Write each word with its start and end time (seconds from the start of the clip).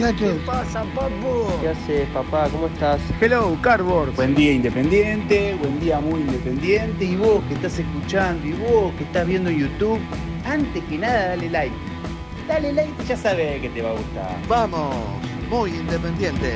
Buen 0.00 0.16
día 0.16 0.32
muchachos. 0.34 1.60
¿Qué 1.60 1.68
haces, 1.68 2.08
papá? 2.08 2.48
¿Cómo 2.50 2.68
estás? 2.68 3.02
Hello, 3.20 3.54
Cardboard. 3.60 4.14
Buen 4.14 4.34
día 4.34 4.52
independiente, 4.52 5.54
buen 5.56 5.78
día 5.78 6.00
muy 6.00 6.20
independiente. 6.20 7.04
Y 7.04 7.16
vos 7.16 7.42
que 7.48 7.54
estás 7.54 7.78
escuchando, 7.78 8.46
y 8.46 8.52
vos 8.52 8.94
que 8.96 9.04
estás 9.04 9.26
viendo 9.26 9.50
YouTube, 9.50 10.00
antes 10.46 10.82
que 10.84 10.96
nada 10.96 11.28
dale 11.28 11.50
like. 11.50 11.74
Dale 12.48 12.72
like, 12.72 13.04
ya 13.06 13.14
sabes 13.14 13.60
que 13.60 13.68
te 13.68 13.82
va 13.82 13.90
a 13.90 13.92
gustar. 13.92 14.38
Vamos, 14.48 14.96
muy 15.50 15.68
independiente. 15.68 16.54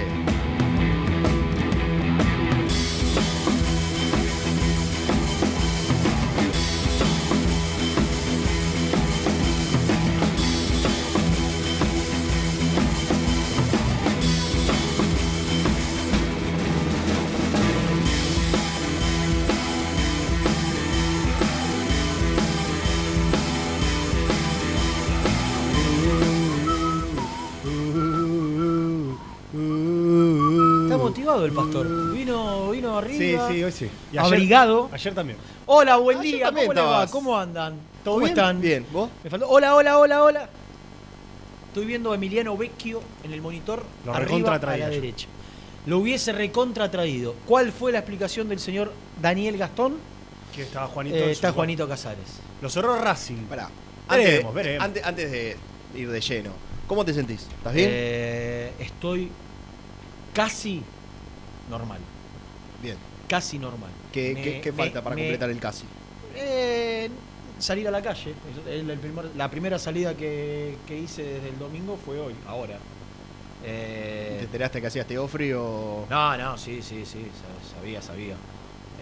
El 31.45 31.53
pastor. 31.53 32.13
Vino, 32.13 32.71
vino 32.71 33.01
Sí, 33.03 33.07
arriba. 33.35 33.49
sí, 33.51 33.65
hoy 33.65 33.73
sí. 33.73 33.91
Y 34.13 34.19
ayer- 34.19 34.33
abrigado. 34.35 34.89
Ayer 34.93 35.15
también. 35.15 35.39
Hola, 35.67 35.97
buen 35.97 36.19
Ayer 36.19 36.33
día. 36.37 36.53
¿Cómo 36.53 36.73
le 36.73 36.81
va? 36.81 37.07
¿Cómo 37.07 37.39
andan? 37.39 37.75
¿Todo 38.03 38.15
¿Cómo 38.15 38.19
bien? 38.27 38.31
están? 38.39 38.61
Bien, 38.61 38.87
¿vos? 38.93 39.11
Me 39.23 39.31
faltó. 39.31 39.49
Hola, 39.49 39.75
hola, 39.75 39.99
hola, 39.99 40.23
hola. 40.23 40.49
Estoy 41.69 41.87
viendo 41.87 42.13
a 42.13 42.15
Emiliano 42.15 42.57
Vecchio 42.57 43.01
en 43.25 43.33
el 43.33 43.41
monitor 43.43 43.85
Lo 44.05 44.15
arriba 44.15 44.55
a 44.55 44.59
la 44.59 44.79
yo. 44.79 44.89
derecha. 44.91 45.27
Lo 45.87 45.99
hubiese 45.99 46.33
recontra 46.33 46.91
traído. 46.91 47.35
¿Cuál 47.47 47.73
fue 47.73 47.93
la 47.93 47.99
explicación 47.99 48.49
del 48.49 48.59
señor 48.61 48.93
Daniel 49.21 49.57
Gastón? 49.59 49.97
Que 50.55 50.63
estaba 50.63 50.87
Juanito. 50.87 51.17
Eh, 51.17 51.33
está 51.33 51.53
Juanito 51.53 51.89
Casares. 51.89 52.41
Lo 52.63 52.71
cerró 52.71 52.97
Racing. 52.97 53.43
Pará. 53.49 53.69
Veremos, 54.09 54.45
Antes, 54.51 54.55
veremos. 54.55 54.85
Antes, 54.85 55.05
antes 55.05 55.31
de 55.33 55.57
ir 55.97 56.11
de 56.11 56.21
lleno, 56.21 56.51
¿cómo 56.87 57.05
te 57.05 57.13
sentís? 57.13 57.43
¿Estás 57.43 57.75
bien? 57.75 57.89
Eh, 57.93 58.73
estoy 58.79 59.31
casi 60.33 60.83
normal. 61.71 62.01
bien. 62.83 62.97
Casi 63.29 63.59
normal. 63.59 63.91
¿Qué, 64.13 64.35
Me- 64.35 64.43
qué- 64.43 64.61
qué 64.61 64.73
me- 64.73 64.79
falta 64.79 65.03
para 65.03 65.17
me- 65.17 65.23
completar 65.23 65.51
el 65.51 65.59
casi? 65.61 65.87
Eh, 66.37 67.09
salir 67.59 67.89
a 67.89 67.91
la 67.91 68.03
calle. 68.03 68.35
Es 68.69 68.81
el 68.89 68.99
primer- 68.99 69.35
la 69.37 69.51
primera 69.51 69.79
salida 69.79 70.15
que, 70.15 70.77
que 70.87 70.99
hice 70.99 71.23
desde 71.23 71.49
el 71.49 71.59
domingo 71.59 71.97
fue 71.97 72.21
hoy, 72.21 72.35
ahora. 72.47 72.79
Eh, 73.67 74.37
¿Te 74.41 74.45
enteraste 74.45 74.81
que 74.81 74.87
hacías 74.89 75.07
Teofri 75.07 75.53
o...? 75.55 76.07
no, 76.11 76.37
no, 76.37 76.59
sí, 76.59 76.83
sí, 76.83 77.05
sí, 77.07 77.25
sa- 77.41 77.77
sabía, 77.81 78.03
sabía. 78.03 78.35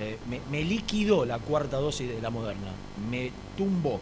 Eh, 0.00 0.16
me, 0.28 0.40
me 0.50 0.62
liquidó 0.64 1.24
la 1.24 1.38
cuarta 1.38 1.78
dosis 1.78 2.08
de 2.08 2.20
la 2.20 2.30
moderna. 2.30 2.70
Me 3.10 3.32
tumbó. 3.56 4.00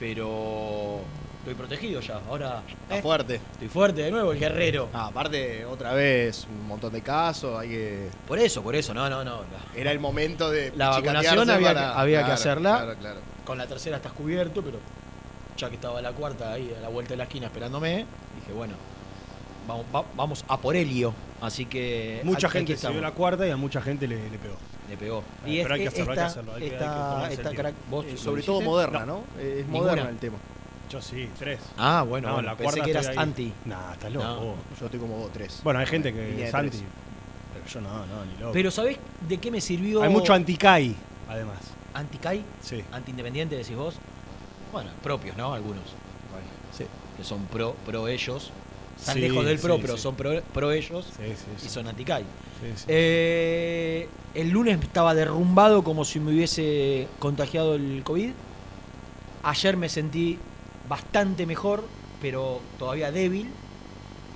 Pero 0.00 1.02
estoy 1.44 1.54
protegido 1.54 2.00
ya. 2.00 2.20
Ahora 2.28 2.62
Está 2.82 2.98
eh, 2.98 3.02
fuerte. 3.02 3.34
estoy 3.52 3.68
fuerte 3.68 4.02
de 4.02 4.10
nuevo, 4.10 4.32
el 4.32 4.38
guerrero. 4.40 4.88
Ah, 4.94 5.06
aparte, 5.08 5.64
otra 5.66 5.92
vez, 5.92 6.46
un 6.48 6.66
montón 6.66 6.92
de 6.92 7.02
casos, 7.02 7.58
hay 7.58 7.68
que... 7.68 8.08
Por 8.26 8.38
eso, 8.38 8.62
por 8.62 8.74
eso, 8.74 8.94
no, 8.94 9.08
no, 9.10 9.22
no. 9.22 9.42
la- 9.42 9.78
Era 9.80 9.92
el 9.92 10.00
momento 10.00 10.50
de 10.50 10.72
La 10.74 10.88
vacunación 10.88 11.48
había 11.50 11.74
que- 11.74 11.78
había 11.80 12.24
que 12.26 12.32
hacerla. 12.32 12.76
Claro, 12.82 12.98
claro. 12.98 13.20
Con 13.44 13.58
la 13.58 13.66
tercera 13.66 13.96
estás 13.96 14.12
cubierto, 14.12 14.62
pero 14.62 14.78
ya 15.56 15.68
que 15.68 15.74
estaba 15.76 16.00
la 16.00 16.12
cuarta 16.12 16.52
ahí 16.52 16.74
a 16.76 16.80
la 16.80 16.88
vuelta 16.88 17.10
de 17.10 17.18
la 17.18 17.24
esquina 17.24 17.46
esperándome, 17.46 18.06
dije, 18.40 18.52
bueno, 18.54 18.74
vamos, 19.68 19.84
va- 19.94 20.04
vamos 20.16 20.44
a 20.48 20.56
por 20.58 20.74
Helio. 20.76 21.12
Así 21.42 21.66
que. 21.66 22.20
Mucha 22.24 22.46
aquí- 22.48 22.58
aquí 22.58 22.66
gente 22.68 22.76
se 22.80 22.90
vio 22.90 23.02
la 23.02 23.10
cuarta 23.10 23.46
y 23.46 23.50
a 23.50 23.56
mucha 23.58 23.82
gente 23.82 24.08
le, 24.08 24.16
le 24.30 24.38
pegó. 24.38 24.56
Le 24.88 24.96
pegó. 24.96 25.22
Pero 25.44 25.74
hay 25.74 25.80
que 25.82 25.88
hacerlo, 25.88 26.12
hay 26.12 26.16
que 26.18 26.24
hacerlo, 26.24 26.52
hay 26.54 26.58
que- 26.60 26.64
hay 26.64 26.70
que 26.70 26.76
esta- 26.76 27.30
esta 27.32 27.50
tiempo. 27.50 27.62
crack- 27.68 27.90
¿vos 27.90 28.06
Eh, 28.06 28.16
sobre 28.16 28.42
todo 28.42 28.60
moderna, 28.62 29.00
¿no? 29.00 29.06
No. 29.36 29.40
Es 29.40 29.66
Ninguna. 29.66 29.78
moderna 29.92 30.08
el 30.10 30.16
tema. 30.18 30.36
Yo 30.94 31.02
sí, 31.02 31.28
tres. 31.36 31.58
Ah, 31.76 32.04
bueno, 32.08 32.28
No, 32.28 32.34
bueno, 32.34 32.50
la 32.50 32.56
pensé 32.56 32.62
cuarta 32.76 32.84
que 32.84 32.90
eras 32.92 33.08
ahí. 33.08 33.16
anti. 33.18 33.52
Nah, 33.64 33.94
estás 33.94 34.12
loco. 34.12 34.26
No. 34.26 34.54
Yo 34.78 34.84
estoy 34.86 35.00
como 35.00 35.16
vos, 35.18 35.30
tres. 35.32 35.60
Bueno, 35.64 35.80
hay 35.80 35.86
gente 35.86 36.12
que 36.12 36.46
es 36.46 36.54
anti. 36.54 36.78
Pero 37.52 37.66
yo 37.66 37.80
no, 37.80 38.06
no, 38.06 38.24
ni 38.24 38.36
loco. 38.38 38.52
Pero 38.52 38.70
¿sabés 38.70 38.96
de 39.28 39.38
qué 39.38 39.50
me 39.50 39.60
sirvió? 39.60 40.04
Hay 40.04 40.08
mucho 40.10 40.32
anti-CAI, 40.32 40.94
además. 41.28 41.58
¿Anti-CAI? 41.94 42.44
Sí. 42.62 42.84
¿Anti-independiente 42.92 43.56
decís 43.56 43.74
vos? 43.74 43.96
Bueno, 44.70 44.90
propios, 45.02 45.36
¿no? 45.36 45.52
Algunos. 45.52 45.82
Sí. 46.78 46.84
Que 47.16 47.24
son 47.24 47.44
pro, 47.46 47.74
pro 47.84 48.06
ellos. 48.06 48.52
Están 48.96 49.14
Sí, 49.16 49.20
lejos 49.22 49.44
del 49.44 49.58
pro, 49.58 49.74
sí, 49.74 49.80
pero 49.82 49.96
sí. 49.96 50.02
son 50.04 50.14
pro, 50.14 50.40
pro 50.52 50.70
ellos 50.70 51.06
Sí, 51.16 51.24
sí, 51.30 51.44
sí. 51.58 51.66
y 51.66 51.68
son 51.70 51.88
anti-CAI. 51.88 52.22
Sí, 52.22 52.72
sí. 52.76 52.84
Eh, 52.86 54.08
el 54.34 54.48
lunes 54.50 54.80
estaba 54.80 55.12
derrumbado 55.12 55.82
como 55.82 56.04
si 56.04 56.20
me 56.20 56.30
hubiese 56.32 57.08
contagiado 57.18 57.74
el 57.74 58.02
COVID. 58.04 58.30
Ayer 59.42 59.76
me 59.76 59.88
sentí 59.88 60.38
bastante 60.88 61.46
mejor, 61.46 61.86
pero 62.20 62.60
todavía 62.78 63.10
débil. 63.10 63.50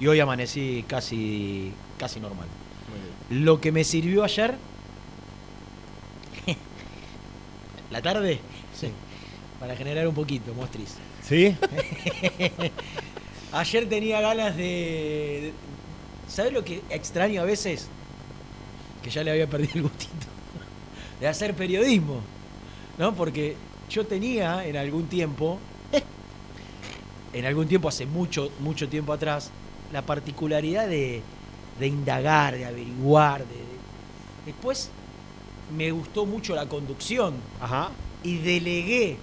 Y 0.01 0.07
hoy 0.07 0.21
amanecí 0.21 0.85
casi, 0.87 1.73
casi 1.99 2.21
normal. 2.21 2.47
Muy 2.89 3.01
bien. 3.01 3.45
Lo 3.45 3.61
que 3.61 3.73
me 3.73 3.85
sirvió 3.85 4.25
ayer. 4.25 4.55
la 7.91 8.01
tarde. 8.01 8.41
Sí. 8.75 8.93
Para 9.59 9.75
generar 9.75 10.07
un 10.07 10.15
poquito, 10.15 10.55
mostris. 10.55 10.95
¿Sí? 11.23 11.57
Ayer 13.53 13.89
tenía 13.89 14.21
ganas 14.21 14.57
de. 14.57 15.53
¿Sabes 16.29 16.53
lo 16.53 16.65
que 16.65 16.83
extraño 16.91 17.43
a 17.43 17.45
veces? 17.45 17.89
Que 19.03 19.11
ya 19.11 19.25
le 19.25 19.31
había 19.31 19.49
perdido 19.49 19.73
el 19.75 19.83
gustito. 19.83 20.27
De 21.21 21.27
hacer 21.27 21.55
periodismo. 21.55 22.21
¿No? 22.99 23.15
Porque 23.15 23.57
yo 23.91 24.07
tenía 24.07 24.67
en 24.67 24.77
algún 24.77 25.07
tiempo. 25.09 25.59
En 27.33 27.45
algún 27.45 27.69
tiempo, 27.69 27.89
hace 27.89 28.07
mucho, 28.07 28.51
mucho 28.61 28.89
tiempo 28.89 29.13
atrás, 29.13 29.51
la 29.93 30.03
particularidad 30.03 30.89
de, 30.89 31.23
de 31.79 31.87
indagar, 31.87 32.57
de 32.57 32.65
averiguar. 32.65 33.41
De, 33.41 33.55
de- 33.55 33.79
Después 34.47 34.91
me 35.77 35.91
gustó 35.91 36.25
mucho 36.25 36.55
la 36.55 36.67
conducción 36.67 37.35
Ajá. 37.61 37.91
y 38.23 38.39
delegué 38.39 39.19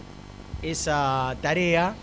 esa 0.61 1.35
tarea 1.41 1.95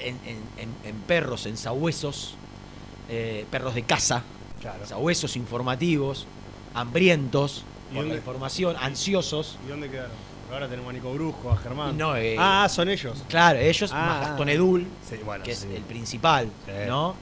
en, 0.00 0.16
en- 0.26 0.42
en- 0.58 0.74
en 0.88 0.96
perros, 1.02 1.46
en 1.46 1.56
sabuesos, 1.56 2.34
eh, 3.08 3.46
perros 3.50 3.74
de 3.76 3.82
caza, 3.84 4.24
Claro. 4.60 4.84
sabuesos 4.86 5.36
informativos, 5.36 6.26
hambrientos 6.74 7.64
¿Y 7.92 7.94
por 7.94 8.04
la 8.06 8.16
información, 8.16 8.74
ansiosos. 8.80 9.56
¿Y 9.64 9.68
dónde 9.68 9.88
quedaron? 9.88 10.10
Ahora 10.52 10.68
tenemos 10.68 10.90
a 10.90 10.92
Nico 10.92 11.12
Brusco, 11.12 11.50
a 11.50 11.56
Germán. 11.56 11.96
No, 11.98 12.16
eh, 12.16 12.36
ah, 12.38 12.68
son 12.70 12.88
ellos. 12.88 13.22
Claro, 13.28 13.58
ellos, 13.58 13.90
Ah, 13.92 14.06
más 14.06 14.28
Gastón 14.28 14.48
Edul, 14.48 14.86
Sí, 15.08 15.16
bueno, 15.24 15.42
que 15.44 15.52
es 15.52 15.62
el 15.64 15.82
principal, 15.82 16.48
Sí. 16.64 16.72
¿no? 16.86 17.14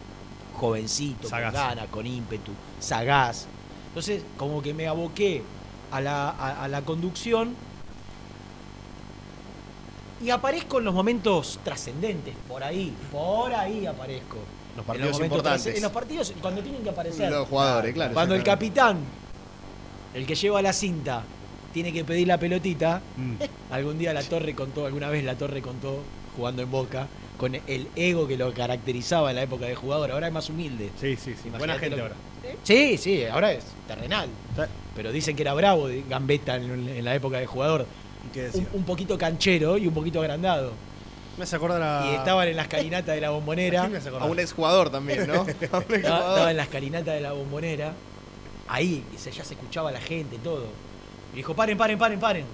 Jovencito, 0.54 1.26
Sagaz. 1.28 1.52
con 1.52 1.60
ganas, 1.62 1.86
con 1.88 2.06
ímpetu, 2.06 2.52
sagaz. 2.80 3.46
Entonces, 3.88 4.22
como 4.36 4.60
que 4.62 4.72
me 4.74 4.86
aboqué 4.86 5.42
a 5.90 6.00
la, 6.00 6.28
a- 6.30 6.64
a 6.64 6.68
la 6.68 6.82
conducción 6.82 7.54
y 10.22 10.30
aparezco 10.30 10.78
en 10.78 10.84
los 10.84 10.94
momentos 10.94 11.58
trascendentes, 11.64 12.34
por 12.46 12.62
ahí, 12.62 12.92
por 13.10 13.52
ahí 13.54 13.86
aparezco. 13.86 14.36
Los 14.76 14.78
En 14.82 14.84
partidos 14.84 15.12
momentos 15.12 15.38
importantes. 15.38 15.66
trasce- 15.66 15.76
En 15.76 15.82
los 15.82 15.92
partidos, 15.92 16.34
cuando 16.40 16.62
tienen 16.62 16.82
que 16.82 16.90
aparecer. 16.90 17.30
Los 17.30 17.48
jugadores, 17.48 17.94
claro. 17.94 18.12
Cuando 18.14 18.34
el 18.34 18.42
capitán, 18.42 18.98
el 20.14 20.26
que 20.26 20.34
lleva 20.34 20.60
la 20.62 20.72
cinta, 20.72 21.22
tiene 21.74 21.92
que 21.92 22.04
pedir 22.04 22.26
la 22.28 22.38
pelotita, 22.38 23.02
Mm. 23.16 23.34
algún 23.72 23.98
día 23.98 24.14
la 24.14 24.22
torre 24.22 24.54
contó, 24.54 24.86
alguna 24.86 25.10
vez 25.10 25.22
la 25.24 25.34
torre 25.36 25.60
contó, 25.60 25.98
jugando 26.36 26.62
en 26.62 26.70
Boca, 26.70 27.06
con 27.36 27.54
el 27.54 27.88
ego 27.96 28.26
que 28.28 28.36
lo 28.38 28.54
caracterizaba 28.54 29.30
en 29.30 29.36
la 29.36 29.42
época 29.42 29.66
de 29.66 29.74
jugador, 29.74 30.12
ahora 30.12 30.28
es 30.28 30.32
más 30.32 30.48
humilde. 30.48 30.90
Sí, 31.00 31.16
sí, 31.16 31.34
sí. 31.34 31.50
Buena 31.50 31.74
Imagínate 31.74 31.80
gente 31.80 31.96
lo- 31.96 32.02
ahora. 32.04 32.14
Sí, 32.62 32.96
sí, 32.96 33.24
ahora 33.26 33.52
es 33.52 33.64
terrenal. 33.88 34.28
Sí. 34.56 34.62
Pero 34.94 35.10
dicen 35.12 35.34
que 35.34 35.42
era 35.42 35.52
bravo 35.54 35.88
de 35.88 36.04
Gambetta 36.08 36.56
en, 36.56 36.88
en 36.88 37.04
la 37.04 37.14
época 37.14 37.38
de 37.38 37.46
jugador. 37.46 37.86
¿Y 38.26 38.32
qué 38.32 38.50
Un, 38.72 38.84
poquito 38.84 39.18
canchero 39.18 39.76
y 39.76 39.86
un 39.88 39.94
poquito 39.94 40.20
agrandado. 40.20 40.72
Me 41.36 41.42
hace 41.44 41.56
acordar 41.56 41.82
a. 41.82 42.12
Y 42.12 42.14
estaban 42.14 42.46
en 42.46 42.56
las 42.56 42.68
carinatas 42.68 43.14
de 43.14 43.20
la 43.20 43.28
¿A 43.28 43.30
bombonera. 43.30 43.82
A 43.82 43.86
acordar? 43.86 44.30
un 44.30 44.38
exjugador 44.38 44.90
también, 44.90 45.26
¿no? 45.26 45.34
A 45.72 45.78
un 45.78 45.94
Estaba, 45.94 46.50
en 46.50 46.56
las 46.56 46.68
carinatas 46.68 47.14
de 47.14 47.20
la 47.20 47.32
bombonera. 47.32 47.92
Ahí, 48.68 49.02
ya 49.12 49.44
se 49.44 49.54
escuchaba 49.54 49.90
la 49.90 50.00
gente, 50.00 50.38
todo. 50.38 50.66
Y 51.34 51.38
dijo, 51.38 51.54
paren, 51.54 51.76
paren, 51.76 51.98
paren, 51.98 52.18
paren. 52.20 52.44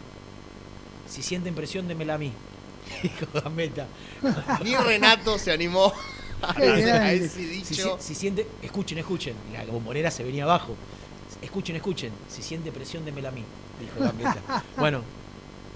Si 1.08 1.22
sienten 1.22 1.54
presión, 1.54 1.86
démela 1.88 2.14
a 2.14 2.18
mí. 2.18 2.32
Dijo 3.02 3.26
Gambetta. 3.32 3.86
Ni 4.64 4.74
Renato 4.74 5.38
se 5.38 5.52
animó 5.52 5.92
a, 6.42 6.52
a 6.58 7.12
ese 7.12 7.28
Si, 7.28 7.44
dicho. 7.44 7.98
si- 8.00 8.08
si 8.08 8.14
siente, 8.14 8.46
escuchen, 8.62 8.98
escuchen. 8.98 9.34
La 9.52 9.64
bombonera 9.64 10.10
se 10.10 10.24
venía 10.24 10.44
abajo. 10.44 10.74
Escuchen, 11.42 11.76
escuchen. 11.76 12.12
Si 12.28 12.42
siente 12.42 12.72
presión, 12.72 13.04
démela 13.04 13.28
a 13.28 13.32
mí, 13.32 13.44
dijo 13.80 14.00
Gambetta. 14.00 14.64
bueno, 14.76 15.02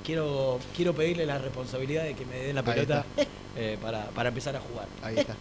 quiero, 0.05 0.59
quiero 0.77 0.95
pedirle 0.95 1.27
la 1.27 1.39
responsabilidad 1.39 2.05
de 2.05 2.15
que 2.15 2.25
me 2.27 2.37
den 2.37 2.55
la 2.57 2.63
pelota 2.63 3.05
eh, 3.57 3.79
para, 3.81 4.05
para 4.11 4.29
empezar 4.31 4.57
a 4.57 4.61
jugar. 4.61 4.87
Ahí 5.03 5.17
está. 5.19 5.35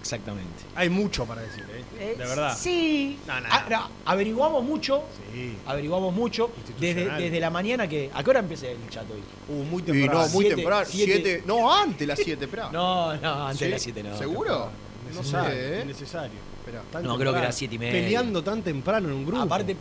Exactamente. 0.00 0.64
Hay 0.74 0.88
mucho 0.88 1.24
para 1.26 1.42
decir, 1.42 1.64
¿eh? 1.98 2.14
De 2.16 2.24
verdad. 2.24 2.56
Sí. 2.56 3.18
No, 3.26 3.40
no, 3.40 3.46
Ah, 3.50 3.64
no. 3.68 3.76
no, 3.78 3.88
averiguamos 4.04 4.64
mucho. 4.64 5.02
Sí. 5.32 5.56
Averiguamos 5.66 6.14
mucho. 6.14 6.50
Desde, 6.80 7.04
desde 7.10 7.40
la 7.40 7.50
mañana 7.50 7.88
que. 7.88 8.10
¿A 8.14 8.22
qué 8.22 8.30
hora 8.30 8.40
empieza 8.40 8.68
el 8.68 8.78
chat 8.88 9.04
hoy? 9.10 9.20
Uh, 9.54 9.64
muy 9.64 9.82
Y 9.82 9.86
temprano. 9.86 10.12
no, 10.22 10.28
muy 10.28 10.44
Siete- 10.44 10.56
temprano. 10.56 10.86
siete- 10.88 11.12
Siete. 11.14 11.42
No, 11.46 11.72
antes 11.74 12.06
las 12.08 12.18
7, 12.18 12.44
espera. 12.44 12.68
No, 12.72 13.14
no, 13.16 13.46
antes 13.46 13.58
¿Sí? 13.58 13.64
de 13.64 13.70
las 13.72 13.82
7 13.82 14.02
no. 14.02 14.16
¿Seguro? 14.18 14.70
No 15.12 15.18
Necesario, 15.20 15.50
sé, 15.50 15.78
¿eh? 15.78 15.82
innecesario. 15.84 16.38
Espera. 16.60 16.82
Tan 16.92 17.02
No, 17.02 17.08
creo 17.16 17.18
que 17.18 17.24
temprano. 17.24 17.44
era 17.46 17.52
siete 17.52 17.74
y 17.74 17.78
media. 17.78 17.92
Peleando 17.92 18.42
tan 18.44 18.62
temprano 18.62 19.08
en 19.08 19.14
un 19.14 19.24
grupo. 19.26 19.42
Aparte, 19.42 19.74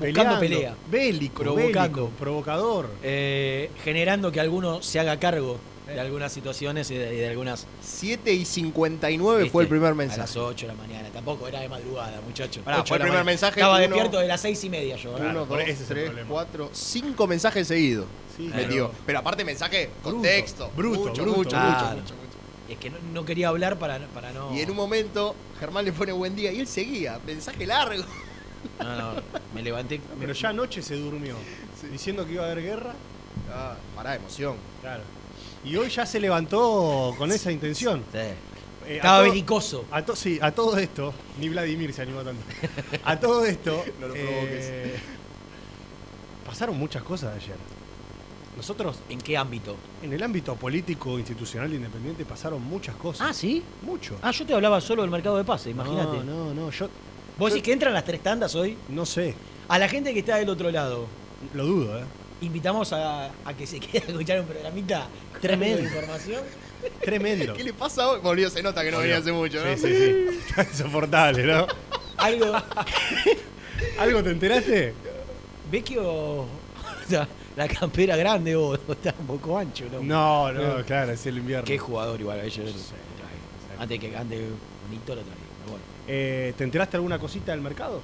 Peleando, 0.00 0.22
buscando 0.34 0.40
pelea. 0.40 0.74
Bélico, 0.90 1.42
Provocando. 1.44 1.70
bélico, 1.80 2.08
provocador. 2.18 2.90
Eh, 3.04 3.70
generando 3.84 4.32
que 4.32 4.40
alguno 4.40 4.82
se 4.82 4.98
haga 4.98 5.16
cargo 5.20 5.58
de 5.86 6.00
algunas 6.00 6.32
situaciones 6.32 6.90
y 6.90 6.94
de, 6.94 7.14
y 7.14 7.18
de 7.18 7.28
algunas. 7.28 7.66
7 7.82 8.32
y 8.32 8.44
59 8.44 9.38
¿viste? 9.42 9.52
fue 9.52 9.62
el 9.64 9.68
primer 9.68 9.86
A 9.88 9.90
las 9.90 9.96
mensaje. 9.96 10.38
8 10.38 10.66
de 10.66 10.72
la 10.72 10.78
mañana. 10.78 11.08
Tampoco 11.10 11.46
era 11.46 11.60
de 11.60 11.68
madrugada, 11.68 12.20
muchacho. 12.26 12.62
Pará, 12.62 12.78
8 12.80 12.86
fue 12.88 12.96
el 12.96 13.00
primer 13.02 13.12
mañana. 13.18 13.24
mensaje, 13.24 13.60
Estaba 13.60 13.76
uno- 13.76 13.82
despierto 13.86 14.18
de 14.20 14.26
las 14.28 14.40
6 14.40 14.64
y 14.64 14.70
media 14.70 14.96
yo. 14.96 15.10
¿eh? 15.12 15.16
Claro, 15.16 15.30
1, 15.42 15.44
por 15.46 15.58
2, 15.58 15.68
ese 15.68 15.72
es 15.72 15.80
el 15.80 15.86
3, 15.96 16.04
problema. 16.06 16.30
4, 16.30 16.70
5 16.72 17.26
mensajes 17.26 17.68
seguidos. 17.68 18.06
Sí, 18.36 18.50
Metió. 18.54 18.90
pero- 19.06 19.18
aparte 19.20 19.44
mensaje, 19.44 19.90
Bruto, 20.02 20.16
contexto. 20.16 20.70
bruto, 20.76 21.00
mucho, 21.00 21.22
bruto, 21.22 21.36
mucho, 21.38 21.50
Claro. 21.50 21.72
mucho, 22.00 22.00
mucho, 22.00 22.14
mucho. 22.14 22.24
Es 22.68 22.78
que 22.78 22.90
no, 22.90 22.96
no 23.12 23.24
quería 23.24 23.48
hablar 23.48 23.78
para, 23.78 23.98
para 24.08 24.32
no. 24.32 24.54
Y 24.56 24.60
en 24.60 24.70
un 24.70 24.76
momento, 24.76 25.34
Germán 25.60 25.84
le 25.84 25.92
pone 25.92 26.12
buen 26.12 26.34
día 26.34 26.50
y 26.50 26.60
él 26.60 26.66
seguía. 26.66 27.20
Mensaje 27.26 27.66
largo. 27.66 28.02
No, 28.80 28.96
no, 28.96 29.20
me 29.54 29.62
levanté. 29.62 30.00
Pero 30.18 30.32
ya 30.32 30.48
anoche 30.48 30.80
se 30.82 30.96
durmió. 30.96 31.36
Sí. 31.80 31.88
Diciendo 31.88 32.26
que 32.26 32.32
iba 32.32 32.42
a 32.44 32.50
haber 32.50 32.62
guerra. 32.64 32.94
Ah, 33.52 33.76
pará, 33.94 34.16
emoción. 34.16 34.56
Claro. 34.80 35.02
Y 35.64 35.76
hoy 35.76 35.88
ya 35.88 36.04
se 36.06 36.20
levantó 36.20 37.14
con 37.16 37.30
esa 37.32 37.50
intención. 37.50 38.02
Sí. 38.12 38.18
Eh, 38.18 38.34
a 38.86 38.88
Estaba 38.96 39.18
todo- 39.18 39.30
belicoso. 39.30 39.84
A 39.90 40.04
to- 40.04 40.14
sí, 40.16 40.38
a 40.42 40.52
todo 40.52 40.76
esto, 40.76 41.14
ni 41.40 41.48
Vladimir 41.48 41.92
se 41.94 42.02
animó 42.02 42.20
tanto. 42.22 42.42
A 43.04 43.18
todo 43.18 43.44
esto, 43.46 43.82
No 44.00 44.08
lo 44.08 44.14
eh, 44.14 44.22
provoques. 44.24 45.00
pasaron 46.46 46.78
muchas 46.78 47.02
cosas 47.02 47.34
ayer. 47.36 47.56
Nosotros, 48.56 48.98
¿En 49.08 49.18
qué 49.20 49.36
ámbito? 49.36 49.74
en 50.02 50.12
el 50.12 50.22
ámbito 50.22 50.54
político, 50.54 51.18
institucional 51.18 51.72
e 51.72 51.76
independiente, 51.76 52.24
pasaron 52.24 52.62
muchas 52.62 52.94
cosas. 52.96 53.26
Ah, 53.30 53.32
sí. 53.34 53.62
Mucho. 53.82 54.16
Ah, 54.22 54.30
yo 54.30 54.46
te 54.46 54.54
hablaba 54.54 54.80
solo 54.80 55.02
del 55.02 55.10
mercado 55.10 55.36
de 55.38 55.44
pase, 55.44 55.70
imagínate. 55.70 56.18
No, 56.18 56.52
no, 56.52 56.54
no, 56.54 56.70
yo 56.70 56.88
¿Vos 57.38 57.48
yo- 57.50 57.54
decís 57.56 57.62
que 57.64 57.72
entran 57.72 57.92
las 57.94 58.04
tres 58.04 58.22
tandas 58.22 58.54
hoy? 58.54 58.76
no 58.90 59.04
sé. 59.06 59.34
A 59.66 59.78
la 59.78 59.88
gente 59.88 60.12
que 60.12 60.20
está 60.20 60.36
del 60.36 60.48
otro 60.50 60.70
lado, 60.70 61.06
Lo 61.54 61.64
dudo, 61.66 61.98
¿eh? 61.98 62.04
Invitamos 62.44 62.92
a, 62.92 63.26
a 63.44 63.54
que 63.56 63.66
se 63.66 63.80
quede 63.80 63.98
a 64.06 64.10
escuchar 64.10 64.40
un 64.40 64.46
programita 64.46 65.06
Tremendo. 65.40 65.78
de 65.78 65.82
información. 65.84 66.42
Tremendo. 67.02 67.54
¿Qué 67.54 67.64
le 67.64 67.72
pasa 67.72 68.08
hoy? 68.10 68.20
Volvió, 68.20 68.50
se 68.50 68.62
nota 68.62 68.82
que 68.84 68.90
no 68.90 68.98
venía 68.98 69.16
hace 69.18 69.32
mucho, 69.32 69.64
¿no? 69.64 69.74
Sí, 69.76 69.82
sí, 69.88 69.96
sí. 69.96 70.38
Está 70.48 70.62
insoportable, 70.64 71.44
¿no? 71.44 71.66
Algo. 72.18 72.52
¿Algo 73.98 74.22
te 74.22 74.30
enteraste? 74.30 74.94
Vecchio. 75.70 76.02
o 76.04 76.48
sea, 77.08 77.26
la 77.56 77.68
campera 77.68 78.16
grande 78.16 78.54
o 78.56 78.74
está 78.74 79.14
un 79.18 79.26
poco 79.26 79.58
ancho, 79.58 79.84
¿no? 79.90 80.00
No, 80.02 80.52
no, 80.52 80.84
claro, 80.84 81.12
es 81.12 81.24
el 81.26 81.38
invierno. 81.38 81.64
Qué 81.64 81.78
jugador 81.78 82.20
igual 82.20 82.40
a 82.40 82.44
ellos. 82.44 82.92
Antes 83.78 83.98
que 83.98 84.16
antes 84.16 84.40
Nito 84.90 85.14
lo 85.14 85.22
traía. 85.22 85.36
bueno. 85.68 85.84
Eh, 86.06 86.52
¿Te 86.56 86.64
enteraste 86.64 86.96
alguna 86.96 87.18
cosita 87.18 87.52
del 87.52 87.60
mercado? 87.60 88.00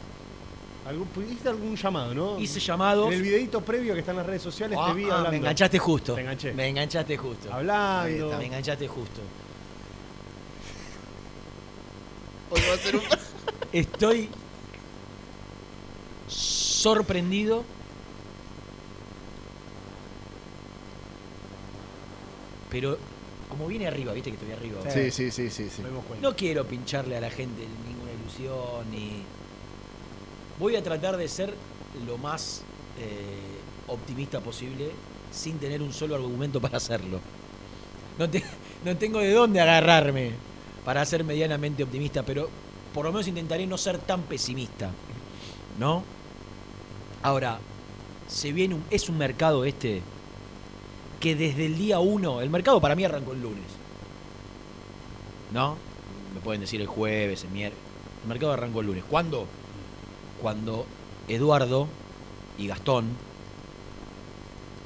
¿Algún, 0.87 1.09
¿Hiciste 1.25 1.49
algún 1.49 1.77
llamado, 1.77 2.15
no? 2.15 2.41
Hice 2.41 2.59
llamados. 2.59 3.09
En 3.09 3.15
el 3.15 3.23
videito 3.23 3.61
previo 3.61 3.95
que 3.95 4.01
está 4.01 4.13
en 4.13 4.19
las 4.19 4.27
redes 4.27 4.43
sociales 4.43 4.79
Ah, 4.81 4.89
te 4.89 4.95
vi 4.95 5.05
ah, 5.05 5.17
hablando. 5.17 5.31
me 5.31 5.37
enganchaste 5.37 5.79
justo. 5.79 6.15
Te 6.15 6.21
enganché. 6.23 6.53
Me 6.53 6.69
enganchaste 6.69 7.17
justo. 7.17 7.53
Hablando. 7.53 8.39
Me 8.39 8.47
enganchaste 8.47 8.89
justo. 8.89 9.21
Hoy 12.51 12.61
va 12.69 12.75
a 12.75 12.79
ser 12.79 12.97
un... 12.97 13.03
Estoy 13.73 14.29
sorprendido. 16.27 17.65
Pero 22.71 22.97
como 23.49 23.67
viene 23.67 23.87
arriba, 23.87 24.13
viste 24.13 24.31
que 24.31 24.37
estoy 24.37 24.53
arriba. 24.53 24.81
Sí, 24.91 25.11
sí, 25.11 25.31
sí, 25.31 25.51
sí, 25.51 25.69
sí. 25.69 25.83
No 26.23 26.35
quiero 26.35 26.65
pincharle 26.67 27.17
a 27.17 27.21
la 27.21 27.31
gente 27.31 27.63
ninguna 27.87 28.13
ilusión 28.13 28.91
ni. 28.91 29.23
Voy 30.61 30.77
a 30.77 30.83
tratar 30.83 31.17
de 31.17 31.27
ser 31.27 31.55
lo 32.07 32.19
más 32.19 32.63
eh, 32.99 33.59
optimista 33.89 34.41
posible 34.41 34.91
sin 35.33 35.59
tener 35.59 35.81
un 35.83 35.93
solo 35.93 36.15
argumento 36.15 36.61
para 36.61 36.77
hacerlo. 36.77 37.19
No, 38.19 38.29
te- 38.29 38.45
no 38.85 38.97
tengo 38.97 39.19
de 39.21 39.33
dónde 39.33 39.61
agarrarme 39.61 40.33
para 40.85 41.05
ser 41.05 41.25
medianamente 41.25 41.83
optimista, 41.83 42.23
pero 42.23 42.49
por 42.93 43.05
lo 43.07 43.13
menos 43.13 43.27
intentaré 43.29 43.67
no 43.67 43.79
ser 43.79 43.99
tan 43.99 44.23
pesimista. 44.23 44.91
¿No? 45.79 46.03
Ahora, 47.23 47.59
se 48.29 48.53
viene 48.53 48.75
un- 48.75 48.85
es 48.91 49.09
un 49.09 49.17
mercado 49.19 49.65
este 49.65 50.03
que 51.21 51.35
desde 51.37 51.67
el 51.67 51.77
día 51.79 51.99
uno, 52.01 52.41
el 52.41 52.51
mercado 52.51 52.81
para 52.81 52.95
mí 52.95 53.05
arrancó 53.05 53.33
el 53.33 53.43
lunes. 53.43 53.65
¿No? 55.53 55.77
Me 56.35 56.41
pueden 56.41 56.61
decir 56.61 56.81
el 56.81 56.87
jueves, 56.87 57.45
el 57.45 57.51
miércoles. 57.51 57.83
El 58.23 58.29
mercado 58.29 58.53
arrancó 58.53 58.81
el 58.81 58.87
lunes. 58.89 59.05
¿Cuándo? 59.09 59.47
Cuando 60.41 60.87
Eduardo 61.29 61.87
y 62.59 62.67
Gastón 62.67 63.07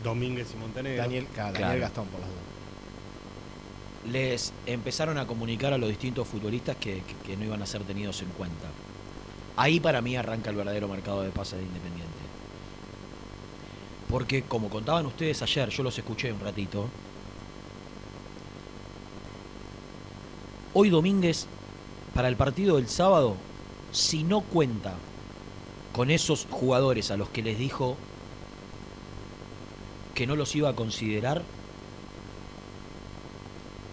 Domínguez 0.03 0.49
y 0.53 0.57
Montenegro. 0.59 1.03
Daniel, 1.03 1.27
claro, 1.33 1.51
Claro. 1.53 1.67
Daniel 1.67 1.81
Gastón, 1.81 2.07
por 2.09 2.21
las 2.21 2.29
dudas. 2.29 2.43
les 4.13 4.53
empezaron 4.67 5.17
a 5.17 5.27
comunicar 5.27 5.73
a 5.73 5.79
los 5.79 5.89
distintos 5.89 6.29
futbolistas 6.29 6.77
que, 6.77 7.03
que- 7.03 7.15
que 7.27 7.37
no 7.39 7.45
iban 7.47 7.63
a 7.63 7.67
ser 7.67 7.83
tenidos 7.85 8.21
en 8.21 8.29
cuenta. 8.31 8.67
Ahí 9.57 9.81
para 9.81 10.03
mí 10.03 10.15
arranca 10.17 10.51
el 10.51 10.57
verdadero 10.57 10.89
mercado 10.89 11.23
de 11.23 11.31
pases 11.31 11.59
de 11.59 11.65
Independiente. 11.65 12.13
Porque 14.11 14.43
como 14.43 14.69
contaban 14.69 15.07
ustedes 15.07 15.41
ayer, 15.41 15.71
yo 15.71 15.83
los 15.83 15.97
escuché 15.97 16.31
un 16.33 16.41
ratito, 16.41 16.87
hoy 20.75 20.91
Domínguez, 20.91 21.47
para 22.15 22.29
el 22.29 22.37
partido 22.37 22.77
del 22.77 22.89
sábado, 22.89 23.37
si 23.93 24.23
no 24.25 24.41
cuenta 24.43 24.95
con 25.95 26.11
esos 26.11 26.47
jugadores 26.51 27.13
a 27.13 27.17
los 27.17 27.29
que 27.29 27.41
les 27.41 27.57
dijo 27.57 27.97
que 30.15 30.27
no 30.27 30.35
los 30.35 30.55
iba 30.57 30.69
a 30.69 30.75
considerar, 30.75 31.43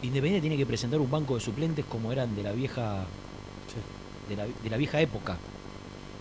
Independiente 0.01 0.41
tiene 0.41 0.57
que 0.57 0.65
presentar 0.65 0.99
un 0.99 1.11
banco 1.11 1.35
de 1.35 1.41
suplentes 1.41 1.85
como 1.85 2.11
eran 2.11 2.35
de 2.35 2.41
la 2.41 2.53
vieja 2.53 3.05
de, 4.27 4.35
la, 4.35 4.47
de 4.47 4.69
la 4.69 4.77
vieja 4.77 4.99
época. 4.99 5.37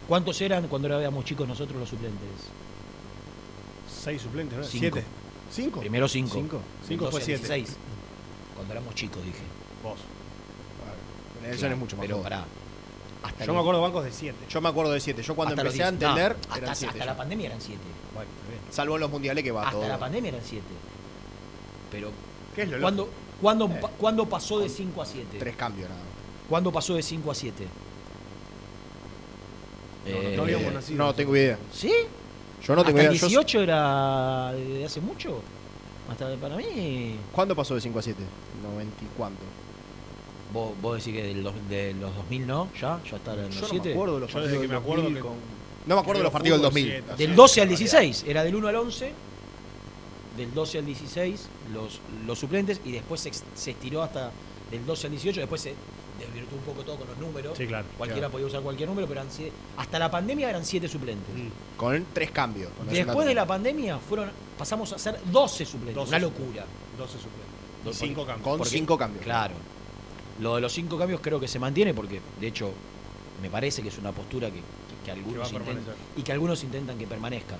¿Cuántos 0.07 0.39
eran 0.43 0.69
cuando 0.69 0.87
éramos 0.89 1.25
chicos 1.25 1.49
nosotros 1.49 1.81
los 1.81 1.89
suplentes? 1.89 2.29
Seis 3.89 4.21
suplentes, 4.21 4.59
¿no? 4.59 4.65
Cinco. 4.65 4.81
¿Siete? 4.81 5.05
¿Cinco? 5.51 5.81
Primero 5.81 6.09
cinco. 6.09 6.35
Cinco. 6.35 6.61
Cinco 6.87 7.05
12 7.07 7.13
fue 7.13 7.25
siete. 7.25 7.49
16. 7.49 7.77
Cuando 8.55 8.75
éramos 8.75 8.95
chicos, 8.95 9.25
dije. 9.25 9.45
Vos. 9.83 9.99
Nelson 11.41 11.59
Claro, 11.59 11.75
es 11.75 11.81
mucho 11.81 11.97
más 11.97 12.07
Pero 12.07 12.23
pará. 12.23 12.45
Hasta 13.23 13.41
Yo 13.45 13.47
los- 13.49 13.55
me 13.57 13.61
acuerdo 13.61 13.81
de 13.81 13.87
bancos 13.87 14.05
de 14.05 14.13
siete. 14.13 14.39
Yo 14.49 14.61
me 14.61 14.69
acuerdo 14.71 14.93
de 14.93 15.01
7. 15.01 15.23
Yo 15.23 15.35
cuando 15.37 15.53
hasta 15.53 15.63
empecé 15.63 15.83
a 15.83 15.91
10. 15.91 16.01
No, 16.01 16.09
entender, 16.09 16.37
hasta, 16.49 16.57
eran 16.59 16.77
7. 16.77 16.93
hasta 16.93 17.05
la 17.05 17.17
pandemia 17.17 17.47
eran 17.49 17.61
7. 17.61 17.81
Bueno. 18.15 18.31
Salvo 18.71 18.95
en 18.95 19.01
los 19.01 19.11
mundiales 19.11 19.45
que 19.45 19.51
va 19.51 19.63
Hasta 19.63 19.73
todo. 19.79 19.89
la 19.89 19.99
pandemia 19.99 20.29
eran 20.31 20.41
7. 20.45 20.65
Pero, 21.91 22.11
¿Qué 22.55 22.63
es 22.63 22.69
lo 22.71 22.81
¿cuándo, 22.81 23.09
cuándo, 23.43 23.67
Eh. 23.67 23.81
cuándo 23.99 24.27
pasó 24.29 24.59
de 24.61 24.69
5 24.69 25.03
a 25.03 25.07
7? 25.07 25.39
Tres 25.39 25.57
cambios 25.57 25.89
nada. 25.91 26.01
¿Cuándo 26.49 26.73
pasó 26.73 26.95
de 26.95 27.03
5 27.03 27.31
a 27.31 27.35
7? 27.35 27.67
No, 30.07 30.37
no 30.37 30.43
habíamos 30.45 30.73
nacido. 30.73 30.99
No 31.05 31.15
tengo 31.15 31.37
idea. 31.37 31.59
¿Sí? 31.73 31.93
Yo 32.63 32.75
no 32.75 32.85
tengo 32.85 32.99
¿Hasta 32.99 33.03
idea. 33.03 33.11
el 33.13 33.19
Yo- 33.19 33.27
18 33.29 33.61
era 33.63 34.53
de 34.53 34.85
hace 34.85 35.01
mucho? 35.01 35.43
Hasta 36.11 36.35
para 36.37 36.57
mí. 36.57 37.17
¿Cuándo 37.33 37.55
pasó 37.55 37.75
de 37.75 37.81
5 37.81 37.99
a 37.99 38.03
7? 38.03 38.23
90 38.63 39.05
y 39.05 39.09
cuánto. 39.17 39.43
¿Vos, 40.53 40.73
vos 40.83 40.97
decís 40.99 41.15
que 41.21 41.27
del 41.29 41.43
dos- 41.43 41.55
de 41.69 41.95
los 41.95 42.15
2000 42.17 42.47
no? 42.47 42.69
¿Ya? 42.81 43.01
¿Ya 43.09 43.17
está 43.17 43.35
en 43.35 43.43
los 43.47 43.55
Yo 43.55 43.61
no 43.63 43.67
7? 43.69 43.89
me 43.89 43.95
acuerdo 43.95 44.15
de 44.17 44.21
los 44.21 44.29
Yo 44.31 44.35
partidos 44.35 44.51
desde 44.51 44.57
que 44.57 44.61
del 44.63 44.71
me 44.71 44.77
acuerdo 44.83 45.03
2000 45.05 45.23
que- 45.23 45.29
con- 45.29 45.37
No 45.87 45.95
me 45.95 46.01
acuerdo 46.01 46.19
de 46.21 46.25
los 46.25 46.33
partidos 46.33 46.61
del 46.61 46.71
fútbol 46.71 46.83
2000. 46.83 46.93
siete, 47.05 47.17
Del 47.17 47.31
Sí, 47.31 47.35
12 47.37 47.61
al 47.61 47.69
barbaridad. 47.69 47.79
16, 48.01 48.25
era 48.29 48.45
del 48.45 48.55
1 48.57 48.69
al 48.69 48.77
11. 48.77 49.13
Del 50.37 50.55
12 50.55 50.79
al 50.79 50.87
16, 50.87 51.49
los, 51.73 52.01
los 52.27 52.39
suplentes, 52.39 52.81
y 52.85 52.93
después 52.93 53.21
se, 53.21 53.31
se 53.55 53.71
estiró 53.73 54.03
hasta 54.03 54.31
del 54.71 54.87
12 54.87 55.07
al 55.07 55.11
18. 55.13 55.41
Después 55.41 55.61
se 55.61 55.75
desvirtuó 56.19 56.59
un 56.59 56.65
poco 56.65 56.83
todo 56.83 56.97
con 56.97 57.09
los 57.09 57.19
números. 57.19 57.57
Sí, 57.59 57.67
claro. 57.67 57.87
Cualquiera 57.99 58.21
claro. 58.29 58.33
podía 58.33 58.47
usar 58.47 58.61
cualquier 58.63 58.89
número, 58.89 59.07
pero 59.09 59.21
eran 59.21 59.33
siete- 59.33 59.53
hasta 59.77 59.99
la 59.99 60.11
pandemia 60.11 60.49
eran 60.51 60.65
7 60.65 60.87
suplentes. 60.89 61.35
Mm. 61.35 61.77
Con 61.79 62.07
tres 62.13 62.31
cambios. 62.31 62.71
con 62.77 62.89
Después 62.89 63.27
de 63.27 63.35
la 63.35 63.47
pandemia 63.47 63.99
fueron 63.99 64.31
pasamos 64.59 64.93
a 64.93 64.99
ser 64.99 65.19
12 65.33 65.65
suplentes. 65.65 65.95
12 65.97 66.09
una 66.11 66.19
locura. 66.19 66.65
12 66.99 67.13
suplentes. 67.15 67.41
Y 67.83 67.87
Dos- 67.87 67.97
5 67.97 68.27
cambios. 68.27 68.45
Con 68.49 68.59
porque- 68.59 68.71
5 68.71 68.99
cambios. 68.99 69.25
Claro. 69.25 69.50
Lo 70.41 70.55
de 70.55 70.61
los 70.63 70.73
cinco 70.73 70.97
cambios 70.99 71.21
creo 71.21 71.39
que 71.39 71.49
se 71.49 71.59
mantiene 71.59 71.93
porque, 71.93 72.21
de 72.41 72.47
hecho, 72.47 72.73
me 73.43 73.51
parece 73.51 73.83
que 73.83 73.89
es 73.89 73.99
una 73.99 74.13
postura 74.13 74.51
que, 74.51 74.63
que- 75.05 75.11
algunos 75.11 75.53
intentan, 75.53 75.95
y 76.17 76.23
que 76.23 76.33
algunos 76.33 76.65
intentan 76.65 76.99
que 76.99 77.07
permanezca. 77.07 77.57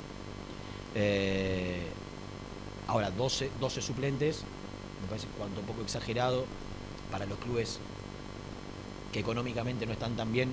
Eh, 0.95 1.87
ahora, 2.89 3.11
12, 3.11 3.51
12 3.61 3.83
suplentes, 3.83 4.43
me 5.03 5.09
parece 5.09 5.27
cuanto 5.39 5.61
un 5.61 5.67
poco 5.67 5.83
exagerado 5.83 6.47
para 7.11 7.27
los 7.27 7.39
clubes 7.39 7.79
que 9.13 9.21
económicamente 9.21 9.85
no 9.87 9.93
están 9.93 10.17
tan 10.17 10.33
bien. 10.33 10.51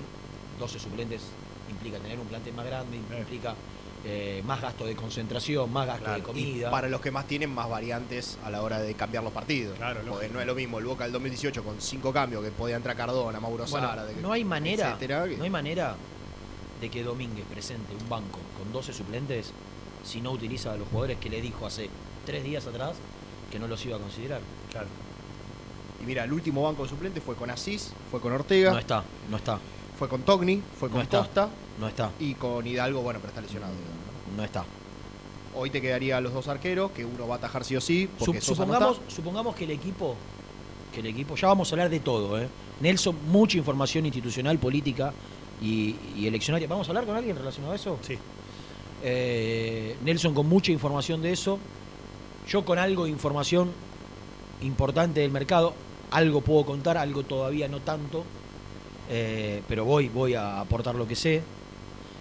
12 0.58 0.78
suplentes 0.78 1.22
implica 1.70 1.98
tener 1.98 2.18
un 2.18 2.26
plantel 2.26 2.52
más 2.54 2.66
grande, 2.66 2.96
Eh. 2.98 3.18
implica 3.20 3.54
eh, 4.04 4.42
más 4.46 4.60
gasto 4.60 4.86
de 4.86 4.94
concentración, 4.94 5.72
más 5.72 5.86
gasto 5.86 6.10
de 6.12 6.18
Y 6.18 6.22
comida. 6.22 6.70
para 6.70 6.88
los 6.88 7.00
que 7.00 7.10
más 7.10 7.26
tienen 7.26 7.50
más 7.50 7.68
variantes 7.68 8.38
a 8.44 8.50
la 8.50 8.62
hora 8.62 8.80
de 8.80 8.94
cambiar 8.94 9.24
los 9.24 9.32
partidos. 9.32 9.76
Claro, 9.76 10.00
Porque 10.08 10.28
no 10.28 10.40
es 10.40 10.46
lo 10.46 10.54
mismo 10.54 10.78
el 10.78 10.84
Boca 10.84 11.04
del 11.04 11.12
2018 11.12 11.62
con 11.64 11.80
5 11.80 12.12
cambios 12.12 12.42
que 12.44 12.50
podía 12.50 12.76
entrar 12.76 12.96
Cardona, 12.96 13.40
Mauro 13.40 13.64
Bueno, 13.66 13.90
que- 14.14 14.20
no 14.22 14.32
hay 14.32 14.44
manera, 14.44 14.88
etcétera, 14.90 15.26
que- 15.28 15.36
no 15.36 15.44
hay 15.44 15.50
manera 15.50 15.96
de 16.80 16.88
que 16.90 17.02
Domínguez 17.02 17.44
presente 17.46 17.92
un 18.00 18.08
banco 18.08 18.38
con 18.56 18.72
12 18.72 18.92
suplentes 18.92 19.52
si 20.04 20.20
no 20.20 20.30
utiliza 20.30 20.72
a 20.72 20.76
los 20.76 20.86
jugadores 20.88 21.18
que 21.18 21.28
le 21.28 21.40
dijo 21.42 21.66
hace 21.66 21.90
tres 22.24 22.44
días 22.44 22.66
atrás 22.66 22.92
que 23.50 23.58
no 23.58 23.66
los 23.66 23.84
iba 23.84 23.96
a 23.96 24.00
considerar. 24.00 24.40
Claro. 24.70 24.86
Y 26.00 26.04
mira, 26.06 26.22
el 26.22 26.32
último 26.32 26.62
banco 26.62 26.84
de 26.84 26.88
suplentes 26.88 27.22
fue 27.24 27.34
con 27.34 27.50
Asís, 27.50 27.92
fue 28.10 28.20
con 28.20 28.32
Ortega, 28.32 28.70
No 28.70 28.78
está, 28.78 29.02
no 29.28 29.36
está, 29.38 29.58
fue 29.98 30.08
con 30.08 30.22
Togni, 30.22 30.62
fue 30.78 30.88
con 30.88 30.98
No 30.98 31.02
está. 31.02 31.18
Costa 31.18 31.48
no 31.80 31.88
está, 31.88 32.10
y 32.20 32.34
con 32.34 32.66
Hidalgo, 32.66 33.02
bueno, 33.02 33.18
pero 33.20 33.30
está 33.30 33.40
lesionado. 33.40 33.72
digamos, 33.72 33.96
¿no? 34.30 34.36
no 34.36 34.44
está. 34.44 34.64
Hoy 35.54 35.70
te 35.70 35.80
quedaría 35.80 36.20
los 36.20 36.32
dos 36.32 36.46
arqueros, 36.48 36.90
que 36.92 37.04
uno 37.04 37.26
va 37.26 37.34
a 37.36 37.38
atajar 37.38 37.64
sí 37.64 37.74
o 37.76 37.80
sí, 37.80 38.08
porque 38.18 38.38
Sup- 38.40 38.42
Sosa 38.56 38.66
no 38.66 38.96
supongamos, 39.08 39.54
que 39.56 39.64
el 39.64 39.70
equipo, 39.72 40.14
que 40.92 41.00
el 41.00 41.06
equipo, 41.06 41.34
ya 41.36 41.48
vamos 41.48 41.70
a 41.70 41.74
hablar 41.74 41.90
de 41.90 42.00
todo, 42.00 42.40
¿eh? 42.40 42.48
Nelson, 42.80 43.16
mucha 43.28 43.58
información 43.58 44.06
institucional, 44.06 44.58
política 44.58 45.12
y, 45.60 45.96
y 46.16 46.26
eleccionaria. 46.28 46.68
¿Vamos 46.68 46.86
a 46.86 46.90
hablar 46.90 47.06
con 47.06 47.16
alguien 47.16 47.34
relacionado 47.36 47.72
a 47.72 47.76
eso? 47.76 47.98
Sí. 48.02 48.16
Eh, 49.02 49.96
Nelson 50.04 50.32
con 50.34 50.48
mucha 50.48 50.70
información 50.72 51.20
de 51.22 51.32
eso. 51.32 51.58
Yo 52.48 52.64
con 52.64 52.78
algo 52.78 53.04
de 53.04 53.10
información 53.10 53.70
importante 54.62 55.20
del 55.20 55.30
mercado. 55.32 55.74
Algo 56.10 56.40
puedo 56.40 56.64
contar, 56.64 56.96
algo 56.98 57.22
todavía 57.24 57.68
no 57.68 57.80
tanto. 57.80 58.24
Eh, 59.10 59.62
pero 59.68 59.84
voy, 59.84 60.08
voy 60.08 60.34
a 60.34 60.60
aportar 60.60 60.94
lo 60.94 61.06
que 61.08 61.16
sé. 61.16 61.42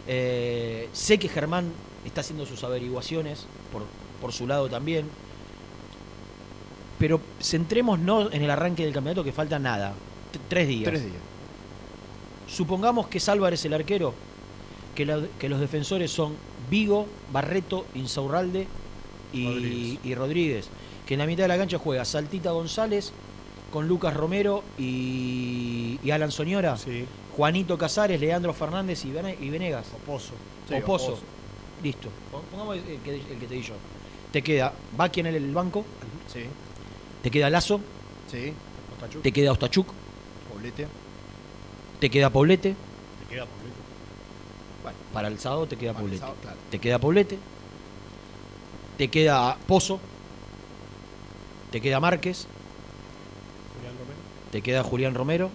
Eh, 0.08 0.88
sé 0.94 1.18
que 1.20 1.28
Germán 1.28 1.72
está 2.06 2.22
haciendo 2.22 2.46
sus 2.46 2.64
averiguaciones 2.64 3.46
por, 3.72 3.84
por 4.22 4.32
su 4.32 4.48
lado 4.48 4.70
también. 4.70 5.06
Pero 7.00 7.20
centrémonos 7.42 8.34
en 8.34 8.42
el 8.44 8.50
arranque 8.50 8.84
del 8.84 8.94
campeonato 8.94 9.24
que 9.24 9.32
falta 9.32 9.60
nada. 9.60 9.94
T- 10.32 10.40
tres 10.50 10.68
días. 10.68 10.86
Tres 10.90 11.04
días. 11.04 11.18
Supongamos 12.48 13.08
que 13.08 13.18
es 13.20 13.30
Álvarez 13.30 13.64
el 13.66 13.74
arquero, 13.74 14.14
que, 14.96 15.06
la- 15.06 15.28
que 15.40 15.50
los 15.50 15.60
defensores 15.60 16.10
son 16.12 16.36
Vigo, 16.72 17.06
Barreto, 17.32 17.86
Insaurralde 17.96 18.68
y 19.34 19.46
Rodríguez. 19.46 20.00
y 20.06 20.16
Rodríguez. 20.16 20.70
Que 21.06 21.14
en 21.14 21.20
la 21.20 21.26
mitad 21.28 21.44
de 21.44 21.50
la 21.50 21.58
cancha 21.58 21.78
juega 21.78 22.04
Saltita 22.06 22.52
González 22.52 23.12
con 23.72 23.88
Lucas 23.88 24.14
Romero 24.16 24.64
y, 24.78 26.00
y 26.04 26.12
Alan 26.12 26.32
Soñora, 26.32 26.78
Sí. 26.78 27.06
Juanito 27.36 27.78
Casares, 27.78 28.20
Leandro 28.20 28.54
Fernández 28.54 29.06
y, 29.06 29.12
Vene- 29.12 29.38
y 29.40 29.50
Venegas. 29.50 29.86
Oposo. 30.04 30.34
Sí, 30.68 30.74
o 30.76 30.86
Pozo. 30.86 31.08
Opozo. 31.12 31.24
Listo. 31.84 32.10
Pon- 32.32 32.42
Pongamos 32.50 32.78
el 32.78 32.84
que, 33.02 33.16
el 33.16 33.22
que 33.40 33.46
te 33.48 33.54
di 33.56 33.62
yo. 33.62 33.76
Te 34.32 34.42
queda 34.42 34.74
Baki 34.96 35.20
en 35.22 35.26
el, 35.28 35.36
el 35.36 35.54
banco, 35.54 35.86
Sí, 36.32 36.42
te 37.24 37.32
queda 37.32 37.50
Lazo, 37.50 37.80
sí, 38.32 38.54
Ostachuk. 38.94 39.22
te 39.22 39.32
queda 39.32 39.52
Ostachuk, 39.54 39.88
Poblete. 40.52 40.88
te 42.00 42.10
queda 42.10 42.30
Poblete. 42.30 42.76
Te 43.28 43.34
queda 43.36 43.46
Pablito. 43.46 43.78
Bueno, 44.84 44.98
Para 45.14 45.28
el 45.30 45.40
sábado 45.40 45.66
te 45.68 45.78
queda 45.78 45.94
para 45.94 46.02
Poblete. 46.04 46.20
sábado, 46.20 46.38
claro. 46.42 46.58
te 46.70 46.80
queda 46.80 47.00
Poblete, 47.00 47.38
te 48.98 49.08
queda 49.10 49.58
Pozo, 49.68 50.00
te 51.72 51.80
queda 51.82 52.00
Márquez. 52.00 52.48
Te 54.52 54.62
queda 54.62 54.84
Julián 54.84 55.14
Romero. 55.16 55.50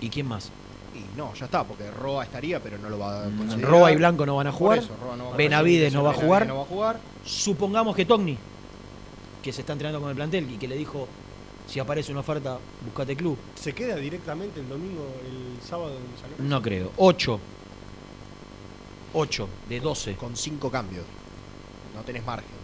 ¿Y 0.00 0.08
quién 0.08 0.26
más? 0.26 0.50
Y 0.94 1.16
no, 1.16 1.34
ya 1.34 1.44
está, 1.44 1.62
porque 1.64 1.90
Roa 1.90 2.24
estaría, 2.24 2.60
pero 2.60 2.78
no 2.78 2.88
lo 2.88 2.98
va 2.98 3.20
a 3.20 3.24
considerar. 3.24 3.70
Roa 3.70 3.92
y 3.92 3.96
Blanco 3.96 4.26
no 4.26 4.36
van 4.36 4.46
a 4.46 4.52
jugar. 4.52 4.78
eso, 4.78 4.96
Roa 5.02 5.16
no 5.16 5.26
va 5.26 5.34
a 5.34 5.36
Benavides 5.36 5.92
no 5.92 6.02
va 6.02 6.10
a 6.10 6.12
Benavides 6.12 6.26
jugar. 6.28 6.46
no 6.46 6.56
va 6.56 6.62
a 6.62 6.66
jugar. 6.66 7.00
Supongamos 7.24 7.94
que 7.94 8.04
Togni, 8.04 8.36
que 9.42 9.52
se 9.52 9.60
está 9.60 9.72
entrenando 9.74 10.00
con 10.00 10.10
el 10.10 10.16
plantel 10.16 10.50
y 10.50 10.56
que 10.56 10.66
le 10.66 10.76
dijo, 10.76 11.06
si 11.66 11.78
aparece 11.78 12.10
una 12.10 12.20
oferta, 12.20 12.58
buscate 12.84 13.14
club. 13.14 13.38
¿Se 13.54 13.72
queda 13.72 13.96
directamente 13.96 14.60
el 14.60 14.68
domingo, 14.68 15.06
el 15.24 15.62
sábado 15.66 15.90
en 15.96 16.38
San? 16.38 16.48
No 16.48 16.60
creo. 16.60 16.90
8. 16.96 17.38
8 19.12 19.48
de 19.68 19.80
12. 19.80 20.16
Con 20.16 20.36
cinco 20.36 20.70
cambios. 20.70 21.04
No 21.94 22.02
tenés 22.02 22.24
margen. 22.24 22.59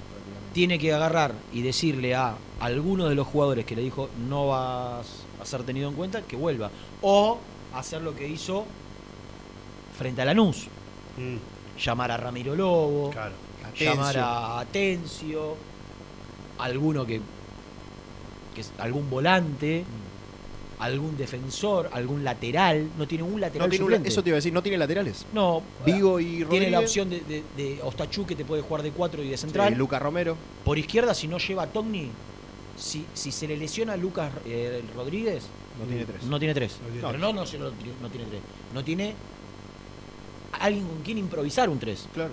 Tiene 0.56 0.78
que 0.78 0.90
agarrar 0.90 1.34
y 1.52 1.60
decirle 1.60 2.14
a 2.14 2.34
alguno 2.60 3.10
de 3.10 3.14
los 3.14 3.26
jugadores 3.26 3.66
que 3.66 3.76
le 3.76 3.82
dijo 3.82 4.08
no 4.26 4.46
vas 4.46 5.06
a 5.38 5.44
ser 5.44 5.64
tenido 5.64 5.86
en 5.90 5.94
cuenta 5.94 6.22
que 6.22 6.34
vuelva. 6.34 6.70
O 7.02 7.36
hacer 7.74 8.00
lo 8.00 8.16
que 8.16 8.26
hizo 8.26 8.64
frente 9.98 10.22
a 10.22 10.24
Lanús. 10.24 10.68
Mm, 11.18 11.36
Llamar 11.78 12.10
a 12.10 12.16
Ramiro 12.16 12.56
Lobo. 12.56 13.10
claro. 13.10 13.34
llamar 13.78 14.16
Atencio. 14.16 14.24
a 14.24 14.60
Atencio, 14.60 15.56
alguno 16.56 17.04
que, 17.04 17.20
que 18.54 18.62
es 18.62 18.72
algún 18.78 19.10
volante, 19.10 19.84
algún 20.78 21.16
defensor, 21.16 21.88
algún 21.92 22.22
lateral, 22.22 22.88
no 22.98 23.06
tiene 23.08 23.24
un 23.24 23.40
lateral 23.40 23.66
No 23.66 23.70
tiene 23.70 23.84
un 23.84 23.90
la- 23.90 23.96
suplente. 23.96 24.08
eso 24.12 24.22
te 24.22 24.28
iba 24.30 24.34
a 24.36 24.38
decir, 24.38 24.52
no 24.52 24.62
tiene 24.62 24.76
laterales. 24.78 25.24
No, 25.32 25.62
Vigo 25.84 26.20
y 26.20 26.42
Rodríguez. 26.44 26.48
tiene 26.50 26.70
la 26.70 26.80
opción 26.80 27.08
de, 27.10 27.20
de, 27.20 27.42
de 27.56 27.80
Ostachú 27.82 28.26
que 28.26 28.36
te 28.36 28.44
puede 28.44 28.62
jugar 28.62 28.82
de 28.82 28.90
4 28.90 29.22
y 29.22 29.28
de 29.28 29.36
central. 29.36 29.70
Sí, 29.70 29.74
Luca 29.76 29.98
Romero. 29.98 30.36
Por 30.64 30.78
izquierda, 30.78 31.14
si 31.14 31.28
no 31.28 31.38
lleva 31.38 31.62
a 31.62 31.66
Togni, 31.66 32.10
si, 32.76 33.06
si 33.14 33.32
se 33.32 33.46
le 33.48 33.56
lesiona 33.56 33.94
a 33.94 33.96
Lucas 33.96 34.30
eh, 34.44 34.82
Rodríguez, 34.94 35.44
No 35.80 35.86
tiene 35.86 36.04
tres. 36.04 36.22
no 36.24 36.38
tiene 36.38 36.54
tres. 36.54 36.72
No 36.82 36.86
tiene 36.88 37.02
No, 37.02 37.08
tres. 37.08 37.20
no, 37.20 37.32
no, 37.32 38.10
tiene 38.10 38.26
tres. 38.26 38.40
No 38.74 38.84
tiene 38.84 39.14
alguien 40.60 40.86
con 40.86 41.02
quien 41.02 41.18
improvisar 41.18 41.68
un 41.68 41.78
3. 41.78 42.08
Claro. 42.14 42.30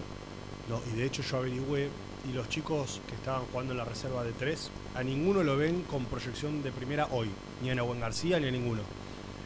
No, 0.69 0.81
y 0.93 0.97
de 0.97 1.05
hecho 1.05 1.21
yo 1.21 1.38
averigüé 1.38 1.89
y 2.30 2.34
los 2.34 2.48
chicos 2.50 3.01
que 3.08 3.15
estaban 3.15 3.44
jugando 3.51 3.74
en 3.74 3.77
la 3.80 3.86
reserva 3.86 4.24
de 4.24 4.32
tres, 4.32 4.70
a 4.96 5.03
ninguno 5.03 5.44
lo 5.44 5.58
ven 5.58 5.84
con 5.84 6.06
proyección 6.06 6.63
de 6.63 6.72
primera 6.72 7.08
hoy, 7.12 7.30
ni 7.62 7.70
a 7.70 7.75
Nehuen 7.75 8.00
García 8.00 8.39
ni 8.39 8.48
a 8.48 8.51
ninguno. 8.51 8.82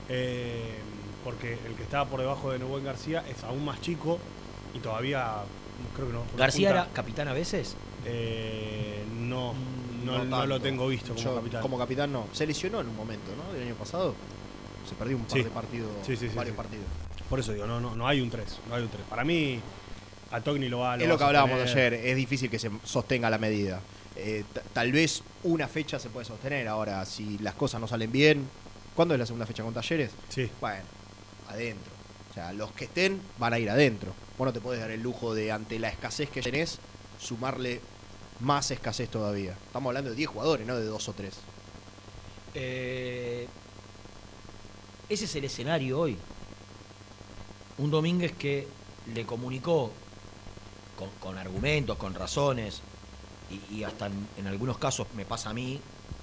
Eh, 0.10 0.78
porque 1.24 1.58
el 1.68 1.74
que 1.76 1.84
estaba 1.84 2.06
por 2.10 2.20
debajo 2.20 2.52
de 2.52 2.60
Nehuen 2.60 2.84
García 2.86 3.24
es 3.28 3.44
aún 3.44 3.66
más 3.66 3.82
chico 3.82 4.20
y 4.74 4.80
todavía 4.80 5.36
creo 5.96 6.08
que 6.08 6.14
no. 6.14 6.20
no 6.20 6.26
García 6.38 6.70
era 6.70 6.88
capitán 6.94 7.28
a 7.28 7.34
veces. 7.34 7.76
Eh, 8.06 9.04
no, 9.20 9.54
no, 10.06 10.12
no 10.24 10.30
tanto. 10.30 10.46
lo 10.46 10.60
tengo 10.62 10.88
visto 10.88 11.10
como 11.14 11.20
Yo, 11.26 11.36
capitán. 11.36 11.62
Como 11.62 11.78
capitán 11.78 12.12
no. 12.14 12.28
Se 12.32 12.46
lesionó 12.46 12.80
en 12.82 12.88
un 12.90 12.96
momento, 12.96 13.32
¿no? 13.36 13.54
Del 13.54 13.64
año 13.64 13.76
pasado. 13.76 14.14
Se 14.88 14.96
perdió 14.96 15.18
un 15.18 15.24
par 15.24 15.38
Sí. 15.38 15.44
de 15.44 15.50
partidos, 15.50 15.90
Sí, 16.06 16.16
sí, 16.16 16.30
sí, 16.30 16.36
varios 16.36 16.54
sí. 16.56 16.58
partidos. 16.58 16.86
Por 17.30 17.40
eso 17.42 17.52
digo, 17.52 17.68
no, 17.68 17.82
no, 17.82 17.94
no 17.96 18.08
hay 18.08 18.22
un 18.22 18.30
3. 18.30 18.60
No 18.70 18.76
hay 18.76 18.84
un 18.84 18.90
3. 18.90 19.02
Para 19.10 19.26
mí, 19.26 19.60
a 20.32 20.42
Togni 20.42 20.68
lo 20.68 20.80
va 20.80 20.96
es 20.96 21.08
lo 21.08 21.18
que 21.18 21.24
hablábamos 21.24 21.60
ayer, 21.62 21.94
es 21.94 22.16
difícil 22.16 22.50
que 22.50 22.60
se 22.60 22.70
sostenga 22.84 23.30
la 23.30 23.38
medida. 23.38 23.82
Eh, 24.16 24.44
tal 24.74 24.92
vez 24.92 25.22
una 25.44 25.68
fecha 25.68 26.00
se 26.00 26.10
puede 26.10 26.26
sostener. 26.26 26.68
Ahora, 26.68 27.06
si 27.06 27.38
las 27.38 27.54
cosas 27.54 27.80
no 27.80 27.88
salen 27.88 28.12
bien, 28.12 28.50
¿cuándo 28.96 29.14
es 29.14 29.20
la 29.20 29.26
segunda 29.26 29.46
fecha 29.46 29.64
con 29.64 29.74
Talleres? 29.74 30.12
Sí. 30.30 30.50
Bueno, 30.60 30.84
adentro. 31.50 31.92
O 32.32 32.34
sea, 32.34 32.52
los 32.54 32.72
que 32.72 32.86
estén 32.86 33.22
van 33.38 33.54
a 33.54 33.60
ir 33.60 33.70
adentro. 33.70 34.14
Vos 34.38 34.46
no 34.46 34.54
te 34.54 34.60
podés 34.60 34.80
dar 34.80 34.92
el 34.92 35.02
lujo 35.02 35.34
de, 35.34 35.52
ante 35.52 35.80
la 35.80 35.90
escasez 35.90 36.30
que 36.30 36.42
tenés, 36.42 36.80
sumarle 37.20 37.80
más 38.40 38.72
escasez 38.72 39.10
todavía. 39.10 39.56
Estamos 39.68 39.90
hablando 39.92 40.10
de 40.10 40.16
10 40.16 40.30
jugadores, 40.30 40.68
no 40.68 40.76
de 40.76 40.86
2 40.86 41.10
o 41.10 41.14
3. 41.14 41.34
Eh, 42.56 43.48
ese 45.10 45.26
es 45.26 45.36
el 45.36 45.46
escenario 45.46 46.00
hoy. 46.00 46.18
Un 47.78 47.92
Domínguez 47.92 48.34
que 48.34 48.68
le 49.14 49.26
comunicó 49.26 49.92
con, 50.98 51.10
con 51.22 51.38
argumentos, 51.38 51.96
con 51.98 52.14
razones, 52.14 52.82
y, 53.50 53.76
y 53.78 53.84
hasta 53.86 54.08
en, 54.08 54.28
en 54.38 54.48
algunos 54.48 54.78
casos 54.78 55.08
me 55.16 55.24
pasa 55.24 55.52
a 55.52 55.54
mí 55.54 55.80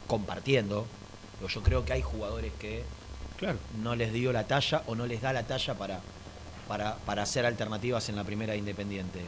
compartiendo. 0.07 0.85
Pero 1.39 1.49
yo 1.49 1.63
creo 1.63 1.85
que 1.87 1.95
hay 1.95 2.03
jugadores 2.03 2.53
que 2.61 2.85
Claro. 3.39 3.59
no 3.83 3.97
les 3.97 4.13
dio 4.13 4.33
la 4.33 4.47
talla 4.47 4.83
o 4.87 4.95
no 4.95 5.07
les 5.07 5.23
da 5.23 5.33
la 5.33 5.45
talla 5.45 5.75
para, 5.75 6.01
para, 6.69 6.97
para 6.99 7.23
hacer 7.23 7.47
alternativas 7.47 8.09
en 8.11 8.17
la 8.17 8.25
primera 8.25 8.55
Independiente. 8.55 9.21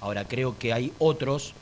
Ahora, 0.00 0.26
creo 0.26 0.58
que 0.58 0.72
hay 0.72 0.92
otros 0.98 1.54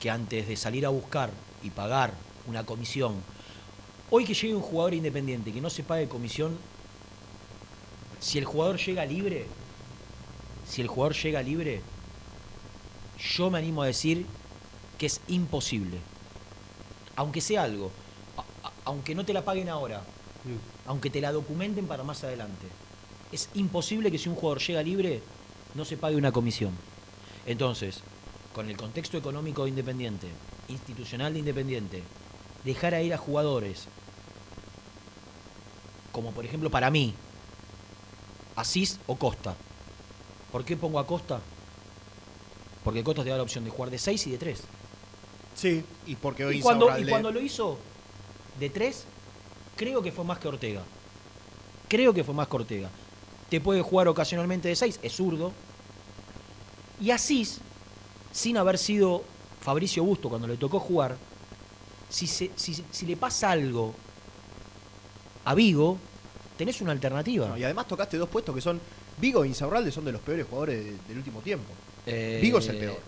que 0.00 0.10
antes 0.10 0.48
de 0.48 0.56
salir 0.56 0.86
a 0.86 0.88
buscar 0.88 1.30
y 1.62 1.70
pagar 1.70 2.14
una 2.46 2.64
comisión, 2.64 3.14
hoy 4.10 4.24
que 4.24 4.34
llegue 4.34 4.54
un 4.54 4.62
jugador 4.62 4.94
independiente 4.94 5.52
que 5.52 5.60
no 5.60 5.68
se 5.70 5.82
pague 5.82 6.08
comisión, 6.08 6.56
si 8.18 8.38
el 8.38 8.44
jugador 8.46 8.78
llega 8.78 9.04
libre, 9.04 9.46
si 10.70 10.80
el 10.80 10.88
jugador 10.88 11.14
llega 11.16 11.42
libre, 11.42 11.82
yo 13.36 13.50
me 13.50 13.58
animo 13.58 13.82
a 13.82 13.86
decir 13.86 14.24
que 14.98 15.06
es 15.06 15.20
imposible. 15.28 15.98
Aunque 17.16 17.40
sea 17.40 17.64
algo, 17.64 17.90
aunque 18.84 19.14
no 19.14 19.24
te 19.24 19.32
la 19.32 19.44
paguen 19.44 19.68
ahora, 19.68 20.02
Mm. 20.44 20.88
aunque 20.88 21.10
te 21.10 21.20
la 21.20 21.32
documenten 21.32 21.86
para 21.86 22.02
más 22.02 22.24
adelante. 22.24 22.66
Es 23.32 23.50
imposible 23.54 24.10
que 24.10 24.18
si 24.18 24.28
un 24.28 24.34
jugador 24.34 24.60
llega 24.62 24.82
libre 24.82 25.22
no 25.74 25.84
se 25.84 25.96
pague 25.96 26.16
una 26.16 26.32
comisión. 26.32 26.72
Entonces, 27.46 28.00
con 28.54 28.68
el 28.68 28.76
contexto 28.76 29.18
económico 29.18 29.64
de 29.64 29.70
Independiente, 29.70 30.28
institucional 30.68 31.32
de 31.32 31.40
Independiente, 31.40 32.02
dejar 32.64 32.94
a 32.94 33.02
ir 33.02 33.12
a 33.12 33.18
jugadores, 33.18 33.86
como 36.12 36.32
por 36.32 36.44
ejemplo 36.44 36.70
para 36.70 36.90
mí, 36.90 37.14
Asís 38.56 38.98
o 39.06 39.16
Costa. 39.16 39.54
¿Por 40.52 40.64
qué 40.64 40.76
pongo 40.76 40.98
a 40.98 41.06
Costa? 41.06 41.40
Porque 42.84 43.04
Costa 43.04 43.22
te 43.22 43.30
da 43.30 43.36
la 43.36 43.42
opción 43.42 43.64
de 43.64 43.70
jugar 43.70 43.90
de 43.90 43.98
6 43.98 44.26
y 44.26 44.30
de 44.32 44.38
3. 44.38 44.60
Sí. 45.54 45.84
Y 46.06 46.16
porque 46.16 46.44
hoy 46.44 46.58
Y 46.58 46.60
cuando, 46.62 46.86
y 46.98 47.04
cuando 47.10 47.30
lo 47.32 47.40
hizo 47.40 47.78
de 48.58 48.70
tres, 48.70 49.04
creo 49.76 50.02
que 50.02 50.12
fue 50.12 50.24
más 50.24 50.38
que 50.38 50.48
Ortega. 50.48 50.82
Creo 51.88 52.14
que 52.14 52.24
fue 52.24 52.34
más 52.34 52.48
que 52.48 52.56
Ortega. 52.56 52.88
Te 53.50 53.60
puede 53.60 53.82
jugar 53.82 54.08
ocasionalmente 54.08 54.68
de 54.68 54.76
seis, 54.76 54.98
es 55.02 55.12
zurdo. 55.12 55.52
Y 57.00 57.10
Asís, 57.10 57.58
sin 58.32 58.56
haber 58.56 58.78
sido 58.78 59.22
Fabricio 59.60 60.04
Busto 60.04 60.28
cuando 60.28 60.46
le 60.46 60.56
tocó 60.56 60.78
jugar, 60.80 61.16
si, 62.08 62.26
se- 62.26 62.50
si- 62.56 62.84
si 62.90 63.06
le 63.06 63.16
pasa 63.16 63.50
algo 63.50 63.94
a 65.44 65.54
Vigo, 65.54 65.98
tenés 66.56 66.80
una 66.80 66.92
alternativa. 66.92 67.48
No, 67.48 67.56
y 67.56 67.64
además 67.64 67.86
tocaste 67.88 68.16
dos 68.18 68.28
puestos 68.28 68.54
que 68.54 68.60
son. 68.60 68.80
Vigo 69.20 69.44
e 69.44 69.48
Insaurralde 69.48 69.90
son 69.92 70.04
de 70.04 70.12
los 70.12 70.20
peores 70.20 70.46
jugadores 70.48 70.84
de- 70.84 70.96
del 71.08 71.18
último 71.18 71.40
tiempo. 71.40 71.66
Eh, 72.06 72.38
Vigo 72.42 72.58
es 72.58 72.68
el 72.68 72.76
peor. 72.78 72.98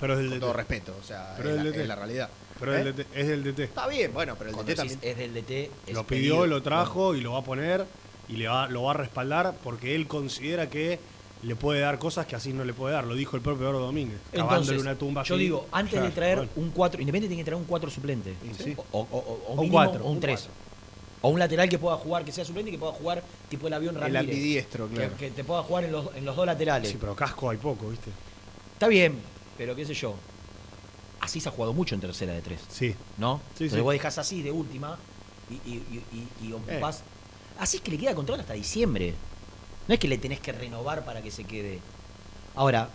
Pero 0.00 0.14
es 0.14 0.18
del 0.20 0.28
Con 0.28 0.38
DT. 0.38 0.40
todo 0.40 0.52
respeto. 0.54 0.96
O 1.00 1.04
sea, 1.04 1.34
Pero 1.36 1.50
es, 1.50 1.56
el 1.58 1.64
la, 1.64 1.70
DT. 1.70 1.82
es 1.82 1.88
la 1.88 1.96
realidad. 1.96 2.30
Pero 2.58 2.74
¿Eh? 2.74 2.78
es 2.78 2.84
del 2.84 2.94
DT. 2.96 3.06
Es 3.20 3.28
del 3.28 3.44
DT. 3.44 3.64
Está 3.64 3.86
bien, 3.86 4.12
bueno, 4.12 4.34
pero 4.38 4.50
el 4.50 4.56
cuando 4.56 4.72
DT 4.72 4.76
decís 4.82 4.92
también. 4.94 5.12
es 5.12 5.18
del 5.18 5.34
DT. 5.34 5.70
es 5.86 5.94
Lo 5.94 6.06
pidió, 6.06 6.34
pedido. 6.40 6.46
lo 6.46 6.62
trajo 6.62 7.14
y 7.14 7.20
lo 7.20 7.32
va 7.32 7.40
a 7.40 7.44
poner 7.44 7.84
y 8.28 8.34
le 8.36 8.48
va, 8.48 8.68
lo 8.68 8.84
va 8.84 8.92
a 8.92 8.94
respaldar 8.94 9.54
porque 9.62 9.94
él 9.94 10.06
considera 10.06 10.68
que 10.70 10.98
le 11.42 11.56
puede 11.56 11.80
dar 11.80 11.98
cosas 11.98 12.26
que 12.26 12.36
así 12.36 12.52
no 12.52 12.64
le 12.64 12.72
puede 12.74 12.94
dar. 12.94 13.04
Lo 13.04 13.14
dijo 13.14 13.36
el 13.36 13.42
propio 13.42 13.68
Oro 13.70 13.78
Domínguez. 13.80 14.18
cavándole 14.32 14.60
Entonces, 14.60 14.82
una 14.82 14.94
tumba 14.94 15.22
yo 15.22 15.34
así. 15.34 15.44
digo, 15.44 15.66
antes 15.72 15.92
Claro, 15.92 16.06
de 16.06 16.12
traer 16.12 16.36
bueno. 16.36 16.52
un 16.56 16.70
4, 16.70 17.00
Independiente 17.00 17.28
tiene 17.34 17.40
que 17.42 17.46
traer 17.50 17.60
un 17.60 17.66
4 17.66 17.90
suplente. 17.90 18.34
Sí. 18.62 18.74
O, 18.92 18.98
o- 19.00 19.06
o- 19.10 19.52
o 19.54 19.60
Un 19.62 19.68
cuatro, 19.70 20.04
o 20.04 20.08
un 20.08 20.14
un 20.16 20.20
3. 20.20 20.48
O 21.22 21.28
un 21.28 21.38
lateral 21.38 21.68
que 21.68 21.78
pueda 21.78 21.96
jugar, 21.96 22.24
que 22.24 22.32
sea 22.32 22.44
suplente 22.44 22.70
y 22.70 22.72
que 22.74 22.78
pueda 22.78 22.92
jugar 22.92 23.22
tipo 23.48 23.66
el 23.66 23.72
avión 23.74 23.94
El 23.96 24.00
Ramírez. 24.00 24.20
ambidiestro, 24.22 24.88
que, 24.88 24.94
claro. 24.94 25.16
que 25.18 25.30
te 25.30 25.44
pueda 25.44 25.62
jugar 25.62 25.84
en 25.84 25.92
los, 25.92 26.14
en 26.16 26.24
los 26.24 26.34
dos 26.34 26.46
laterales. 26.46 26.90
Sí, 26.90 26.96
pero 26.98 27.14
casco 27.14 27.50
hay 27.50 27.58
poco, 27.58 27.90
¿viste? 27.90 28.10
Está 28.74 28.88
bien, 28.88 29.18
pero 29.58 29.76
qué 29.76 29.84
sé 29.84 29.92
yo. 29.94 30.14
Así 31.20 31.38
se 31.40 31.50
ha 31.50 31.52
jugado 31.52 31.74
mucho 31.74 31.94
en 31.94 32.00
tercera 32.00 32.32
de 32.32 32.40
3. 32.40 32.60
Sí. 32.70 32.94
¿No? 33.18 33.36
Sí, 33.48 33.64
Entonces 33.64 33.72
sí. 33.78 33.80
vos 33.82 33.92
dejás 33.92 34.16
así 34.16 34.40
de 34.42 34.50
última 34.50 34.98
y, 35.50 35.54
y, 35.54 35.74
y- 35.74 36.16
y- 36.44 36.48
y 36.48 36.52
ocupás. 36.54 37.02
Así 37.58 37.76
es 37.76 37.82
que 37.82 37.90
le 37.90 37.98
queda 37.98 38.14
control 38.14 38.40
hasta 38.40 38.54
diciembre. 38.54 39.14
No 39.86 39.92
es 39.94 40.00
que 40.00 40.08
le 40.08 40.16
tenés 40.16 40.40
que 40.40 40.52
renovar 40.52 41.04
para 41.04 41.20
que 41.20 41.30
se 41.30 41.44
quede. 41.44 41.80
Ahora, 42.54 42.88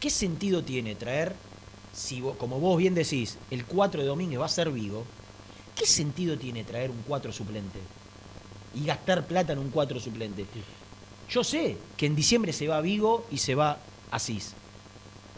¿qué 0.00 0.10
sentido 0.10 0.62
tiene 0.62 0.94
traer, 0.94 1.34
si 1.94 2.20
vos- 2.20 2.36
como 2.36 2.60
vos 2.60 2.76
bien 2.76 2.94
decís, 2.94 3.38
el 3.50 3.64
4 3.64 4.02
de 4.02 4.06
Domínguez 4.08 4.38
va 4.40 4.44
a 4.46 4.50
ser 4.50 4.70
Vigo? 4.70 5.04
¿Qué 5.80 5.86
sentido 5.86 6.36
tiene 6.36 6.62
traer 6.62 6.90
un 6.90 7.02
4 7.08 7.32
suplente? 7.32 7.78
Y 8.74 8.84
gastar 8.84 9.26
plata 9.26 9.54
en 9.54 9.60
un 9.60 9.70
4 9.70 9.98
suplente. 9.98 10.44
Yo 11.30 11.42
sé 11.42 11.78
que 11.96 12.04
en 12.04 12.14
diciembre 12.14 12.52
se 12.52 12.68
va 12.68 12.76
a 12.76 12.80
Vigo 12.82 13.26
y 13.30 13.38
se 13.38 13.54
va 13.54 13.78
Asís. 14.10 14.52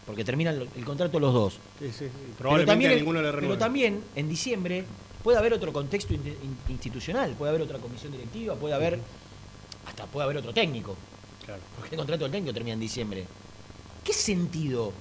Porque 0.05 0.24
terminan 0.24 0.61
el 0.74 0.85
contrato 0.85 1.20
los 1.20 1.33
dos. 1.33 1.52
Sí, 1.78 1.87
sí, 1.92 1.92
sí. 1.92 2.11
Pero 2.11 2.38
Probablemente 2.38 2.72
también, 2.72 2.90
a 2.90 2.94
en- 2.94 2.98
ninguno 2.98 3.22
le 3.22 3.33
pero 3.33 3.57
también 3.57 4.02
en 4.16 4.28
diciembre 4.28 4.85
puede 5.22 5.38
haber 5.38 5.52
otro 5.52 5.72
contexto 5.72 6.12
in- 6.12 6.26
in- 6.26 6.59
institucional, 6.70 7.31
puede 7.35 7.50
haber 7.50 7.62
otra 7.62 7.78
comisión 7.78 8.11
directiva, 8.11 8.57
puede 8.57 8.74
haber 8.74 8.98
hasta 9.87 10.07
puede 10.07 10.24
haber 10.24 10.38
otro 10.38 10.52
técnico, 10.52 10.96
Claro. 11.46 11.62
porque 11.76 11.94
el 11.94 11.98
contrato 11.98 12.24
del 12.24 12.33
técnico 12.33 12.52
termina 12.52 12.74
en 12.74 12.81
diciembre. 12.81 13.26
¿Qué 14.02 14.12
sentido 14.12 14.92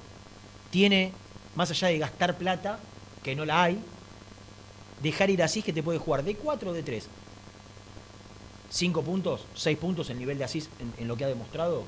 tiene, 0.69 1.12
más 1.56 1.71
allá 1.71 1.88
de 1.88 1.97
gastar 1.97 2.38
plata, 2.38 2.77
que 3.23 3.36
no 3.36 3.43
la 3.43 3.63
hay, 3.63 3.80
dejar 5.01 5.29
ir 5.29 5.41
Asís 5.43 5.63
que 5.63 5.73
te 5.73 5.81
puede 5.83 5.99
jugar 5.99 6.23
de 6.23 6.35
4 6.35 6.69
o 6.69 6.73
de 6.73 6.83
3? 6.83 7.07
¿Cinco 8.69 9.01
puntos? 9.03 9.41
¿Seis 9.53 9.77
puntos 9.77 10.09
el 10.09 10.17
nivel 10.17 10.37
de 10.37 10.45
Asís 10.45 10.69
en, 10.79 10.93
en 10.97 11.07
lo 11.07 11.17
que 11.17 11.25
ha 11.25 11.27
demostrado? 11.27 11.83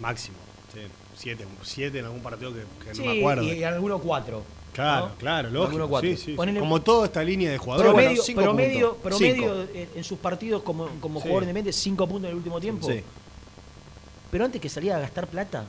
Máximo. 0.00 0.36
Sí. 0.72 0.80
Siete, 1.16 1.46
siete 1.62 1.98
en 1.98 2.04
algún 2.06 2.20
partido 2.20 2.52
que, 2.52 2.60
que 2.84 2.94
sí, 2.94 3.02
no 3.02 3.12
me 3.12 3.18
acuerdo. 3.20 3.42
y 3.44 3.50
en 3.50 3.64
alguno 3.64 3.98
cuatro. 3.98 4.42
Claro, 4.72 5.08
¿no? 5.08 5.14
claro, 5.16 5.50
lógico. 5.50 5.88
cuatro. 5.88 6.10
Sí, 6.10 6.16
sí, 6.16 6.24
sí. 6.26 6.36
Ponele- 6.36 6.58
Como 6.60 6.82
toda 6.82 7.06
esta 7.06 7.22
línea 7.22 7.50
de 7.50 7.56
jugadores. 7.58 7.92
bueno, 7.92 8.06
promedio, 8.08 8.22
cinco 8.22 8.42
promedio, 8.42 8.94
promedio 8.96 9.62
en, 9.74 9.88
en 9.94 10.04
sus 10.04 10.18
partidos 10.18 10.62
como, 10.62 10.86
como 11.00 11.20
jugador 11.20 11.44
independiente, 11.44 11.72
5 11.78 12.06
puntos 12.06 12.24
en 12.24 12.30
el 12.32 12.36
último 12.36 12.60
tiempo. 12.60 12.86
Pero 14.30 14.44
antes 14.44 14.60
que 14.60 14.68
salía 14.68 14.96
a 14.96 15.00
gastar 15.00 15.28
plata, 15.28 15.64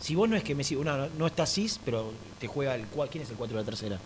si 0.00 0.14
vos 0.16 0.28
no 0.28 0.34
es 0.36 0.42
que 0.42 0.54
me 0.56 0.64
no, 0.64 0.96
no, 0.96 1.08
no 1.16 1.26
está 1.28 1.46
Cis, 1.46 1.78
pero 1.84 2.12
te 2.40 2.48
juega 2.48 2.74
el 2.74 2.90
cua- 2.90 3.08
¿Quién 3.08 3.22
es 3.22 3.30
el 3.30 3.36
4 3.36 3.56
de 3.56 3.62
la 3.62 3.64
tercera? 3.64 4.00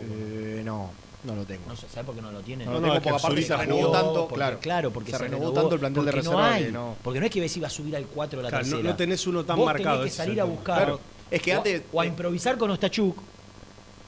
Eh, 0.00 0.62
no, 0.64 0.90
no 1.24 1.34
lo 1.36 1.44
tengo. 1.44 1.62
No 1.68 1.76
sé, 1.76 1.86
¿sabes 1.88 2.06
por 2.06 2.14
qué 2.14 2.22
no 2.22 2.32
lo 2.32 2.40
tiene? 2.40 2.64
No, 2.64 2.72
No, 2.72 2.80
lo 2.80 2.86
no, 2.88 2.92
tengo 2.94 3.02
porque 3.04 3.18
aparte 3.18 3.42
se 3.42 3.56
renovó 3.56 3.80
jugó, 3.82 3.92
tanto, 3.92 4.14
porque- 4.14 4.34
claro. 4.34 4.58
claro, 4.60 4.90
porque 4.92 5.10
se, 5.12 5.16
se, 5.18 5.22
renovó 5.24 5.52
tanto 5.52 5.74
el 5.74 5.80
plantel 5.80 6.04
de 6.04 6.10
porque 6.12 6.20
reserva 6.22 6.40
no 6.48 6.54
hay, 6.54 6.64
que 6.64 6.72
no. 6.72 6.96
Porque 7.02 7.20
no 7.20 7.26
es 7.26 7.32
que 7.32 7.40
ves 7.40 7.56
iba 7.56 7.66
a 7.66 7.70
subir 7.70 7.96
al 7.96 8.06
4 8.06 8.38
de 8.38 8.42
la 8.44 8.48
Claro, 8.50 8.64
no- 8.64 8.70
tercera. 8.70 8.90
no 8.90 8.96
tenés 8.96 9.26
uno 9.26 9.44
tan 9.44 9.56
Vos 9.56 9.66
marcado, 9.66 9.98
Tenés 9.98 10.12
que 10.12 10.16
salir 10.16 10.40
a 10.40 10.44
buscar. 10.44 10.76
Claro. 10.78 11.00
Es 11.30 11.42
que 11.42 11.54
o, 11.54 11.58
antes- 11.58 11.82
o 11.92 12.00
a 12.00 12.04
eh, 12.04 12.08
improvisar 12.08 12.58
con 12.58 12.70
Ostachuk, 12.70 13.16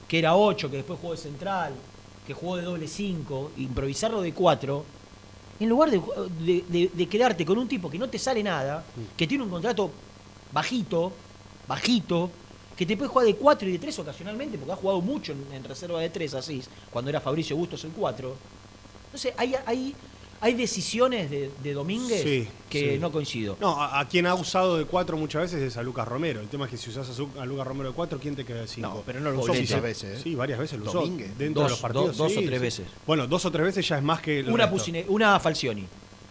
que 0.07 0.19
era 0.19 0.35
8, 0.35 0.69
que 0.69 0.77
después 0.77 0.99
jugó 0.99 1.13
de 1.13 1.19
central, 1.19 1.73
que 2.25 2.33
jugó 2.33 2.57
de 2.57 2.63
doble 2.63 2.87
5, 2.87 3.51
improvisarlo 3.57 4.21
de 4.21 4.33
4, 4.33 4.85
en 5.59 5.69
lugar 5.69 5.91
de, 5.91 6.01
de- 6.39 6.63
de- 6.67 6.91
de 6.93 7.07
quedarte 7.07 7.45
con 7.45 7.57
un 7.57 7.67
tipo 7.67 7.89
que 7.89 7.97
no 7.97 8.09
te 8.09 8.17
sale 8.19 8.41
nada, 8.43 8.83
que 9.17 9.27
tiene 9.27 9.43
un 9.43 9.49
contrato 9.49 9.91
bajito, 10.51 11.11
bajito, 11.67 12.31
que 12.79 12.85
te 12.85 12.95
puede 12.95 13.09
jugar 13.09 13.27
de 13.27 13.35
4 13.35 13.67
y 13.67 13.73
de 13.73 13.79
3 13.79 13.99
ocasionalmente, 13.99 14.57
porque 14.57 14.71
ha 14.71 14.75
jugado 14.77 15.01
mucho 15.01 15.33
en, 15.33 15.43
en 15.53 15.63
reserva 15.65 15.99
de 15.99 16.09
3 16.09 16.33
así, 16.35 16.61
cuando 16.89 17.09
era 17.09 17.19
Fabricio 17.19 17.57
Bustos 17.57 17.83
el 17.83 17.91
4. 17.91 18.33
Entonces, 19.07 19.33
hay, 19.35 19.53
hay, 19.65 19.93
hay 20.39 20.53
decisiones 20.53 21.29
de, 21.29 21.51
de 21.61 21.73
Domínguez 21.73 22.23
Sí, 22.23 22.47
que 22.69 22.93
sí. 22.93 22.97
no 22.99 23.11
coincido. 23.11 23.57
No, 23.59 23.81
a, 23.81 23.99
a 23.99 24.07
quien 24.07 24.25
ha 24.27 24.33
usado 24.33 24.77
de 24.77 24.85
cuatro 24.85 25.17
muchas 25.17 25.41
veces 25.41 25.61
es 25.61 25.75
a 25.75 25.83
Lucas 25.83 26.07
Romero. 26.07 26.39
El 26.39 26.47
tema 26.47 26.65
es 26.65 26.71
que 26.71 26.77
si 26.77 26.89
usas 26.89 27.09
a, 27.09 27.41
a 27.41 27.45
Lucas 27.45 27.67
Romero 27.67 27.89
de 27.89 27.95
cuatro, 27.95 28.17
¿quién 28.17 28.37
te 28.37 28.45
queda 28.45 28.61
de 28.61 28.67
cinco? 28.69 28.87
No, 28.87 29.03
pero 29.05 29.19
no 29.19 29.29
lo 29.31 29.41
usó 29.41 29.53
muchas 29.53 29.81
veces. 29.81 30.19
¿eh? 30.19 30.21
Sí, 30.23 30.35
varias 30.35 30.57
veces 30.59 30.79
lo 30.79 30.85
usó. 30.89 31.01
Domínguez. 31.01 31.37
Dentro 31.37 31.63
Dos- 31.63 31.71
de 31.71 31.73
los 31.73 31.79
partidos. 31.81 32.05
dos- 32.07 32.17
dos 32.17 32.31
sí, 32.31 32.37
o 32.37 32.41
tres 32.43 32.59
sí. 32.59 32.63
veces. 32.63 32.87
Bueno, 33.05 33.27
dos 33.27 33.43
o 33.43 33.51
tres 33.51 33.65
veces 33.65 33.85
ya 33.85 33.97
es 33.97 34.03
más 34.03 34.21
que 34.21 34.41
Una. 34.43 34.71
Pusine- 34.71 35.03
una 35.09 35.37
Falcioni, 35.41 35.85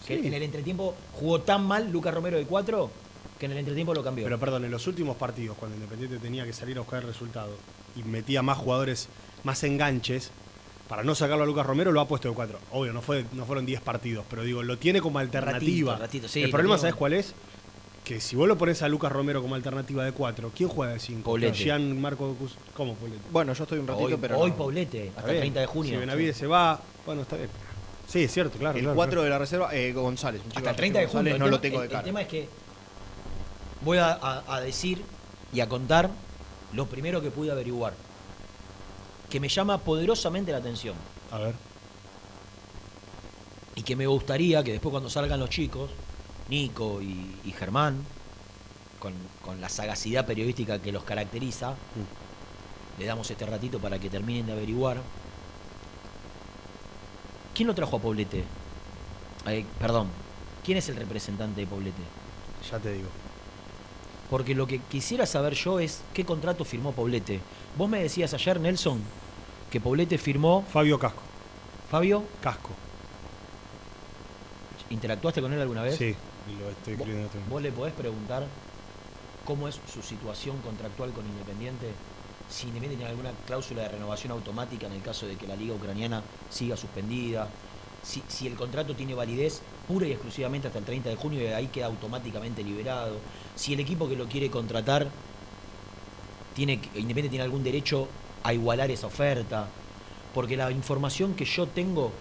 que 0.06 0.18
Sí. 0.18 0.26
en 0.26 0.32
el 0.32 0.42
entretiempo 0.44 0.94
jugó 1.20 1.42
tan 1.42 1.66
mal 1.66 1.90
Lucas 1.92 2.14
Romero 2.14 2.38
de 2.38 2.46
4 2.46 2.90
que 3.38 3.46
en 3.46 3.52
el 3.52 3.58
entretiempo 3.58 3.94
lo 3.94 4.02
cambió. 4.02 4.24
Pero 4.24 4.38
perdón, 4.38 4.64
en 4.64 4.70
los 4.70 4.86
últimos 4.86 5.16
partidos, 5.16 5.56
cuando 5.58 5.76
Independiente 5.76 6.18
tenía 6.18 6.44
que 6.44 6.52
salir 6.52 6.76
a 6.76 6.80
buscar 6.80 7.02
el 7.02 7.08
resultado 7.08 7.50
y 7.96 8.02
metía 8.02 8.42
más 8.42 8.58
jugadores, 8.58 9.08
más 9.44 9.62
enganches, 9.64 10.30
para 10.88 11.04
no 11.04 11.14
sacarlo 11.14 11.44
a 11.44 11.46
Lucas 11.46 11.66
Romero 11.66 11.92
lo 11.92 12.00
ha 12.00 12.08
puesto 12.08 12.28
de 12.28 12.34
cuatro. 12.34 12.58
Obvio, 12.72 12.92
no, 12.92 13.02
fue, 13.02 13.24
no 13.32 13.44
fueron 13.44 13.66
10 13.66 13.80
partidos, 13.82 14.24
pero 14.28 14.42
digo, 14.42 14.62
lo 14.62 14.78
tiene 14.78 15.00
como 15.00 15.18
alternativa. 15.18 15.92
Ratito, 15.92 16.02
ratito, 16.06 16.28
sí, 16.28 16.42
el 16.42 16.50
problema, 16.50 16.78
¿sabes 16.78 16.94
cuál 16.94 17.12
es? 17.12 17.34
Que 18.04 18.20
si 18.22 18.36
vos 18.36 18.48
lo 18.48 18.56
pones 18.56 18.80
a 18.82 18.88
Lucas 18.88 19.12
Romero 19.12 19.42
como 19.42 19.54
alternativa 19.54 20.02
de 20.02 20.12
cuatro, 20.12 20.50
¿quién 20.56 20.70
juega 20.70 20.94
de 20.94 20.98
cinco? 20.98 21.24
Poblete. 21.30 21.58
Gian 21.58 22.00
Marco 22.00 22.34
Cus- 22.40 22.56
¿Cómo 22.74 22.94
Poblete? 22.94 23.20
Bueno, 23.30 23.52
yo 23.52 23.64
estoy 23.64 23.78
un 23.78 23.86
ratito, 23.86 24.06
hoy, 24.06 24.16
pero. 24.18 24.38
hoy 24.38 24.50
no. 24.56 24.70
Está 24.70 24.98
hasta 25.18 25.20
el 25.26 25.30
bien. 25.32 25.40
30 25.42 25.60
de 25.60 25.66
junio. 25.66 25.92
Si 25.92 25.96
Benavides 25.98 26.36
se 26.38 26.46
va, 26.46 26.80
bueno, 27.04 27.20
está 27.22 27.36
bien. 27.36 27.50
Sí, 28.06 28.22
es 28.24 28.32
cierto, 28.32 28.56
claro. 28.58 28.76
El 28.78 28.84
claro, 28.84 28.96
4 28.96 29.10
claro. 29.10 29.24
de 29.24 29.30
la 29.30 29.38
reserva, 29.38 29.74
eh, 29.74 29.92
González. 29.92 30.40
un 30.42 30.48
chico 30.48 30.58
Hasta 30.60 30.70
el 30.70 30.76
de 30.76 30.80
30 30.80 30.98
de 31.00 31.06
junio. 31.06 31.32
El 31.34 31.38
no 31.38 31.44
tema- 31.44 31.50
lo 31.50 31.60
tengo 31.60 31.80
de 31.82 31.88
cara. 31.88 31.98
El 31.98 32.04
tema 32.06 32.22
es 32.22 32.28
que 32.28 32.48
voy 33.82 33.98
a, 33.98 34.12
a- 34.12 34.44
a 34.56 34.60
decir 34.60 35.04
y 35.52 35.60
a 35.60 35.68
contar 35.68 36.10
lo 36.72 36.86
primero 36.86 37.20
que 37.22 37.30
pude 37.30 37.50
averiguar, 37.50 37.94
que 39.30 39.40
me 39.40 39.48
llama 39.48 39.78
poderosamente 39.78 40.52
la 40.52 40.58
atención 40.58 40.94
A 41.30 41.38
ver. 41.38 41.54
y 43.74 43.82
que 43.82 43.96
me 43.96 44.06
gustaría 44.06 44.62
que 44.64 44.72
después 44.72 44.90
cuando 44.90 45.08
salgan 45.10 45.40
los 45.40 45.50
chicos, 45.50 45.90
Nico 46.48 47.00
y, 47.00 47.36
y 47.44 47.52
Germán, 47.52 48.04
con, 48.98 49.14
con 49.44 49.60
la 49.60 49.68
sagacidad 49.68 50.26
periodística 50.26 50.80
que 50.80 50.92
los 50.92 51.04
caracteriza, 51.04 51.74
le 52.98 53.06
damos 53.06 53.30
este 53.30 53.46
ratito 53.46 53.78
para 53.78 53.98
que 53.98 54.10
terminen 54.10 54.46
de 54.46 54.52
averiguar. 54.52 54.96
¿Quién 57.54 57.68
lo 57.68 57.74
trajo 57.74 57.96
a 57.96 58.00
Poblete? 58.00 58.44
Eh, 59.46 59.64
perdón, 59.78 60.08
¿quién 60.64 60.78
es 60.78 60.88
el 60.88 60.96
representante 60.96 61.60
de 61.60 61.66
Poblete? 61.66 62.02
Ya 62.70 62.78
te 62.78 62.92
digo. 62.92 63.08
Porque 64.30 64.54
lo 64.54 64.66
que 64.66 64.78
quisiera 64.80 65.24
saber 65.26 65.54
yo 65.54 65.80
es 65.80 66.02
qué 66.12 66.24
contrato 66.24 66.64
firmó 66.64 66.92
Poblete. 66.92 67.40
Vos 67.76 67.88
me 67.88 68.02
decías 68.02 68.34
ayer, 68.34 68.60
Nelson, 68.60 69.00
que 69.70 69.80
Poblete 69.80 70.18
firmó. 70.18 70.64
Fabio 70.70 70.98
Casco. 70.98 71.22
Fabio, 71.90 72.22
Casco. 72.42 72.70
¿interactuaste 74.90 75.40
con 75.42 75.52
él 75.52 75.60
alguna 75.60 75.82
vez? 75.82 75.96
Sí, 75.96 76.14
lo 76.58 76.70
estoy 76.70 76.94
¿Vos, 76.94 77.06
escribiendo. 77.06 77.30
en 77.32 77.38
momento. 77.40 77.50
vos 77.50 77.62
le 77.62 77.72
podés 77.72 77.92
preguntar 77.94 78.46
cómo 79.44 79.68
es 79.68 79.78
su 79.92 80.02
situación 80.02 80.58
contractual 80.62 81.12
con 81.12 81.26
Independiente? 81.26 81.92
Si 82.48 82.66
Independiente 82.68 82.96
tiene 82.96 83.10
alguna 83.10 83.32
cláusula 83.46 83.82
de 83.82 83.88
renovación 83.88 84.32
automática 84.32 84.86
en 84.86 84.94
el 84.94 85.02
caso 85.02 85.26
de 85.26 85.36
que 85.36 85.46
la 85.46 85.56
liga 85.56 85.74
ucraniana 85.74 86.22
siga 86.50 86.76
suspendida. 86.76 87.48
Si, 88.02 88.22
si 88.28 88.46
el 88.46 88.54
contrato 88.54 88.94
tiene 88.94 89.14
validez 89.14 89.60
pura 89.88 90.06
y 90.06 90.12
exclusivamente 90.12 90.68
hasta 90.68 90.78
el 90.78 90.84
30 90.84 91.08
de 91.08 91.16
junio 91.16 91.40
y 91.40 91.44
de 91.44 91.54
ahí 91.54 91.66
queda 91.68 91.86
automáticamente 91.86 92.62
liberado. 92.62 93.16
Si 93.56 93.72
el 93.72 93.80
equipo 93.80 94.08
que 94.08 94.14
lo 94.14 94.26
quiere 94.26 94.50
contratar 94.50 95.08
tiene 96.54 96.74
Independiente 96.74 97.30
tiene 97.30 97.44
algún 97.44 97.62
derecho 97.62 98.08
a 98.42 98.52
igualar 98.52 98.90
esa 98.90 99.06
oferta. 99.06 99.68
Porque 100.34 100.56
la 100.56 100.70
información 100.70 101.34
que 101.34 101.44
yo 101.44 101.66
tengo 101.68 102.12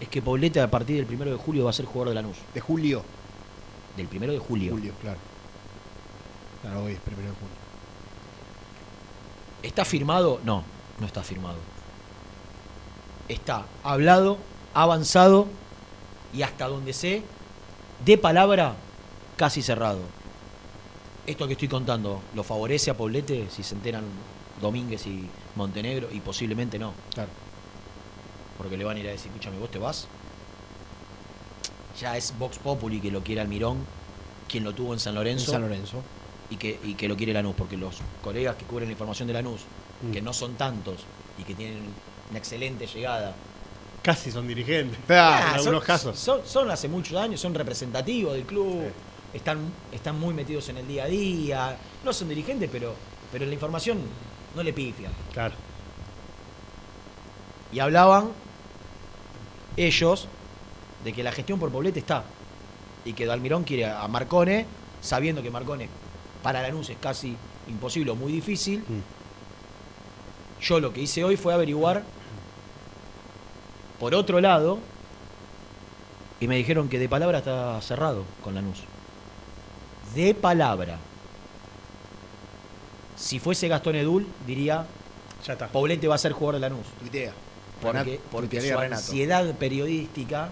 es 0.00 0.08
que 0.08 0.22
Poblete 0.22 0.60
a 0.60 0.70
partir 0.70 1.04
del 1.04 1.12
1 1.12 1.32
de 1.32 1.36
julio 1.36 1.64
va 1.64 1.70
a 1.70 1.72
ser 1.72 1.84
jugador 1.84 2.10
de 2.10 2.14
Lanús. 2.14 2.36
De 2.54 2.60
julio. 2.60 3.02
Del 3.96 4.06
1 4.06 4.32
de 4.32 4.38
julio. 4.38 4.72
Julio, 4.72 4.92
claro. 5.02 5.18
Claro, 6.62 6.84
hoy 6.84 6.92
es 6.92 7.00
primero 7.00 7.28
de 7.28 7.34
junio. 7.34 7.56
¿Está 9.62 9.84
firmado? 9.84 10.40
No, 10.44 10.62
no 11.00 11.06
está 11.06 11.22
firmado. 11.22 11.58
Está 13.28 13.66
hablado, 13.82 14.38
avanzado 14.72 15.48
y 16.34 16.42
hasta 16.42 16.66
donde 16.68 16.92
sé, 16.92 17.22
de 18.04 18.18
palabra, 18.18 18.74
casi 19.36 19.62
cerrado. 19.62 20.00
Esto 21.26 21.46
que 21.46 21.52
estoy 21.54 21.68
contando, 21.68 22.20
¿lo 22.34 22.42
favorece 22.42 22.90
a 22.90 22.96
Poblete 22.96 23.48
si 23.50 23.62
se 23.62 23.74
enteran 23.74 24.04
Domínguez 24.60 25.06
y 25.06 25.28
Montenegro? 25.56 26.08
Y 26.12 26.20
posiblemente 26.20 26.78
no. 26.78 26.92
Claro. 27.14 27.30
Porque 28.56 28.76
le 28.76 28.84
van 28.84 28.96
a 28.96 29.00
ir 29.00 29.08
a 29.08 29.10
decir, 29.12 29.28
escúchame, 29.28 29.58
¿vos 29.58 29.70
te 29.70 29.78
vas? 29.78 30.08
Ya 32.00 32.16
es 32.16 32.32
Vox 32.38 32.58
Populi 32.58 33.00
que 33.00 33.10
lo 33.10 33.22
quiere 33.22 33.40
Almirón, 33.40 33.78
quien 34.48 34.64
lo 34.64 34.74
tuvo 34.74 34.94
en 34.94 35.00
San 35.00 35.12
En 35.12 35.16
Lorenzo 35.16 35.50
San 35.52 35.62
Lorenzo. 35.62 36.02
y 36.50 36.56
que, 36.56 36.78
y 36.82 36.94
que 36.94 37.08
lo 37.08 37.16
quiere 37.16 37.32
Lanús, 37.32 37.54
porque 37.56 37.76
los 37.76 37.96
colegas 38.22 38.56
que 38.56 38.64
cubren 38.64 38.88
la 38.88 38.92
información 38.92 39.26
de 39.28 39.34
Lanús, 39.34 39.62
Mm. 40.00 40.12
que 40.12 40.22
no 40.22 40.32
son 40.32 40.54
tantos 40.54 41.00
y 41.40 41.42
que 41.42 41.56
tienen 41.56 41.80
una 42.30 42.38
excelente 42.38 42.86
llegada, 42.86 43.34
Casi 44.02 44.30
son 44.30 44.46
dirigentes. 44.48 44.98
Claro, 45.06 45.36
en 45.38 45.48
Ah, 45.48 45.54
algunos 45.54 45.80
son, 45.80 45.86
casos. 45.86 46.18
Son, 46.18 46.40
son 46.46 46.70
hace 46.70 46.88
muchos 46.88 47.16
años, 47.16 47.40
son 47.40 47.54
representativos 47.54 48.34
del 48.34 48.44
club, 48.44 48.84
están, 49.34 49.58
están 49.92 50.18
muy 50.18 50.32
metidos 50.34 50.68
en 50.68 50.78
el 50.78 50.86
día 50.88 51.04
a 51.04 51.06
día, 51.06 51.76
no 52.04 52.12
son 52.12 52.28
dirigentes, 52.28 52.68
pero, 52.72 52.94
pero 53.32 53.44
la 53.44 53.52
información 53.52 53.98
no 54.54 54.62
le 54.62 54.72
pifian. 54.72 55.12
Claro. 55.32 55.54
Y 57.72 57.80
hablaban 57.80 58.30
ellos 59.76 60.26
de 61.04 61.12
que 61.12 61.22
la 61.22 61.32
gestión 61.32 61.58
por 61.60 61.70
Poblete 61.70 61.98
está. 61.98 62.24
Y 63.04 63.12
que 63.12 63.26
Dalmirón 63.26 63.64
quiere 63.64 63.86
a 63.86 64.06
Marcone, 64.08 64.66
sabiendo 65.00 65.42
que 65.42 65.50
Marcone 65.50 65.88
para 66.42 66.62
Lanús 66.62 66.88
es 66.90 66.96
casi 66.98 67.36
imposible 67.68 68.10
o 68.12 68.14
muy 68.16 68.32
difícil. 68.32 68.80
Mm. 68.80 70.62
Yo 70.62 70.80
lo 70.80 70.92
que 70.92 71.02
hice 71.02 71.22
hoy 71.24 71.36
fue 71.36 71.52
averiguar 71.54 72.02
por 73.98 74.14
otro 74.14 74.40
lado 74.40 74.78
y 76.40 76.46
me 76.46 76.56
dijeron 76.56 76.88
que 76.88 76.98
de 76.98 77.08
palabra 77.08 77.38
está 77.38 77.80
cerrado 77.80 78.24
con 78.42 78.54
Lanús. 78.54 78.78
De 80.14 80.34
palabra. 80.34 80.98
Si 83.16 83.38
fuese 83.40 83.66
Gastón 83.68 83.96
Edul, 83.96 84.26
diría, 84.46 84.86
Ya 85.44 85.54
está. 85.54 85.68
Poblete 85.68 86.06
va 86.06 86.14
a 86.14 86.18
ser 86.18 86.32
jugador 86.32 86.60
de 86.60 86.68
Lanús. 86.68 86.86
Tuitea. 87.00 87.32
Porque, 87.82 88.20
porque 88.30 88.60
su 88.60 88.78
ansiedad 88.78 89.54
periodística, 89.54 90.50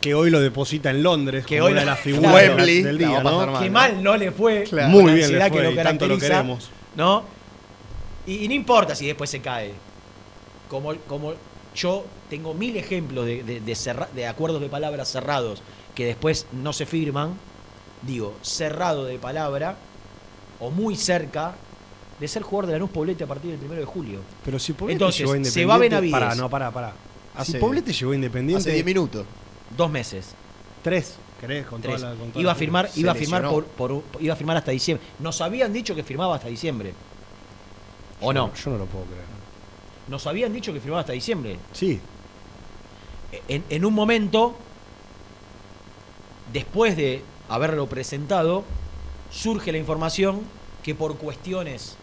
Que 0.00 0.14
hoy 0.14 0.30
lo 0.30 0.40
deposita 0.40 0.90
en 0.90 1.02
Londres, 1.02 1.44
Que 1.44 1.60
hoy 1.60 1.72
una 1.72 1.80
de 1.80 1.86
las 1.86 2.00
figuras 2.00 2.34
Wembley, 2.34 2.82
del 2.82 2.98
la 2.98 3.08
día, 3.08 3.18
que 3.60 3.66
¿no? 3.68 3.72
mal 3.72 4.02
no 4.02 4.16
le 4.16 4.30
fue, 4.32 4.64
Claro. 4.64 4.88
Muy 4.88 5.04
la 5.06 5.12
bien 5.12 5.16
le 5.16 5.24
ansiedad 5.24 5.48
fue, 5.48 5.56
que 5.62 5.68
y 5.68 5.74
lo 5.74 5.82
tanto 5.82 6.06
lo 6.06 6.14
caracteriza, 6.14 6.28
queremos. 6.28 6.70
¿no? 6.96 7.24
Y, 8.26 8.44
y 8.44 8.48
no 8.48 8.54
importa 8.54 8.94
si 8.94 9.06
después 9.06 9.28
se 9.28 9.40
cae. 9.40 9.72
Como, 10.70 10.94
como 11.06 11.34
yo 11.74 12.04
tengo 12.30 12.54
mil 12.54 12.76
ejemplos 12.76 13.26
de, 13.26 13.42
de, 13.42 13.60
de 13.60 13.74
cerra- 13.74 14.08
de 14.14 14.26
acuerdos 14.26 14.60
de 14.60 14.68
palabras 14.68 15.08
cerrados 15.08 15.62
que 15.94 16.06
después 16.06 16.46
no 16.52 16.72
se 16.72 16.86
firman, 16.86 17.34
digo, 18.02 18.34
cerrado 18.42 19.04
de 19.04 19.18
palabra 19.18 19.76
o 20.60 20.70
muy 20.70 20.96
cerca 20.96 21.54
de 22.20 22.26
ser 22.28 22.42
jugador 22.42 22.66
de 22.66 22.72
Lanús 22.74 22.90
Poblete 22.90 23.24
a 23.24 23.26
partir 23.26 23.56
del 23.56 23.70
1 23.70 23.74
de 23.80 23.84
julio. 23.84 24.20
Pero 24.44 24.58
si 24.58 24.72
Poblete 24.72 24.94
Entonces, 24.94 25.18
llegó 25.20 25.30
a 25.32 25.34
se 25.34 25.38
Independiente... 25.38 25.66
va 25.70 25.78
Benavides. 25.78 26.12
Pará, 26.12 26.34
no, 26.34 26.50
pará, 26.50 26.70
pará. 26.70 26.92
Si 27.44 27.54
Poblete 27.58 27.92
llegó 27.92 28.12
a 28.12 28.14
Independiente... 28.16 28.60
Hace 28.60 28.72
10 28.72 28.84
minutos. 28.84 29.24
Dos 29.76 29.90
meses. 29.90 30.34
Tres, 30.82 31.14
¿querés? 31.40 31.66
Con 31.66 31.80
Tres. 31.80 31.96
toda 31.96 32.10
la, 32.14 32.16
con 32.18 32.30
toda 32.30 32.40
iba 32.42 32.50
a 32.50 32.54
la- 32.54 32.58
firmar, 32.58 32.90
iba 32.96 33.12
a 33.12 33.14
firmar 33.14 33.48
por, 33.48 33.64
por- 33.66 34.02
iba 34.20 34.32
a 34.34 34.36
firmar 34.36 34.56
hasta 34.56 34.70
diciembre. 34.72 35.06
Nos 35.20 35.40
habían 35.40 35.72
dicho 35.72 35.94
que 35.94 36.02
firmaba 36.02 36.34
hasta 36.36 36.48
diciembre. 36.48 36.92
¿O 38.20 38.32
Yo 38.32 38.32
no? 38.32 38.54
Yo 38.54 38.70
no 38.72 38.78
lo 38.78 38.86
puedo 38.86 39.04
creer. 39.04 39.24
Nos 40.08 40.26
habían 40.26 40.52
dicho 40.52 40.72
que 40.72 40.80
firmaba 40.80 41.00
hasta 41.00 41.12
diciembre. 41.12 41.58
Sí, 41.72 42.00
En, 43.48 43.64
en 43.68 43.84
un 43.84 43.94
momento, 43.94 44.56
después 46.52 46.96
de 46.96 47.22
haberlo 47.48 47.86
presentado, 47.86 48.64
surge 49.30 49.72
la 49.72 49.78
información 49.78 50.40
que 50.82 50.94
por 50.94 51.16
cuestiones 51.18 51.96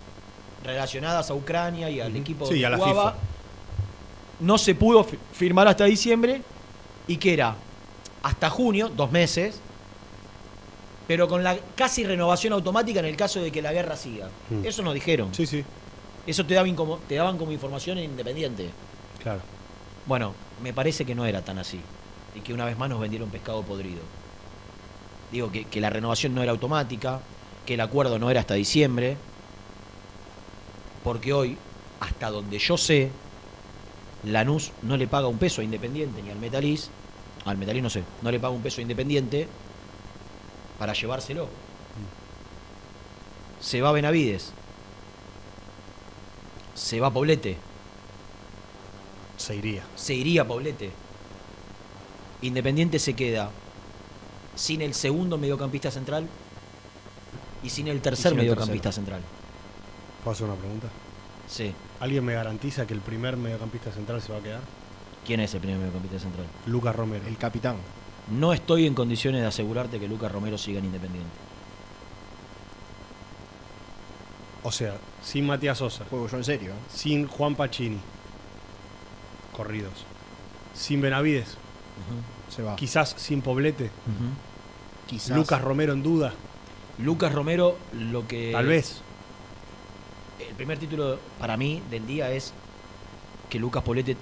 relacionadas 0.63 1.29
a 1.29 1.33
Ucrania 1.35 1.89
y 1.89 1.99
al 2.01 2.15
equipo 2.15 2.45
Sí, 2.45 2.53
donde 2.61 2.65
a 2.65 2.69
la 2.71 2.77
jugaba, 2.77 3.11
FIFA. 3.13 3.23
no 4.41 4.57
se 4.57 4.75
pudo 4.75 5.03
fi- 5.03 5.17
firmar 5.33 5.67
hasta 5.67 5.85
diciembre 5.85 6.41
y 7.07 7.17
que 7.17 7.33
era 7.33 7.55
hasta 8.23 8.49
junio, 8.49 8.89
dos 8.89 9.11
meses, 9.11 9.59
pero 11.07 11.27
con 11.27 11.43
la 11.43 11.57
casi 11.75 12.03
renovación 12.03 12.53
automática 12.53 12.99
en 12.99 13.05
el 13.05 13.15
caso 13.15 13.39
de 13.41 13.51
que 13.51 13.61
la 13.61 13.71
guerra 13.73 13.95
siga. 13.95 14.29
Mm. 14.49 14.65
Eso 14.65 14.81
nos 14.81 14.93
dijeron. 14.95 15.33
sí, 15.33 15.45
sí, 15.45 15.63
Eso 16.25 16.43
te 16.45 16.55
daban 16.55 16.75
como, 16.75 16.97
te 16.97 17.15
daban 17.15 17.37
como 17.37 17.51
información 17.51 17.97
independiente. 17.99 18.69
claro. 19.21 19.41
Bueno, 20.07 20.33
me 20.61 20.73
parece 20.73 21.05
que 21.05 21.15
no 21.15 21.25
era 21.25 21.43
tan 21.43 21.59
así. 21.59 21.79
Y 22.35 22.41
que 22.41 22.53
una 22.53 22.65
vez 22.65 22.77
más 22.77 22.89
nos 22.89 22.99
vendieron 22.99 23.29
pescado 23.29 23.63
podrido. 23.63 24.01
Digo 25.31 25.51
que, 25.51 25.65
que 25.65 25.81
la 25.81 25.89
renovación 25.89 26.35
no 26.35 26.43
era 26.43 26.51
automática, 26.51 27.21
que 27.65 27.75
el 27.75 27.81
acuerdo 27.81 28.19
no 28.19 28.29
era 28.29 28.41
hasta 28.41 28.53
diciembre. 28.53 29.17
Porque 31.03 31.33
hoy, 31.33 31.57
hasta 31.99 32.29
donde 32.29 32.59
yo 32.59 32.77
sé, 32.77 33.11
Lanús 34.23 34.71
no 34.81 34.97
le 34.97 35.07
paga 35.07 35.27
un 35.27 35.37
peso 35.37 35.61
a 35.61 35.63
Independiente 35.63 36.21
ni 36.21 36.29
al 36.29 36.39
Metalís. 36.39 36.89
Al 37.45 37.57
Metalís 37.57 37.83
no 37.83 37.89
sé, 37.89 38.03
no 38.21 38.31
le 38.31 38.39
paga 38.39 38.53
un 38.53 38.61
peso 38.61 38.79
a 38.79 38.81
Independiente 38.81 39.47
para 40.79 40.93
llevárselo. 40.93 41.47
Se 43.59 43.81
va 43.81 43.91
Benavides. 43.91 44.51
Se 46.73 46.99
va 46.99 47.11
Poblete 47.11 47.57
Se 49.37 49.55
iría. 49.55 49.83
se 49.95 50.13
iría 50.13 50.47
Poblete. 50.47 50.91
Independiente 52.41 52.99
se 52.99 53.13
queda 53.13 53.49
sin 54.55 54.81
el 54.81 54.93
segundo 54.93 55.37
mediocampista 55.37 55.91
central 55.91 56.27
Y 57.63 57.69
sin 57.69 57.87
el 57.87 58.01
tercer 58.01 58.31
sin 58.31 58.39
el 58.39 58.45
mediocampista 58.45 58.91
central. 58.91 59.21
¿Puedo 60.23 60.33
hacer 60.33 60.47
una 60.47 60.55
pregunta? 60.55 60.87
Sí. 61.47 61.73
¿Alguien 61.99 62.23
me 62.23 62.33
garantiza 62.33 62.85
que 62.85 62.93
el 62.93 63.01
primer 63.01 63.37
mediocampista 63.37 63.91
central 63.91 64.21
se 64.21 64.31
va 64.31 64.39
a 64.39 64.41
quedar? 64.41 64.61
¿Quién 65.25 65.39
es 65.39 65.53
el 65.53 65.61
primer 65.61 65.79
mediocampista 65.79 66.19
central? 66.19 66.45
Lucas 66.65 66.95
Romero. 66.95 67.25
El 67.27 67.37
capitán. 67.37 67.77
No 68.31 68.53
estoy 68.53 68.87
en 68.87 68.95
condiciones 68.95 69.41
de 69.41 69.47
asegurarte 69.47 69.99
que 69.99 70.07
Lucas 70.07 70.31
Romero 70.31 70.57
siga 70.57 70.79
en 70.79 70.85
Independiente. 70.85 71.29
O 74.63 74.71
sea, 74.71 74.95
sin 75.23 75.45
Matías 75.45 75.77
Sosa, 75.77 76.05
Juego 76.09 76.27
yo 76.27 76.37
en 76.37 76.43
serio. 76.43 76.71
¿eh? 76.71 76.75
sin 76.91 77.27
Juan 77.27 77.55
Pacini. 77.55 77.99
Corridos. 79.55 79.93
Sin 80.73 81.01
Benavides. 81.01 81.47
Ujú, 81.47 82.53
Se 82.53 82.61
va. 82.61 82.75
Quizás 82.75 83.15
sin 83.17 83.41
Poblete. 83.41 83.89
Quizás. 85.07 85.37
Lucas 85.37 85.61
Romero 85.61 85.93
en 85.93 86.03
duda. 86.03 86.33
Lucas 86.97 87.33
Romero, 87.33 87.77
lo 87.93 88.27
que. 88.27 88.51
Tal 88.51 88.67
vez. 88.67 89.01
El 90.39 90.55
primer 90.55 90.77
título 90.77 91.19
para 91.39 91.55
mí 91.55 91.81
del 91.89 92.05
día 92.05 92.31
es 92.31 92.53
que 93.49 93.59
Lucas 93.59 93.83
Poblete 93.83 94.17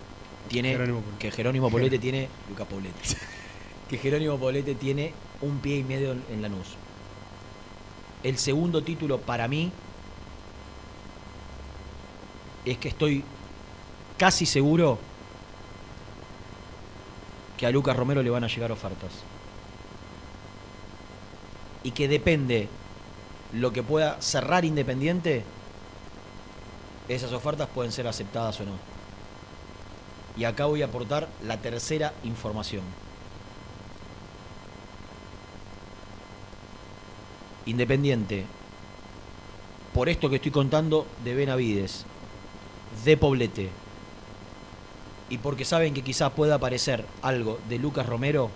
tiene. 0.48 0.72
Jerónimo 0.72 1.00
Poblete. 1.02 1.20
Que 1.20 1.32
Jerónimo 1.32 1.70
Poblete 1.72 2.00
tiene. 2.00 2.30
Lucas 2.50 2.68
Poblete. 2.68 3.00
que 3.90 3.98
Jerónimo 3.98 4.38
Poblete 4.38 4.76
tiene 4.76 5.14
un 5.42 5.60
pie 5.60 5.78
y 5.78 5.84
medio 5.84 6.12
en, 6.12 6.24
en 6.30 6.42
Lanús. 6.44 6.76
El 8.22 8.38
segundo 8.38 8.84
título 8.84 9.20
para 9.20 9.48
mí 9.48 9.72
es 12.66 12.78
que 12.78 12.90
estoy 12.90 13.24
casi 14.18 14.46
seguro 14.46 15.00
que 17.58 17.66
a 17.66 17.72
Lucas 17.72 17.96
Romero 17.96 18.24
le 18.24 18.30
van 18.30 18.44
a 18.44 18.48
llegar 18.48 18.72
ofertas. 18.72 19.12
Y 21.84 21.92
que 21.92 22.08
depende 22.08 22.70
lo 23.54 23.72
que 23.72 23.84
pueda 23.84 24.22
cerrar 24.22 24.66
Independiente, 24.66 25.44
esas 27.08 27.34
ofertas 27.34 27.68
pueden 27.70 27.92
ser 27.92 28.08
aceptadas 28.08 28.60
o 28.62 28.66
no. 28.66 28.72
Y 30.36 30.46
acá 30.46 30.66
voy 30.66 30.82
a 30.82 30.86
aportar 30.86 31.30
la 31.46 31.58
tercera 31.58 32.14
información. 32.24 32.84
Independiente, 37.66 38.46
por 39.94 40.10
esto 40.10 40.30
que 40.30 40.38
estoy 40.38 40.52
contando 40.52 41.06
de 41.24 41.36
Benavides, 41.36 42.06
de 43.06 43.16
Poblete, 43.16 43.70
y 45.30 45.38
porque 45.38 45.66
saben 45.66 45.94
que 45.94 46.02
quizás 46.02 46.32
pueda 46.34 46.56
aparecer 46.56 47.06
algo 47.22 47.60
de 47.70 47.80
Lucas 47.80 48.06
Romero, 48.06 48.50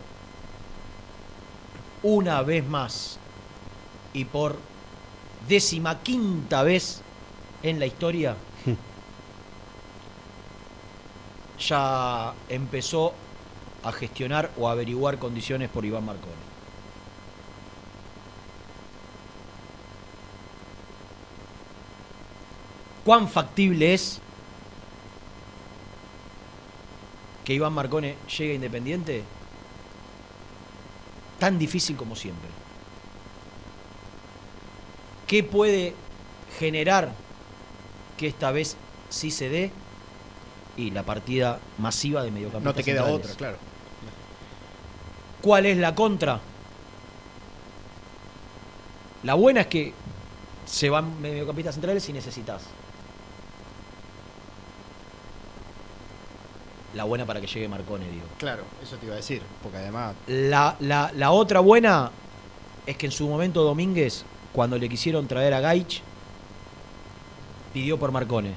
una 2.04 2.42
vez 2.42 2.68
más 2.68 3.20
y 4.14 4.26
por 4.26 4.58
décima 5.48 6.00
quinta 6.02 6.64
vez 6.64 7.02
en 7.64 7.80
la 7.80 7.86
historia, 7.86 8.36
ya 11.60 12.34
empezó 12.50 13.14
a 13.84 13.92
gestionar 13.92 14.52
o 14.58 14.68
a 14.68 14.74
averiguar 14.74 15.18
condiciones 15.18 15.70
por 15.70 15.86
Iván 15.86 16.06
Marconi. 16.06 16.34
¿Cuán 23.06 23.30
factible 23.30 23.94
es 23.94 24.20
que 27.48 27.54
Iván 27.54 27.72
Marcone 27.72 28.18
llegue 28.38 28.52
a 28.52 28.56
Independiente? 28.56 29.24
Tan 31.40 31.58
difícil 31.58 31.96
como 31.96 32.14
siempre. 32.14 32.50
¿Qué 35.28 35.46
puede 35.46 35.96
generar 36.60 37.14
que 38.18 38.28
esta 38.28 38.52
vez 38.52 38.76
sí 39.08 39.32
se 39.32 39.48
dé? 39.48 39.72
Y 40.76 40.92
la 40.92 41.04
partida 41.04 41.62
masiva 41.78 42.22
de 42.22 42.32
mediocampistas 42.32 42.66
No 42.66 42.74
te 42.74 42.84
queda 42.84 43.06
centrales. 43.06 43.26
otra, 43.26 43.38
claro. 43.38 43.58
¿Cuál 45.42 45.68
es 45.68 45.78
la 45.78 45.96
contra? 45.96 46.42
La 49.24 49.36
buena 49.36 49.62
es 49.62 49.68
que 49.68 49.94
se 50.66 50.90
van 50.90 51.22
mediocampistas 51.22 51.76
centrales 51.76 52.04
si 52.04 52.12
necesitas. 52.12 52.64
La 56.94 57.04
buena 57.04 57.26
para 57.26 57.42
que 57.42 57.48
llegue 57.48 57.68
Marcone, 57.68 58.10
digo. 58.10 58.26
Claro, 58.38 58.64
eso 58.82 58.96
te 58.98 59.06
iba 59.06 59.14
a 59.14 59.18
decir. 59.18 59.42
Porque 59.62 59.78
además. 59.78 60.16
La, 60.28 60.76
la- 60.80 61.12
la 61.16 61.32
otra 61.32 61.60
buena 61.60 62.12
es 62.86 62.98
que 62.98 63.06
en 63.08 63.12
su 63.12 63.28
momento 63.28 63.64
Domínguez, 63.64 64.24
cuando 64.54 64.78
le 64.78 64.88
quisieron 64.90 65.28
traer 65.28 65.54
a 65.54 65.60
Gaich, 65.60 66.02
pidió 67.74 68.00
por 68.00 68.12
Marcone. 68.12 68.54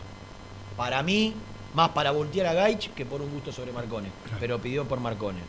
Para 0.76 1.02
mí, 1.02 1.34
más 1.74 1.90
para 1.90 2.12
voltear 2.12 2.46
a 2.46 2.54
Gaich 2.54 2.90
que 2.94 3.04
por 3.04 3.20
un 3.20 3.30
gusto 3.32 3.52
sobre 3.52 3.72
Marcone. 3.72 4.08
Pero 4.38 4.58
pidió 4.60 4.84
por 4.86 5.00
Marcone. 5.00 5.40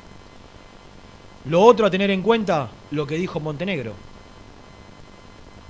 Lo 1.45 1.61
otro 1.61 1.85
a 1.85 1.91
tener 1.91 2.11
en 2.11 2.21
cuenta, 2.21 2.69
lo 2.91 3.07
que 3.07 3.15
dijo 3.15 3.39
Montenegro. 3.39 3.93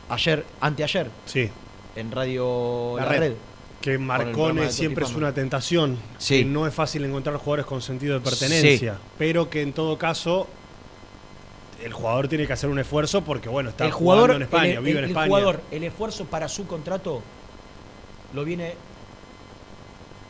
Ayer, 0.09 0.45
anteayer, 0.59 1.09
Sí. 1.25 1.49
en 1.95 2.11
Radio 2.11 2.95
La 2.97 3.03
La, 3.05 3.09
Red. 3.11 3.19
Red. 3.19 3.33
Que 3.81 3.97
Marcone 3.97 4.71
siempre 4.71 5.05
es 5.05 5.13
una 5.15 5.33
tentación. 5.33 5.97
Sí. 6.17 6.39
Que 6.39 6.45
no 6.45 6.67
es 6.67 6.73
fácil 6.73 7.03
encontrar 7.03 7.35
jugadores 7.37 7.65
con 7.65 7.81
sentido 7.81 8.13
de 8.13 8.21
pertenencia. 8.21 8.97
Pero 9.17 9.49
que 9.49 9.61
en 9.63 9.73
todo 9.73 9.97
caso, 9.97 10.47
el 11.83 11.91
jugador 11.91 12.27
tiene 12.27 12.45
que 12.45 12.53
hacer 12.53 12.69
un 12.69 12.77
esfuerzo 12.79 13.23
porque, 13.23 13.49
bueno, 13.49 13.69
está 13.71 13.85
el 13.85 13.91
jugador, 13.91 14.29
jugando 14.29 14.35
en 14.37 14.41
España, 14.43 14.73
el, 14.73 14.79
vive 14.83 14.91
el- 14.91 14.97
en 14.99 15.03
el 15.05 15.09
España. 15.11 15.27
jugador, 15.27 15.61
el 15.71 15.83
esfuerzo 15.83 16.25
para 16.25 16.47
su 16.47 16.67
contrato 16.67 17.21
lo 18.33 18.45
viene 18.45 18.75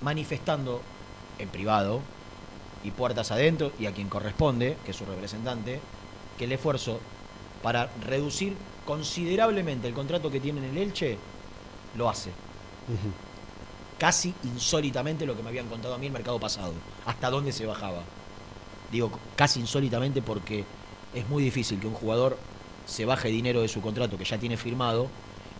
manifestando 0.02 0.82
en 1.38 1.50
privado 1.50 2.02
y 2.84 2.92
puertas 2.92 3.32
adentro 3.32 3.72
y 3.80 3.86
a 3.86 3.92
quien 3.92 4.10
corresponde, 4.10 4.78
que 4.86 4.92
es 4.92 4.98
su 4.98 5.06
representante, 5.06 5.80
que 6.38 6.46
el 6.46 6.52
esfuerzo 6.54 7.00
para 7.62 7.90
reducir 8.08 8.56
considerablemente 8.86 9.88
el 9.88 9.94
contrato 9.94 10.32
que 10.32 10.40
tiene 10.40 10.60
en 10.68 10.72
el 10.76 10.78
Elche 10.84 11.18
lo 11.96 12.10
hace. 12.10 12.30
Ujú. 12.88 13.12
Casi 14.02 14.34
insólitamente 14.44 15.28
lo 15.28 15.38
que 15.38 15.44
me 15.44 15.50
habían 15.50 15.68
contado 15.68 15.94
a 15.94 16.00
mí 16.00 16.08
el 16.08 16.12
mercado 16.12 16.40
pasado. 16.40 16.74
Hasta 17.06 17.30
dónde 17.30 17.52
se 17.52 17.68
bajaba. 17.68 18.02
Digo 18.92 19.12
casi 19.36 19.60
insólitamente 19.60 20.24
porque 20.24 20.66
es 21.14 21.30
muy 21.30 21.44
difícil 21.44 21.80
que 21.80 21.86
un 21.86 21.94
jugador 21.94 22.36
se 22.88 23.06
baje 23.06 23.28
dinero 23.28 23.62
de 23.62 23.68
su 23.68 23.80
contrato 23.80 24.18
que 24.18 24.24
ya 24.26 24.40
tiene 24.40 24.58
firmado 24.58 25.08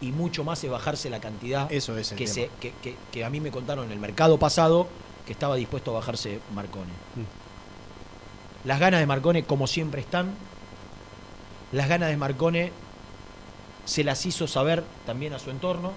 y 0.02 0.12
mucho 0.12 0.44
más 0.44 0.64
es 0.64 0.72
bajarse 0.72 1.12
la 1.12 1.20
cantidad 1.20 1.72
Eso 1.72 1.96
es 1.96 2.14
que, 2.14 2.26
se, 2.26 2.50
que, 2.60 2.74
que- 2.82 2.96
que 3.12 3.24
a 3.24 3.30
mí 3.30 3.40
me 3.40 3.52
contaron 3.52 3.86
en 3.86 3.92
el 3.92 4.00
mercado 4.00 4.40
pasado 4.40 4.88
que 5.28 5.34
estaba 5.34 5.56
dispuesto 5.56 5.92
a 5.92 6.00
bajarse 6.00 6.40
Marcone. 6.56 6.94
Las 8.66 8.80
ganas 8.80 9.00
de 9.02 9.06
Marcone, 9.06 9.44
como 9.44 9.68
siempre, 9.68 10.02
están. 10.02 10.34
Las 11.72 11.88
ganas 11.88 12.10
de 12.10 12.18
Marcone 12.18 12.72
se 13.86 14.04
las 14.04 14.26
hizo 14.26 14.48
saber 14.48 14.84
también 15.06 15.34
a 15.34 15.40
su 15.40 15.52
entorno. 15.52 15.92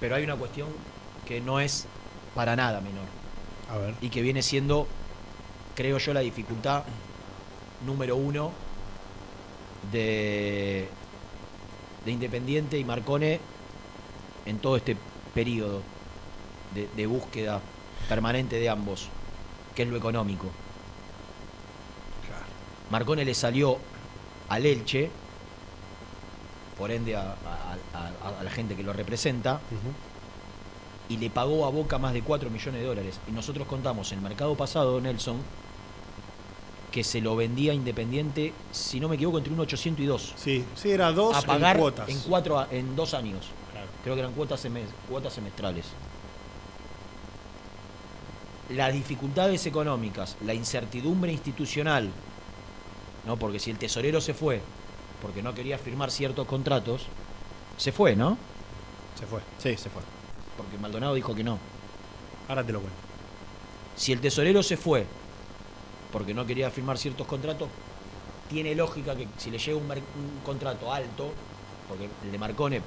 Pero 0.00 0.14
hay 0.14 0.24
una 0.24 0.36
cuestión 0.36 0.68
que 1.26 1.40
no 1.40 1.60
es 1.60 1.86
para 2.34 2.56
nada 2.56 2.80
menor 2.80 3.06
A 3.68 3.78
ver. 3.78 3.94
y 4.00 4.10
que 4.10 4.22
viene 4.22 4.42
siendo, 4.42 4.86
creo 5.74 5.98
yo, 5.98 6.14
la 6.14 6.20
dificultad 6.20 6.84
número 7.84 8.16
uno 8.16 8.52
de, 9.92 10.88
de 12.04 12.10
Independiente 12.10 12.78
y 12.78 12.84
Marcone 12.84 13.40
en 14.46 14.58
todo 14.58 14.76
este 14.76 14.96
periodo 15.34 15.82
de, 16.74 16.88
de 16.96 17.06
búsqueda 17.06 17.60
permanente 18.08 18.56
de 18.56 18.68
ambos, 18.68 19.08
que 19.74 19.82
es 19.82 19.88
lo 19.88 19.96
económico. 19.96 20.50
Marcone 22.90 23.24
le 23.24 23.34
salió 23.34 23.78
al 24.48 24.64
Elche, 24.64 25.10
por 26.78 26.90
ende 26.90 27.16
a, 27.16 27.22
a- 27.22 27.76
a- 27.94 28.40
a 28.40 28.44
la 28.44 28.50
gente 28.50 28.76
que 28.76 28.82
lo 28.82 28.92
representa, 28.92 29.60
y 31.08 31.16
le 31.16 31.30
pagó 31.30 31.66
a 31.66 31.70
Boca 31.70 31.98
más 31.98 32.12
de 32.12 32.22
4 32.22 32.50
millones 32.50 32.80
de 32.80 32.86
dólares. 32.86 33.18
Y 33.28 33.32
nosotros 33.32 33.66
contamos 33.66 34.12
en 34.12 34.18
el 34.18 34.24
mercado 34.24 34.54
pasado, 34.56 35.00
Nelson, 35.00 35.36
que 36.92 37.02
se 37.04 37.20
lo 37.20 37.34
vendía 37.36 37.72
Independiente, 37.74 38.52
si 38.72 39.00
no 39.00 39.08
me 39.08 39.16
equivoco, 39.16 39.38
entre 39.38 39.52
un 39.52 39.60
800 39.60 40.02
y 40.02 40.06
2. 40.06 40.34
Sí, 40.36 40.64
sí, 40.74 40.90
era 40.90 41.12
dos 41.12 41.36
a 41.36 41.42
pagar 41.42 41.76
en 41.76 41.82
cuotas. 41.82 42.08
en, 42.08 42.18
cuatro, 42.20 42.66
en 42.70 42.94
dos 42.96 43.14
años. 43.14 43.46
Claro. 43.72 43.86
Creo 44.02 44.14
que 44.14 44.20
eran 44.20 44.32
cuotas, 44.32 44.66
cuotas 45.08 45.32
semestrales. 45.32 45.86
Las 48.70 48.92
dificultades 48.92 49.64
económicas, 49.64 50.36
la 50.44 50.52
incertidumbre 50.52 51.32
institucional, 51.32 52.10
¿no? 53.26 53.36
porque 53.38 53.58
si 53.58 53.70
el 53.70 53.78
tesorero 53.78 54.20
se 54.20 54.34
fue 54.34 54.60
porque 55.22 55.42
no 55.42 55.54
quería 55.54 55.78
firmar 55.78 56.10
ciertos 56.10 56.46
contratos, 56.46 57.06
se 57.76 57.92
fue, 57.92 58.16
¿no? 58.16 58.38
Se 59.18 59.26
fue. 59.26 59.40
Sí, 59.58 59.76
se 59.76 59.90
fue. 59.90 60.02
Porque 60.56 60.78
Maldonado 60.78 61.14
dijo 61.14 61.34
que 61.34 61.44
no. 61.44 61.58
Ahora 62.48 62.64
te 62.64 62.72
lo 62.72 62.80
cuento. 62.80 62.98
Si 63.96 64.12
el 64.12 64.20
tesorero 64.20 64.62
se 64.62 64.76
fue 64.76 65.06
porque 66.12 66.34
no 66.34 66.46
quería 66.46 66.70
firmar 66.70 66.98
ciertos 66.98 67.26
contratos, 67.26 67.68
tiene 68.48 68.74
lógica 68.74 69.14
que 69.14 69.28
si 69.36 69.50
le 69.50 69.58
llega 69.58 69.76
un, 69.76 69.88
contrato 70.44 70.92
alto, 70.92 71.32
porque 71.88 72.08
el 72.24 72.32
de 72.32 72.38
Marcone, 72.38 72.80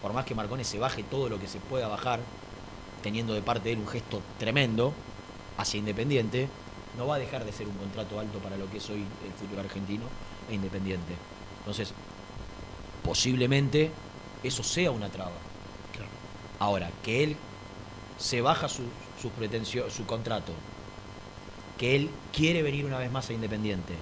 por 0.00 0.12
más 0.12 0.24
que 0.24 0.34
Marcone 0.34 0.64
se 0.64 0.78
baje 0.78 1.02
todo 1.02 1.28
lo 1.28 1.38
que 1.38 1.46
se 1.46 1.58
pueda 1.58 1.88
bajar, 1.88 2.20
teniendo 3.02 3.34
de 3.34 3.42
parte 3.42 3.64
de 3.64 3.72
él 3.72 3.80
un 3.80 3.88
gesto 3.88 4.22
tremendo 4.38 4.94
hacia 5.58 5.78
Independiente, 5.78 6.48
no 6.96 7.06
va 7.06 7.16
a 7.16 7.18
dejar 7.18 7.44
de 7.44 7.52
ser 7.52 7.68
un 7.68 7.74
contrato 7.74 8.18
alto 8.18 8.38
para 8.38 8.56
lo 8.56 8.70
que 8.70 8.78
es 8.78 8.88
hoy 8.88 9.04
el 9.24 9.32
fútbol 9.32 9.64
argentino 9.64 10.04
e 10.48 10.54
Independiente. 10.54 11.14
Entonces, 11.64 11.94
posiblemente 13.02 13.90
eso 14.42 14.62
sea 14.62 14.90
una 14.90 15.08
traba. 15.08 15.32
Ahora, 16.58 16.90
que 17.02 17.24
él 17.24 17.36
se 18.18 18.42
baja 18.42 18.68
su, 18.68 18.84
pretensiones, 19.36 19.92
su 19.92 20.04
contrato, 20.06 20.52
que 21.78 21.96
él 21.96 22.10
quiere 22.32 22.62
venir 22.62 22.84
una 22.84 22.98
vez 22.98 23.10
más 23.10 23.28
a 23.30 23.32
Independiente, 23.32 23.94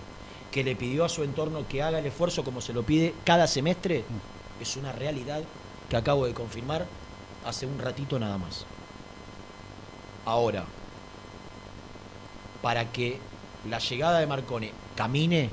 que 0.51 0.65
le 0.65 0.77
pidió 0.77 1.05
a 1.05 1.09
su 1.09 1.23
entorno 1.23 1.67
que 1.69 1.83
haga 1.83 2.01
el 2.01 2.07
esfuerzo 2.07 2.45
como 2.45 2.61
se 2.61 2.73
lo 2.73 2.83
pide 2.83 3.15
cada 3.25 3.47
semestre, 3.47 4.05
es 4.61 4.77
una 4.77 4.93
realidad 4.93 5.43
que 5.89 5.97
acabo 5.97 6.27
de 6.27 6.35
confirmar 6.35 6.87
hace 7.47 7.67
un 7.67 7.79
ratito 7.79 8.19
nada 8.19 8.39
más. 8.39 8.67
Ahora, 10.25 10.65
para 12.61 12.93
que 12.93 13.19
la 13.69 13.79
llegada 13.79 14.21
de 14.21 14.27
Marcone 14.27 14.73
camine, 14.95 15.51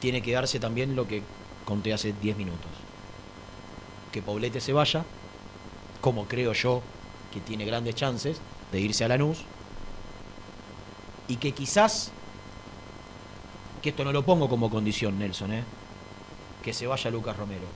tiene 0.00 0.22
que 0.22 0.32
darse 0.32 0.60
también 0.60 0.96
lo 0.96 1.06
que 1.06 1.22
conté 1.64 1.92
hace 1.92 2.12
10 2.12 2.36
minutos. 2.36 2.70
Que 4.12 4.22
Poblete 4.22 4.60
se 4.60 4.72
vaya, 4.72 5.04
como 6.00 6.26
creo 6.26 6.52
yo 6.52 6.82
que 7.32 7.40
tiene 7.40 7.64
grandes 7.64 7.94
chances 7.94 8.40
de 8.72 8.80
irse 8.80 9.04
a 9.04 9.08
Lanús, 9.08 9.44
y 11.28 11.36
que 11.36 11.52
quizás, 11.52 12.12
que 13.82 13.90
esto 13.90 14.04
no 14.04 14.12
lo 14.12 14.24
pongo 14.24 14.48
como 14.48 14.70
condición, 14.70 15.18
Nelson, 15.18 15.52
¿eh? 15.52 15.64
que 16.62 16.72
se 16.72 16.86
vaya 16.86 17.10
Lucas 17.10 17.36
Romero. 17.36 17.66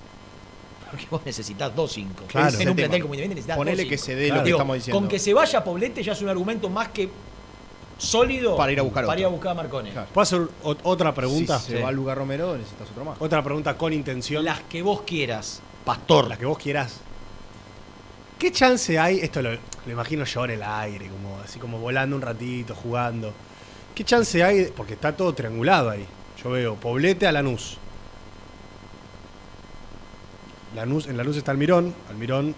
Porque 0.90 1.06
vos 1.10 1.22
necesitas 1.24 1.74
dos 1.74 1.92
cinco. 1.92 2.24
Claro. 2.26 2.58
en 2.58 2.68
un 2.68 2.76
plantel 2.76 2.90
tema. 2.90 3.02
como 3.02 3.14
Independiente 3.14 3.34
necesitas 3.36 3.56
Ponele 3.56 3.82
dos 3.82 3.90
que 3.90 3.98
cinco. 3.98 4.06
se 4.06 4.14
dé 4.16 4.28
lo 4.28 4.34
que 4.36 4.44
Digo, 4.44 4.56
estamos 4.56 4.74
diciendo. 4.76 5.00
Con 5.00 5.08
que 5.08 5.18
se 5.18 5.34
vaya 5.34 5.62
Poblete 5.64 6.02
ya 6.02 6.12
es 6.12 6.22
un 6.22 6.28
argumento 6.28 6.68
más 6.68 6.88
que 6.88 7.08
sólido 8.00 8.56
Para 8.56 8.72
ir 8.72 8.78
a 8.80 8.82
buscar 8.82 9.04
para 9.04 9.12
otro. 9.12 9.20
ir 9.20 9.26
a 9.26 9.28
buscar 9.28 9.52
a 9.52 9.54
Marcone. 9.54 9.90
Claro. 9.90 10.08
¿Puedo 10.12 10.22
hacer 10.22 10.40
otra 10.62 11.14
pregunta? 11.14 11.58
Si 11.58 11.72
se 11.72 11.82
va 11.82 11.92
Lugar 11.92 12.16
Romero, 12.18 12.56
necesitas 12.56 12.88
otro 12.90 13.04
más. 13.04 13.16
Otra 13.20 13.42
pregunta 13.42 13.76
con 13.76 13.92
intención. 13.92 14.44
Las 14.44 14.60
que 14.62 14.82
vos 14.82 15.02
quieras, 15.02 15.60
Pastor. 15.84 16.28
Las 16.28 16.38
que 16.38 16.46
vos 16.46 16.58
quieras. 16.58 17.00
¿Qué 18.38 18.50
chance 18.52 18.98
hay? 18.98 19.20
Esto 19.20 19.42
lo, 19.42 19.50
lo 19.52 19.92
imagino 19.92 20.24
yo 20.24 20.44
en 20.46 20.50
el 20.52 20.62
aire, 20.62 21.08
como 21.08 21.38
así 21.44 21.58
como 21.58 21.78
volando 21.78 22.16
un 22.16 22.22
ratito, 22.22 22.74
jugando. 22.74 23.32
¿Qué 23.94 24.02
chance 24.04 24.42
hay? 24.42 24.72
Porque 24.74 24.94
está 24.94 25.14
todo 25.14 25.34
triangulado 25.34 25.90
ahí. 25.90 26.06
Yo 26.42 26.50
veo 26.50 26.74
Poblete 26.76 27.26
a 27.26 27.32
Lanús. 27.32 27.76
Lanús 30.74 31.06
en 31.06 31.16
Lanús 31.16 31.36
está 31.36 31.50
Almirón. 31.50 31.94
Almirón 32.08 32.54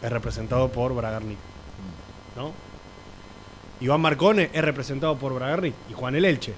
es 0.00 0.10
representado 0.10 0.68
por 0.70 0.94
Bragarnik. 0.94 1.38
¿No? 2.36 2.52
Iván 3.82 4.00
Marcone 4.00 4.50
es 4.52 4.62
representado 4.64 5.16
por 5.16 5.34
Bragarnik. 5.34 5.74
Y 5.90 5.92
Juan 5.94 6.14
El 6.14 6.24
Elche, 6.24 6.54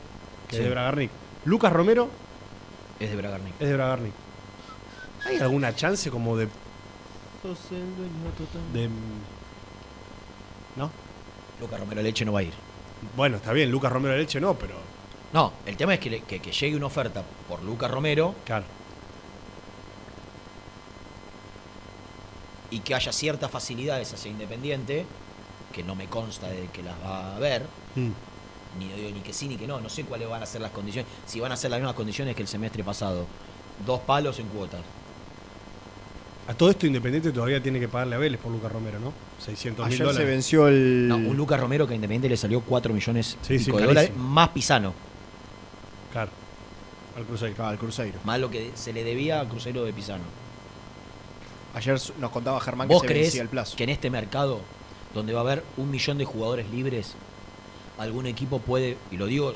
que 0.49 0.57
Sí. 0.57 0.63
es 0.63 0.65
de 0.65 0.71
Bragarnik. 0.71 1.11
Lucas 1.45 1.73
Romero 1.73 2.09
Es 3.01 3.11
de 3.11 3.17
Bragarnik. 3.17 3.55
es 3.61 3.69
de 3.69 3.75
Bragarnik. 3.75 4.13
¿Hay 5.27 5.39
alguna 5.39 5.75
chance 5.75 6.11
como 6.11 6.37
de 6.37 6.49
de- 8.73 8.89
¿No? 10.77 10.91
Lucas 11.61 11.79
Romero 11.81 12.01
Leche 12.03 12.25
no 12.25 12.33
va 12.33 12.41
a 12.41 12.43
ir. 12.43 12.53
Bueno, 13.17 13.37
está 13.37 13.53
bien, 13.53 13.71
Lucas 13.71 13.93
Romero 13.93 14.17
Leche 14.17 14.41
no, 14.41 14.55
pero. 14.55 14.75
No, 15.33 15.53
el 15.67 15.77
tema 15.77 15.95
es 15.95 16.01
que, 16.01 16.21
que 16.23 16.39
llegue 16.53 16.75
una 16.77 16.87
oferta 16.87 17.23
por 17.49 17.63
Lucas 17.63 17.91
Romero 17.91 18.35
Claro. 18.47 18.65
y 22.71 22.81
que 22.81 22.95
haya 22.95 23.13
ciertas 23.13 23.51
facilidades 23.51 24.13
hacia 24.13 24.31
Independiente, 24.31 25.05
que 25.75 25.83
no 25.83 25.95
me 25.95 26.07
consta 26.07 26.49
de 26.49 26.69
que 26.73 26.83
las 26.83 26.95
va 27.05 27.33
a 27.33 27.37
haber, 27.37 27.63
Mm. 27.97 28.11
ni 28.79 28.89
digo 28.89 29.11
ni 29.15 29.21
que 29.21 29.33
sí 29.33 29.49
ni 29.49 29.57
que 29.57 29.67
no, 29.67 29.81
no 29.81 29.89
sé 29.89 30.05
cuáles 30.05 30.29
van 30.29 30.43
a 30.43 30.47
ser 30.47 30.61
las 30.61 30.71
condiciones, 30.71 31.11
si 31.27 31.41
van 31.41 31.53
a 31.53 31.57
ser 31.57 31.71
las 31.71 31.81
mismas 31.81 31.95
condiciones 31.97 32.35
que 32.37 32.43
el 32.43 32.49
semestre 32.49 32.83
pasado. 32.85 33.27
Dos 33.87 34.01
palos 34.01 34.39
en 34.39 34.47
cuotas. 34.49 34.81
A 36.47 36.53
todo 36.55 36.71
esto 36.71 36.87
Independiente 36.87 37.33
todavía 37.33 37.63
tiene 37.63 37.81
que 37.81 37.89
pagarle 37.89 38.17
a 38.17 38.19
Vélez 38.19 38.39
por 38.41 38.53
Lucas 38.53 38.71
Romero, 38.71 39.01
¿no? 39.01 39.13
600 39.45 39.87
mil 39.87 39.95
Ayer 39.95 39.99
se 39.99 40.05
dólares. 40.05 40.29
venció 40.29 40.69
el. 40.69 41.09
No, 41.09 41.17
un 41.17 41.37
Lucas 41.37 41.59
Romero 41.59 41.87
que 41.87 41.95
a 41.95 41.97
Independiente 41.97 42.29
le 42.29 42.37
salió 42.37 42.61
4 42.61 42.93
millones 42.93 43.37
Sí, 43.43 43.59
sí, 43.59 43.71
de 43.73 43.81
dólares, 43.87 44.13
más 44.17 44.51
Pisano, 44.51 44.93
Claro. 46.13 46.31
Al 47.17 47.25
Cruzeiro. 47.25 47.67
Al 47.67 47.79
Cruzeiro. 47.79 48.19
más 48.25 48.39
lo 48.41 48.51
que 48.51 48.73
se 48.75 48.93
le 48.93 49.03
debía 49.05 49.41
al 49.41 49.49
crucero 49.49 49.85
de 49.85 49.93
Pisano. 49.93 50.25
Ayer 51.75 51.99
nos 52.21 52.31
contaba 52.31 52.61
Germán 52.61 52.87
que 52.89 52.95
¿Vos 52.95 53.01
se 53.03 53.07
crees 53.09 53.27
vencía 53.27 53.43
el 53.43 53.49
plazo. 53.49 53.77
que 53.77 53.85
en 53.85 53.91
este 53.91 54.11
mercado, 54.11 54.61
donde 55.15 55.33
va 55.33 55.41
a 55.41 55.43
haber 55.43 55.65
un 55.77 55.91
millón 55.91 56.19
de 56.19 56.25
jugadores 56.25 56.69
libres, 56.71 57.15
algún 57.99 58.27
equipo 58.27 58.59
puede, 58.59 58.97
y 59.11 59.17
lo 59.17 59.27
digo 59.27 59.55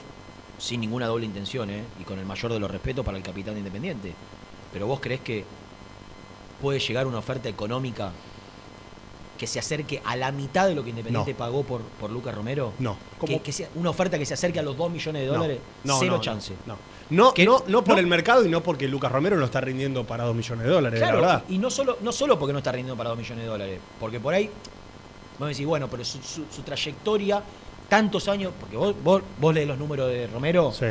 sin 0.59 0.81
ninguna 0.81 1.07
doble 1.07 1.25
intención, 1.27 1.71
¿eh? 1.71 1.83
y 2.01 2.05
con 2.05 2.18
el 2.18 2.27
mayor 2.27 2.53
de 2.53 2.59
los 2.61 2.71
respetos 2.71 3.05
para 3.05 3.16
el 3.16 3.23
capitán 3.23 3.55
de 3.55 3.61
Independiente, 3.61 4.14
pero 4.73 4.87
vos 4.87 5.01
crees 5.01 5.21
que 5.21 5.44
puede 6.61 6.79
llegar 6.81 7.07
una 7.07 7.18
oferta 7.18 7.49
económica 7.49 8.11
que 9.38 9.47
se 9.47 9.61
acerque 9.61 10.03
a 10.05 10.16
la 10.16 10.33
mitad 10.33 10.66
de 10.66 10.75
lo 10.75 10.83
que 10.83 10.90
Independiente 10.90 11.31
No. 11.33 11.38
pagó 11.38 11.62
por, 11.62 11.81
por 11.83 12.11
Lucas 12.11 12.35
Romero? 12.35 12.73
No. 12.81 12.97
Que, 13.25 13.38
que 13.40 13.53
sea 13.53 13.68
una 13.77 13.90
oferta 13.90 14.18
que 14.18 14.27
se 14.27 14.35
acerque 14.35 14.59
a 14.59 14.62
los 14.62 14.77
2 14.77 14.90
millones 14.90 15.23
de 15.23 15.29
dólares, 15.29 15.59
No, 15.85 15.97
cero 16.01 16.16
no, 16.16 16.21
chance. 16.21 16.55
No. 16.66 16.77
No, 17.11 17.33
Que- 17.33 17.44
no, 17.44 17.62
no 17.68 17.85
por 17.85 17.94
no. 17.94 18.01
el 18.01 18.09
mercado 18.09 18.44
y 18.44 18.49
no 18.49 18.64
porque 18.64 18.88
Lucas 18.88 19.12
Romero 19.12 19.37
no 19.37 19.44
está 19.44 19.61
rindiendo 19.61 20.05
para 20.05 20.25
2 20.25 20.35
millones 20.35 20.66
de 20.66 20.73
dólares, 20.73 20.99
Claro, 20.99 21.21
la 21.21 21.27
verdad. 21.27 21.44
y 21.49 21.59
no 21.59 21.71
solo, 21.71 21.99
no 22.03 22.11
solo 22.11 22.37
porque 22.37 22.53
no 22.53 22.59
está 22.59 22.73
rindiendo 22.73 22.97
para 22.97 23.11
2 23.11 23.18
millones 23.18 23.44
de 23.44 23.49
dólares, 23.49 23.81
porque 24.01 24.18
por 24.18 24.35
ahí, 24.35 24.51
vos 25.38 25.46
me 25.46 25.48
decís, 25.48 25.66
bueno, 25.66 25.88
pero 25.88 26.05
su, 26.05 26.18
su- 26.22 26.46
su 26.51 26.62
trayectoria, 26.62 27.42
tantos 27.88 28.29
años, 28.29 28.53
porque 28.59 28.77
vos, 28.77 28.94
vos, 29.03 29.22
vos 29.40 29.55
lees 29.55 29.66
los 29.68 29.79
números 29.79 30.09
de 30.11 30.27
Romero, 30.27 30.72
Sí, 30.72 30.87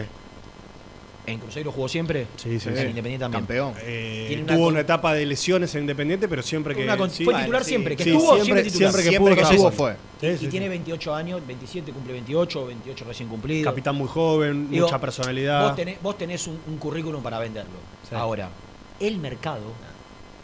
en 1.25 1.39
Cruzeiro 1.39 1.73
jugó 1.73 1.89
siempre, 1.89 2.25
sí, 2.37 2.57
sí. 2.57 2.69
en 2.69 2.75
sí. 2.77 2.81
Independiente 2.83 3.19
también. 3.19 3.41
Campeón. 3.41 3.73
Eh, 3.81 4.39
una 4.45 4.55
tuvo 4.55 4.67
una 4.67 4.79
etapa 4.79 5.13
de 5.13 5.25
lesiones 5.25 5.75
en 5.75 5.81
Independiente, 5.81 6.29
pero 6.29 6.41
siempre 6.41 6.73
que. 6.73 6.85
Una 6.85 6.95
con- 6.95 7.09
sí, 7.09 7.25
fue 7.25 7.33
bueno, 7.33 7.39
titular 7.45 7.63
sí, 7.65 7.69
siempre, 7.69 7.95
que 7.97 8.03
sí, 8.05 8.09
estuvo, 8.11 8.35
siempre, 8.35 8.45
siempre 8.45 8.63
titular. 8.63 8.91
siempre 8.93 9.03
que 9.03 9.09
Siempre 9.09 9.35
pudo. 9.35 9.49
que 9.49 9.55
estuvo. 9.55 9.71
fue. 9.71 9.95
Sí, 10.21 10.27
y 10.27 10.37
sí, 10.37 10.47
tiene 10.47 10.65
sí. 10.67 10.69
28 10.69 11.13
años, 11.15 11.41
27 11.45 11.91
cumple 11.91 12.13
28, 12.13 12.65
28 12.67 13.05
recién 13.05 13.27
cumplido. 13.27 13.69
Capitán 13.69 13.95
muy 13.97 14.07
joven, 14.07 14.69
Digo, 14.69 14.85
mucha 14.85 15.01
personalidad. 15.01 15.63
Vos 15.67 15.75
tenés, 15.75 16.01
vos 16.01 16.17
tenés 16.17 16.47
un, 16.47 16.59
un 16.65 16.77
currículum 16.77 17.21
para 17.21 17.39
venderlo. 17.39 17.75
Sí. 18.07 18.15
Ahora, 18.15 18.49
el 19.01 19.17
mercado 19.17 19.73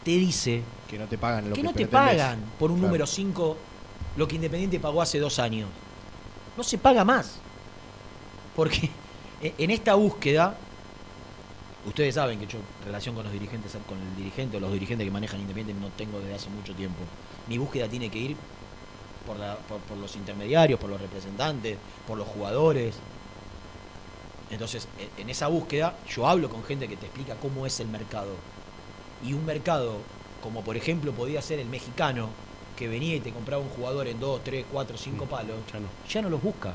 te 0.04 0.10
dice 0.10 0.60
Que 0.90 0.98
no 0.98 1.06
te 1.06 1.16
pagan 1.16 1.48
lo 1.48 1.54
que 1.54 1.62
que 1.62 1.66
no 1.66 1.70
te 1.72 1.86
pretendés. 1.86 2.18
pagan 2.18 2.38
por 2.58 2.70
un 2.70 2.76
Claro. 2.76 2.88
número 2.88 3.06
5 3.06 3.56
lo 4.16 4.28
que 4.28 4.36
Independiente 4.36 4.78
pagó 4.80 5.02
hace 5.02 5.18
dos 5.18 5.38
años. 5.38 5.68
No 6.56 6.62
se 6.62 6.78
paga 6.78 7.04
más. 7.04 7.36
Porque 8.54 8.90
en 9.42 9.70
esta 9.70 9.94
búsqueda, 9.94 10.56
ustedes 11.86 12.14
saben 12.14 12.38
que 12.38 12.46
yo 12.46 12.58
relación 12.84 13.14
con 13.14 13.24
los 13.24 13.32
dirigentes, 13.32 13.72
con 13.88 13.98
el 14.00 14.16
dirigente 14.16 14.56
o 14.56 14.60
los 14.60 14.72
dirigentes 14.72 15.04
que 15.06 15.10
manejan 15.10 15.40
Independiente 15.40 15.80
no 15.80 15.90
tengo 15.96 16.18
desde 16.20 16.34
hace 16.34 16.50
mucho 16.50 16.74
tiempo. 16.74 17.00
Mi 17.48 17.58
búsqueda 17.58 17.88
tiene 17.88 18.08
que 18.10 18.18
ir 18.18 18.36
por, 19.26 19.38
la- 19.38 19.56
por- 19.56 19.80
por 19.80 19.96
los 19.98 20.14
intermediarios, 20.16 20.78
por 20.78 20.90
los 20.90 21.00
representantes, 21.00 21.76
por 22.06 22.16
los 22.18 22.28
jugadores. 22.28 22.94
Entonces, 24.50 24.86
en 25.16 25.30
esa 25.30 25.48
búsqueda, 25.48 25.94
yo 26.08 26.28
hablo 26.28 26.48
con 26.48 26.62
gente 26.64 26.86
que 26.86 26.96
te 26.96 27.06
explica 27.06 27.34
cómo 27.36 27.66
es 27.66 27.80
el 27.80 27.88
mercado. 27.88 28.30
Y 29.26 29.32
un 29.32 29.44
mercado, 29.44 29.96
como 30.42 30.62
por 30.62 30.76
ejemplo 30.76 31.12
podía 31.12 31.40
ser 31.42 31.58
el 31.58 31.66
mexicano, 31.68 32.28
que 32.76 32.88
venía 32.88 33.16
y 33.16 33.20
te 33.20 33.30
compraba 33.32 33.62
un 33.62 33.68
jugador 33.70 34.06
en 34.08 34.18
2, 34.20 34.42
3, 34.44 34.64
4, 34.72 34.96
5 34.96 35.26
palos, 35.26 35.56
Ya 35.72 35.80
no. 35.80 35.86
ya 36.08 36.22
no 36.22 36.30
los 36.30 36.42
busca. 36.42 36.72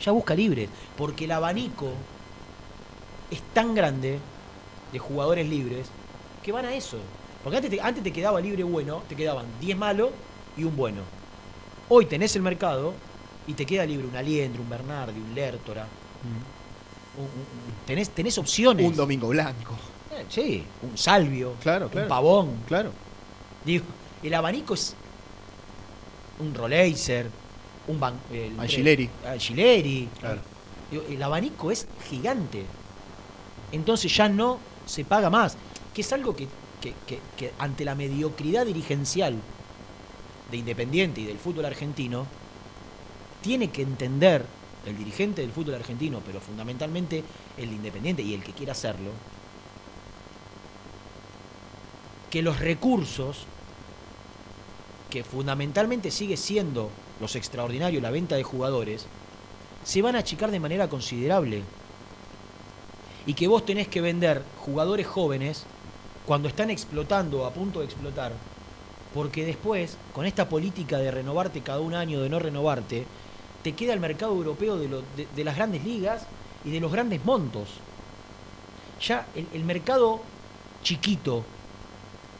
Ya 0.00 0.12
busca 0.12 0.34
libres. 0.34 0.68
Porque 0.96 1.24
el 1.24 1.32
abanico 1.32 1.92
es 3.30 3.40
tan 3.52 3.74
grande 3.74 4.18
de 4.92 4.98
jugadores 4.98 5.48
libres 5.48 5.88
que 6.42 6.52
van 6.52 6.64
a 6.64 6.74
eso. 6.74 6.98
Porque 7.42 7.56
antes 7.56 7.70
te, 7.70 7.80
antes 7.80 8.02
te 8.02 8.12
quedaba 8.12 8.40
libre 8.40 8.62
bueno, 8.64 9.02
te 9.08 9.16
quedaban 9.16 9.46
10 9.60 9.76
malos 9.76 10.10
y 10.56 10.64
un 10.64 10.76
bueno. 10.76 11.02
Hoy 11.88 12.06
tenés 12.06 12.34
el 12.36 12.42
mercado 12.42 12.94
y 13.46 13.54
te 13.54 13.66
queda 13.66 13.84
libre 13.84 14.06
un 14.06 14.16
Aliendro, 14.16 14.62
un 14.62 14.70
Bernardi, 14.70 15.20
un 15.20 15.34
Lertora. 15.34 15.86
un- 16.22 17.24
un- 17.24 17.86
tenés, 17.86 18.10
tenés 18.10 18.36
opciones. 18.38 18.86
Un 18.86 18.94
domingo 18.94 19.28
blanco. 19.28 19.74
Eh, 20.12 20.24
sí, 20.28 20.64
un 20.82 20.96
Salvio, 20.96 21.54
Claro, 21.60 21.88
claro. 21.88 22.04
un 22.06 22.08
Pavón. 22.08 22.56
Claro. 22.68 22.92
Digo, 23.64 23.84
el 24.22 24.34
abanico 24.34 24.74
es 24.74 24.94
un 26.40 26.54
Roleiser, 26.54 27.26
un 27.88 28.00
Ban, 28.00 28.14
el- 28.32 28.58
Angileri. 28.58 29.08
Angileri. 29.26 30.08
Claro. 30.18 30.40
El 31.08 31.22
abanico 31.22 31.70
es 31.70 31.86
gigante. 32.08 32.64
Entonces 33.72 34.14
ya 34.14 34.28
no 34.28 34.58
se 34.86 35.04
paga 35.04 35.30
más. 35.30 35.56
Que 35.94 36.00
es 36.00 36.12
algo 36.12 36.34
que, 36.34 36.48
que- 36.80 36.94
que- 37.06 37.20
que 37.36 37.52
ante 37.58 37.84
la 37.84 37.94
mediocridad 37.94 38.66
dirigencial 38.66 39.36
de 40.50 40.56
Independiente 40.56 41.20
y 41.20 41.26
del 41.26 41.38
fútbol 41.38 41.64
argentino, 41.66 42.26
tiene 43.40 43.70
que 43.70 43.82
entender 43.82 44.44
el 44.86 44.98
dirigente 44.98 45.42
del 45.42 45.52
fútbol 45.52 45.74
argentino, 45.76 46.20
pero 46.26 46.40
fundamentalmente 46.40 47.22
el 47.56 47.70
independiente 47.72 48.22
y 48.22 48.34
el 48.34 48.42
que 48.42 48.52
quiera 48.52 48.72
hacerlo, 48.72 49.10
que 52.30 52.42
los 52.42 52.58
recursos, 52.60 53.44
que 55.10 55.24
fundamentalmente 55.24 56.10
sigue 56.10 56.36
siendo 56.36 56.90
los 57.20 57.36
extraordinarios, 57.36 58.02
la 58.02 58.10
venta 58.10 58.36
de 58.36 58.42
jugadores, 58.42 59.06
se 59.84 60.00
van 60.02 60.16
a 60.16 60.20
achicar 60.20 60.50
de 60.50 60.60
manera 60.60 60.88
considerable. 60.88 61.62
Y 63.26 63.34
que 63.34 63.48
vos 63.48 63.66
tenés 63.66 63.88
que 63.88 64.00
vender 64.00 64.42
jugadores 64.64 65.06
jóvenes 65.06 65.64
cuando 66.26 66.48
están 66.48 66.70
explotando, 66.70 67.44
a 67.44 67.52
punto 67.52 67.80
de 67.80 67.86
explotar, 67.86 68.32
porque 69.14 69.44
después, 69.44 69.96
con 70.14 70.24
esta 70.24 70.48
política 70.48 70.98
de 70.98 71.10
renovarte 71.10 71.60
cada 71.60 71.80
un 71.80 71.94
año, 71.94 72.22
de 72.22 72.28
no 72.28 72.38
renovarte, 72.38 73.04
te 73.62 73.74
queda 73.74 73.92
el 73.92 74.00
mercado 74.00 74.32
europeo 74.32 74.78
de, 74.78 74.88
lo- 74.88 75.02
de- 75.16 75.44
las 75.44 75.56
grandes 75.56 75.84
ligas 75.84 76.22
y 76.64 76.70
de 76.70 76.80
los 76.80 76.92
grandes 76.92 77.24
montos. 77.24 77.68
Ya 79.06 79.26
el 79.34 79.64
mercado 79.64 80.20
chiquito, 80.82 81.44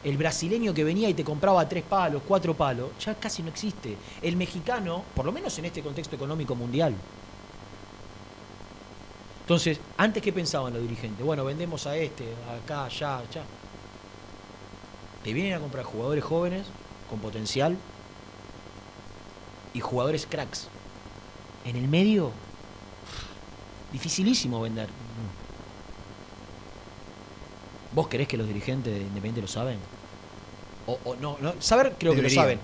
el 0.02 0.16
brasileño 0.16 0.72
que 0.72 0.84
venía 0.84 1.08
y 1.08 1.14
te 1.14 1.24
compraba 1.24 1.68
tres 1.68 1.84
palos, 1.84 2.22
cuatro 2.26 2.54
palos, 2.54 2.90
ya 3.04 3.14
casi 3.14 3.42
no 3.42 3.50
existe. 3.50 3.96
El 4.22 4.36
mexicano, 4.36 5.04
por 5.14 5.26
lo 5.26 5.32
menos 5.32 5.58
en 5.58 5.66
este 5.66 5.82
contexto 5.82 6.16
económico 6.16 6.54
mundial. 6.54 6.94
Entonces, 9.42 9.80
antes 9.96 10.22
que 10.22 10.32
pensaban 10.32 10.72
los 10.72 10.82
dirigentes, 10.82 11.24
bueno, 11.26 11.44
vendemos 11.44 11.86
a 11.86 11.96
este, 11.96 12.24
acá, 12.64 12.84
allá, 12.84 13.18
allá. 13.18 13.42
Te 15.24 15.32
vienen 15.32 15.54
a 15.54 15.60
comprar 15.60 15.84
jugadores 15.84 16.24
jóvenes, 16.24 16.66
con 17.10 17.18
potencial, 17.18 17.76
y 19.74 19.80
jugadores 19.80 20.26
cracks. 20.26 20.68
En 21.64 21.76
el 21.76 21.88
medio, 21.88 22.32
dificilísimo 23.92 24.60
vender. 24.60 24.88
¿Vos 27.90 28.08
creés 28.08 28.28
que 28.28 28.36
los 28.36 28.46
dirigentes 28.46 28.92
de 28.94 29.00
Independiente 29.00 29.40
lo 29.40 29.48
saben? 29.48 29.78
O, 30.86 31.00
o 31.04 31.16
no, 31.16 31.38
no, 31.40 31.60
saber 31.60 31.96
creo 31.98 32.14
que 32.14 32.22
lo 32.22 32.30
saben. 32.30 32.60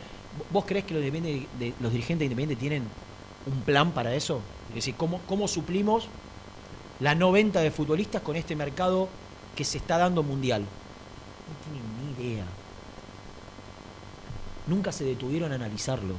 ¿Vos 0.50 0.64
creés 0.66 0.84
que 0.84 0.94
los, 0.94 1.02
Independiente- 1.02 1.48
de- 1.58 1.74
los 1.78 1.92
dirigentes 1.92 2.20
de 2.20 2.26
Independiente 2.26 2.56
tienen 2.60 2.96
un 3.44 3.64
plan 3.64 3.94
para 3.94 4.14
eso? 4.14 4.52
Es 4.68 4.76
decir, 4.76 4.96
¿cómo, 4.96 5.26
cómo 5.26 5.48
suplimos 5.48 6.08
la 6.98 7.14
no 7.14 7.32
venta 7.32 7.60
de 7.60 7.70
futbolistas 7.70 8.22
con 8.22 8.36
este 8.36 8.56
mercado 8.56 9.08
que 9.54 9.64
se 9.64 9.78
está 9.78 9.98
dando 9.98 10.22
mundial? 10.22 10.62
No 11.46 11.56
tienen 11.56 11.96
ni 11.96 12.10
idea. 12.12 12.44
Nunca 14.66 14.92
se 14.92 15.04
detuvieron 15.04 15.52
a 15.52 15.56
analizarlo. 15.56 16.14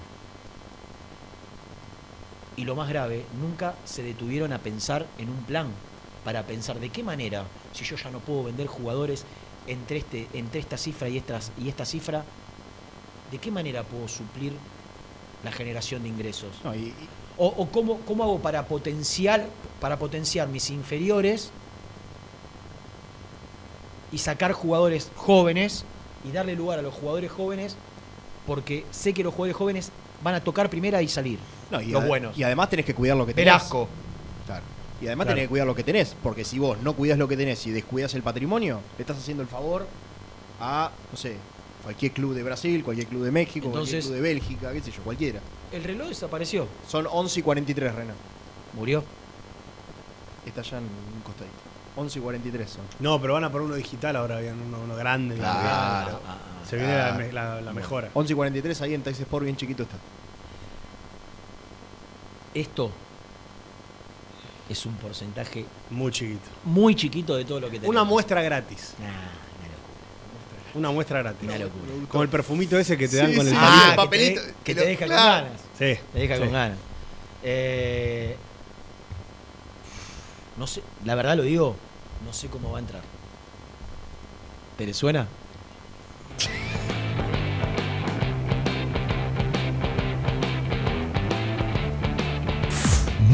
Y 2.55 2.65
lo 2.65 2.75
más 2.75 2.89
grave, 2.89 3.29
nunca 3.31 3.75
se 3.85 4.01
detuvieron 4.03 4.51
a 4.51 4.63
pensar 4.63 5.13
en 5.17 5.29
un 5.29 5.45
plan 5.45 5.83
para 6.27 6.43
pensar 6.43 6.77
de 6.77 6.89
qué 6.89 7.03
manera, 7.03 7.45
si 7.71 7.85
yo 7.85 7.95
ya 7.95 8.11
no 8.11 8.19
puedo 8.19 8.43
vender 8.43 8.67
jugadores 8.67 9.23
entre, 9.65 9.99
este, 9.99 10.27
entre 10.33 10.59
esta 10.59 10.77
cifra 10.77 11.07
y, 11.07 11.15
estas, 11.15 11.53
y 11.57 11.69
esta 11.69 11.85
cifra, 11.85 12.25
de 13.31 13.37
qué 13.37 13.49
manera 13.49 13.83
puedo 13.83 14.09
suplir 14.09 14.51
la 15.45 15.53
generación 15.53 16.03
de 16.03 16.09
ingresos. 16.09 16.49
No, 16.65 16.75
y- 16.75 16.79
y- 16.89 16.93
O, 17.37 17.47
o 17.47 17.69
cómo, 17.69 17.99
cómo 17.99 18.23
hago 18.25 18.39
para 18.39 18.65
potenciar, 18.65 19.45
para 19.79 19.97
potenciar 19.97 20.49
mis 20.49 20.69
inferiores 20.69 21.49
y 24.11 24.17
sacar 24.17 24.51
jugadores 24.51 25.09
jóvenes 25.15 25.85
y 26.27 26.31
darle 26.33 26.55
lugar 26.57 26.79
a 26.79 26.81
los 26.81 26.93
jugadores 26.93 27.31
jóvenes 27.31 27.77
porque 28.45 28.85
sé 28.91 29.13
que 29.13 29.23
los 29.23 29.33
jugadores 29.33 29.55
jóvenes 29.55 29.91
van 30.21 30.35
a 30.35 30.41
tocar 30.41 30.69
primera 30.69 31.01
y 31.01 31.07
salir. 31.07 31.39
no, 31.71 31.79
y 31.79 31.85
los 31.87 32.05
buenos. 32.05 32.37
Y 32.37 32.43
además 32.43 32.69
tenés 32.69 32.85
que 32.85 32.93
cuidar 32.95 33.15
lo 33.15 33.25
que 33.25 33.33
tenés. 33.33 33.45
Velasco. 33.53 33.87
Claro. 34.45 34.63
Y 35.01 35.05
además 35.07 35.25
Claro. 35.25 35.35
tenés 35.35 35.43
que 35.45 35.49
cuidar 35.49 35.67
lo 35.67 35.75
que 35.75 35.83
tenés, 35.83 36.15
porque 36.23 36.43
si 36.43 36.57
vos 36.59 36.77
no 36.81 36.93
cuidás 36.93 37.17
lo 37.19 37.27
que 37.27 37.37
tenés 37.37 37.65
y 37.67 37.71
descuidas 37.71 38.13
el 38.15 38.23
patrimonio, 38.23 38.79
le 38.97 39.01
estás 39.03 39.17
haciendo 39.17 39.43
el 39.43 39.49
favor 39.49 39.85
a, 40.59 40.91
no 41.11 41.17
sé, 41.17 41.35
cualquier 41.83 42.11
club 42.13 42.33
de 42.33 42.43
Brasil, 42.43 42.83
cualquier 42.83 43.07
club 43.07 43.23
de 43.23 43.31
México, 43.31 43.69
cualquier 43.69 44.01
club 44.01 44.13
de 44.15 44.21
Bélgica, 44.21 44.71
qué 44.73 44.81
sé 44.81 44.91
yo, 44.91 45.01
cualquiera. 45.03 45.39
El 45.71 45.83
reloj 45.83 46.07
desapareció. 46.09 46.67
Son 46.87 47.07
11 47.09 47.39
y 47.39 47.43
43, 47.43 47.93
Renan. 47.93 48.15
Murió. 48.73 49.03
Está 50.45 50.61
ya 50.63 50.77
en 50.79 50.85
un 50.85 51.21
costadito. 51.23 51.55
11 51.95 52.19
y 52.19 52.21
43 52.21 52.69
son. 52.69 52.81
No, 52.99 53.19
pero 53.21 53.33
van 53.33 53.43
a 53.43 53.51
poner 53.51 53.65
uno 53.67 53.75
digital 53.75 54.15
ahora, 54.15 54.37
habían 54.37 54.59
uno, 54.61 54.79
uno 54.83 54.95
grande. 54.95 55.35
Claro. 55.35 55.59
Ah, 55.61 56.19
ah, 56.27 56.37
ah. 56.63 56.65
Se 56.69 56.75
viene 56.75 56.93
la, 56.97 57.03
Claro. 57.09 57.17
me- 57.25 57.33
la- 57.33 57.61
la 57.61 57.73
mejora. 57.73 58.09
11 58.13 58.33
y 58.33 58.35
43 58.35 58.81
ahí 58.81 58.93
en 58.93 59.01
Tax 59.03 59.19
Sport 59.19 59.43
bien 59.45 59.55
chiquito 59.57 59.83
está. 59.83 59.97
Esto 62.53 62.91
es 64.69 64.85
un 64.85 64.95
porcentaje 64.95 65.65
Muy 65.89 66.11
chiquito. 66.11 66.49
muy 66.63 66.95
chiquito 66.95 67.35
de 67.35 67.45
todo 67.45 67.59
lo 67.59 67.67
que 67.67 67.73
tenemos. 67.77 67.89
Una 67.89 68.03
muestra 68.03 68.41
gratis. 68.41 68.93
Nah, 68.99 69.05
una 69.07 69.67
locura. 69.67 70.71
Una 70.75 70.91
muestra 70.91 71.19
gratis. 71.21 71.43
Una 71.43 71.57
locura. 71.57 71.83
Como 72.09 72.23
el 72.23 72.29
perfumito 72.29 72.77
ese 72.77 72.97
que 72.97 73.07
te 73.07 73.17
dan 73.17 73.31
Sí, 73.31 73.37
con 73.37 73.47
el 73.47 73.53
sí. 73.53 73.59
que 73.59 73.95
papelito, 73.95 74.41
te, 74.41 74.53
que 74.63 74.75
te 74.75 74.85
deja 74.85 75.05
claro. 75.05 75.45
con 75.45 75.49
ganas. 75.53 75.61
Sí. 75.77 76.01
Te 76.13 76.19
deja 76.19 76.35
sí. 76.35 76.41
con 76.41 76.51
ganas. 76.51 76.77
Eh, 77.43 78.35
no 80.57 80.67
sé, 80.67 80.81
la 81.05 81.15
verdad 81.15 81.37
lo 81.37 81.43
digo, 81.43 81.75
no 82.25 82.33
sé 82.33 82.47
cómo 82.47 82.71
va 82.71 82.77
a 82.77 82.81
entrar. 82.81 83.01
¿Te 84.77 84.85
le 84.85 84.93
suena? 84.93 85.27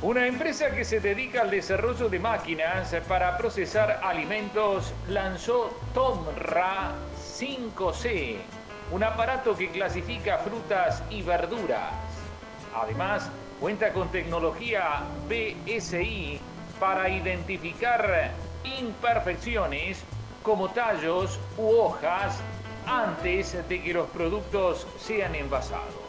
Una 0.00 0.28
empresa 0.28 0.70
que 0.70 0.84
se 0.84 1.00
dedica 1.00 1.40
al 1.40 1.50
desarrollo 1.50 2.08
de 2.08 2.20
máquinas 2.20 2.94
para 3.08 3.36
procesar 3.36 3.98
alimentos 4.04 4.94
lanzó 5.08 5.76
Tomra 5.92 6.92
5C, 7.36 8.36
un 8.92 9.02
aparato 9.02 9.56
que 9.56 9.68
clasifica 9.70 10.38
frutas 10.38 11.02
y 11.10 11.22
verduras. 11.22 11.92
Además, 12.76 13.28
cuenta 13.58 13.92
con 13.92 14.08
tecnología 14.12 15.02
BSI 15.28 16.38
para 16.78 17.08
identificar 17.08 18.30
imperfecciones 18.78 20.04
como 20.44 20.68
tallos 20.68 21.40
u 21.56 21.70
hojas 21.70 22.38
antes 22.86 23.68
de 23.68 23.82
que 23.82 23.94
los 23.94 24.06
productos 24.10 24.86
sean 24.96 25.34
envasados. 25.34 26.07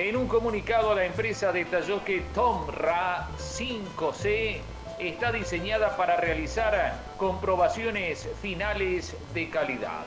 En 0.00 0.16
un 0.16 0.28
comunicado 0.28 0.94
la 0.94 1.04
empresa 1.04 1.52
detalló 1.52 2.02
que 2.02 2.22
Tomra 2.32 3.28
5C 3.36 4.56
está 4.98 5.30
diseñada 5.30 5.94
para 5.94 6.16
realizar 6.16 6.94
comprobaciones 7.18 8.26
finales 8.40 9.14
de 9.34 9.50
calidad. 9.50 10.06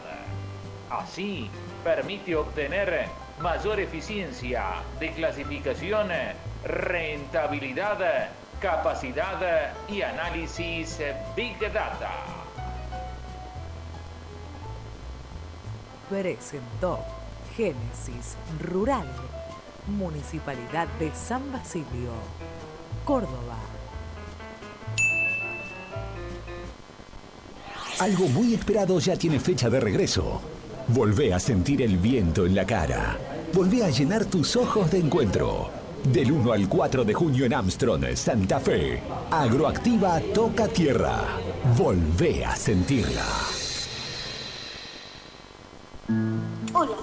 Así, 0.90 1.48
permite 1.84 2.36
obtener 2.36 3.06
mayor 3.40 3.80
eficiencia 3.80 4.82
de 5.00 5.12
clasificación, 5.12 6.10
rentabilidad, 6.64 8.30
capacidad 8.60 9.76
y 9.88 10.02
análisis 10.02 11.04
Big 11.36 11.60
Data. 11.72 12.10
Presentó 16.10 17.00
Génesis 17.56 18.36
Rural, 18.60 19.08
Municipalidad 19.88 20.88
de 21.00 21.12
San 21.14 21.52
Basilio, 21.52 22.12
Córdoba. 23.04 23.58
Algo 28.00 28.28
muy 28.30 28.54
esperado 28.54 28.98
ya 29.00 29.18
tiene 29.18 29.40
fecha 29.40 29.70
de 29.70 29.80
regreso. 29.80 30.42
Volvé 30.88 31.34
a 31.34 31.40
sentir 31.40 31.82
el 31.82 31.98
viento 31.98 32.46
en 32.46 32.56
la 32.56 32.66
cara. 32.66 33.18
Volvé 33.54 33.84
a 33.84 33.90
llenar 33.90 34.26
tus 34.26 34.56
ojos 34.56 34.90
de 34.90 35.00
encuentro. 35.00 35.70
Del 36.04 36.32
1 36.32 36.52
al 36.54 36.68
4 36.68 37.04
de 37.04 37.14
junio 37.14 37.46
en 37.46 37.54
Armstrong, 37.54 38.16
Santa 38.16 38.60
Fe. 38.60 39.02
Agroactiva 39.32 40.20
toca 40.34 40.68
tierra. 40.68 41.22
Volvé 41.78 42.44
a 42.46 42.56
sentirla. 42.56 43.26
Hola, 46.74 46.98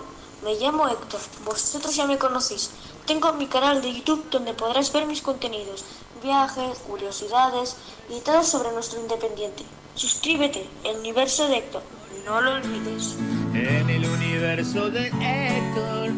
me 0.45 0.55
llamo 0.55 0.88
Héctor. 0.88 1.20
Vosotros 1.45 1.95
ya 1.95 2.07
me 2.07 2.18
conocéis. 2.18 2.70
Tengo 3.07 3.32
mi 3.32 3.47
canal 3.47 3.82
de 3.82 3.93
YouTube 3.93 4.30
donde 4.30 4.55
podrás 4.55 4.93
ver 4.93 5.07
mis 5.07 5.22
contenidos, 5.22 5.84
viajes, 6.22 6.78
curiosidades 6.78 7.76
y 8.09 8.20
todo 8.20 8.43
sobre 8.45 8.72
nuestro 8.72 9.01
independiente. 9.01 9.64
Suscríbete, 9.95 10.68
el 10.84 10.99
universo 10.99 11.49
de 11.49 11.59
Héctor. 11.59 11.82
No 12.24 12.41
lo 12.41 12.55
olvides. 12.55 13.16
En 13.55 13.91
el 13.91 14.07
universo 14.07 14.91
de 14.91 15.09
Héctor. 15.09 16.12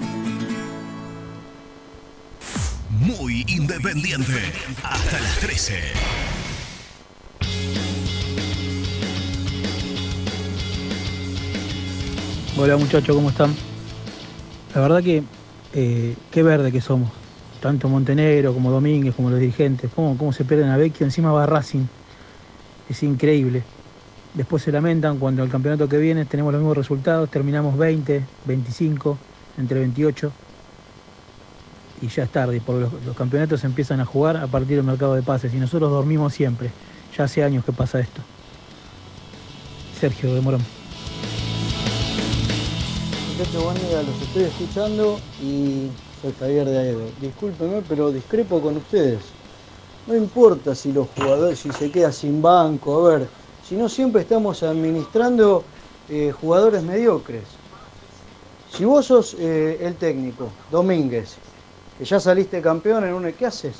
Muy 2.90 3.44
independiente. 3.48 4.52
Hasta 4.82 5.20
las 5.20 5.38
13. 5.40 5.80
Hola 12.58 12.76
muchachos, 12.76 13.16
¿cómo 13.16 13.30
están? 13.30 13.71
La 14.74 14.80
verdad 14.80 15.02
que 15.02 15.22
eh, 15.74 16.16
qué 16.30 16.42
verde 16.42 16.72
que 16.72 16.80
somos. 16.80 17.10
Tanto 17.60 17.88
Montenegro 17.88 18.52
como 18.54 18.70
Domínguez, 18.70 19.14
como 19.14 19.30
los 19.30 19.38
dirigentes. 19.38 19.90
¿Cómo, 19.94 20.16
cómo 20.16 20.32
se 20.32 20.44
pierden 20.44 20.70
a 20.70 20.76
Vecchio? 20.76 21.04
Encima 21.04 21.30
va 21.30 21.46
Racing. 21.46 21.84
Es 22.88 23.02
increíble. 23.02 23.62
Después 24.34 24.62
se 24.62 24.72
lamentan 24.72 25.18
cuando 25.18 25.44
el 25.44 25.50
campeonato 25.50 25.88
que 25.88 25.98
viene 25.98 26.24
tenemos 26.24 26.52
los 26.52 26.60
mismos 26.60 26.76
resultados. 26.76 27.30
Terminamos 27.30 27.76
20, 27.76 28.24
25, 28.46 29.18
entre 29.58 29.80
28. 29.80 30.32
Y 32.00 32.08
ya 32.08 32.24
es 32.24 32.30
tarde, 32.30 32.60
porque 32.64 32.88
los, 33.04 33.16
campeonatos 33.16 33.62
empiezan 33.64 34.00
a 34.00 34.04
jugar 34.04 34.38
a 34.38 34.46
partir 34.46 34.76
del 34.76 34.84
mercado 34.84 35.14
de 35.14 35.22
pases. 35.22 35.54
Y 35.54 35.58
nosotros 35.58 35.90
dormimos 35.90 36.32
siempre. 36.32 36.70
Ya 37.16 37.24
hace 37.24 37.44
años 37.44 37.64
que 37.64 37.72
pasa 37.72 38.00
esto. 38.00 38.22
Sergio 40.00 40.34
de 40.34 40.40
Morón. 40.40 40.81
Muchachos, 43.42 43.64
buen 43.64 43.88
día, 43.88 44.02
los 44.04 44.22
estoy 44.22 44.44
escuchando 44.44 45.18
y 45.42 45.88
soy 46.20 46.32
Javier 46.38 46.64
de 46.64 46.78
Aedo. 46.78 47.00
Discúlpenme, 47.20 47.82
pero 47.88 48.12
discrepo 48.12 48.60
con 48.60 48.76
ustedes. 48.76 49.18
No 50.06 50.14
importa 50.14 50.76
si 50.76 50.92
los 50.92 51.08
jugadores, 51.08 51.58
si 51.58 51.72
se 51.72 51.90
queda 51.90 52.12
sin 52.12 52.40
banco, 52.40 53.04
a 53.04 53.18
ver, 53.18 53.28
si 53.68 53.74
no 53.74 53.88
siempre 53.88 54.22
estamos 54.22 54.62
administrando 54.62 55.64
eh, 56.08 56.30
jugadores 56.30 56.84
mediocres. 56.84 57.42
Si 58.70 58.84
vos 58.84 59.06
sos 59.06 59.34
eh, 59.36 59.76
el 59.80 59.96
técnico, 59.96 60.48
Domínguez, 60.70 61.34
que 61.98 62.04
ya 62.04 62.20
saliste 62.20 62.62
campeón 62.62 63.02
en 63.06 63.12
un... 63.12 63.32
¿Qué 63.32 63.46
haces? 63.46 63.74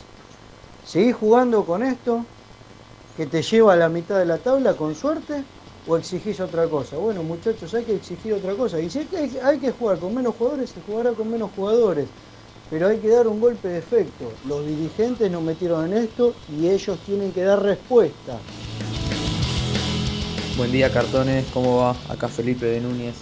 ¿Seguís 0.85 1.15
jugando 1.15 1.65
con 1.65 1.85
esto? 1.85 2.25
¿Que 3.17 3.27
te 3.27 3.43
lleva 3.43 3.75
a 3.75 3.77
la 3.77 3.89
mitad 3.89 4.19
de 4.19 4.27
la 4.27 4.39
tabla 4.39 4.75
con 4.75 4.97
suerte? 4.97 5.45
¿O 5.87 5.97
exigís 5.97 6.39
otra 6.39 6.69
cosa? 6.69 6.97
Bueno, 6.97 7.25
muchachos, 7.25 7.75
hay 7.75 7.85
que 7.85 7.97
exigir 7.97 8.35
otra 8.35 8.55
cosa. 8.55 8.81
Y 8.81 8.89
si 8.89 9.01
hay 9.01 9.07
que, 9.07 9.41
hay 9.41 9.59
que 9.59 9.73
jugar 9.73 9.99
con 9.99 10.15
menos 10.15 10.37
jugadores, 10.37 10.71
se 10.71 10.81
jugará 10.83 11.11
con 11.13 11.29
menos 11.29 11.51
jugadores. 11.57 12.07
Pero 12.71 12.87
hay 12.87 12.99
que 12.99 13.09
dar 13.09 13.27
un 13.27 13.41
golpe 13.41 13.69
de 13.69 13.79
efecto. 13.79 14.33
Los 14.47 14.65
dirigentes 14.65 15.31
nos 15.31 15.43
metieron 15.43 15.93
en 15.93 16.05
esto 16.05 16.35
y 16.49 16.69
ellos 16.69 16.99
tienen 17.05 17.33
que 17.33 17.43
dar 17.43 17.61
respuesta. 17.61 18.39
Buen 20.57 20.71
día, 20.71 20.93
cartones. 20.93 21.47
¿Cómo 21.53 21.79
va? 21.79 21.97
Acá 22.09 22.29
Felipe 22.29 22.67
de 22.67 22.81
Núñez. 22.81 23.17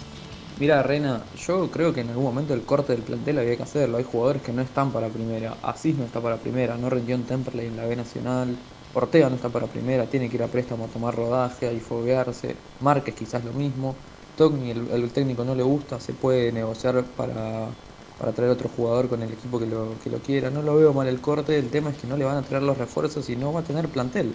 Mira, 0.59 0.83
Reina, 0.83 1.23
yo 1.47 1.71
creo 1.71 1.91
que 1.91 2.01
en 2.01 2.09
algún 2.09 2.25
momento 2.25 2.53
el 2.53 2.61
corte 2.61 2.93
del 2.93 3.01
plantel 3.01 3.39
había 3.39 3.57
que 3.57 3.63
hacerlo. 3.63 3.97
Hay 3.97 4.03
jugadores 4.03 4.43
que 4.43 4.53
no 4.53 4.61
están 4.61 4.91
para 4.91 5.07
primera. 5.07 5.55
Asís 5.63 5.97
no 5.97 6.05
está 6.05 6.21
para 6.21 6.37
primera. 6.37 6.77
No 6.77 6.91
rindió 6.91 7.15
en 7.15 7.23
Temperley 7.23 7.65
en 7.65 7.77
la 7.77 7.85
B 7.85 7.95
Nacional. 7.95 8.55
Ortega 8.93 9.29
no 9.29 9.35
está 9.35 9.49
para 9.49 9.67
primera. 9.67 10.05
Tiene 10.05 10.29
que 10.29 10.37
ir 10.37 10.43
a 10.43 10.47
préstamo 10.47 10.85
a 10.85 10.87
tomar 10.87 11.15
rodaje, 11.15 11.73
y 11.73 11.79
foguearse. 11.79 12.55
Márquez 12.81 13.15
quizás 13.15 13.43
lo 13.43 13.53
mismo. 13.53 13.95
Togni, 14.37 14.71
el, 14.71 14.89
el 14.91 15.09
técnico 15.11 15.43
no 15.43 15.55
le 15.55 15.63
gusta. 15.63 15.99
Se 15.99 16.13
puede 16.13 16.51
negociar 16.51 17.03
para, 17.17 17.67
para 18.19 18.31
traer 18.33 18.51
otro 18.51 18.69
jugador 18.75 19.07
con 19.07 19.21
el 19.21 19.31
equipo 19.31 19.59
que 19.59 19.65
lo, 19.65 19.95
que 20.03 20.09
lo 20.09 20.19
quiera. 20.19 20.49
No 20.49 20.61
lo 20.61 20.75
veo 20.75 20.93
mal 20.93 21.07
el 21.07 21.21
corte. 21.21 21.57
El 21.57 21.69
tema 21.69 21.91
es 21.91 21.97
que 21.97 22.07
no 22.07 22.17
le 22.17 22.25
van 22.25 22.37
a 22.37 22.41
traer 22.41 22.63
los 22.63 22.77
refuerzos 22.77 23.29
y 23.29 23.35
no 23.35 23.53
va 23.53 23.61
a 23.61 23.63
tener 23.63 23.87
plantel. 23.89 24.33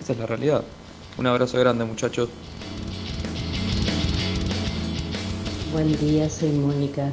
Esa 0.00 0.12
es 0.12 0.18
la 0.18 0.26
realidad. 0.26 0.64
Un 1.16 1.26
abrazo 1.26 1.58
grande, 1.58 1.84
muchachos. 1.84 2.28
Buen 5.72 5.98
día, 5.98 6.28
soy 6.30 6.50
Mónica. 6.50 7.12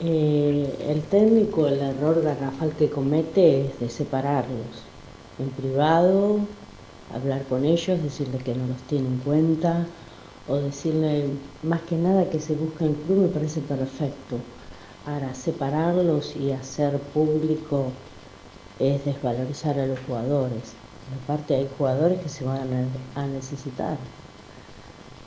Eh, 0.00 0.76
el 0.88 1.02
técnico, 1.02 1.66
el 1.68 1.80
error 1.80 2.22
garrafal 2.22 2.72
que 2.76 2.90
comete 2.90 3.66
es 3.66 3.80
de 3.80 3.88
separarlos. 3.88 4.93
En 5.38 5.50
privado, 5.50 6.48
hablar 7.08 7.46
con 7.46 7.64
ellos, 7.64 8.02
decirles 8.02 8.42
que 8.42 8.54
no 8.54 8.66
los 8.66 8.82
tiene 8.84 9.08
en 9.08 9.18
cuenta 9.18 9.86
o 10.46 10.56
decirle 10.56 11.38
más 11.62 11.82
que 11.82 11.96
nada 11.96 12.30
que 12.30 12.40
se 12.40 12.54
busca 12.54 12.84
en 12.84 12.94
club 12.94 13.18
me 13.18 13.28
parece 13.28 13.60
perfecto. 13.62 14.36
Ahora, 15.04 15.34
separarlos 15.34 16.36
y 16.36 16.52
hacer 16.52 16.98
público 17.12 17.92
es 18.78 19.04
desvalorizar 19.04 19.78
a 19.78 19.86
los 19.86 19.98
jugadores. 20.06 20.76
Aparte 21.22 21.54
hay 21.54 21.68
jugadores 21.68 22.20
que 22.20 22.28
se 22.28 22.44
van 22.44 22.72
a 23.14 23.26
necesitar. 23.26 23.98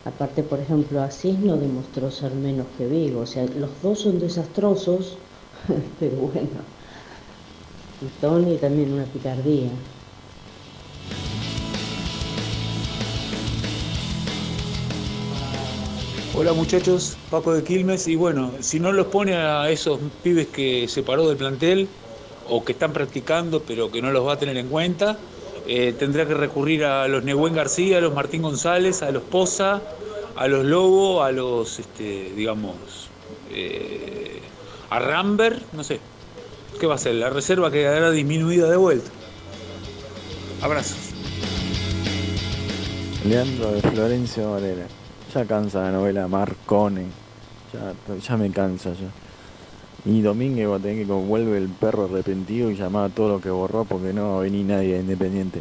Aparte, 0.06 0.42
por 0.44 0.60
ejemplo, 0.60 1.02
Asís 1.02 1.38
no 1.40 1.58
demostró 1.58 2.10
ser 2.10 2.34
menos 2.34 2.68
que 2.78 2.88
Vigo. 2.88 3.22
O 3.22 3.26
sea, 3.26 3.46
los 3.46 3.82
dos 3.82 4.00
son 4.00 4.18
desastrosos, 4.20 5.20
pero 6.00 6.18
bueno. 6.18 6.62
Y 8.00 8.08
Tony 8.20 8.58
también 8.58 8.94
una 8.94 9.06
picardía. 9.06 9.72
Hola 16.40 16.54
muchachos, 16.54 17.18
Paco 17.32 17.52
de 17.52 17.64
Quilmes 17.64 18.08
y 18.08 18.16
bueno, 18.16 18.52
si 18.60 18.80
no 18.80 18.92
los 18.92 19.08
pone 19.08 19.36
a 19.36 19.72
esos 19.72 20.00
pibes 20.22 20.46
que 20.46 20.88
separó 20.88 21.28
del 21.28 21.36
plantel 21.36 21.88
o 22.48 22.64
que 22.64 22.74
están 22.74 22.94
practicando 22.94 23.64
pero 23.64 23.90
que 23.90 24.04
no 24.04 24.12
los 24.12 24.24
va 24.24 24.34
a 24.34 24.38
tener 24.38 24.56
en 24.58 24.68
cuenta, 24.68 25.18
eh, 25.66 25.96
tendrá 25.98 26.28
que 26.28 26.36
recurrir 26.36 26.86
a 26.86 27.08
los 27.08 27.24
Nehuen 27.24 27.56
García, 27.56 27.98
a 27.98 28.02
los 28.02 28.14
Martín 28.14 28.44
González, 28.44 29.02
a 29.02 29.10
los 29.10 29.24
Poza, 29.24 29.82
a 30.36 30.48
los 30.48 30.64
Lobos, 30.64 31.26
a 31.26 31.32
los, 31.32 31.80
este, 31.80 32.32
digamos, 32.36 32.76
eh, 33.52 34.40
a 34.92 35.00
Rambert, 35.00 35.64
no 35.74 35.84
sé. 35.84 36.00
¿Qué 36.80 36.86
va 36.86 36.94
a 36.94 37.00
ser? 37.00 37.16
La 37.16 37.32
reserva 37.32 37.72
quedará 37.72 38.12
disminuida 38.12 38.70
de 38.70 38.78
vuelta. 38.78 39.10
Abrazos. 40.62 41.00
Leandro 43.26 43.72
de 43.72 43.82
Florencio 43.82 44.52
Varela. 44.52 44.86
Ya 45.34 45.46
cansa 45.46 45.82
la 45.82 45.92
novela 45.92 46.28
Marcone. 46.28 47.08
Ya, 47.74 48.18
ya 48.18 48.38
me 48.38 48.50
cansa 48.50 48.94
ya. 48.94 49.10
Y 50.06 50.22
Domínguez 50.22 50.70
va 50.70 50.78
a 50.78 50.80
tener 50.80 51.06
que 51.06 51.12
vuelve 51.12 51.58
el 51.58 51.68
perro 51.68 52.06
arrepentido 52.06 52.72
y 52.72 52.76
llamar 52.76 53.12
a 53.12 53.14
todo 53.14 53.28
lo 53.28 53.42
que 53.42 53.50
borró 53.50 53.84
porque 53.84 54.14
no 54.14 54.32
va 54.32 54.38
a 54.40 54.42
venir 54.44 54.66
nadie 54.66 54.94
de 54.94 55.00
independiente. 55.02 55.60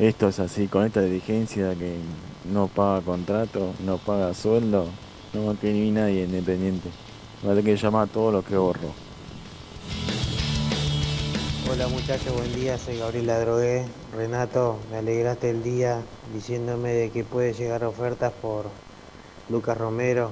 Esto 0.00 0.28
es 0.28 0.40
así, 0.40 0.66
con 0.66 0.84
esta 0.84 1.00
dirigencia 1.00 1.74
que 1.76 1.96
no 2.52 2.66
paga 2.66 3.02
contrato, 3.02 3.72
no 3.84 3.98
paga 3.98 4.34
sueldo, 4.34 4.86
no 5.32 5.46
va 5.46 5.52
a 5.52 5.54
venir 5.54 5.92
nadie 5.92 6.16
de 6.16 6.24
independiente. 6.24 6.90
Va 7.46 7.52
a 7.52 7.54
tener 7.54 7.64
que 7.64 7.76
llamar 7.76 8.08
a 8.08 8.12
todo 8.12 8.32
lo 8.32 8.42
que 8.42 8.56
borró. 8.56 8.90
Hola 11.68 11.88
muchachos, 11.88 12.32
buen 12.32 12.54
día, 12.54 12.78
soy 12.78 12.96
Gabriel 12.96 13.26
Ladrogué. 13.26 13.84
Renato, 14.14 14.78
me 14.88 14.98
alegraste 14.98 15.50
el 15.50 15.64
día 15.64 16.00
diciéndome 16.32 16.92
de 16.92 17.10
que 17.10 17.24
puede 17.24 17.54
llegar 17.54 17.82
ofertas 17.82 18.32
por 18.40 18.66
Lucas 19.50 19.76
Romero. 19.76 20.30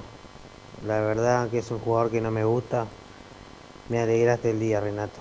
La 0.87 1.01
verdad 1.01 1.49
que 1.51 1.59
es 1.59 1.71
un 1.73 1.81
jugador 1.81 2.13
que 2.13 2.21
no 2.21 2.31
me 2.31 2.45
gusta. 2.45 2.87
Me 3.89 4.01
alegraste 4.01 4.51
el 4.51 4.61
día, 4.61 4.79
Renato. 4.79 5.19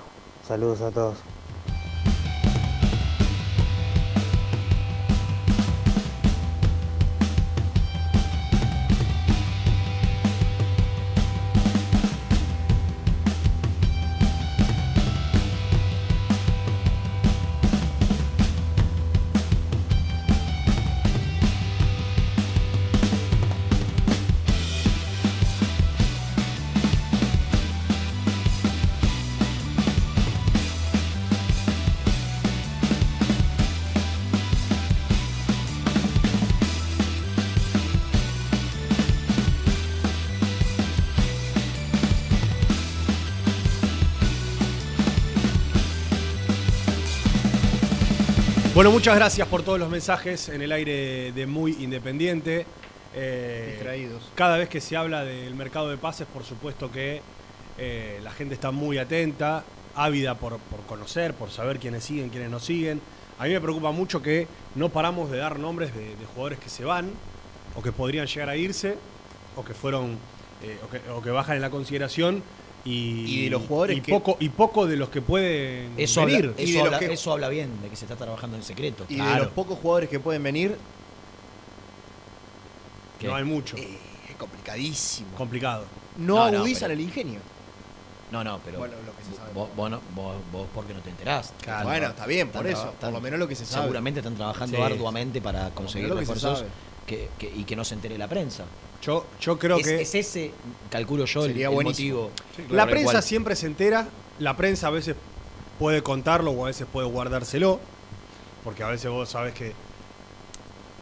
Saludos 0.47 0.81
a 0.81 0.91
todos. 0.91 1.17
Bueno, 48.83 48.95
muchas 48.95 49.15
gracias 49.15 49.47
por 49.47 49.63
todos 49.63 49.79
los 49.79 49.89
mensajes 49.89 50.49
en 50.49 50.61
el 50.61 50.73
aire 50.73 51.31
de 51.31 51.47
Muy 51.47 51.71
Independiente. 51.79 52.65
Eh, 53.15 53.75
Distraídos. 53.75 54.29
Cada 54.35 54.57
vez 54.57 54.67
que 54.67 54.81
se 54.81 54.97
habla 54.97 55.23
del 55.23 55.55
mercado 55.55 55.89
de 55.89 55.95
pases, 55.95 56.27
por 56.27 56.43
supuesto 56.43 56.91
que 56.91 57.21
eh, 57.77 58.19
la 58.21 58.31
gente 58.31 58.53
está 58.53 58.71
muy 58.71 58.97
atenta, 58.97 59.63
ávida 59.95 60.35
por, 60.35 60.57
por 60.59 60.81
conocer, 60.81 61.33
por 61.33 61.49
saber 61.49 61.79
quiénes 61.79 62.03
siguen, 62.03 62.27
quiénes 62.27 62.51
no 62.51 62.59
siguen. 62.59 62.99
A 63.39 63.45
mí 63.45 63.51
me 63.51 63.61
preocupa 63.61 63.91
mucho 63.91 64.21
que 64.21 64.49
no 64.75 64.89
paramos 64.89 65.31
de 65.31 65.37
dar 65.37 65.59
nombres 65.59 65.95
de, 65.95 66.17
de 66.17 66.25
jugadores 66.33 66.59
que 66.59 66.67
se 66.67 66.83
van, 66.83 67.09
o 67.77 67.81
que 67.81 67.93
podrían 67.93 68.27
llegar 68.27 68.49
a 68.49 68.57
irse, 68.57 68.97
o 69.55 69.63
que 69.63 69.73
fueron, 69.73 70.17
eh, 70.61 70.77
o, 70.83 70.89
que, 70.89 71.09
o 71.09 71.21
que 71.21 71.29
bajan 71.29 71.55
en 71.55 71.61
la 71.61 71.69
consideración. 71.69 72.43
Y, 72.85 73.23
Y 73.25 73.43
de 73.45 73.49
los 73.49 73.61
jugadores 73.65 73.97
y 73.97 74.01
que- 74.01 74.11
poco 74.11 74.35
y 74.41 74.49
poco 74.49 74.85
de 74.85 74.97
los 74.97 75.07
que 75.09 75.21
pueden 75.21 75.93
Eso 75.97 76.25
venir. 76.25 76.53
Eso, 76.57 76.73
de 76.73 76.79
habla, 76.81 76.99
que- 76.99 77.13
eso 77.13 77.31
habla 77.31 77.47
bien 77.47 77.81
de 77.81 77.87
que 77.89 77.95
se 77.95 78.03
está 78.05 78.17
trabajando 78.17 78.57
en 78.57 78.63
secreto. 78.63 79.05
Y 79.07 79.15
de 79.15 79.21
Claro. 79.21 79.45
los 79.45 79.53
pocos 79.53 79.79
jugadores 79.79 80.09
que 80.09 80.19
pueden 80.19 80.43
venir, 80.43 80.77
¿Qué? 83.19 83.27
No 83.27 83.35
hay 83.35 83.43
mucho. 83.43 83.77
es 83.77 84.35
complicadísimo. 84.37 85.29
Complicado. 85.37 85.85
No, 86.17 86.35
No, 86.35 86.51
no, 86.51 86.57
agudizan 86.57 86.89
pero- 86.89 86.93
el 86.93 87.01
ingenio. 87.01 87.39
No, 88.31 88.43
no, 88.43 88.59
pero 88.65 88.79
Bueno, 88.79 88.95
lo 89.05 89.15
que 89.15 89.23
se 89.23 89.35
sabe. 89.37 89.53
vos, 89.53 89.69
vos, 89.75 89.89
no- 89.91 90.01
vos, 90.15 90.35
vos 90.51 90.67
porque 90.73 90.93
no 90.93 90.99
te 91.01 91.11
enterás. 91.11 91.53
Claro. 91.61 91.87
Bueno, 91.87 92.07
está 92.07 92.25
bien, 92.25 92.49
por 92.49 92.65
eso, 92.65 92.93
por 92.99 93.11
lo 93.13 93.21
menos 93.21 93.39
lo 93.39 93.47
que 93.47 93.55
se 93.55 93.65
sabe. 93.65 93.83
Seguramente 93.83 94.19
están 94.21 94.35
trabajando 94.35 94.75
Sí. 94.77 94.81
arduamente 94.83 95.39
para 95.39 95.69
conseguir 95.69 96.09
lo 96.09 96.15
que 96.17 96.25
se 96.25 96.33
refuerzos 96.33 96.59
sabe. 96.59 96.71
Que, 97.05 97.29
que- 97.37 97.51
y 97.53 97.63
que 97.63 97.75
no 97.75 97.83
se 97.83 97.95
entere 97.95 98.17
la 98.17 98.27
prensa. 98.27 98.65
Yo, 99.01 99.25
yo 99.41 99.59
creo 99.59 99.77
es, 99.77 99.85
que 99.87 100.01
es 100.01 100.15
ese, 100.15 100.51
calculo 100.89 101.25
yo, 101.25 101.41
el, 101.43 101.51
Sería 101.51 101.67
el 101.67 101.73
buenísimo. 101.73 102.29
motivo. 102.29 102.67
La 102.75 102.83
el 102.83 102.89
prensa 102.89 103.11
cual- 103.13 103.23
siempre 103.23 103.55
se 103.55 103.65
entera, 103.67 104.07
la 104.39 104.55
prensa 104.55 104.87
a 104.87 104.91
veces 104.91 105.15
puede 105.79 106.01
contarlo 106.01 106.51
o 106.51 106.63
a 106.63 106.67
veces 106.67 106.87
puede 106.91 107.07
guardárselo, 107.07 107.79
porque 108.63 108.83
a 108.83 108.87
veces 108.87 109.11
vos 109.11 109.27
sabés 109.29 109.53
que 109.53 109.73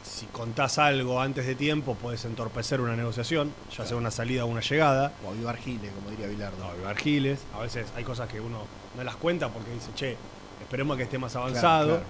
si 0.04 0.26
contás 0.28 0.78
algo 0.80 1.22
antes 1.22 1.46
de 1.46 1.54
tiempo 1.56 1.96
puedes 1.96 2.26
entorpecer 2.26 2.82
una 2.82 2.96
negociación, 2.96 3.54
ya 3.76 3.86
sea 3.86 3.98
una 3.98 4.10
salida 4.12 4.46
o 4.46 4.48
una 4.48 4.62
llegada. 4.62 5.14
O 5.26 5.30
avivar 5.30 5.58
giles, 5.58 5.92
como 5.94 6.10
diría 6.10 6.28
Bilardo. 6.28 6.58
No, 6.58 6.66
avivar 6.72 6.98
giles. 6.98 7.40
A 7.56 7.60
veces 7.62 7.88
hay 7.96 8.04
cosas 8.04 8.28
que 8.30 8.40
uno 8.40 8.66
no 8.98 9.04
las 9.04 9.16
cuenta 9.16 9.50
porque 9.50 9.72
dice, 9.72 9.90
che, 9.96 10.18
esperemos 10.62 10.96
a 10.96 10.98
que 10.98 11.04
esté 11.04 11.18
más 11.20 11.36
avanzado. 11.36 11.88
claro. 11.98 12.04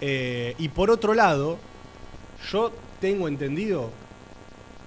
Eh, 0.00 0.54
y 0.58 0.68
por 0.68 0.90
otro 0.90 1.12
lado, 1.14 1.58
yo 2.52 2.70
tengo 3.00 3.28
entendido 3.28 3.90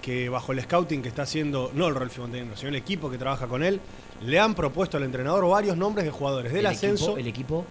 que 0.00 0.28
bajo 0.28 0.52
el 0.52 0.60
scouting 0.62 1.00
que 1.02 1.08
está 1.08 1.22
haciendo, 1.22 1.70
no 1.74 1.86
el 1.88 1.94
Rolfi 1.94 2.20
Montenegro, 2.20 2.56
sino 2.56 2.70
el 2.70 2.74
equipo 2.76 3.10
que 3.10 3.18
trabaja 3.18 3.46
con 3.46 3.62
él, 3.62 3.80
le 4.22 4.38
han 4.40 4.54
propuesto 4.54 4.96
al 4.96 5.04
entrenador 5.04 5.48
varios 5.48 5.76
nombres 5.76 6.04
de 6.04 6.10
jugadores 6.10 6.52
del 6.52 6.60
el 6.60 6.66
ascenso, 6.66 7.04
Equipo, 7.12 7.18
el 7.18 7.26
equipo 7.28 7.64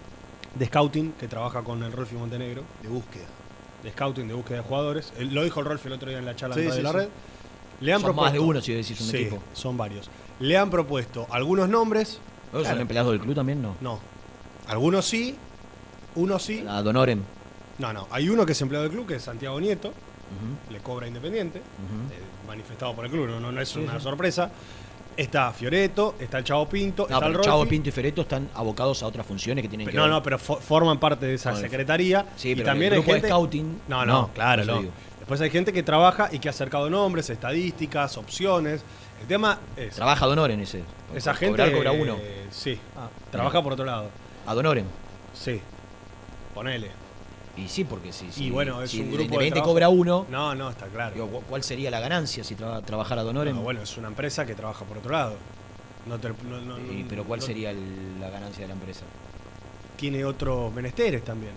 de 0.54 0.66
scouting 0.66 1.12
que 1.12 1.28
trabaja 1.28 1.62
con 1.62 1.82
el 1.82 1.92
Rolfi 1.92 2.14
Montenegro, 2.14 2.62
De 2.82 2.88
búsqueda. 2.88 3.24
de 3.82 3.90
scouting, 3.90 4.28
de 4.28 4.34
búsqueda 4.34 4.58
de 4.58 4.62
jugadores. 4.64 5.12
Lo 5.18 5.44
dijo 5.44 5.60
el 5.60 5.66
Rolfi 5.66 5.88
el 5.88 5.94
otro 5.94 6.08
día 6.08 6.18
en 6.18 6.24
la 6.24 6.34
charla 6.36 6.54
Sí, 6.54 6.62
de 6.62 6.72
sí, 6.72 6.82
la 6.82 6.90
sí. 6.90 6.96
red. 6.96 7.08
Le 7.80 7.92
han 7.92 8.00
Son 8.00 8.06
propuesto, 8.08 8.24
más 8.24 8.32
de 8.32 8.38
uno, 8.38 8.60
si 8.60 8.72
decís 8.72 9.00
un 9.00 9.06
Sí, 9.08 9.16
equipo. 9.16 9.42
Son 9.54 9.76
varios. 9.76 10.08
Le 10.40 10.56
han 10.56 10.70
propuesto 10.70 11.26
algunos 11.30 11.68
nombres. 11.68 12.20
¿Vos 12.52 12.66
¿Son 12.66 12.80
empleados 12.80 13.12
del 13.12 13.20
club 13.20 13.34
también? 13.34 13.60
No. 13.60 13.74
No. 13.80 13.98
Algunos 14.68 15.04
sí, 15.04 15.34
uno 16.14 16.38
sí. 16.38 16.64
A 16.68 16.80
Donoren. 16.82 17.24
No, 17.78 17.92
no. 17.92 18.06
Hay 18.10 18.28
uno 18.28 18.46
que 18.46 18.52
es 18.52 18.60
empleado 18.62 18.84
del 18.84 18.92
club, 18.92 19.06
que 19.08 19.16
es 19.16 19.22
Santiago 19.22 19.60
Nieto. 19.60 19.92
Le 20.70 20.78
cobra 20.80 21.06
Independiente. 21.06 21.58
eh, 21.58 21.62
manifestado 22.46 22.94
por 22.94 23.04
el 23.04 23.10
club, 23.10 23.28
no, 23.28 23.40
no, 23.40 23.52
no 23.52 23.60
es 23.60 23.74
una 23.76 23.98
sorpresa. 24.00 24.50
Está 25.14 25.52
Fioreto, 25.52 26.14
está 26.18 26.38
el 26.38 26.44
Chavo 26.44 26.66
Pinto, 26.68 27.06
No, 27.08 27.14
está 27.16 27.26
el 27.26 27.32
pero 27.32 27.44
Chavo 27.44 27.58
Rolfi. 27.58 27.70
Pinto 27.70 27.88
y 27.90 27.92
Fereto 27.92 28.22
están 28.22 28.48
abocados 28.54 29.02
a 29.02 29.06
otras 29.06 29.26
funciones 29.26 29.60
que 29.62 29.68
tienen 29.68 29.86
que 29.86 29.92
No, 29.94 30.02
ver. 30.04 30.10
no, 30.10 30.22
pero 30.22 30.38
fo- 30.38 30.58
forman 30.58 30.98
parte 30.98 31.26
de 31.26 31.34
esa 31.34 31.54
secretaría. 31.54 32.24
Sí, 32.36 32.50
y 32.50 32.54
pero 32.54 32.66
también 32.66 32.92
el 32.92 32.98
hay 32.98 33.02
grupo 33.02 33.12
de 33.12 33.20
gente... 33.20 33.28
scouting, 33.28 33.80
No, 33.88 34.06
no, 34.06 34.12
no, 34.22 34.28
claro, 34.32 34.64
no. 34.64 34.78
digo. 34.78 34.92
Después 35.18 35.40
hay 35.42 35.50
gente 35.50 35.70
que 35.72 35.82
trabaja 35.82 36.30
y 36.32 36.38
que 36.38 36.48
ha 36.48 36.50
acercado 36.50 36.88
nombres, 36.88 37.28
estadísticas, 37.28 38.16
opciones. 38.16 38.82
El 39.20 39.26
tema 39.28 39.58
es... 39.76 39.94
Trabaja 39.94 40.24
Donoren 40.26 40.58
ese. 40.60 40.82
Esa 41.14 41.32
Co- 41.32 41.38
gente... 41.40 41.56
Cobrar 41.62 41.72
cobra 41.76 41.92
uno. 41.92 42.16
eh, 42.18 42.46
sí, 42.50 42.78
Ah, 42.96 43.08
trabaja 43.30 43.62
por 43.62 43.74
otro 43.74 43.84
lado. 43.84 44.08
A 44.46 44.54
Donoren. 44.54 44.86
Sí, 45.34 45.60
ponele. 46.54 46.90
Y 47.56 47.68
sí, 47.68 47.84
porque 47.84 48.12
si, 48.14 48.32
si, 48.32 48.44
y 48.46 48.50
bueno, 48.50 48.80
es 48.82 48.90
si 48.92 49.00
un 49.00 49.12
grupo 49.12 49.38
de 49.38 49.50
trabajo. 49.50 49.70
cobra 49.70 49.88
uno, 49.90 50.26
No, 50.30 50.54
no, 50.54 50.70
está 50.70 50.86
claro. 50.86 51.12
digo, 51.14 51.28
¿cu- 51.28 51.42
¿cuál 51.48 51.62
sería 51.62 51.90
la 51.90 52.00
ganancia 52.00 52.42
si 52.44 52.54
traba- 52.54 52.80
trabajara 52.80 53.22
Donoren? 53.22 53.54
No, 53.56 53.60
bueno, 53.62 53.82
es 53.82 53.96
una 53.98 54.08
empresa 54.08 54.46
que 54.46 54.54
trabaja 54.54 54.84
por 54.86 54.96
otro 54.98 55.12
lado. 55.12 55.34
No 56.06 56.18
te- 56.18 56.28
no- 56.48 56.60
no- 56.62 56.76
pero 57.08 57.24
¿cuál 57.24 57.42
sería 57.42 57.70
el- 57.70 58.18
la 58.18 58.30
ganancia 58.30 58.62
de 58.62 58.68
la 58.68 58.74
empresa? 58.74 59.02
Tiene 59.96 60.24
otros 60.24 60.72
menesteres 60.72 61.22
también. 61.24 61.52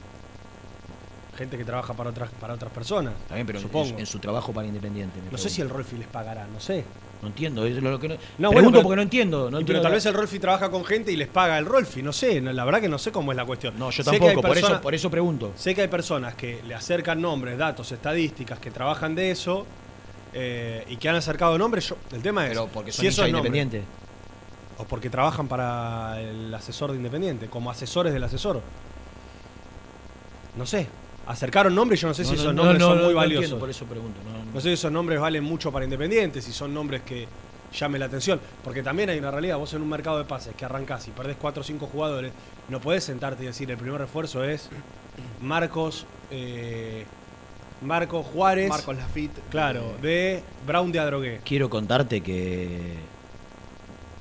Gente 1.38 1.58
que 1.58 1.66
trabaja 1.66 1.93
para 1.93 2.10
otras 2.12 2.30
para 2.39 2.54
otras 2.54 2.72
personas. 2.72 3.14
También, 3.28 3.48
pero 3.48 3.60
en- 3.60 3.64
supongo. 3.64 3.89
en, 3.89 4.00
en 4.00 4.06
su 4.06 4.20
trabajo 4.20 4.54
para 4.54 4.68
Independiente. 4.68 5.20
no 5.32 5.38
sé 5.38 5.50
si 5.50 5.62
el. 5.62 5.70
Rolfi 5.70 5.98
les 5.98 6.08
pagará, 6.08 6.46
no 6.48 6.60
sé. 6.60 6.84
No 7.26 7.30
entiendo, 7.30 7.65
es 7.65 7.76
lo 7.82 7.99
que 7.99 8.07
no, 8.07 8.13
No, 8.15 8.19
pregunto 8.19 8.53
bueno, 8.53 8.71
pero- 8.71 8.84
porque 8.84 8.95
no 8.97 9.01
entiendo. 9.01 9.38
No 9.51 9.57
Y 9.57 9.61
entiendo 9.61 9.65
pero 9.67 9.82
tal 9.82 9.91
la- 9.91 9.95
vez 9.95 10.05
el 10.05 10.13
Rolfi 10.13 10.39
trabaja 10.39 10.69
con 10.69 10.86
gente 10.86 11.11
y 11.11 11.15
les 11.15 11.28
paga 11.28 11.57
el 11.57 11.65
Rolfi, 11.65 12.03
no 12.03 12.13
sé, 12.13 12.39
la 12.39 12.63
verdad 12.65 12.80
que 12.82 12.88
no 12.89 12.97
sé 12.99 13.11
cómo 13.11 13.32
es 13.32 13.36
la 13.36 13.45
cuestión. 13.45 13.78
No, 13.80 13.89
yo 13.89 14.03
Sé 14.03 14.11
tampoco, 14.11 14.41
por, 14.41 14.57
eso, 14.57 14.82
por 14.82 14.93
eso 14.95 15.09
pregunto. 15.09 15.51
Sé 15.55 15.73
que 15.73 15.82
hay 15.82 15.88
personas 15.88 16.36
que 16.36 16.61
le 16.67 16.76
acercan 16.76 17.19
nombres, 17.21 17.57
datos, 17.57 17.91
estadísticas, 17.91 18.59
que 18.59 18.69
trabajan 18.71 19.15
de 19.15 19.32
eso 19.32 19.65
eh, 20.34 20.86
y 20.89 20.97
que 20.97 21.09
han 21.09 21.15
acercado 21.15 21.57
nombres. 21.57 21.89
Yo- 21.89 21.97
el 22.11 22.21
tema 22.21 22.43
es 22.45 22.49
Pero 22.49 22.67
porque 22.67 22.91
son 22.91 23.01
si 23.01 23.07
esos 23.07 23.26
hinchas 23.28 23.32
nombres- 23.41 23.55
independientes. 23.55 23.84
O 24.78 24.84
porque 24.84 25.09
trabajan 25.09 25.47
para 25.47 26.19
el 26.21 26.53
asesor 26.53 26.91
de 26.91 26.97
Independiente, 26.97 27.47
como 27.47 27.71
asesores 27.71 28.13
del 28.13 28.23
asesor. 28.23 28.61
No 30.57 30.65
sé. 30.65 30.88
Acercaron 31.28 31.73
nombres 31.73 31.99
yo 32.01 32.07
no 32.07 32.13
sé 32.13 32.23
si 32.23 32.32
No, 32.32 32.36
esos 32.36 32.53
no, 32.53 32.63
nombres 32.63 32.80
no, 32.80 32.88
son 32.89 32.97
no, 32.97 33.03
muy 33.05 33.13
no 33.13 33.19
valiosos. 33.19 33.43
entiendo, 33.45 33.59
por 33.59 33.69
eso 33.69 33.86
pregunto. 33.86 34.19
No, 34.26 34.38
no. 34.45 34.51
No 34.53 34.61
sé 34.61 34.67
si 34.69 34.73
esos 34.73 34.91
nombres 34.91 35.19
valen 35.19 35.43
mucho 35.43 35.71
para 35.71 35.86
Independiente, 35.86 36.41
si 36.41 36.51
son 36.51 36.73
nombres 36.73 37.01
que 37.01 37.28
llamen 37.73 37.99
la 37.99 38.05
atención. 38.05 38.39
Porque 38.63 38.84
también 38.84 39.09
hay 39.09 39.17
una 39.19 39.32
realidad, 39.32 39.57
vos 39.57 39.73
en 39.73 39.82
un 39.82 39.89
mercado 39.89 40.17
de 40.19 40.26
pases 40.26 40.53
que 40.55 40.65
arrancás 40.65 41.07
y 41.07 41.11
perdés 41.11 41.36
4 41.41 41.61
o 41.61 41.63
5 41.63 41.88
jugadores, 41.88 42.32
no 42.69 42.80
podés 42.80 43.03
sentarte 43.03 43.43
y 43.43 43.47
decir 43.47 43.69
el 43.71 43.78
primer 43.78 43.99
refuerzo 43.99 44.43
es 44.43 44.69
Marcos, 45.41 46.05
eh, 46.32 47.05
Marco 47.82 48.23
Juárez. 48.23 48.69
Marcos 48.69 48.95
Lafitte. 48.95 49.39
Claro, 49.49 49.93
de 50.01 50.43
Brown 50.65 50.91
de 50.91 50.99
Adrogué. 50.99 51.41
Quiero 51.43 51.69
contarte 51.69 52.21
que 52.21 52.93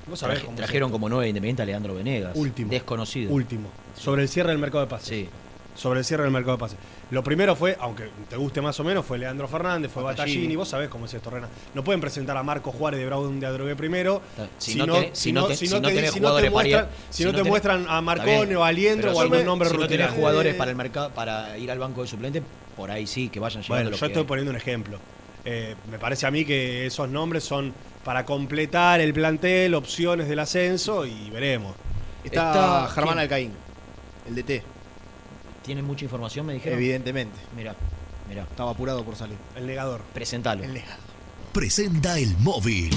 Vos 0.07 0.19
sabés 0.19 0.37
traje- 0.37 0.45
cómo 0.45 0.57
trajeron 0.57 0.91
como 0.91 1.09
nueve 1.09 1.27
independiente 1.29 1.61
a 1.63 1.65
Leandro 1.65 1.95
Venegas. 1.95 2.33
Último. 2.35 2.69
Desconocido. 2.71 3.31
Último. 3.33 3.69
Sobre 3.95 4.23
el 4.23 4.29
cierre 4.29 4.49
del 4.49 4.59
mercado 4.59 4.83
de 4.83 4.89
pases. 4.89 5.07
Sí. 5.07 5.29
Sobre 5.75 5.99
el 5.99 6.05
cierre 6.05 6.23
del 6.23 6.31
mercado 6.31 6.57
de 6.57 6.59
pases. 6.59 6.77
Lo 7.11 7.23
primero 7.23 7.55
fue, 7.55 7.77
aunque 7.79 8.09
te 8.27 8.35
guste 8.35 8.61
más 8.61 8.79
o 8.79 8.83
menos, 8.83 9.05
fue 9.05 9.19
Leandro 9.19 9.47
Fernández, 9.47 9.91
fue 9.91 10.01
Battaglini. 10.01 10.37
Battaglini. 10.37 10.55
Vos 10.55 10.67
sabés 10.69 10.89
cómo 10.89 11.05
es 11.05 11.13
esto, 11.13 11.29
Rena. 11.29 11.47
No 11.75 11.83
pueden 11.83 12.01
presentar 12.01 12.35
a 12.35 12.41
Marco 12.41 12.71
Juárez 12.71 12.99
de 12.99 13.05
Brown 13.05 13.39
de 13.39 13.45
Adrogué 13.45 13.75
primero. 13.75 14.21
Si 14.57 14.75
no 14.75 14.87
tenés- 14.87 15.09
si 15.13 15.31
no 15.31 15.45
te- 15.45 15.55
si 15.55 15.67
no 15.67 15.81
te- 15.81 16.07
si 16.11 16.19
no 16.19 16.35
te 16.35 16.49
muestran, 16.49 16.87
si 17.11 17.23
no 17.23 17.33
te 17.33 17.43
muestran 17.43 17.85
a 17.87 18.01
Marcone 18.01 18.55
o 18.55 18.63
a 18.63 18.67
Aliendro 18.69 19.13
o 19.13 19.21
algún 19.21 19.37
no- 19.39 19.43
nombre 19.45 19.69
Si 19.69 19.77
no 19.77 19.87
tenés 19.87 20.09
jugadores 20.11 20.55
para 20.55 20.71
el 20.71 20.77
mercado 20.77 21.11
para 21.11 21.57
ir 21.59 21.69
al 21.69 21.77
banco 21.79 22.01
de 22.01 22.07
suplente, 22.07 22.41
por 22.75 22.89
ahí 22.89 23.05
sí, 23.05 23.29
que 23.29 23.39
vayan 23.39 23.61
llegando 23.61 23.83
Bueno, 23.83 23.97
yo 23.97 24.05
estoy 24.07 24.23
poniendo 24.23 24.51
un 24.51 24.57
ejemplo. 24.57 24.99
Eh, 25.47 25.75
me 25.91 25.99
parece 25.99 26.25
a 26.25 26.31
mí 26.31 26.43
que 26.43 26.87
esos 26.87 27.07
nombres 27.07 27.43
son 27.43 27.71
para 28.03 28.25
completar 28.25 28.99
el 28.99 29.13
plantel, 29.13 29.75
opciones 29.75 30.27
del 30.27 30.39
ascenso 30.39 31.05
y 31.05 31.29
veremos. 31.29 31.75
Está, 32.23 32.49
Está- 32.49 32.87
Germán 32.95 33.13
¿quién? 33.13 33.19
Alcaín, 33.19 33.51
el 34.27 34.35
DT. 34.35 34.63
¿Tienen 35.65 35.85
mucha 35.85 36.05
información, 36.05 36.45
me 36.45 36.53
dijeron? 36.53 36.77
Evidentemente. 36.77 37.35
Mira, 37.55 37.75
mira. 38.29 38.43
Estaba 38.43 38.69
apurado 38.71 39.03
por 39.03 39.15
salir. 39.15 39.37
El 39.55 39.65
negador. 39.65 40.01
Presentalo. 40.13 40.63
El 40.63 40.73
negador. 40.73 40.99
Presenta 41.53 42.19
el 42.19 42.37
móvil. 42.37 42.91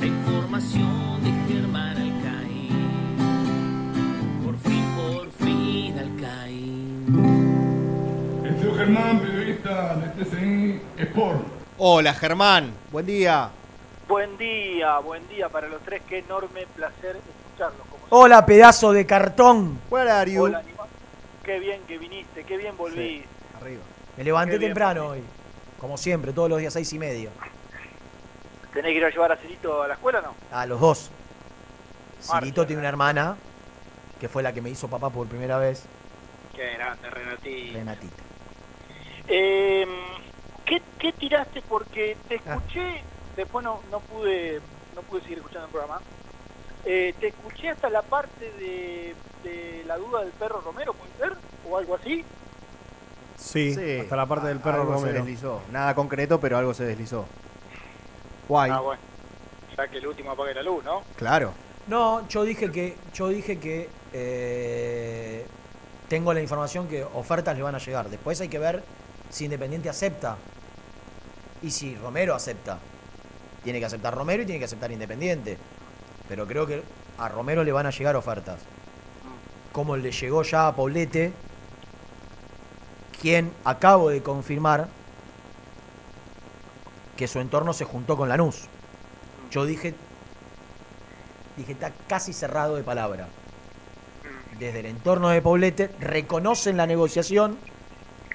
la 0.00 0.06
información 0.06 1.19
Germán, 8.80 9.20
periodista 9.20 9.94
de 9.96 10.24
TCI 10.24 10.80
Sport. 10.96 11.42
Hola 11.76 12.14
Germán, 12.14 12.72
buen 12.90 13.04
día. 13.04 13.50
Buen 14.08 14.38
día, 14.38 14.98
buen 15.00 15.28
día 15.28 15.50
para 15.50 15.68
los 15.68 15.82
tres. 15.82 16.00
Qué 16.08 16.20
enorme 16.20 16.66
placer 16.74 17.16
escucharlos. 17.16 17.86
Como 17.90 18.06
Hola, 18.08 18.46
pedazo 18.46 18.92
de 18.92 19.04
cartón. 19.04 19.78
Where 19.90 20.10
are 20.10 20.32
you? 20.32 20.44
Hola, 20.44 20.60
animal. 20.60 20.88
Qué 21.44 21.58
bien 21.58 21.82
que 21.86 21.98
viniste, 21.98 22.42
qué 22.44 22.56
bien 22.56 22.74
volvís. 22.78 23.22
Arriba. 23.60 23.82
Me 24.16 24.24
levanté 24.24 24.58
Qué 24.58 24.64
temprano 24.68 25.08
hoy. 25.08 25.22
Como 25.78 25.98
siempre, 25.98 26.32
todos 26.32 26.48
los 26.48 26.58
días 26.58 26.72
seis 26.72 26.90
y 26.94 26.98
medio. 26.98 27.28
¿Tenés 28.72 28.92
que 28.92 28.96
ir 28.96 29.04
a 29.04 29.10
llevar 29.10 29.32
a 29.32 29.36
Cirito 29.36 29.82
a 29.82 29.88
la 29.88 29.94
escuela 29.94 30.20
o 30.20 30.22
no? 30.22 30.34
A 30.50 30.64
los 30.64 30.80
dos. 30.80 31.10
Cirito 32.18 32.66
tiene 32.66 32.80
una 32.80 32.88
hermana 32.88 33.36
que 34.18 34.30
fue 34.30 34.42
la 34.42 34.54
que 34.54 34.62
me 34.62 34.70
hizo 34.70 34.88
papá 34.88 35.10
por 35.10 35.26
primera 35.26 35.58
vez, 35.58 35.84
Qué 36.56 36.72
grande, 36.78 37.10
Renatí. 37.10 37.70
Renatita. 37.72 38.29
Eh, 39.30 39.86
¿qué, 40.64 40.82
qué 40.98 41.12
tiraste? 41.12 41.62
Porque 41.62 42.16
te 42.28 42.40
Ah. 42.46 42.56
escuché, 42.56 43.02
después 43.36 43.64
no, 43.64 43.80
no 43.90 44.00
pude 44.00 44.60
no 44.94 45.02
pude 45.02 45.20
seguir 45.22 45.38
escuchando 45.38 45.66
el 45.66 45.70
programa. 45.72 46.00
Eh, 46.84 47.14
te 47.20 47.28
escuché 47.28 47.68
hasta 47.70 47.88
la 47.90 48.02
parte 48.02 48.50
de, 48.58 49.14
de 49.44 49.84
la 49.86 49.96
duda 49.98 50.20
del 50.22 50.32
perro 50.32 50.60
Romero, 50.60 50.94
¿puede 50.94 51.12
ser? 51.30 51.38
¿O 51.68 51.76
algo 51.78 51.94
así? 51.94 52.24
Sí, 53.36 53.74
hasta 54.00 54.16
la 54.16 54.26
parte 54.26 54.48
del 54.48 54.58
perro 54.60 54.82
algo 54.82 54.94
se 54.94 55.06
Romero. 55.06 55.24
deslizó. 55.24 55.62
Nada 55.70 55.94
concreto, 55.94 56.40
pero 56.40 56.58
algo 56.58 56.74
se 56.74 56.84
deslizó. 56.84 57.26
Guay. 58.48 58.70
Ah, 58.70 58.80
bueno. 58.80 59.00
Ya 59.76 59.88
que 59.88 59.98
el 59.98 60.06
último 60.08 60.32
apague 60.32 60.52
la 60.54 60.62
luz, 60.62 60.84
¿no? 60.84 61.02
Claro. 61.16 61.52
No, 61.86 62.26
yo 62.28 62.42
dije 62.44 62.70
que, 62.70 62.96
yo 63.14 63.28
dije 63.28 63.58
que 63.58 63.88
eh, 64.12 65.46
tengo 66.08 66.34
la 66.34 66.40
información 66.42 66.88
que 66.88 67.04
ofertas 67.04 67.56
le 67.56 67.62
van 67.62 67.74
a 67.76 67.78
llegar. 67.78 68.08
Después 68.10 68.40
hay 68.40 68.48
que 68.48 68.58
ver 68.58 68.82
si 69.30 69.44
Independiente 69.44 69.88
acepta 69.88 70.36
y 71.62 71.70
si 71.70 71.94
Romero 71.96 72.34
acepta. 72.34 72.78
Tiene 73.62 73.78
que 73.78 73.86
aceptar 73.86 74.14
Romero 74.14 74.42
y 74.42 74.46
tiene 74.46 74.58
que 74.58 74.64
aceptar 74.64 74.90
Independiente. 74.90 75.56
Pero 76.28 76.46
creo 76.46 76.66
que 76.66 76.82
a 77.18 77.28
Romero 77.28 77.64
le 77.64 77.72
van 77.72 77.86
a 77.86 77.90
llegar 77.90 78.16
ofertas. 78.16 78.60
Como 79.72 79.96
le 79.96 80.10
llegó 80.10 80.42
ya 80.42 80.66
a 80.66 80.74
Poblete, 80.74 81.32
quien 83.20 83.52
acabo 83.64 84.08
de 84.10 84.22
confirmar 84.22 84.88
que 87.16 87.28
su 87.28 87.38
entorno 87.38 87.72
se 87.72 87.84
juntó 87.84 88.16
con 88.16 88.28
Lanús. 88.28 88.64
Yo 89.50 89.66
dije, 89.66 89.94
dije, 91.56 91.72
está 91.72 91.92
casi 92.08 92.32
cerrado 92.32 92.76
de 92.76 92.82
palabra. 92.82 93.28
Desde 94.58 94.80
el 94.80 94.86
entorno 94.86 95.28
de 95.28 95.42
Poblete 95.42 95.90
reconocen 96.00 96.76
la 96.76 96.86
negociación, 96.86 97.58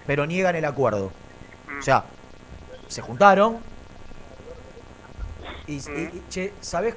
pero 0.08 0.26
niegan 0.26 0.56
el 0.56 0.66
acuerdo. 0.66 1.12
O 1.80 1.82
sea, 1.82 2.06
se 2.88 3.02
juntaron. 3.02 3.58
Y, 5.68 5.78
y- 5.78 5.78
y, 6.14 6.24
che, 6.30 6.54
¿sabes 6.62 6.96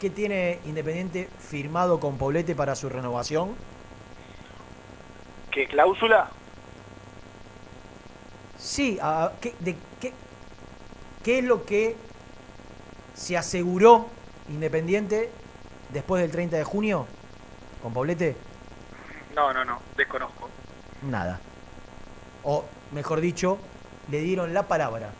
qué 0.00 0.10
tiene 0.10 0.58
Independiente 0.64 1.28
firmado 1.38 2.00
con 2.00 2.18
Poblete 2.18 2.54
para 2.56 2.74
su 2.74 2.88
renovación? 2.88 3.54
¿Qué 5.52 5.66
cláusula? 5.68 6.28
Sí, 8.58 8.98
a- 9.00 9.32
¿qué, 9.40 9.54
de, 9.60 9.76
qué, 10.00 10.12
qué 11.22 11.38
es 11.38 11.44
lo 11.44 11.64
que 11.64 11.96
se 13.14 13.36
aseguró 13.36 14.08
Independiente 14.48 15.30
después 15.92 16.22
del 16.22 16.30
30 16.30 16.56
de 16.56 16.64
junio 16.64 17.06
con 17.82 17.92
Poblete? 17.92 18.36
No, 19.34 19.52
no, 19.52 19.64
no, 19.64 19.80
desconozco. 19.96 20.48
Nada. 21.02 21.38
O, 22.46 22.64
mejor 22.92 23.20
dicho, 23.20 23.58
le 24.10 24.20
dieron 24.20 24.54
la 24.54 24.62
palabra. 24.62 25.10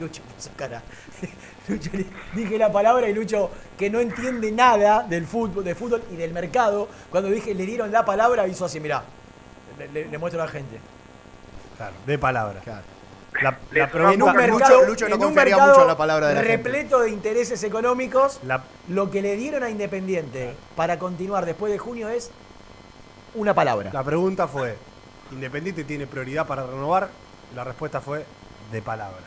Lucho 0.00 0.22
puso 0.36 0.50
cara. 0.56 0.82
Lucho, 1.68 1.90
dije 2.34 2.58
la 2.58 2.70
palabra 2.70 3.08
y 3.08 3.14
Lucho, 3.14 3.50
que 3.76 3.90
no 3.90 3.98
entiende 4.00 4.52
nada 4.52 5.02
del 5.02 5.26
fútbol, 5.26 5.64
de 5.64 5.74
fútbol 5.74 6.02
y 6.12 6.16
del 6.16 6.32
mercado, 6.32 6.88
cuando 7.10 7.28
dije 7.30 7.54
le 7.54 7.66
dieron 7.66 7.90
la 7.90 8.04
palabra, 8.04 8.46
hizo 8.46 8.64
así, 8.64 8.78
mirá. 8.78 9.02
Le, 9.78 9.88
le- 9.88 10.04
le 10.08 10.18
muestro 10.18 10.40
a 10.40 10.46
la 10.46 10.50
gente. 10.52 10.78
Claro, 11.76 11.94
de 12.06 12.18
palabra. 12.18 12.60
La, 13.42 13.58
Le 13.70 13.80
la 13.80 13.90
pregunta- 13.90 14.14
En 14.14 14.22
un 14.22 14.28
Lucho- 14.28 14.34
mercado, 14.58 14.86
Lucho 14.86 15.08
no 15.08 15.14
en 15.16 15.24
un 15.24 15.34
mercado 15.34 15.68
mucho 15.70 15.82
en 15.82 15.88
la 15.88 15.96
palabra 15.96 16.28
de 16.28 16.34
la 16.36 16.40
gente. 16.42 16.56
repleto 16.70 17.00
de 17.00 17.10
intereses 17.10 17.62
económicos, 17.64 18.40
La- 18.44 18.62
lo 18.88 19.10
que 19.10 19.20
le 19.22 19.36
dieron 19.36 19.62
a 19.62 19.68
Independiente 19.70 20.54
para 20.76 20.98
continuar 20.98 21.44
después 21.44 21.72
de 21.72 21.78
junio 21.78 22.08
es 22.08 22.30
una 23.34 23.52
palabra. 23.54 23.90
La 23.92 24.04
pregunta 24.04 24.46
fue, 24.48 24.76
¿Independiente 25.32 25.84
tiene 25.84 26.06
prioridad 26.06 26.46
para 26.46 26.64
renovar? 26.66 27.08
La 27.54 27.64
respuesta 27.64 28.00
fue 28.00 28.24
de 28.70 28.82
palabra. 28.82 29.22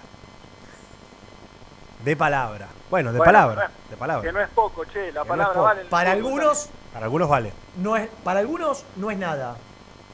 De 2.03 2.15
palabra. 2.15 2.67
Bueno, 2.89 3.11
de 3.11 3.17
Bueno, 3.17 3.31
palabra. 3.33 3.67
no 3.67 3.89
De 3.89 3.97
palabra. 3.97 4.23
Que 4.27 4.31
no 4.33 4.41
es 4.41 4.49
poco, 4.49 4.85
che, 4.85 5.11
la 5.11 5.11
Que 5.11 5.13
no 5.13 5.21
es 5.21 5.27
palabra 5.27 5.53
poco. 5.53 5.63
vale. 5.65 5.85
Para 5.85 6.11
algunos 6.11 6.69
Para 6.93 7.05
algunos 7.05 7.29
vale. 7.29 7.53
no 7.77 7.97
es, 7.97 8.09
para 8.23 8.39
algunos 8.39 8.85
no 8.95 9.11
es 9.11 9.17
nada. 9.17 9.55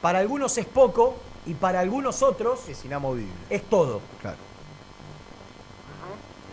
Para 0.02 0.18
algunos 0.18 0.58
es 0.58 0.66
poco 0.66 1.16
y 1.46 1.54
para 1.54 1.80
algunos 1.80 2.22
otros 2.22 2.68
Es 2.68 2.84
inamovible. 2.84 3.32
es 3.50 3.62
todo. 3.68 4.00
Claro. 4.20 4.38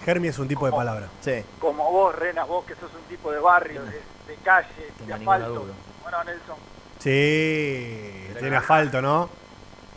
Germi 0.05 0.27
es 0.27 0.37
un 0.37 0.47
tipo 0.47 0.65
de 0.65 0.71
palabra. 0.73 1.07
Sí. 1.21 1.43
Como 1.59 1.89
vos, 1.91 2.13
Renas, 2.15 2.47
vos 2.47 2.65
que 2.65 2.75
sos 2.75 2.91
un 2.93 3.03
tipo 3.07 3.31
de 3.31 3.39
barrio, 3.39 3.81
de, 3.83 4.01
de 4.27 4.35
calle, 4.43 4.67
de 5.07 5.13
asfalto. 5.13 5.65
Bueno, 6.03 6.23
Nelson, 6.25 6.55
Sí, 7.03 8.27
tiene 8.39 8.55
asfalto, 8.55 9.01
¿no? 9.01 9.29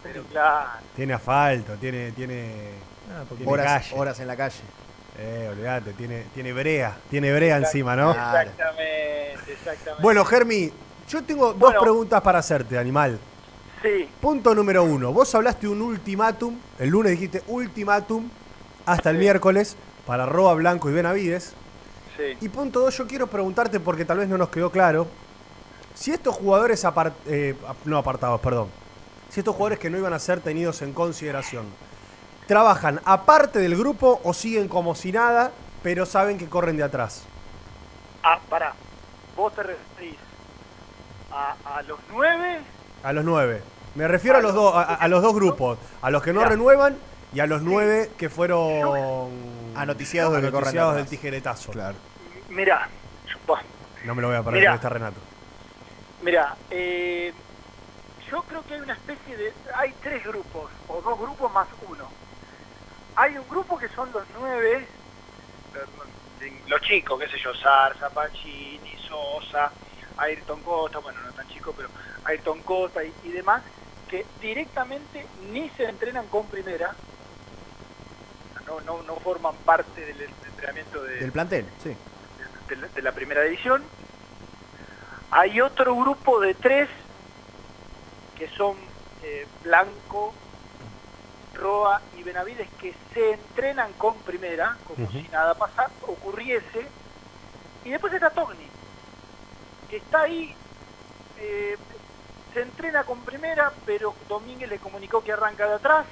pero 0.03 0.23
claro. 0.25 0.71
Tiene 0.95 1.15
asfalto, 1.15 1.75
tiene, 1.75 2.13
tiene, 2.13 2.53
tiene 3.37 3.51
Horas, 3.51 3.83
calle. 3.89 4.01
horas 4.01 4.21
en 4.21 4.27
la 4.27 4.37
calle. 4.37 4.61
Eh, 5.19 5.49
olvídate, 5.51 5.93
tiene, 5.95 6.25
tiene 6.35 6.53
brea, 6.53 6.97
tiene 7.11 7.33
brea 7.33 7.57
encima, 7.57 7.97
¿no? 7.97 8.11
Exactamente, 8.11 9.53
exactamente. 9.53 10.03
Bueno, 10.03 10.25
Germi, 10.25 10.71
yo 11.09 11.23
tengo 11.25 11.53
dos 11.55 11.75
preguntas 11.81 12.21
para 12.23 12.39
hacerte, 12.41 12.79
animal. 12.79 13.19
Sí, 13.83 14.09
Punto 14.21 14.55
número 14.55 14.85
uno. 14.85 15.13
Vos 15.13 15.35
hablaste 15.35 15.69
un 15.69 15.81
ultimátum, 15.83 16.59
el 16.79 16.89
lunes 16.89 17.13
dijiste 17.13 17.43
ultimátum 17.47 18.29
hasta 18.85 19.11
el 19.11 19.19
miércoles 19.19 19.77
para 20.07 20.27
Roa 20.27 20.55
Blanco 20.55 20.91
y 20.91 20.93
Benavides. 20.93 21.55
sí. 22.17 22.37
Y 22.41 22.49
punto 22.49 22.81
dos, 22.81 22.97
yo 22.97 23.07
quiero 23.07 23.27
preguntarte 23.27 23.81
porque 23.81 24.05
tal 24.05 24.19
vez 24.19 24.29
no 24.29 24.37
nos 24.39 24.49
quedó 24.51 24.71
claro. 24.71 25.07
Si 25.97 26.13
estos 26.13 26.37
jugadores 26.37 26.85
apar- 26.85 27.15
eh, 27.27 27.57
no 27.87 27.97
apartados, 27.99 28.41
perdón. 28.41 28.69
Si 29.31 29.41
estos 29.41 29.55
jugadores 29.57 29.79
que 29.79 29.91
no 29.91 29.99
iban 29.99 30.13
a 30.13 30.19
ser 30.19 30.41
tenidos 30.41 30.83
en 30.83 30.93
consideración 30.93 31.67
trabajan 32.47 33.01
aparte 33.05 33.59
del 33.59 33.77
grupo 33.77 34.21
o 34.23 34.33
siguen 34.33 34.69
como 34.69 34.95
si 34.95 35.11
nada, 35.11 35.51
pero 35.83 36.07
saben 36.07 36.39
que 36.39 36.49
corren 36.49 36.77
de 36.77 36.85
atrás. 36.85 37.25
Ah, 38.23 38.39
pará. 38.49 38.75
vos 39.37 39.53
te 39.55 39.63
referís 39.63 40.17
a, 41.33 41.55
a 41.77 41.83
los 41.83 41.99
nueve, 42.11 42.61
A 43.03 43.13
los 43.13 43.25
nueve. 43.25 43.63
Me 43.95 44.07
refiero 44.07 44.37
a 44.39 44.41
los 44.43 44.53
dos, 44.55 44.75
a, 44.75 44.83
a 44.83 45.09
los 45.09 45.23
dos 45.23 45.35
grupos, 45.35 45.79
a 46.03 46.11
los 46.11 46.23
que 46.23 46.33
no 46.33 46.45
renuevan 46.45 46.97
y 47.33 47.41
a 47.41 47.47
los 47.47 47.63
nueve 47.63 48.11
que 48.19 48.29
fueron 48.29 49.31
Anoticiados 49.75 50.35
de 50.35 50.41
que 50.43 50.47
anoticiados 50.49 50.95
del 50.97 51.07
tijeretazo. 51.07 51.73
Claro. 51.73 51.97
mirá, 52.51 52.89
No 54.05 54.15
me 54.15 54.23
lo 54.23 54.29
voy 54.29 54.37
a 54.37 54.43
perder, 54.43 54.61
Mirá. 54.61 54.75
está 54.75 54.89
Renato. 54.91 55.17
Mirá, 56.23 56.57
eh, 56.71 57.33
yo 58.31 58.43
creo 58.43 58.65
que 58.65 58.75
hay 58.75 58.81
una 58.81 58.95
especie 58.95 59.37
de... 59.37 59.53
Hay 59.75 59.95
tres 60.03 60.25
grupos, 60.25 60.71
o 60.89 61.01
dos 61.01 61.19
grupos 61.19 61.53
más 61.53 61.69
uno. 61.89 62.09
Hay 63.15 63.37
un 63.39 63.49
grupo 63.49 63.79
que 63.79 63.89
son 63.89 64.11
los 64.13 64.25
nueve, 64.39 64.87
los 66.69 66.81
chicos, 66.83 67.19
qué 67.21 67.29
sé 67.29 67.39
yo, 67.39 67.55
Sarza, 67.55 68.11
Pacini, 68.11 68.97
Sosa, 69.09 69.73
Ayrton 70.19 70.61
Costa, 70.63 70.99
bueno, 70.99 71.21
no 71.21 71.33
tan 71.33 71.49
chico, 71.49 71.73
pero 71.77 71.89
Ayrton 72.25 72.61
Costa 72.63 73.05
y, 73.05 73.13
y 73.25 73.31
demás, 73.31 73.63
que 74.09 74.27
directamente 74.41 75.27
ni 75.51 75.69
se 75.71 75.85
entrenan 75.85 76.27
con 76.29 76.47
primera, 76.49 76.95
no, 78.67 78.81
no, 78.81 79.03
no 79.03 79.17
forman 79.17 79.55
parte 79.65 80.01
del 80.01 80.21
entrenamiento 80.47 81.03
de, 81.03 81.17
Del 81.21 81.33
plantel, 81.33 81.67
sí. 81.83 81.97
de 82.69 82.77
la, 82.77 82.89
de 82.89 83.03
la 83.03 83.13
primera 83.13 83.43
división. 83.43 83.83
Hay 85.31 85.61
otro 85.61 85.97
grupo 85.97 86.41
de 86.41 86.55
tres 86.55 86.89
que 88.37 88.49
son 88.49 88.77
eh, 89.23 89.47
Blanco, 89.65 90.33
Roa 91.55 92.01
y 92.17 92.23
Benavides 92.23 92.69
que 92.81 92.95
se 93.13 93.33
entrenan 93.33 93.93
con 93.95 94.15
primera, 94.19 94.77
como 94.87 95.11
si 95.11 95.23
nada 95.29 95.55
pasa, 95.55 95.91
ocurriese. 96.03 96.87
Y 97.85 97.91
después 97.91 98.13
está 98.13 98.31
Togni, 98.31 98.67
que 99.89 99.97
está 99.97 100.23
ahí, 100.23 100.55
eh, 101.39 101.77
se 102.53 102.63
entrena 102.63 103.05
con 103.05 103.21
primera, 103.21 103.73
pero 103.85 104.15
Domínguez 104.29 104.69
le 104.69 104.79
comunicó 104.79 105.23
que 105.23 105.33
arranca 105.33 105.67
de 105.67 105.75
atrás, 105.75 106.07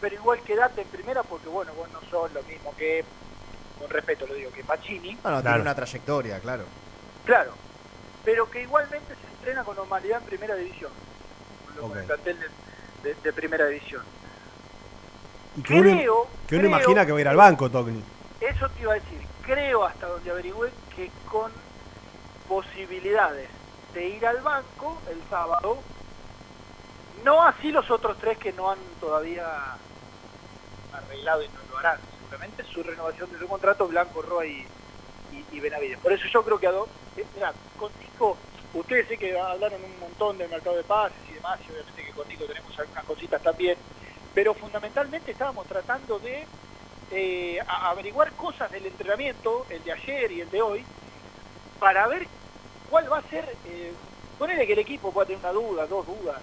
pero 0.00 0.14
igual 0.14 0.40
quedate 0.40 0.82
en 0.82 0.88
primera 0.88 1.22
porque 1.22 1.48
bueno, 1.48 1.72
vos 1.74 1.88
no 1.90 2.00
sos 2.10 2.32
lo 2.32 2.42
mismo 2.44 2.74
que, 2.76 3.04
con 3.78 3.90
respeto 3.90 4.26
lo 4.26 4.34
digo, 4.34 4.50
que 4.52 4.64
Pacini. 4.64 5.18
No, 5.22 5.30
no, 5.30 5.42
tiene 5.42 5.60
una 5.60 5.74
trayectoria, 5.74 6.40
claro. 6.40 6.64
Claro, 7.24 7.52
pero 8.24 8.50
que 8.50 8.62
igualmente 8.62 9.14
se 9.16 9.28
entrena 9.28 9.64
con 9.64 9.76
normalidad 9.76 10.18
en 10.18 10.24
primera 10.24 10.54
división, 10.56 10.92
con 11.64 11.74
con 11.76 11.98
el 11.98 12.06
plantel 12.06 12.38
de, 12.38 12.50
de- 13.08 13.20
de 13.20 13.32
primera 13.32 13.66
división. 13.66 14.04
Y 15.54 15.62
que 15.62 15.74
uno, 15.74 15.82
Creo, 15.90 16.30
que 16.46 16.56
uno 16.56 16.62
creo- 16.62 16.76
imagina 16.76 17.06
que 17.06 17.12
va 17.12 17.18
a 17.18 17.20
ir 17.20 17.28
al 17.28 17.36
banco, 17.36 17.70
Togni. 17.70 18.04
Eso 18.40 18.70
te 18.70 18.82
iba 18.82 18.92
a 18.92 18.96
decir, 19.00 19.26
creo 19.42 19.84
hasta 19.84 20.06
donde 20.06 20.30
averigüé 20.30 20.72
que 20.94 21.10
con 21.24 21.52
posibilidades 22.46 23.50
de 23.92 24.06
ir 24.08 24.24
al 24.26 24.42
banco 24.42 25.02
el 25.08 25.22
sábado, 25.28 25.82
no 27.24 27.42
así 27.44 27.70
los 27.72 27.90
otros 27.90 28.16
tres 28.18 28.38
que 28.38 28.52
no 28.52 28.70
han 28.70 28.78
todavía 29.00 29.44
arreglado 30.92 31.42
y 31.42 31.48
no 31.48 31.62
lo 31.64 31.78
harán, 31.78 32.00
seguramente 32.16 32.62
su 32.64 32.82
renovación 32.82 33.30
de 33.30 33.38
su 33.38 33.48
contrato, 33.48 33.86
Blanco, 33.88 34.22
Roa 34.22 34.46
y, 34.46 34.64
y, 35.52 35.60
Benavides. 35.60 35.98
Por 35.98 36.12
eso 36.12 36.24
yo 36.32 36.42
creo 36.42 36.58
que 36.58 36.66
a 36.66 36.72
dos, 36.72 36.88
eh, 37.16 37.24
mirá, 37.34 37.52
contigo, 37.76 38.36
ustedes 38.74 39.08
sé 39.08 39.16
que 39.16 39.38
hablaron 39.38 39.82
un 39.82 40.00
montón 40.00 40.38
del 40.38 40.48
mercado 40.48 40.76
de 40.76 40.84
pases 40.84 41.18
y 41.30 41.34
demás, 41.34 41.58
y 41.66 41.72
obviamente 41.72 42.04
que 42.04 42.12
contigo 42.12 42.44
tenemos 42.46 42.78
algunas 42.78 43.04
cositas 43.04 43.42
también, 43.42 43.76
pero 44.34 44.54
fundamentalmente 44.54 45.32
estábamos 45.32 45.66
tratando 45.66 46.18
de 46.18 46.46
eh, 47.10 47.58
averiguar 47.66 48.32
cosas 48.32 48.70
del 48.70 48.86
entrenamiento, 48.86 49.66
el 49.70 49.82
de 49.82 49.92
ayer 49.92 50.32
y 50.32 50.40
el 50.42 50.50
de 50.50 50.62
hoy, 50.62 50.84
para 51.78 52.06
ver 52.06 52.26
cuál 52.90 53.10
va 53.10 53.18
a 53.18 53.22
ser, 53.22 53.48
eh, 53.66 53.92
ponele 54.38 54.66
que 54.66 54.72
el 54.74 54.78
equipo 54.80 55.12
pueda 55.12 55.26
tener 55.26 55.40
una 55.40 55.52
duda, 55.52 55.86
dos 55.86 56.06
dudas, 56.06 56.40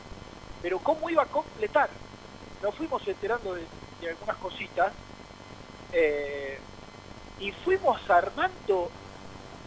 pero 0.62 0.80
cómo 0.80 1.10
iba 1.10 1.24
a 1.24 1.28
completar. 1.28 1.90
Nos 2.62 2.74
fuimos 2.74 3.08
enterando 3.08 3.54
de, 3.54 3.64
de 4.02 4.10
algunas 4.10 4.38
cositas 4.38 4.92
eh, 5.92 6.60
y 7.38 7.52
fuimos 7.52 7.98
armando, 8.10 8.92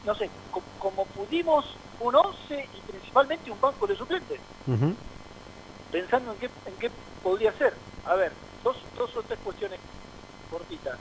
no 0.05 0.14
sé, 0.14 0.31
co- 0.51 0.64
como 0.79 1.07
pudimos 1.12 1.64
un 1.99 2.14
11 2.16 2.69
y 2.73 2.83
principalmente 2.83 3.51
un 3.51 3.61
banco 3.61 3.87
de 3.87 3.97
suplentes 3.97 4.43
pensando 5.91 6.33
en 6.33 6.39
qué, 6.39 6.51
en 6.66 6.79
qué 6.79 6.91
podría 7.23 7.53
ser. 7.59 7.81
A 8.05 8.14
ver, 8.14 8.37
dos, 8.62 8.77
dos 8.95 9.14
o 9.16 9.23
tres 9.25 9.41
cuestiones 9.41 9.81
cortitas. 10.49 10.99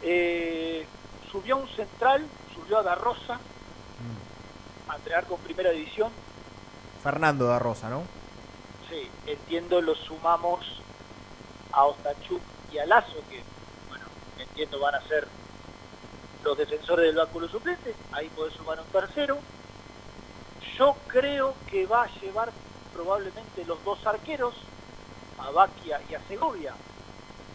Eh, 0.00 0.88
subió 1.30 1.56
un 1.56 1.68
central, 1.70 2.30
subió 2.54 2.78
a 2.78 2.82
Da 2.82 2.94
Rosa 2.94 3.42
a 4.88 4.96
entrenar 4.96 5.26
con 5.26 5.42
primera 5.42 5.70
división. 5.70 6.16
Fernando 6.98 7.46
da 7.46 7.58
Rosa, 7.58 7.88
¿no? 7.88 8.08
Sí, 8.88 9.12
entiendo, 9.26 9.80
lo 9.80 9.94
sumamos 9.94 10.64
a 11.72 11.84
Ostachuk 11.86 12.42
y 12.68 12.78
a 12.78 12.86
Lazo, 12.86 13.24
que, 13.28 13.44
bueno, 13.88 14.06
entiendo 14.36 14.80
van 14.80 14.94
a 14.94 15.00
ser 15.08 15.28
los 16.42 16.56
defensores 16.58 17.06
del 17.06 17.16
báculo 17.16 17.48
suplente. 17.48 17.94
Ahí 18.12 18.28
podés 18.30 18.54
sumar 18.54 18.78
un 18.80 18.86
tercero. 18.88 19.38
Yo 20.78 20.96
creo 21.08 21.56
que 21.66 21.86
va 21.86 22.04
a 22.04 22.20
llevar 22.20 22.52
probablemente 22.92 23.64
los 23.64 23.82
dos 23.84 24.04
arqueros, 24.06 24.54
a 25.38 25.50
Baquia 25.50 26.00
y 26.08 26.14
a 26.14 26.20
Segovia, 26.28 26.74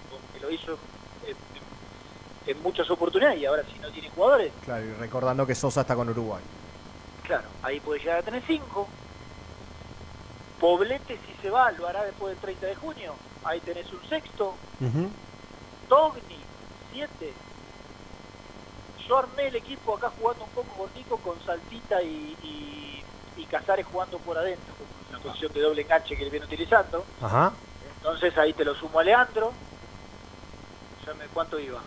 porque 0.09 0.39
lo 0.39 0.51
hizo 0.51 0.77
en, 1.25 1.35
en- 1.55 1.67
en 2.57 2.63
muchas 2.63 2.89
oportunidades 2.89 3.39
y 3.39 3.45
ahora 3.45 3.63
si 3.71 3.79
no 3.79 3.89
tiene 3.91 4.09
jugadores, 4.09 4.53
Claro, 4.61 4.85
y 4.85 4.93
recordando 4.93 5.45
que 5.45 5.53
Sosa 5.55 5.81
está 5.81 5.95
con 5.95 6.09
Uruguay. 6.09 6.43
claro, 7.23 7.49
ahí 7.63 7.79
puede 7.81 7.99
llegar 7.99 8.19
a 8.19 8.23
tener 8.23 8.43
cinco. 8.47 8.87
Poblete 10.59 11.19
si 11.25 11.33
se 11.41 11.49
va 11.49 11.71
lo 11.71 11.87
hará 11.87 12.03
después 12.03 12.33
del 12.33 12.41
30 12.41 12.65
de 12.67 12.75
junio, 12.75 13.15
ahí 13.43 13.59
tenés 13.61 13.91
un 13.91 14.07
sexto. 14.09 14.55
Togni, 15.87 16.43
7. 16.91 17.33
Yo 19.07 19.17
armé 19.17 19.47
el 19.47 19.55
equipo 19.55 19.95
acá 19.95 20.11
jugando 20.19 20.43
un 20.43 20.49
poco 20.51 20.73
cortico 20.75 21.17
con 21.17 21.39
Saltita 21.45 22.01
y, 22.01 22.35
y, 22.43 23.03
y 23.37 23.45
Casares 23.45 23.85
jugando 23.85 24.17
por 24.19 24.37
adentro, 24.37 24.73
con 24.75 24.87
una 25.15 25.19
posición 25.23 25.53
de 25.53 25.61
doble 25.61 25.81
enganche 25.83 26.15
que 26.17 26.23
él 26.23 26.29
viene 26.29 26.45
utilizando. 26.45 27.05
Ajá. 27.21 27.53
Entonces 27.97 28.37
ahí 28.37 28.53
te 28.53 28.65
lo 28.65 28.75
sumo 28.75 28.99
a 28.99 29.03
Leandro. 29.03 29.53
Ya 31.05 31.13
me- 31.13 31.25
¿Cuánto 31.27 31.57
iba? 31.59 31.79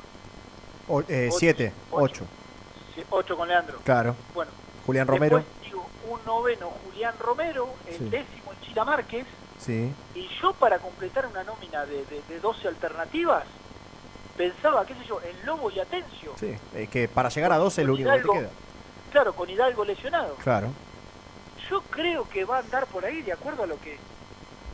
O- 0.88 1.02
eh, 1.02 1.28
Ocho. 1.28 1.38
siete, 1.38 1.72
ocho. 1.90 2.24
8 3.10 3.36
con 3.36 3.48
Leandro. 3.48 3.78
Claro. 3.84 4.14
Bueno, 4.34 4.50
Julián 4.84 5.06
Romero. 5.06 5.36
después 5.38 5.62
digo 5.64 5.86
un 6.08 6.22
noveno 6.26 6.70
Julián 6.84 7.14
Romero, 7.18 7.68
el 7.86 7.96
Sí. 7.98 8.04
décimo 8.10 8.52
Chila 8.62 8.84
Márquez. 8.84 9.26
Sí. 9.58 9.92
Y 10.14 10.28
yo 10.42 10.52
para 10.54 10.78
completar 10.78 11.26
una 11.26 11.42
nómina 11.44 11.86
de, 11.86 12.04
de, 12.06 12.22
de 12.28 12.40
12 12.40 12.68
alternativas, 12.68 13.44
pensaba, 14.40 14.86
qué 14.86 14.94
sé 14.94 15.04
yo, 15.06 15.20
en 15.22 15.44
Lobo 15.46 15.70
y 15.70 15.78
Atencio. 15.80 16.32
Sí. 16.40 16.56
Es 16.74 16.88
que 16.88 17.08
para 17.08 17.28
llegar 17.28 17.52
a 17.52 17.58
12 17.58 17.82
es 17.82 17.86
lo 17.86 17.92
único 17.94 18.10
que 18.10 18.18
te 18.18 18.28
queda. 18.28 18.48
Claro, 19.12 19.32
con 19.34 19.50
Hidalgo 19.50 19.84
lesionado. 19.84 20.34
Claro. 20.36 20.68
Yo 21.68 21.82
creo 21.82 22.28
que 22.28 22.44
va 22.44 22.56
a 22.56 22.60
andar 22.60 22.86
por 22.86 23.04
ahí 23.04 23.20
de 23.22 23.32
acuerdo 23.32 23.64
a 23.64 23.66
lo 23.66 23.78
que 23.80 23.98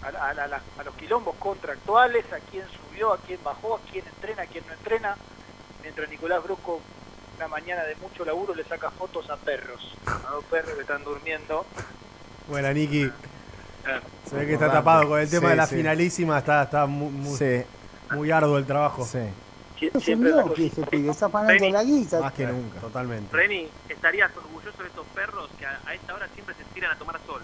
a, 0.02 0.08
a- 0.08 0.30
a 0.30 0.34
la- 0.46 0.62
a 0.78 0.82
los 0.84 0.94
quilombos 0.94 1.34
contractuales, 1.36 2.24
a 2.32 2.38
quién 2.50 2.64
subió, 2.68 3.12
a 3.12 3.18
quién 3.18 3.40
bajó, 3.42 3.74
a 3.76 3.80
quién 3.90 4.04
entrena, 4.06 4.42
a 4.42 4.46
quién 4.46 4.64
no 4.66 4.72
entrena. 4.74 5.16
Mientras 5.82 6.08
Nicolás 6.08 6.42
Brusco 6.44 6.80
una 7.36 7.48
mañana 7.48 7.82
de 7.82 7.96
mucho 7.96 8.24
laburo 8.24 8.54
le 8.54 8.64
saca 8.64 8.90
fotos 8.90 9.28
a 9.30 9.36
perros, 9.36 9.94
a 10.06 10.30
dos 10.30 10.44
perros 10.44 10.74
que 10.74 10.80
están 10.82 11.02
durmiendo. 11.04 11.66
Buena, 12.48 12.72
Niki. 12.72 13.02
Eh, 13.02 13.12
Se 14.28 14.36
ve 14.36 14.46
que 14.46 14.54
está 14.54 14.70
tapado 14.72 15.06
con 15.08 15.20
el 15.20 15.28
tema 15.28 15.42
Sí, 15.48 15.50
de 15.50 15.56
la 15.56 15.66
sí. 15.66 15.76
finalísima, 15.76 16.38
está, 16.38 16.62
está 16.62 16.86
muy, 16.86 17.10
muy, 17.10 17.36
Sí. 17.36 17.62
muy 18.12 18.30
arduo 18.30 18.56
el 18.58 18.64
trabajo. 18.66 19.04
Sí. 19.04 19.18
Siempre 19.78 20.32
un 20.32 20.36
loco 20.38 20.54
ese 20.56 20.86
pibe, 20.86 21.10
está 21.10 21.28
la 21.28 21.82
guisa. 21.82 22.20
Más 22.20 22.32
que 22.32 22.46
nunca. 22.46 22.80
Totalmente. 22.80 23.36
Reni, 23.36 23.68
estarías 23.88 24.30
orgulloso 24.36 24.82
de 24.82 24.88
estos 24.88 25.06
perros 25.14 25.50
que 25.58 25.66
a, 25.66 25.80
a 25.86 25.94
esta 25.94 26.14
hora 26.14 26.28
siempre 26.34 26.54
se 26.54 26.64
tiran 26.74 26.92
a 26.92 26.98
tomar 26.98 27.20
sol. 27.26 27.42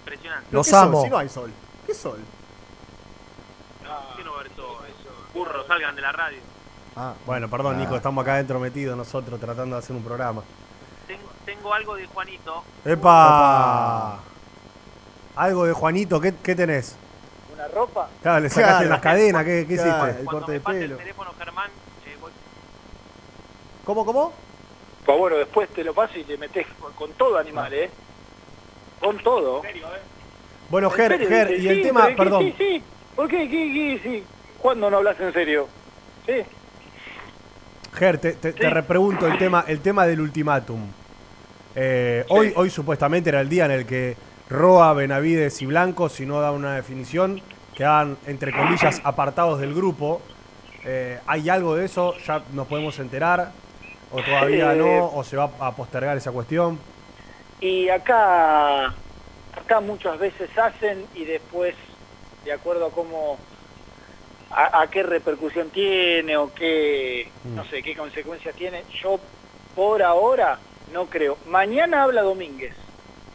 Impresionante. 0.00 0.48
Los 0.50 0.72
amo. 0.72 1.02
Si 1.04 1.10
no 1.10 1.18
hay 1.18 1.28
sol. 1.28 1.52
¿Qué 1.86 1.94
sol? 1.94 2.18
¿Qué 4.16 4.24
no 4.24 4.32
sol? 4.56 4.86
Burros, 5.34 5.66
salgan 5.66 5.94
de 5.96 6.02
la 6.02 6.12
radio. 6.12 6.38
Ah, 6.96 7.14
Bueno, 7.24 7.48
perdón, 7.48 7.76
Ah. 7.76 7.78
Nico, 7.78 7.96
estamos 7.96 8.22
acá 8.22 8.34
adentro 8.34 8.60
metidos 8.60 8.96
nosotros 8.96 9.40
tratando 9.40 9.76
de 9.76 9.80
hacer 9.82 9.96
un 9.96 10.02
programa. 10.04 10.42
Tengo, 11.06 11.28
tengo 11.46 11.72
algo 11.72 11.94
de 11.96 12.06
Juanito. 12.06 12.62
¡Epa! 12.84 14.20
Algo 15.36 15.64
de 15.64 15.72
Juanito, 15.72 16.20
¿qué, 16.20 16.34
qué 16.42 16.54
tenés? 16.54 16.96
¿Una 17.64 17.68
ropa? 17.68 18.08
Claro, 18.22 18.40
le 18.40 18.50
sacaste 18.50 18.72
Claro. 18.78 18.88
las 18.90 19.00
cadenas, 19.00 19.44
¿qué, 19.44 19.66
qué 19.68 19.74
Claro, 19.76 19.90
hiciste? 20.06 20.20
el 20.20 20.24
Cuando 20.24 20.30
corte 20.32 20.46
me 20.52 20.58
de 20.58 20.60
pase 20.60 20.78
pelo. 20.80 20.92
el 20.94 20.98
teléfono, 20.98 21.30
Germán, 21.38 21.70
eh, 22.06 22.16
voy- 22.20 22.32
¿Cómo, 23.84 24.04
cómo? 24.04 24.32
Pues 25.06 25.18
bueno, 25.18 25.36
después 25.36 25.68
te 25.70 25.84
lo 25.84 25.94
paso 25.94 26.18
y 26.18 26.24
le 26.24 26.38
metes 26.38 26.66
con, 26.80 26.92
con 26.94 27.12
todo 27.12 27.38
animal, 27.38 27.72
¿eh? 27.72 27.90
Con 29.00 29.18
todo. 29.22 29.62
Bueno, 30.70 30.88
¿En 30.88 30.94
Ger, 30.94 31.12
serio? 31.12 31.28
Ger, 31.28 31.50
y 31.60 31.68
el 31.68 31.76
sí, 31.76 31.82
tema, 31.82 32.08
perdón. 32.16 32.42
Sí, 32.44 32.54
sí. 32.58 32.82
¿Por 33.14 33.28
qué? 33.28 33.48
¿Qué? 33.48 33.72
¿Qué? 33.72 34.00
Sí. 34.02 34.24
¿Cuándo 34.58 34.90
no 34.90 34.96
hablas 34.98 35.20
en 35.20 35.32
serio? 35.32 35.68
Sí. 36.26 36.42
Ger, 37.94 38.18
te, 38.18 38.32
te- 38.34 38.52
te 38.52 38.70
repregunto 38.70 39.26
el 39.26 39.38
tema, 39.38 39.64
el 39.68 39.80
tema 39.80 40.06
del 40.06 40.20
ultimátum. 40.20 40.80
Eh, 41.74 42.24
hoy, 42.28 42.52
hoy 42.56 42.70
supuestamente 42.70 43.28
era 43.30 43.40
el 43.40 43.48
día 43.48 43.64
en 43.66 43.70
el 43.72 43.86
que 43.86 44.16
Roa, 44.48 44.92
Benavides 44.94 45.60
y 45.62 45.66
Blanco, 45.66 46.08
si 46.08 46.26
no 46.26 46.40
da 46.40 46.52
una 46.52 46.74
definición, 46.76 47.40
quedan, 47.74 48.16
entre 48.26 48.52
comillas, 48.52 49.00
apartados 49.04 49.60
del 49.60 49.74
grupo. 49.74 50.20
Eh, 50.84 51.18
¿Hay 51.26 51.48
algo 51.48 51.74
de 51.76 51.84
eso? 51.86 52.14
¿Ya 52.26 52.42
nos 52.52 52.66
podemos 52.66 52.98
enterar? 52.98 53.52
¿O 54.10 54.22
todavía 54.22 54.74
Eh, 54.74 54.76
no? 54.78 55.06
¿O 55.14 55.24
se 55.24 55.36
va 55.36 55.50
a 55.60 55.72
postergar 55.74 56.16
esa 56.16 56.32
cuestión? 56.32 56.78
Y 57.60 57.88
acá, 57.88 58.86
acá 58.86 59.80
muchas 59.80 60.18
veces 60.18 60.50
hacen 60.58 61.06
y 61.14 61.24
después, 61.24 61.74
de 62.44 62.52
acuerdo 62.52 62.86
a 62.86 62.90
cómo, 62.90 63.38
a, 64.50 64.82
a 64.82 64.86
qué 64.88 65.02
repercusión 65.02 65.70
tiene 65.70 66.36
o 66.36 66.52
qué, 66.52 67.28
Mm. 67.44 67.54
no 67.56 67.64
sé, 67.66 67.82
qué 67.82 67.96
consecuencias 67.96 68.54
tiene, 68.56 68.82
yo 69.02 69.18
por 69.74 70.02
ahora 70.02 70.58
no 70.92 71.06
creo. 71.06 71.38
Mañana 71.46 72.02
habla 72.02 72.22
Domínguez. 72.22 72.74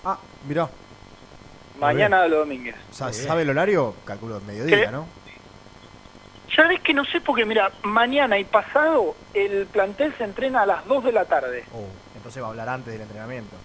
Ah, 0.05 0.17
mirá. 0.47 0.69
Mañana 1.79 2.23
habla 2.23 2.37
Domínguez. 2.37 2.75
Sa- 2.91 3.13
¿Sabe 3.13 3.43
el 3.43 3.49
horario? 3.49 3.95
Calculo 4.05 4.39
mediodía, 4.41 4.85
¿Qué? 4.85 4.91
¿no? 4.91 5.07
¿Sabes 6.55 6.79
que 6.81 6.93
no 6.93 7.05
sé? 7.05 7.21
Porque 7.21 7.45
mira, 7.45 7.71
mañana 7.83 8.39
y 8.39 8.43
pasado 8.45 9.15
el 9.33 9.67
plantel 9.67 10.13
se 10.17 10.23
entrena 10.23 10.63
a 10.63 10.65
las 10.65 10.85
2 10.87 11.03
de 11.03 11.11
la 11.11 11.25
tarde. 11.25 11.63
Oh, 11.73 11.85
entonces 12.15 12.41
va 12.41 12.47
a 12.47 12.49
hablar 12.49 12.69
antes 12.69 12.93
del 12.93 13.01
entrenamiento. 13.03 13.55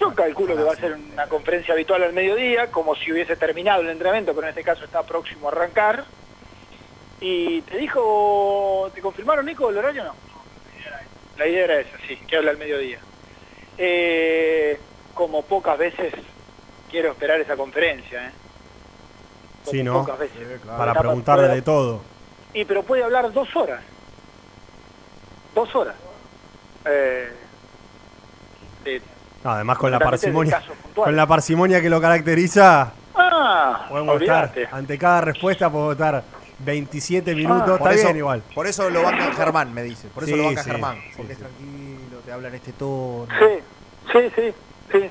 Yo 0.00 0.14
calculo 0.14 0.56
que 0.56 0.62
va 0.62 0.72
a 0.72 0.76
ser 0.76 0.94
una 0.94 1.26
conferencia 1.28 1.74
habitual 1.74 2.02
al 2.02 2.12
mediodía, 2.12 2.70
como 2.70 2.96
si 2.96 3.12
hubiese 3.12 3.36
terminado 3.36 3.82
el 3.82 3.90
entrenamiento, 3.90 4.34
pero 4.34 4.46
en 4.46 4.50
este 4.50 4.64
caso 4.64 4.84
está 4.84 5.02
próximo 5.02 5.48
a 5.48 5.52
arrancar. 5.52 6.04
Y 7.20 7.60
te 7.62 7.76
dijo, 7.78 8.90
¿te 8.94 9.00
confirmaron, 9.00 9.46
Nico, 9.46 9.68
el 9.70 9.78
horario 9.78 10.02
o 10.02 10.06
no? 10.06 10.14
La 11.36 11.46
idea 11.46 11.64
era 11.64 11.80
esa, 11.80 11.96
sí, 12.08 12.16
que 12.28 12.36
habla 12.36 12.50
al 12.52 12.58
mediodía. 12.58 12.98
Eh, 13.76 14.78
como 15.14 15.42
pocas 15.42 15.76
veces 15.78 16.12
quiero 16.94 17.10
esperar 17.10 17.40
esa 17.40 17.56
conferencia, 17.56 18.28
¿eh? 18.28 18.30
Sí, 19.68 19.82
¿no? 19.82 19.94
pocas 20.04 20.16
veces. 20.20 20.60
Para 20.64 20.94
preguntarle 20.94 21.48
de 21.48 21.60
todo. 21.60 22.02
Y 22.52 22.64
pero 22.64 22.84
puede 22.84 23.02
hablar 23.02 23.32
dos 23.32 23.48
horas. 23.56 23.82
Dos 25.56 25.74
horas. 25.74 25.96
Eh, 26.84 27.32
de- 28.84 29.02
No, 29.42 29.50
además 29.50 29.76
con 29.78 29.90
la 29.90 29.98
parsimonia, 29.98 30.62
con 30.94 31.16
la 31.16 31.26
parsimonia 31.26 31.80
que 31.80 31.90
lo 31.90 32.00
caracteriza, 32.00 32.92
Ah, 33.16 33.86
podemos 33.88 34.14
olvídate. 34.14 34.62
estar, 34.62 34.78
ante 34.78 34.96
cada 34.96 35.20
respuesta 35.22 35.68
podemos 35.70 35.94
estar 35.94 36.22
27 36.60 37.34
minutos, 37.34 37.62
Ah, 37.74 37.78
por 37.78 37.88
está 37.90 37.94
eso- 37.94 38.04
bien 38.04 38.16
igual. 38.18 38.42
Por 38.54 38.68
eso 38.68 38.88
lo 38.88 39.02
banca 39.02 39.32
Germán, 39.32 39.74
me 39.74 39.82
dice. 39.82 40.06
Por 40.14 40.22
eso 40.22 40.32
Sí, 40.32 40.38
lo 40.38 40.44
banca 40.46 40.62
sí, 40.62 40.70
Germán. 40.70 40.94
sí, 41.08 41.12
Porque 41.16 41.32
es 41.32 41.38
tranquilo, 41.40 42.18
te 42.24 42.30
habla 42.30 42.48
en 42.48 42.54
este 42.54 42.72
tono. 42.74 43.26
Sí, 43.40 44.12
sí, 44.12 44.30
sí, 44.36 44.54
sí. 44.92 45.10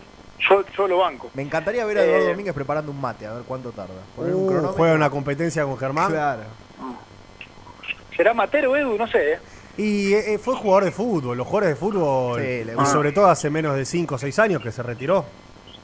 Yo, 0.50 0.64
yo 0.78 0.88
lo 0.88 0.98
banco. 1.00 1.30
Me 1.34 1.42
encantaría 1.44 1.86
ver 1.86 1.98
a 2.00 2.04
Eduardo 2.04 2.26
Eh, 2.26 2.30
Domínguez 2.32 2.54
preparando 2.54 2.92
un 2.92 3.00
mate, 3.00 3.26
a 3.26 3.34
ver 3.34 3.44
cuánto 3.44 3.72
tarda. 3.72 3.94
Poner 4.16 4.34
un 4.36 4.44
Uh, 4.44 4.48
cronómetro. 4.48 4.78
juega 4.78 4.94
una 4.96 5.10
competencia 5.10 5.64
con 5.64 5.78
Germán. 5.78 6.10
Claro. 6.12 6.44
¿Será 8.16 8.34
Matero 8.34 8.76
Edu? 8.76 8.98
No 8.98 9.08
sé, 9.08 9.34
¿eh? 9.34 9.40
Y 9.78 10.14
eh, 10.14 10.34
eh, 10.34 10.38
fue 10.38 10.56
jugador 10.56 10.86
de 10.86 10.92
fútbol, 10.92 11.36
los 11.36 11.48
jugadores 11.48 11.70
de 11.70 11.76
fútbol, 11.76 12.40
Sí, 12.40 12.64
le 12.64 12.74
y 12.80 12.86
sobre 12.86 13.12
todo 13.12 13.26
hace 13.26 13.50
menos 13.50 13.76
de 13.76 13.86
5 13.86 14.16
o 14.16 14.18
6 14.20 14.38
años 14.40 14.62
que 14.62 14.72
se 14.72 14.84
retiró, 14.84 15.26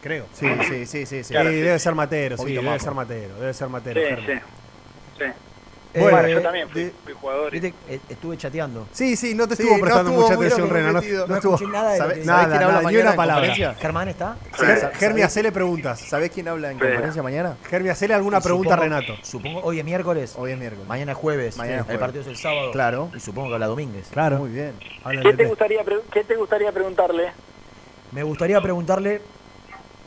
creo. 0.02 0.26
Sí, 0.34 0.48
sí, 0.68 0.86
sí, 0.86 1.06
sí. 1.08 1.24
sí. 1.24 1.34
Sí, 1.34 1.34
debe 1.34 1.80
ser 1.80 1.96
Matero, 1.96 2.38
sí, 2.38 2.54
debe 2.54 2.80
ser. 2.80 2.94
Matero, 2.94 3.34
debe 3.40 3.54
ser 3.54 3.68
Matero. 3.70 4.00
Sí, 4.00 4.08
Germán. 4.08 4.26
sí. 4.28 5.24
sí. 5.26 5.26
Eh, 5.92 6.02
bueno, 6.02 6.28
yo 6.28 6.40
también 6.44 6.70
fui, 6.70 6.92
fui 7.04 7.14
jugador. 7.14 7.52
Viste, 7.52 7.74
eh, 7.88 8.00
estuve 8.10 8.38
chateando. 8.38 8.88
Sí, 8.92 9.16
sí, 9.16 9.34
no 9.34 9.48
te 9.48 9.56
Sí, 9.56 9.64
estuvo 9.64 9.78
no 9.78 9.82
prestando 9.84 10.12
estuvo 10.12 10.22
mucha 10.30 10.36
atención, 10.36 10.70
Rena. 10.70 10.92
No, 10.92 11.02
no 11.02 11.28
No 11.28 11.36
estuvo 11.36 11.56
escuché 11.56 11.72
nada 11.72 11.92
de 11.94 11.98
lo 11.98 12.04
¿Sabe- 12.06 12.14
que- 12.20 12.26
sabe 12.26 12.26
nada, 12.26 12.44
quién 12.50 12.54
habla 12.54 12.68
nada, 12.68 12.78
ni 12.80 12.84
mañana 12.86 13.02
una 13.02 13.10
en 13.12 13.18
palabra. 13.18 13.76
¿Germán 13.80 14.08
está? 14.10 14.38
Ger- 14.52 14.80
sa- 14.82 14.92
Germi, 14.94 15.22
¿sabés- 15.22 15.26
hacele 15.26 15.52
preguntas. 15.52 16.00
¿Sabés 16.02 16.30
quién 16.30 16.48
habla 16.48 16.70
en 16.72 16.78
Sí. 16.78 16.86
conferencia 16.86 17.24
mañana? 17.24 17.58
Germi, 17.70 17.90
hacele 17.90 18.14
alguna 18.14 18.40
pregunta 18.40 18.76
a 18.76 18.78
Supongo- 18.78 18.84
Renato. 19.00 19.16
Supongo, 19.24 19.62
hoy 19.64 19.80
es 19.80 19.86
miércoles. 19.86 20.36
Hoy 20.38 20.52
es 20.52 20.60
miércoles. 20.60 20.88
Mañana 20.88 21.12
es 21.14 21.18
jueves. 21.18 21.58
Mañana 21.58 21.76
es 21.78 21.80
El 21.80 21.86
jueves. 21.86 22.00
partido 22.02 22.22
es 22.22 22.28
el 22.28 22.38
sábado. 22.38 22.72
Claro. 22.72 23.10
Y 23.16 23.20
supongo 23.20 23.48
que 23.48 23.54
habla 23.56 23.66
Domínguez. 23.68 24.08
Claro. 24.12 24.38
Muy 24.38 24.52
bien. 24.52 24.74
Habla 25.04 25.24
¿Qué 25.24 25.34
te, 25.34 25.46
gustaría, 25.46 25.84
¿Qué 26.14 26.24
te 26.24 26.36
gustaría 26.36 26.72
preguntarle? 26.72 27.32
Me 28.12 28.22
gustaría 28.22 28.62
preguntarle, 28.62 29.22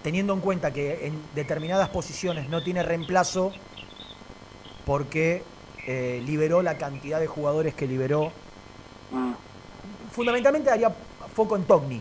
teniendo 0.04 0.32
en 0.32 0.40
cuenta 0.40 0.72
que 0.72 1.06
en 1.08 1.20
determinadas 1.34 1.88
posiciones 1.88 2.48
no 2.48 2.62
tiene 2.62 2.84
reemplazo, 2.84 3.52
porque 4.84 5.42
eh, 5.86 6.22
liberó 6.24 6.62
la 6.62 6.78
cantidad 6.78 7.18
de 7.20 7.26
jugadores 7.26 7.74
que 7.74 7.86
liberó. 7.86 8.32
Fundamentalmente 10.10 10.70
haría 10.70 10.90
foco 11.34 11.56
en 11.56 11.64
Togni. 11.64 12.00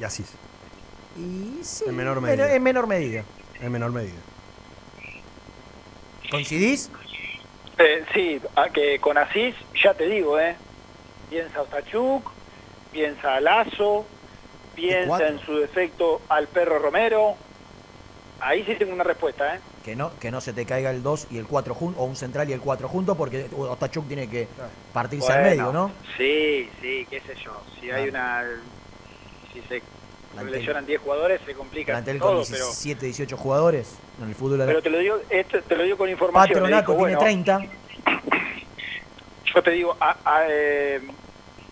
Y 0.00 0.04
así, 0.04 0.24
Y 1.16 1.60
sí, 1.62 1.84
En 1.88 1.96
menor 1.96 2.18
en- 2.18 2.22
medida. 2.24 2.52
En 2.54 2.62
menor 2.62 2.86
medida. 2.86 3.24
en 3.60 3.72
menor 3.72 3.92
medida. 3.92 4.18
¿Coincidís? 6.30 6.90
Eh, 7.78 8.04
sí, 8.12 8.40
a 8.56 8.68
que 8.70 8.98
con 9.00 9.16
Asís, 9.16 9.54
ya 9.82 9.94
te 9.94 10.06
digo, 10.08 10.38
¿eh? 10.38 10.56
Piensa 11.30 11.62
Ostachuk, 11.62 12.30
piensa 12.92 13.34
a 13.36 13.40
Lazo, 13.40 14.06
piensa 14.74 15.28
en 15.28 15.38
su 15.40 15.56
defecto 15.58 16.20
al 16.28 16.48
perro 16.48 16.78
Romero. 16.78 17.36
Ahí 18.38 18.64
sí 18.64 18.74
tengo 18.76 18.92
una 18.92 19.04
respuesta, 19.04 19.56
¿eh? 19.56 19.60
Que 19.82 19.96
no, 19.96 20.18
que 20.18 20.30
no 20.30 20.40
se 20.40 20.52
te 20.52 20.66
caiga 20.66 20.90
el 20.90 21.02
2 21.02 21.28
y 21.30 21.38
el 21.38 21.46
4 21.46 21.74
juntos, 21.74 22.02
o 22.02 22.06
un 22.06 22.16
central 22.16 22.48
y 22.50 22.52
el 22.52 22.60
4 22.60 22.88
juntos, 22.88 23.16
porque 23.16 23.48
Otachuk 23.52 24.06
tiene 24.08 24.28
que 24.28 24.48
partirse 24.92 25.32
al 25.32 25.40
Bueno, 25.42 25.56
medio, 25.56 25.72
¿no? 25.72 25.92
Sí, 26.16 26.68
sí, 26.80 27.06
qué 27.08 27.20
sé 27.20 27.34
yo. 27.44 27.52
Si 27.80 27.90
hay 27.90 28.08
una... 28.08 28.44
Si 29.52 29.62
se 29.62 29.82
Plantel. 30.32 30.52
lesionan 30.52 30.84
10 30.86 31.00
jugadores, 31.00 31.40
se 31.46 31.54
complica 31.54 31.92
Plantel 31.92 32.18
con 32.18 32.32
todo, 32.32 32.42
pero... 32.50 32.64
17, 32.66 33.06
18 33.06 33.36
jugadores 33.36 33.98
en 34.20 34.28
el 34.28 34.34
fútbol. 34.34 34.64
Pero 34.66 34.82
te 34.82 34.90
lo 34.90 34.98
digo, 34.98 35.18
esto 35.30 35.62
te 35.62 35.76
lo 35.76 35.84
digo 35.84 35.96
con 35.96 36.10
información. 36.10 36.48
Patronato 36.60 36.92
digo, 36.92 37.06
tiene 37.06 37.16
bueno, 37.16 37.44
30. 37.44 37.60
Yo 39.54 39.62
te 39.62 39.70
digo, 39.70 39.96
a- 39.98 40.18
a, 40.24 40.46
eh, 40.50 41.00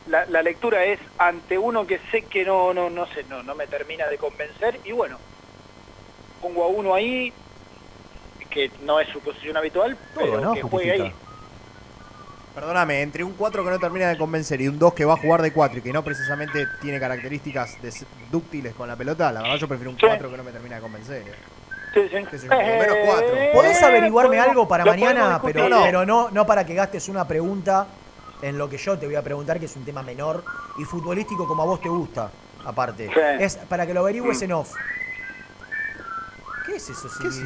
la, 0.06 0.24
la 0.26 0.42
lectura 0.42 0.84
es 0.84 0.98
ante 1.18 1.58
uno 1.58 1.86
que 1.86 2.00
sé 2.10 2.24
que 2.26 2.44
no, 2.44 2.72
no, 2.72 2.88
no 2.88 3.06
sé, 3.08 3.24
no, 3.24 3.42
no 3.42 3.54
me 3.54 3.66
termina 3.66 4.06
de 4.08 4.16
convencer 4.16 4.80
y 4.84 4.92
bueno, 4.92 5.18
pongo 6.44 6.62
a 6.64 6.68
uno 6.68 6.94
ahí 6.94 7.32
que 8.50 8.70
no 8.84 9.00
es 9.00 9.08
su 9.08 9.18
posición 9.20 9.56
habitual, 9.56 9.96
Todo, 10.14 10.24
pero 10.24 10.40
¿no? 10.40 10.52
que 10.54 10.60
juegue 10.62 10.92
ahí. 10.92 11.12
Perdóname, 12.54 13.00
entre 13.02 13.24
un 13.24 13.32
4 13.32 13.64
que 13.64 13.70
no 13.70 13.78
termina 13.80 14.08
de 14.08 14.16
convencer 14.18 14.60
y 14.60 14.68
un 14.68 14.78
2 14.78 14.92
que 14.94 15.04
va 15.04 15.14
a 15.14 15.16
jugar 15.16 15.42
de 15.42 15.52
4 15.52 15.78
y 15.78 15.82
que 15.82 15.92
no 15.92 16.04
precisamente 16.04 16.66
tiene 16.80 17.00
características 17.00 17.78
dúctiles 18.30 18.74
con 18.74 18.86
la 18.86 18.94
pelota, 18.94 19.32
la 19.32 19.40
verdad 19.42 19.56
yo 19.56 19.66
prefiero 19.66 19.90
un 19.90 19.96
Sí. 19.98 20.06
4 20.06 20.30
que 20.30 20.36
no 20.36 20.44
me 20.44 20.52
termina 20.52 20.76
de 20.76 20.82
convencer. 20.82 21.22
eh. 21.26 21.34
Sí, 21.94 22.00
sí. 22.38 22.46
Por 22.48 22.56
lo 22.58 22.62
menos 22.64 22.96
4. 23.06 23.28
¿Podés 23.54 23.80
Eh, 23.80 23.84
averiguarme 23.86 24.36
podemos- 24.36 24.48
algo 24.50 24.68
para 24.68 24.84
mañana? 24.84 25.40
Pero. 25.42 25.68
No. 25.68 25.82
pero 25.82 26.04
no, 26.06 26.30
no 26.30 26.46
para 26.46 26.64
que 26.66 26.74
gastes 26.74 27.08
una 27.08 27.26
pregunta 27.26 27.86
en 28.42 28.58
lo 28.58 28.68
que 28.68 28.76
yo 28.76 28.98
te 28.98 29.06
voy 29.06 29.14
a 29.16 29.22
preguntar, 29.22 29.58
que 29.58 29.66
es 29.66 29.74
un 29.76 29.84
tema 29.84 30.02
menor 30.02 30.44
y 30.78 30.84
futbolístico 30.84 31.48
como 31.48 31.62
a 31.62 31.66
vos 31.66 31.80
te 31.80 31.88
gusta, 31.88 32.30
aparte. 32.64 33.08
Sí. 33.08 33.20
Es 33.40 33.56
para 33.56 33.86
que 33.86 33.94
lo 33.94 34.00
averigües 34.00 34.40
en 34.42 34.52
off. 34.52 34.72
¿Qué 36.64 36.76
es 36.76 36.88
eso? 36.90 37.08
¿Qué 37.20 37.30
si- 37.30 37.42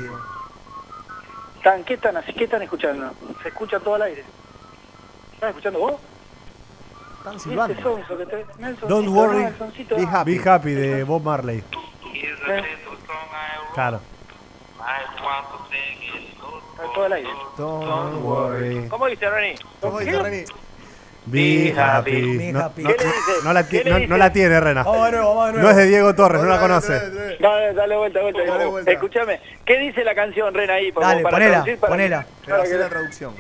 ¿Están, 1.57 1.85
¿Qué 1.85 1.95
están 1.95 2.17
así? 2.17 2.33
¿Qué 2.33 2.45
están 2.45 2.63
escuchando? 2.63 3.13
Se 3.43 3.49
escucha 3.49 3.81
todo 3.81 3.95
al 3.97 4.03
aire. 4.03 4.25
¿Están 5.35 5.49
escuchando 5.51 5.79
vos? 5.81 5.95
Están 7.19 7.37
¿Y 7.37 7.41
silbando. 7.41 7.73
este 7.73 7.83
sonso 7.83 8.17
que 8.19 8.27
te- 8.27 8.47
Nelsoncito, 8.59 8.87
Don't 8.89 9.09
worry, 9.09 9.39
Nelsonsito? 9.45 9.97
be 9.97 10.07
happy. 10.07 10.39
Be 10.39 10.49
happy 10.51 10.73
de 10.75 11.05
Bob 11.05 11.23
Marley. 11.23 11.59
Eh, 11.59 12.63
Claro. 13.75 14.01
está 16.77 16.93
todo 16.95 17.05
al 17.05 17.13
aire. 17.13 17.29
Don't 17.57 18.23
worry. 18.25 18.89
¿Cómo 18.89 19.07
dice 19.07 19.29
Reni? 19.29 19.59
¿Cómo 19.81 19.99
dice 19.99 20.23
Reni? 20.23 20.45
Be 21.31 21.75
happy. 21.77 22.37
Be 22.39 22.59
happy. 22.59 22.83
no- 23.45 23.53
la, 23.53 24.33
tiene, 24.33 24.61
Rena. 24.61 24.83
Vamos 24.83 25.05
de 25.07 25.13
nuevo, 25.13 25.29
vamos 25.35 25.47
de 25.47 25.53
nuevo. 25.53 25.63
No 25.65 25.71
es 25.71 25.77
de 25.77 25.87
Diego 25.87 26.15
Torres, 26.15 26.43
no 26.43 26.49
la 26.49 26.59
conoce. 26.61 26.93
dale, 27.39 27.75
dale. 27.75 27.97
Vuelta, 27.97 28.21
vuelta. 28.23 28.45
Dale 28.45 28.67
vuelta. 28.67 28.91
Escúchame, 28.91 29.41
¿qué 29.65 29.79
dice 29.79 30.05
la 30.05 30.15
canción, 30.15 30.55
Ren, 30.55 30.71
ahí? 30.71 30.91
Dale, 30.93 31.23
para 31.23 31.37
ponela, 31.37 31.51
traducir, 31.53 31.79
para- 31.79 31.91
ponela. 31.91 32.27
Pero 32.45 32.57
para 32.57 32.63
hacer 32.63 32.77
que- 32.77 32.83
la 32.83 32.89
traducción. 32.89 33.35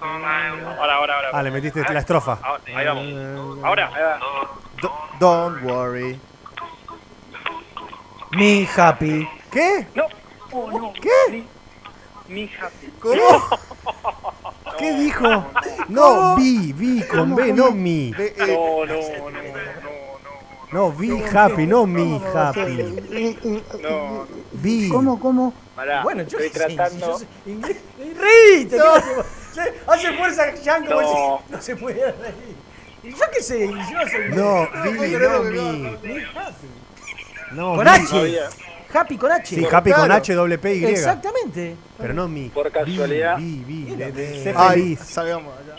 Ahora, 0.00 0.94
ahora, 0.94 1.14
ahora. 1.16 1.28
Ah, 1.32 1.42
le 1.42 1.50
metiste 1.50 1.82
la 1.92 2.00
estrofa. 2.00 2.38
Ahora, 2.42 2.62
ahí 2.74 2.86
vamos. 2.86 3.64
Ahora. 3.64 3.86
Ahí 3.94 4.02
va. 4.02 4.18
Do- 4.80 4.92
Don't 5.20 5.62
worry. 5.62 6.18
Me 8.32 8.68
happy. 8.76 9.28
¿Qué? 9.50 9.86
No. 9.94 10.06
Oh, 10.52 10.70
no. 10.70 10.92
¿Qué? 10.94 11.08
Mi, 11.30 11.44
mi 12.28 12.50
happy. 12.60 12.86
¿Cómo? 13.00 13.48
¿Qué 14.78 14.92
dijo? 14.94 15.44
No, 15.88 16.36
vi, 16.36 16.72
vi 16.72 17.02
con 17.06 17.34
B, 17.34 17.52
no 17.52 17.70
mi. 17.72 18.12
Eh, 18.18 18.34
No, 18.38 18.84
no, 18.86 18.94
no, 18.94 19.30
no, 19.30 20.90
No, 20.90 20.92
be 20.92 21.24
happy, 21.32 21.66
no 21.66 21.86
me 21.86 22.20
happy. 22.34 23.40
No. 23.82 24.26
Be. 24.52 24.88
¿Cómo, 24.90 25.18
cómo? 25.20 25.52
Pará, 25.76 26.02
Bueno, 26.02 26.22
yo 26.24 26.38
estoy 26.38 26.50
tratando. 26.50 27.18
inglés. 27.46 27.76
¡Reíte! 27.98 28.76
No. 28.76 28.84
¿qué 29.54 29.72
hace? 29.86 30.12
Fuerza 30.16 30.54
Jean 30.62 30.86
como 30.86 31.00
No. 31.02 31.40
si 31.46 31.52
no 31.52 31.62
se 31.62 31.76
pudiera 31.76 32.12
reír. 32.12 32.56
Y 33.04 33.10
yo 33.10 33.24
qué 33.34 33.42
sé, 33.42 33.66
yo 33.68 34.08
soy. 34.10 34.28
No, 34.30 34.68
creer 34.70 35.20
no 35.22 35.88
happy. 36.40 36.66
No, 37.52 37.76
Con. 37.76 37.88
H. 37.88 38.40
Happy 38.92 39.16
con 39.16 39.32
H. 39.32 39.54
Sí, 39.56 39.64
happy 39.70 39.92
con 39.92 40.10
H, 40.10 40.34
doble 40.34 40.58
P, 40.58 40.74
Y. 40.76 40.84
Exactamente. 40.84 41.76
Pero 41.98 42.14
no 42.14 42.28
mi. 42.28 42.48
Por 42.48 42.70
casualidad. 42.70 43.38
De- 43.38 44.42
Sé 44.42 44.54
Ay, 44.56 44.80
feliz. 44.96 45.00
salgamos 45.00 45.54
acá. 45.54 45.76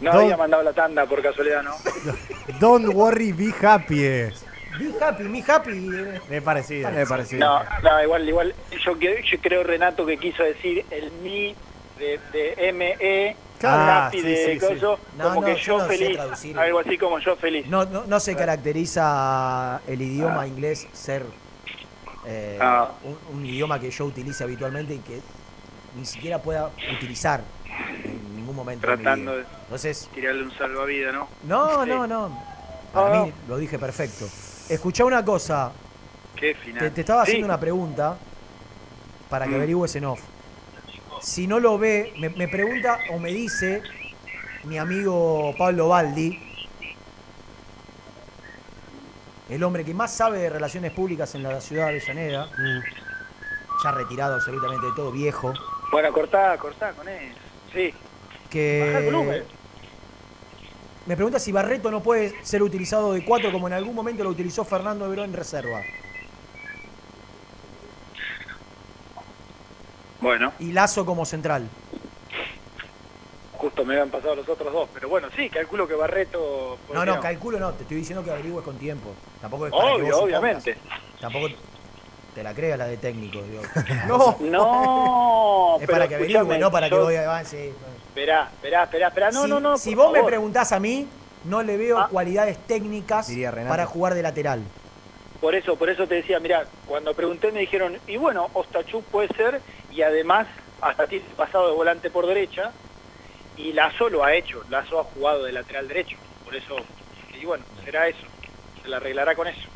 No 0.00 0.12
Don- 0.12 0.22
había 0.24 0.36
mandado 0.36 0.62
la 0.62 0.72
tanda 0.72 1.06
por 1.06 1.22
casualidad, 1.22 1.62
¿no? 1.62 1.74
Don't 2.60 2.88
worry, 2.94 3.32
be 3.32 3.52
happy 3.62 4.04
es. 4.04 4.44
Be 4.78 4.92
happy, 5.02 5.22
me 5.24 5.42
happy. 5.46 5.70
eh. 5.94 6.20
Me 6.28 6.42
parecido. 6.42 6.90
Me 6.90 7.06
parecido. 7.06 7.46
No, 7.46 7.62
no, 7.82 8.02
igual, 8.02 8.28
igual. 8.28 8.54
Yo, 8.84 8.98
que- 8.98 9.22
yo 9.30 9.38
creo, 9.40 9.62
Renato, 9.64 10.04
que 10.04 10.18
quiso 10.18 10.42
decir 10.42 10.84
el 10.90 11.10
mi 11.22 11.54
de, 11.98 12.20
de 12.32 12.72
ME, 12.74 13.36
Ah, 13.62 14.08
happy 14.08 14.20
sí, 14.20 14.26
de 14.26 14.36
sí, 14.36 14.52
sí. 14.60 14.66
coso, 14.74 14.98
No, 15.16 15.24
como 15.28 15.40
no, 15.40 15.46
que 15.46 15.54
yo 15.54 15.60
yo 15.62 15.78
no 15.78 15.88
sé 15.88 15.96
feliz. 15.96 16.16
traducir. 16.18 16.58
Algo 16.58 16.78
así 16.80 16.98
como 16.98 17.18
yo 17.20 17.36
feliz. 17.36 17.66
No, 17.68 17.86
no, 17.86 18.04
no 18.04 18.20
se 18.20 18.36
caracteriza 18.36 19.80
el 19.86 20.02
idioma 20.02 20.46
inglés 20.46 20.86
ser 20.92 21.22
eh, 22.26 22.58
Ah. 22.60 22.90
un, 23.04 23.36
un 23.38 23.46
idioma 23.46 23.78
que 23.78 23.90
yo 23.90 24.04
utilice 24.04 24.44
habitualmente 24.44 24.94
y 24.94 24.98
que 24.98 25.20
ni 25.98 26.04
siquiera 26.04 26.38
pueda 26.42 26.70
utilizar 26.92 27.40
en 28.04 28.36
ningún 28.36 28.56
momento. 28.56 28.86
de 28.86 28.96
mi 28.96 29.02
Tratando 29.02 29.32
vida. 29.32 29.42
de 29.42 29.48
Entonces, 29.64 30.08
tirarle 30.14 30.42
un 30.42 30.52
salvavidas, 30.58 31.14
¿no? 31.14 31.28
no, 31.44 31.84
Sí. 31.84 31.90
no, 31.90 32.06
no. 32.06 32.38
Para 32.92 33.10
mí 33.24 33.32
lo 33.48 33.58
dije 33.58 33.78
perfecto. 33.78 34.26
Escuchá 34.68 35.04
una 35.04 35.24
cosa. 35.24 35.70
Qué 36.34 36.54
final. 36.54 36.80
Te, 36.80 36.90
te 36.90 37.00
estaba 37.02 37.24
Sí. 37.24 37.30
haciendo 37.30 37.46
una 37.46 37.60
pregunta 37.60 38.16
para 39.30 39.46
que 39.46 39.52
Mm. 39.52 39.56
averigües 39.56 39.96
en 39.96 40.04
off. 40.06 40.20
Si 41.20 41.46
no 41.46 41.60
lo 41.60 41.78
ve, 41.78 42.12
me, 42.18 42.28
me 42.30 42.48
pregunta 42.48 42.98
o 43.10 43.18
me 43.18 43.30
dice 43.32 43.82
mi 44.64 44.78
amigo 44.78 45.54
Pablo 45.58 45.88
Baldi, 45.88 46.38
el 49.48 49.62
hombre 49.62 49.84
que 49.84 49.94
más 49.94 50.12
sabe 50.12 50.38
de 50.40 50.50
relaciones 50.50 50.92
públicas 50.92 51.34
en 51.34 51.42
la 51.42 51.60
ciudad 51.60 51.86
de 51.86 51.90
Avellaneda, 51.90 52.48
ya 53.84 53.90
retirado 53.92 54.34
absolutamente 54.34 54.86
de 54.86 54.92
todo, 54.94 55.12
viejo, 55.12 55.52
Bueno, 55.92 56.12
cortá, 56.12 56.56
cortá 56.58 56.92
con 56.92 57.08
eso. 57.08 57.38
Sí. 57.72 57.94
Bajá 58.50 58.98
el 58.98 59.04
volumen. 59.04 59.42
que 59.42 59.56
me 61.06 61.14
pregunta 61.14 61.38
si 61.38 61.52
Barreto 61.52 61.90
no 61.90 62.02
puede 62.02 62.34
ser 62.44 62.62
utilizado 62.62 63.12
de 63.12 63.24
cuatro 63.24 63.52
como 63.52 63.68
en 63.68 63.74
algún 63.74 63.94
momento 63.94 64.24
lo 64.24 64.30
utilizó 64.30 64.64
Fernando 64.64 65.08
Verón 65.08 65.26
en 65.26 65.34
reserva. 65.34 65.80
Bueno, 70.20 70.52
Y 70.58 70.72
Lazo 70.72 71.06
como 71.06 71.24
central. 71.24 71.68
Justo 73.66 73.84
me 73.84 73.94
habían 73.94 74.10
pasado 74.10 74.36
los 74.36 74.48
otros 74.48 74.72
dos. 74.72 74.88
Pero 74.94 75.08
bueno, 75.08 75.28
sí, 75.34 75.50
calculo 75.50 75.88
que 75.88 75.94
Barreto. 75.94 76.78
¿por 76.86 76.94
No, 76.96 77.02
qué 77.04 77.10
no, 77.10 77.20
calculo 77.20 77.58
no, 77.58 77.72
te 77.72 77.82
estoy 77.82 77.96
diciendo 77.98 78.22
que 78.24 78.30
averigües 78.30 78.64
con 78.64 78.78
tiempo. 78.78 79.10
Tampoco 79.40 79.66
es 79.66 79.72
para 79.72 79.84
que 79.88 79.92
Obvio, 80.02 80.14
vos 80.14 80.22
obviamente. 80.24 80.74
supongas. 80.74 81.00
Tampoco 81.20 81.48
te 82.34 82.42
la 82.44 82.54
creas 82.54 82.78
la 82.78 82.86
de 82.86 82.96
técnico, 82.96 83.42
digo. 83.42 83.62
No, 84.06 84.36
no. 84.40 85.76
Es 85.80 85.86
pero 85.86 85.92
para 85.92 86.08
que 86.08 86.14
escuchame, 86.14 86.58
no 86.58 86.70
para 86.70 86.88
que 86.88 86.94
voy 86.94 87.16
a 87.16 87.24
avance. 87.24 87.72
Esperá, 88.08 88.50
esperá, 88.54 88.84
esperá, 88.84 89.08
esperá. 89.08 89.30
No, 89.32 89.42
si, 89.42 89.50
no, 89.50 89.60
no. 89.60 89.76
Si 89.76 89.94
vos 89.94 90.12
me 90.12 90.22
preguntás 90.22 90.70
a 90.72 90.78
mí, 90.80 91.06
no 91.44 91.62
le 91.62 91.76
veo 91.76 92.08
cualidades 92.08 92.56
técnicas 92.66 93.30
para 93.68 93.84
jugar 93.86 94.14
de 94.14 94.22
lateral. 94.22 94.62
Por 95.40 95.54
eso, 95.54 95.76
por 95.76 95.90
eso 95.90 96.06
te 96.06 96.14
decía, 96.14 96.40
mira, 96.40 96.64
cuando 96.86 97.12
pregunté 97.14 97.52
me 97.52 97.60
dijeron, 97.60 97.98
y 98.06 98.16
bueno, 98.16 98.48
Ostachuk 98.54 99.04
puede 99.04 99.28
ser, 99.36 99.60
y 99.92 100.00
además 100.00 100.46
hasta 100.80 101.06
tiene 101.06 101.26
pasado 101.36 101.68
de 101.68 101.74
volante 101.74 102.10
por 102.10 102.26
derecha, 102.26 102.72
y 103.56 103.72
Lazo 103.72 104.08
lo 104.08 104.24
ha 104.24 104.34
hecho, 104.34 104.62
Lazo 104.68 105.00
ha 105.00 105.04
jugado 105.04 105.44
de 105.44 105.52
lateral 105.52 105.88
derecho, 105.88 106.16
por 106.44 106.54
eso, 106.54 106.76
y 107.40 107.44
bueno, 107.44 107.64
será 107.84 108.08
eso, 108.08 108.26
se 108.82 108.88
la 108.88 108.98
arreglará 108.98 109.34
con 109.34 109.46
eso. 109.48 109.68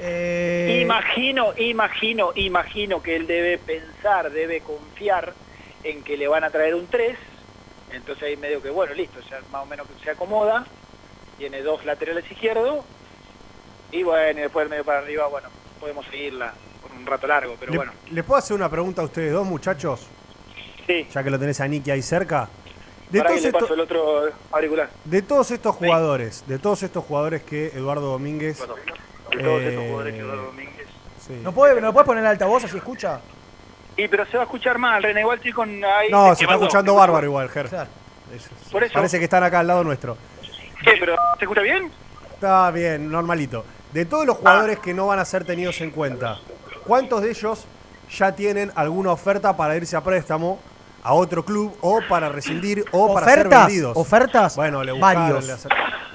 Eh, 0.00 0.80
Imagino, 0.82 1.52
imagino, 1.56 2.30
imagino 2.34 3.02
que 3.02 3.16
él 3.16 3.26
debe 3.26 3.58
pensar, 3.58 4.30
debe 4.30 4.60
confiar 4.60 5.34
en 5.82 6.02
que 6.02 6.16
le 6.16 6.28
van 6.28 6.44
a 6.44 6.50
traer 6.50 6.74
un 6.74 6.86
3, 6.86 7.16
entonces 7.92 8.22
ahí 8.24 8.36
medio 8.36 8.62
que, 8.62 8.70
bueno, 8.70 8.94
listo, 8.94 9.18
ya 9.28 9.40
más 9.50 9.62
o 9.62 9.66
menos 9.66 9.86
que 9.88 10.04
se 10.04 10.10
acomoda, 10.10 10.64
tiene 11.36 11.62
dos 11.62 11.84
laterales 11.84 12.30
izquierdos, 12.30 12.84
y 13.90 14.02
bueno, 14.02 14.38
y 14.38 14.42
después 14.42 14.64
el 14.64 14.70
medio 14.70 14.84
para 14.84 14.98
arriba, 14.98 15.26
bueno, 15.28 15.48
podemos 15.80 16.04
seguirla 16.06 16.52
por 16.82 16.92
un 16.92 17.06
rato 17.06 17.26
largo, 17.26 17.56
pero 17.58 17.72
¿Le, 17.72 17.78
bueno. 17.78 17.92
¿Le 18.10 18.22
puedo 18.22 18.38
hacer 18.38 18.54
una 18.54 18.68
pregunta 18.68 19.02
a 19.02 19.04
ustedes 19.06 19.32
dos, 19.32 19.46
muchachos? 19.46 20.06
Sí. 20.86 21.06
Ya 21.10 21.22
que 21.22 21.30
lo 21.30 21.38
tenés 21.38 21.60
a 21.60 21.68
Nicky 21.68 21.90
ahí 21.90 22.02
cerca. 22.02 22.48
De 23.10 23.20
que 23.22 23.28
todos, 23.28 23.42
le 23.42 23.52
paso 23.52 23.64
estos, 23.64 23.76
el 23.76 23.80
otro 23.80 24.28
auricular. 24.52 24.90
de 25.04 25.22
todos 25.22 25.50
estos 25.50 25.74
jugadores, 25.76 26.44
de 26.46 26.58
todos 26.58 26.82
estos 26.82 27.04
jugadores 27.04 27.42
que 27.42 27.68
Eduardo 27.68 28.10
Domínguez. 28.10 28.58
De 28.60 28.66
todos 28.66 29.62
estos 29.62 29.72
eh, 29.84 29.86
jugadores 29.88 30.14
que 30.14 30.20
Eduardo 30.20 30.42
Domínguez. 30.44 30.86
sí. 31.26 31.40
¿No, 31.42 31.52
puede, 31.52 31.80
¿No 31.80 31.92
puedes 31.92 32.06
poner 32.06 32.24
el 32.24 32.30
altavoz 32.30 32.64
así 32.64 32.76
escucha? 32.76 33.20
Y 33.96 34.06
pero 34.08 34.24
se 34.26 34.36
va 34.36 34.42
a 34.42 34.46
escuchar 34.46 34.78
mal, 34.78 35.02
René, 35.02 35.20
igual 35.22 35.38
estoy 35.38 35.52
con 35.52 35.68
ahí. 35.84 36.10
No, 36.10 36.34
se 36.34 36.44
está 36.44 36.54
escuchando 36.54 36.94
bárbaro 36.94 37.26
igual, 37.26 37.48
Ger. 37.48 37.66
Eso- 37.66 37.86
Por 38.70 38.84
eso. 38.84 38.94
Parece 38.94 39.18
que 39.18 39.24
están 39.24 39.42
acá 39.42 39.60
al 39.60 39.66
lado 39.66 39.82
nuestro. 39.82 40.16
¿Qué, 40.84 40.92
pero 41.00 41.16
se 41.38 41.44
escucha 41.44 41.62
bien? 41.62 41.90
Está 42.34 42.70
bien, 42.70 43.10
normalito. 43.10 43.64
De 43.92 44.04
todos 44.04 44.26
los 44.26 44.36
jugadores 44.36 44.78
que 44.78 44.92
no 44.94 45.06
van 45.06 45.18
a 45.18 45.24
ser 45.24 45.44
tenidos 45.44 45.80
en 45.80 45.90
cuenta, 45.90 46.38
¿cuántos 46.86 47.22
de 47.22 47.30
ellos 47.30 47.64
ya 48.16 48.32
tienen 48.32 48.70
alguna 48.76 49.12
oferta 49.12 49.56
para 49.56 49.74
irse 49.76 49.96
a 49.96 50.02
préstamo 50.02 50.60
a 51.08 51.14
otro 51.14 51.42
club 51.42 51.74
o 51.80 52.02
para 52.06 52.28
rescindir 52.28 52.84
o 52.92 53.14
para 53.14 53.24
ser 53.26 53.38
¿Ofertas? 53.38 53.66
vendidos? 53.66 53.96
¿Ofertas? 53.96 54.56
Bueno, 54.56 54.84
le 54.84 54.92
Varios. 54.92 55.46
le 55.46 55.54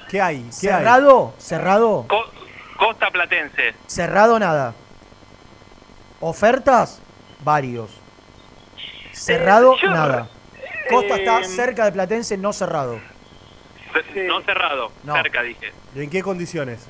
¿Qué 0.08 0.20
hay? 0.22 0.36
¿Qué 0.60 0.70
hay? 0.70 0.78
¿Cerrado? 0.78 1.34
¿Cerrado? 1.38 2.06
Costa 2.78 3.10
Platense. 3.10 3.74
Cerrado 3.88 4.38
nada. 4.38 4.72
¿Ofertas? 6.20 7.00
Varios. 7.42 7.90
Cerrado, 9.12 9.74
Eh, 9.74 9.78
yo- 9.82 9.90
nada. 9.90 10.28
Costa 10.88 11.16
está 11.16 11.40
Eh, 11.40 11.44
cerca 11.48 11.84
de 11.86 11.92
Platense, 11.92 12.36
no 12.36 12.52
cerrado. 12.52 13.00
Ce- 14.12 14.28
No 14.28 14.40
cerrado, 14.42 14.92
No. 15.02 15.14
cerca 15.14 15.42
dije. 15.42 15.72
¿Y 15.96 16.02
en 16.04 16.10
qué 16.10 16.22
condiciones? 16.22 16.86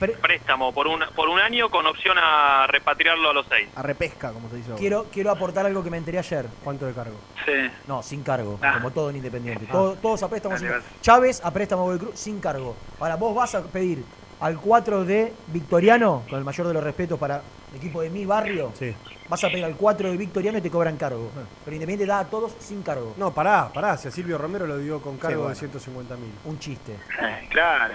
Préstamo 0.00 0.72
por 0.72 0.86
un, 0.86 1.00
por 1.14 1.28
un 1.28 1.38
año 1.38 1.68
con 1.70 1.86
opción 1.86 2.16
a 2.18 2.66
repatriarlo 2.66 3.30
a 3.30 3.34
los 3.34 3.46
seis. 3.48 3.68
A 3.76 3.82
repesca, 3.82 4.32
como 4.32 4.48
se 4.48 4.56
dice 4.56 4.70
ahora. 4.70 4.80
Quiero, 4.80 5.04
quiero 5.12 5.30
aportar 5.30 5.66
algo 5.66 5.82
que 5.84 5.90
me 5.90 5.98
enteré 5.98 6.18
ayer. 6.18 6.46
¿Cuánto 6.64 6.86
de 6.86 6.92
cargo? 6.94 7.16
Sí. 7.44 7.52
No, 7.86 8.02
sin 8.02 8.22
cargo, 8.22 8.58
Ah. 8.62 8.74
como 8.74 8.90
todo 8.90 9.10
en 9.10 9.16
Independiente. 9.16 9.66
Ah. 9.68 9.72
Todo- 9.72 9.94
todos 9.96 10.22
a 10.22 10.28
préstamo 10.28 10.56
sin. 10.56 10.68
Chávez 11.02 11.40
a 11.44 11.50
préstamo 11.52 11.90
del 11.90 11.98
Cruz 11.98 12.18
sin 12.18 12.40
cargo. 12.40 12.74
Ahora, 12.98 13.16
vos 13.16 13.34
vas 13.34 13.54
a 13.54 13.62
pedir 13.62 14.02
al 14.40 14.56
4 14.58 15.04
de 15.04 15.32
Victoriano, 15.48 16.22
con 16.30 16.38
el 16.38 16.44
mayor 16.44 16.66
de 16.66 16.72
los 16.74 16.82
respetos 16.82 17.18
para 17.18 17.42
el 17.70 17.76
equipo 17.76 18.00
de 18.00 18.08
mi 18.08 18.24
barrio, 18.24 18.72
Sí. 18.78 18.94
vas 19.28 19.44
a 19.44 19.48
pedir 19.48 19.64
al 19.66 19.76
4 19.76 20.10
de 20.10 20.16
Victoriano 20.16 20.56
y 20.58 20.60
te 20.62 20.70
cobran 20.70 20.96
cargo. 20.96 21.30
Pero 21.64 21.74
Independiente 21.74 22.06
da 22.10 22.20
a 22.20 22.24
todos 22.24 22.52
sin 22.58 22.82
cargo. 22.82 23.12
No, 23.18 23.32
pará, 23.34 23.70
pará. 23.72 23.98
Si 23.98 24.08
a 24.08 24.10
Silvio 24.10 24.38
Romero 24.38 24.66
lo 24.66 24.78
dio 24.78 25.00
con 25.02 25.18
cargo 25.18 25.40
bueno. 25.42 25.50
de 25.50 25.56
150 25.56 26.16
mil. 26.16 26.32
Un 26.46 26.58
chiste. 26.58 26.96
Claro. 27.50 27.94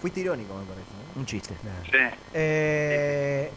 Fuiste 0.00 0.20
irónico, 0.20 0.54
me 0.54 0.64
parece. 0.64 0.86
Un 1.18 1.26
chiste. 1.26 1.54
Sí. 1.90 1.98
Eh, 2.32 3.50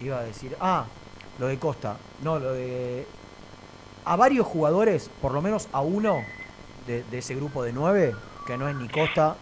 iba 0.00 0.18
a 0.18 0.22
decir. 0.22 0.56
Ah, 0.60 0.84
lo 1.38 1.46
de 1.46 1.58
Costa. 1.58 1.96
No, 2.22 2.38
lo 2.38 2.52
de. 2.52 3.06
A 4.04 4.16
varios 4.16 4.46
jugadores, 4.46 5.10
por 5.20 5.32
lo 5.32 5.40
menos 5.40 5.68
a 5.72 5.80
uno 5.80 6.22
de, 6.86 7.04
de 7.04 7.18
ese 7.18 7.34
grupo 7.34 7.62
de 7.62 7.72
nueve, 7.72 8.14
que 8.46 8.58
no 8.58 8.68
es 8.68 8.74
ni 8.76 8.88
Costa, 8.88 9.36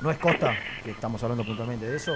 no 0.00 0.10
es 0.10 0.18
Costa, 0.18 0.54
que 0.84 0.90
estamos 0.90 1.22
hablando 1.22 1.44
puntualmente 1.44 1.86
de 1.88 1.96
eso. 1.96 2.12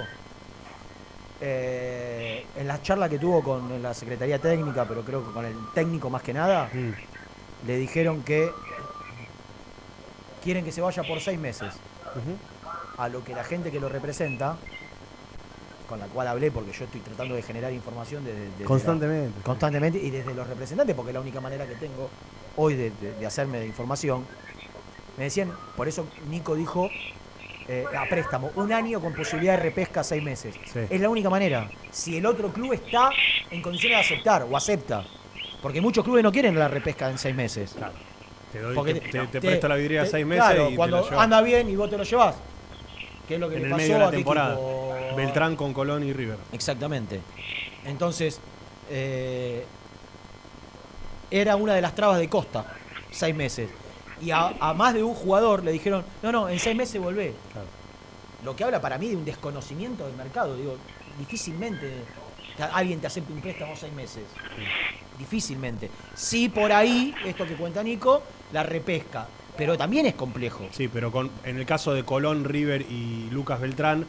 eh, 1.45 2.45
en 2.55 2.67
la 2.67 2.81
charla 2.81 3.09
que 3.09 3.19
tuvo 3.19 3.43
con 3.43 3.81
la 3.81 3.93
Secretaría 3.93 4.39
Técnica, 4.39 4.85
pero 4.87 5.01
creo 5.03 5.25
que 5.25 5.31
con 5.33 5.45
el 5.45 5.55
técnico 5.73 6.09
más 6.09 6.21
que 6.21 6.33
nada, 6.33 6.69
Mm. 6.73 6.91
le 7.67 7.77
dijeron 7.77 8.23
que 8.23 8.49
quieren 10.43 10.63
que 10.63 10.71
se 10.71 10.79
vaya 10.81 11.03
por 11.03 11.19
seis 11.19 11.37
meses. 11.39 11.73
A 12.97 13.09
lo 13.09 13.23
que 13.23 13.33
la 13.33 13.43
gente 13.43 13.71
que 13.71 13.79
lo 13.79 13.89
representa, 13.89 14.55
con 15.89 15.99
la 15.99 16.05
cual 16.07 16.27
hablé, 16.27 16.51
porque 16.51 16.71
yo 16.71 16.85
estoy 16.85 17.01
tratando 17.01 17.35
de 17.35 17.41
generar 17.41 17.73
información 17.73 18.23
desde, 18.23 18.41
desde 18.51 18.59
la- 18.61 18.65
Constantemente. 18.67 19.41
constantemente 19.41 19.97
y 19.99 20.09
desde 20.09 20.33
los 20.33 20.47
representantes, 20.47 20.95
porque 20.95 21.09
es 21.09 21.13
la 21.15 21.21
única 21.21 21.41
manera 21.41 21.65
que 21.67 21.75
tengo 21.75 22.09
hoy 22.55 22.75
de, 22.75 22.91
de- 23.01 23.13
de 23.19 23.25
hacerme 23.25 23.59
de 23.59 23.65
información. 23.67 24.25
Me 25.17 25.25
decían, 25.25 25.51
por 25.75 25.87
eso 25.87 26.07
Nico 26.29 26.55
dijo 26.55 26.89
eh, 27.67 27.85
a 27.97 28.07
préstamo, 28.09 28.51
un 28.55 28.73
año 28.73 28.99
con 28.99 29.13
posibilidad 29.13 29.53
de 29.55 29.63
repesca 29.63 30.03
seis 30.03 30.21
meses. 30.21 30.53
Sí. 30.71 30.79
Es 30.89 30.99
la 31.01 31.09
única 31.09 31.29
manera. 31.29 31.69
Si 31.91 32.17
el 32.17 32.25
otro 32.25 32.51
club 32.51 32.73
está 32.73 33.09
en 33.49 33.61
condiciones 33.61 33.97
de 33.99 34.01
aceptar 34.01 34.43
o 34.43 34.57
acepta, 34.57 35.03
porque 35.61 35.79
muchos 35.79 36.03
clubes 36.03 36.23
no 36.23 36.31
quieren 36.31 36.59
la 36.59 36.67
repesca 36.67 37.09
en 37.09 37.17
seis 37.17 37.33
meses. 37.35 37.75
Te, 38.51 38.59
doy, 38.59 38.75
Porque 38.75 38.95
te, 38.95 39.09
te- 39.09 39.27
te 39.27 39.39
presto 39.41 39.67
la 39.67 39.75
vidriera 39.75 40.03
te- 40.03 40.09
seis 40.11 40.25
meses 40.25 40.43
Claro, 40.45 40.67
y 40.67 40.71
te 40.71 40.75
cuando 40.75 41.19
anda 41.19 41.41
bien 41.41 41.69
y 41.69 41.75
vos 41.75 41.89
te 41.89 41.97
lo 41.97 42.03
llevas. 42.03 42.35
Que 43.27 43.35
es 43.35 43.39
lo 43.39 43.49
que 43.49 43.55
en 43.55 43.61
le 43.61 43.67
el 43.67 43.71
pasó 43.71 43.81
medio 43.83 43.93
de 43.95 43.99
la 43.99 44.07
a 44.07 44.11
temporada. 44.11 44.59
Beltrán 45.15 45.55
con 45.55 45.73
Colón 45.73 46.03
y 46.03 46.13
River. 46.13 46.37
Exactamente. 46.51 47.21
Entonces, 47.85 48.39
eh, 48.89 49.65
era 51.31 51.55
una 51.55 51.73
de 51.73 51.81
las 51.81 51.95
trabas 51.95 52.19
de 52.19 52.29
Costa, 52.29 52.65
seis 53.11 53.35
meses. 53.35 53.69
Y 54.21 54.31
a, 54.31 54.53
a 54.59 54.73
más 54.73 54.93
de 54.93 55.03
un 55.03 55.13
jugador 55.13 55.63
le 55.63 55.71
dijeron, 55.71 56.03
no, 56.21 56.31
no, 56.31 56.49
en 56.49 56.59
seis 56.59 56.75
meses 56.75 57.01
volvé. 57.01 57.33
Lo 58.43 58.55
que 58.55 58.63
habla 58.63 58.81
para 58.81 58.97
mí 58.97 59.09
de 59.09 59.15
un 59.15 59.25
desconocimiento 59.25 60.05
del 60.05 60.15
mercado. 60.15 60.55
Digo, 60.55 60.77
difícilmente 61.17 61.91
alguien 62.73 62.99
te 62.99 63.07
acepte 63.07 63.33
un 63.33 63.41
préstamo 63.41 63.75
seis 63.75 63.93
meses. 63.93 64.23
Difícilmente. 65.17 65.89
Sí, 66.15 66.49
por 66.49 66.71
ahí, 66.71 67.13
esto 67.25 67.45
que 67.45 67.55
cuenta 67.55 67.83
Nico, 67.83 68.21
la 68.51 68.63
repesca. 68.63 69.27
Pero 69.57 69.77
también 69.77 70.05
es 70.05 70.15
complejo. 70.15 70.67
Sí, 70.71 70.87
pero 70.87 71.11
con, 71.11 71.29
en 71.43 71.57
el 71.59 71.65
caso 71.65 71.93
de 71.93 72.03
Colón, 72.03 72.43
River 72.45 72.81
y 72.81 73.29
Lucas 73.31 73.59
Beltrán, 73.61 74.05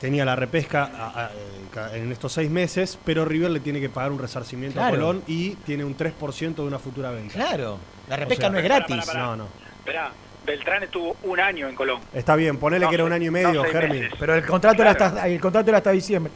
tenía 0.00 0.24
la 0.24 0.34
repesca 0.34 0.84
a- 0.84 1.24
a- 1.26 1.30
eh, 1.32 1.98
en 1.98 2.10
estos 2.10 2.32
seis 2.32 2.50
meses, 2.50 2.98
pero 3.04 3.24
River 3.24 3.50
le 3.50 3.60
tiene 3.60 3.80
que 3.80 3.90
pagar 3.90 4.12
un 4.12 4.18
resarcimiento 4.18 4.82
a. 4.82 4.90
Colón 4.90 5.22
y 5.26 5.50
tiene 5.56 5.84
un 5.84 5.94
3% 5.96 6.62
de 6.62 6.68
una 6.68 6.78
futura 6.78 7.10
venta. 7.10 7.34
Claro, 7.34 7.78
la 8.08 8.14
O 8.14 8.18
repesca 8.18 8.42
sea, 8.44 8.50
no 8.50 8.58
es 8.58 8.64
gratis. 8.64 9.14
No, 9.14 9.36
no. 9.36 9.48
Esperá, 9.80 10.10
Beltrán 10.46 10.82
estuvo 10.84 11.16
un 11.24 11.38
año 11.38 11.68
en 11.68 11.74
Colón. 11.74 12.00
Está 12.14 12.34
bien, 12.34 12.56
ponele 12.56 12.86
No 12.86 12.88
que 12.88 12.94
era 12.94 13.04
un 13.04 13.12
año 13.12 13.24
y 13.24 13.26
no 13.26 13.32
medio, 13.32 13.64
Germi. 13.64 14.00
meses. 14.00 14.14
Pero 14.18 14.34
el 14.34 14.46
contrato, 14.46 14.80
era 14.82 14.92
hasta, 14.92 15.28
el 15.28 15.38
contrato 15.40 15.68
era 15.68 15.78
hasta 15.78 15.90
diciembre. 15.90 16.32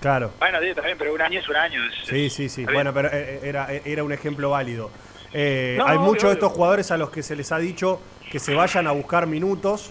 Claro. 0.00 0.32
Bueno, 0.38 0.58
sí, 0.60 0.66
está 0.66 0.82
bien, 0.82 0.98
pero 0.98 1.14
un 1.14 1.20
año 1.22 1.38
es 1.40 1.48
un 1.48 1.56
año. 1.56 1.80
es- 1.86 2.08
Sí, 2.08 2.28
sí, 2.28 2.48
sí. 2.48 2.64
Bueno, 2.64 2.92
pero 2.92 3.08
eh, 3.12 3.40
era, 3.44 3.68
era 3.72 4.02
un 4.04 4.12
ejemplo 4.12 4.50
válido. 4.50 4.90
Eh, 5.32 5.76
No, 5.78 5.86
hay 5.86 5.98
muchos 5.98 6.24
de 6.30 6.34
estos 6.34 6.52
jugadores 6.52 6.90
a 6.90 6.96
los 6.96 7.10
que 7.10 7.22
se 7.22 7.36
les 7.36 7.52
ha 7.52 7.58
dicho 7.58 8.00
que 8.30 8.38
se 8.38 8.54
vayan 8.54 8.86
a 8.86 8.92
buscar 8.92 9.26
minutos 9.26 9.90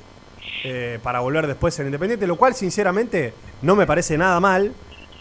eh, 0.63 0.99
para 1.03 1.19
volver 1.19 1.47
después 1.47 1.77
en 1.79 1.87
Independiente, 1.87 2.27
lo 2.27 2.35
cual 2.35 2.53
sinceramente 2.53 3.33
no 3.61 3.75
me 3.75 3.85
parece 3.85 4.17
nada 4.17 4.39
mal, 4.39 4.73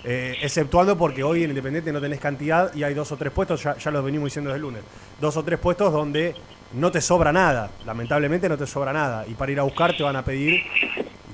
eh, 0.04 0.36
exceptuando 0.42 0.96
porque 0.98 1.22
hoy 1.22 1.44
en 1.44 1.50
Independiente 1.50 1.92
no 1.92 2.00
tenés 2.00 2.20
cantidad 2.20 2.74
y 2.74 2.82
hay 2.82 2.94
dos 2.94 3.12
o 3.12 3.16
tres 3.16 3.32
puestos, 3.32 3.62
ya, 3.62 3.76
ya 3.76 3.90
los 3.90 4.04
venimos 4.04 4.26
diciendo 4.26 4.50
desde 4.50 4.56
el 4.56 4.62
lunes, 4.62 4.82
dos 5.20 5.36
o 5.36 5.42
tres 5.44 5.58
puestos 5.58 5.92
donde 5.92 6.34
no 6.72 6.90
te 6.90 7.00
sobra 7.00 7.32
nada, 7.32 7.70
lamentablemente 7.86 8.48
no 8.48 8.58
te 8.58 8.66
sobra 8.66 8.92
nada, 8.92 9.24
y 9.26 9.34
para 9.34 9.52
ir 9.52 9.60
a 9.60 9.62
buscar 9.62 9.96
te 9.96 10.02
van 10.02 10.16
a 10.16 10.24
pedir 10.24 10.62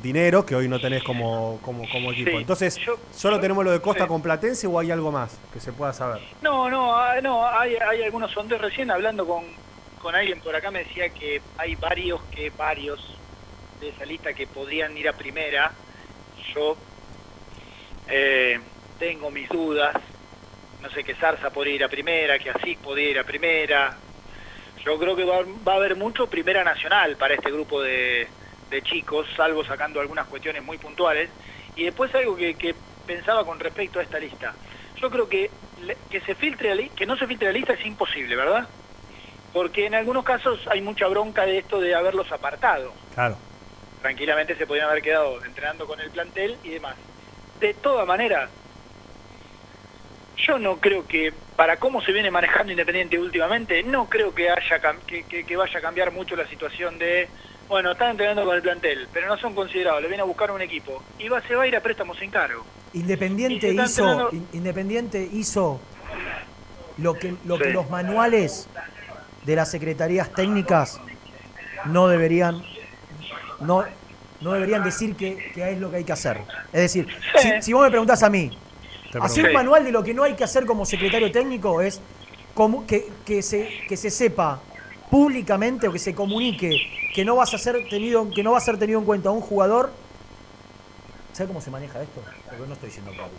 dinero 0.02 0.44
que 0.44 0.54
hoy 0.54 0.68
no 0.68 0.80
tenés 0.80 1.02
como, 1.02 1.58
como, 1.62 1.88
como 1.90 2.12
equipo. 2.12 2.30
Sí, 2.30 2.36
Entonces, 2.36 2.80
¿solo 3.12 3.40
tenemos 3.40 3.64
lo 3.64 3.70
de 3.70 3.80
Costa 3.80 4.06
con 4.06 4.22
Platense 4.22 4.66
o 4.66 4.78
hay 4.78 4.90
algo 4.90 5.10
más 5.12 5.38
que 5.52 5.60
se 5.60 5.72
pueda 5.72 5.92
saber? 5.92 6.20
No, 6.42 6.70
no, 6.70 6.96
ah, 6.96 7.20
no 7.20 7.46
hay, 7.46 7.76
hay 7.76 8.02
algunos 8.02 8.30
sondeos. 8.30 8.60
Recién 8.60 8.90
hablando 8.90 9.26
con, 9.26 9.44
con 10.00 10.14
alguien 10.14 10.40
por 10.40 10.54
acá 10.54 10.70
me 10.70 10.80
decía 10.80 11.10
que 11.10 11.40
hay 11.58 11.74
varios 11.76 12.20
que 12.34 12.50
varios 12.50 13.16
de 13.80 13.88
esa 13.88 14.04
lista 14.04 14.32
que 14.32 14.46
podrían 14.46 14.96
ir 14.96 15.08
a 15.08 15.12
primera. 15.12 15.72
Yo 16.54 16.76
eh, 18.08 18.58
tengo 18.98 19.30
mis 19.30 19.48
dudas. 19.48 19.94
No 20.82 20.90
sé 20.90 21.04
que 21.04 21.14
Zarza 21.14 21.50
podría 21.50 21.74
ir 21.74 21.84
a 21.84 21.88
primera, 21.88 22.38
que 22.38 22.50
Asís 22.50 22.78
podría 22.78 23.10
ir 23.10 23.18
a 23.18 23.24
primera. 23.24 23.96
Yo 24.84 24.98
creo 24.98 25.14
que 25.14 25.24
va, 25.24 25.40
va 25.66 25.74
a 25.74 25.76
haber 25.76 25.94
mucho 25.94 26.26
primera 26.26 26.64
nacional 26.64 27.16
para 27.16 27.34
este 27.34 27.50
grupo 27.50 27.82
de, 27.82 28.28
de 28.70 28.82
chicos, 28.82 29.26
salvo 29.36 29.64
sacando 29.64 30.00
algunas 30.00 30.28
cuestiones 30.28 30.62
muy 30.62 30.78
puntuales. 30.78 31.30
Y 31.74 31.84
después 31.84 32.14
algo 32.14 32.36
que, 32.36 32.56
que 32.56 32.74
pensaba 33.04 33.44
con 33.44 33.58
respecto 33.58 33.98
a 33.98 34.02
esta 34.02 34.18
lista. 34.18 34.56
Yo 35.00 35.10
creo 35.10 35.28
que 35.28 35.58
que 36.10 36.20
se 36.22 36.34
filtre 36.34 36.74
la 36.74 36.88
que 36.90 37.06
no 37.06 37.16
se 37.16 37.26
filtre 37.26 37.48
la 37.48 37.54
lista 37.54 37.72
es 37.72 37.84
imposible, 37.86 38.36
¿verdad? 38.36 38.68
Porque 39.52 39.86
en 39.86 39.94
algunos 39.94 40.24
casos 40.24 40.60
hay 40.70 40.82
mucha 40.82 41.06
bronca 41.08 41.46
de 41.46 41.58
esto 41.58 41.80
de 41.80 41.94
haberlos 41.94 42.30
apartado. 42.30 42.94
Claro. 43.14 43.40
Tranquilamente 44.02 44.56
se 44.56 44.66
podrían 44.66 44.90
haber 44.90 45.02
quedado 45.02 45.42
entrenando 45.44 45.86
con 45.86 45.98
el 46.00 46.10
plantel 46.10 46.58
y 46.62 46.70
demás. 46.70 46.96
De 47.58 47.74
todas 47.74 48.06
maneras, 48.06 48.50
yo 50.46 50.58
no 50.58 50.78
creo 50.80 51.06
que, 51.06 51.32
para 51.56 51.78
cómo 51.78 52.02
se 52.02 52.12
viene 52.12 52.30
manejando 52.30 52.72
Independiente 52.72 53.18
últimamente, 53.18 53.82
no 53.82 54.08
creo 54.08 54.34
que, 54.34 54.50
haya 54.50 54.80
que- 55.06 55.24
que 55.46 55.56
vaya 55.56 55.78
a 55.78 55.82
cambiar 55.82 56.12
mucho 56.12 56.36
la 56.36 56.46
situación 56.46 56.98
de, 56.98 57.30
bueno, 57.70 57.92
están 57.92 58.10
entrenando 58.10 58.44
con 58.44 58.54
el 58.56 58.62
plantel, 58.62 59.08
pero 59.12 59.28
no 59.28 59.38
son 59.38 59.54
considerados, 59.54 60.02
le 60.02 60.08
vienen 60.08 60.22
a 60.22 60.24
buscar 60.24 60.50
un 60.50 60.60
equipo. 60.60 61.02
Y 61.18 61.28
va, 61.28 61.40
se 61.46 61.54
va 61.54 61.62
a 61.62 61.66
ir 61.68 61.76
a 61.76 61.80
préstamos 61.80 62.18
sin 62.18 62.30
cargo. 62.30 62.64
Independiente 62.92 63.72
hizo, 63.72 64.04
entrenando- 64.04 64.30
Independiente 64.52 65.28
hizo 65.32 65.80
lo 66.98 67.14
que, 67.14 67.34
lo 67.46 67.56
que 67.58 67.70
los 67.70 67.88
manuales 67.88 68.68
de 69.44 69.56
las 69.56 69.70
secretarías 69.70 70.30
técnicas 70.34 71.00
no 71.86 72.08
deberían 72.08 72.62
no, 73.60 73.84
no 74.40 74.52
deberían 74.52 74.82
decir 74.82 75.14
que, 75.14 75.50
que 75.54 75.70
es 75.70 75.78
lo 75.78 75.90
que 75.90 75.98
hay 75.98 76.04
que 76.04 76.12
hacer. 76.12 76.38
Es 76.72 76.80
decir, 76.80 77.06
si, 77.38 77.62
si 77.62 77.72
vos 77.72 77.82
me 77.84 77.90
preguntás 77.90 78.22
a 78.22 78.28
mí, 78.30 78.50
hacer 79.20 79.46
un 79.46 79.52
manual 79.52 79.84
de 79.84 79.92
lo 79.92 80.02
que 80.02 80.12
no 80.12 80.24
hay 80.24 80.34
que 80.34 80.44
hacer 80.44 80.66
como 80.66 80.84
secretario 80.84 81.30
técnico 81.30 81.80
es 81.80 82.00
como 82.54 82.86
que, 82.86 83.08
que 83.24 83.42
se, 83.42 83.68
que 83.88 83.96
se 83.96 84.10
sepa 84.10 84.60
públicamente 85.10 85.88
o 85.88 85.92
que 85.92 85.98
se 85.98 86.14
comunique 86.14 86.78
que 87.14 87.24
no 87.24 87.36
vas 87.36 87.52
a 87.54 87.58
ser 87.58 87.88
tenido, 87.88 88.30
que 88.30 88.42
no 88.42 88.52
va 88.52 88.58
a 88.58 88.60
ser 88.60 88.78
tenido 88.78 88.98
en 88.98 89.04
cuenta 89.04 89.30
un 89.30 89.40
jugador. 89.40 89.90
¿Sabes 91.32 91.48
cómo 91.48 91.60
se 91.60 91.70
maneja 91.70 92.00
esto? 92.02 92.22
Porque 92.48 92.66
no 92.66 92.72
estoy 92.74 92.88
diciendo 92.88 93.12
claro. 93.12 93.30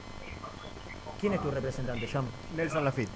¿Quién 1.19 1.33
es 1.33 1.41
tu 1.41 1.51
representante, 1.51 2.07
Jam? 2.07 2.25
Nelson 2.55 2.83
Lafitte. 2.83 3.11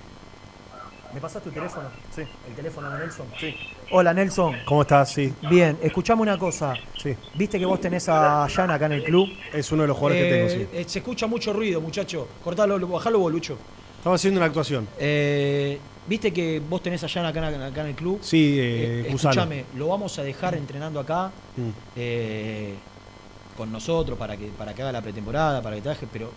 ¿Me 1.13 1.21
pasas 1.21 1.41
tu 1.41 1.49
teléfono? 1.49 1.87
Sí. 2.13 2.23
¿El 2.47 2.55
teléfono 2.55 2.91
de 2.91 2.99
Nelson? 2.99 3.25
Sí. 3.39 3.55
Hola, 3.91 4.13
Nelson. 4.13 4.57
¿Cómo 4.65 4.81
estás? 4.81 5.11
Sí. 5.11 5.33
Bien, 5.49 5.77
escuchame 5.81 6.21
una 6.21 6.37
cosa. 6.37 6.73
Sí. 7.01 7.15
¿Viste 7.35 7.57
que 7.57 7.65
vos 7.65 7.79
tenés 7.79 8.09
a 8.09 8.47
Jan 8.49 8.69
acá 8.69 8.87
en 8.87 8.93
el 8.93 9.03
club? 9.03 9.29
Es 9.53 9.71
uno 9.71 9.83
de 9.83 9.87
los 9.87 9.97
jugadores 9.97 10.23
que 10.23 10.29
tengo, 10.29 10.49
sí. 10.49 10.77
Eh, 10.77 10.83
se 10.85 10.99
escucha 10.99 11.25
mucho 11.25 11.53
ruido, 11.53 11.79
muchacho. 11.79 12.27
Cortalo, 12.43 12.85
bajalo, 12.87 13.19
bolucho. 13.19 13.57
Estamos 13.97 14.19
haciendo 14.19 14.39
una 14.39 14.47
actuación. 14.47 14.87
Eh, 14.99 15.79
¿Viste 16.07 16.31
que 16.31 16.61
vos 16.67 16.81
tenés 16.83 17.03
a 17.03 17.09
Jan 17.09 17.25
acá, 17.25 17.47
acá 17.47 17.81
en 17.81 17.87
el 17.87 17.95
club? 17.95 18.19
Sí, 18.21 18.57
eh, 18.59 19.07
Cusano. 19.11 19.31
escúchame, 19.31 19.65
lo 19.75 19.87
vamos 19.87 20.17
a 20.19 20.23
dejar 20.23 20.55
entrenando 20.55 20.99
acá 20.99 21.31
Mm. 21.57 21.69
eh, 21.95 22.73
con 23.57 23.71
nosotros 23.71 24.17
para 24.17 24.35
que, 24.37 24.47
para 24.47 24.73
que 24.73 24.81
haga 24.81 24.91
la 24.91 25.01
pretemporada, 25.01 25.61
para 25.61 25.75
que 25.77 25.81
trabaje, 25.81 26.07
pero 26.11 26.31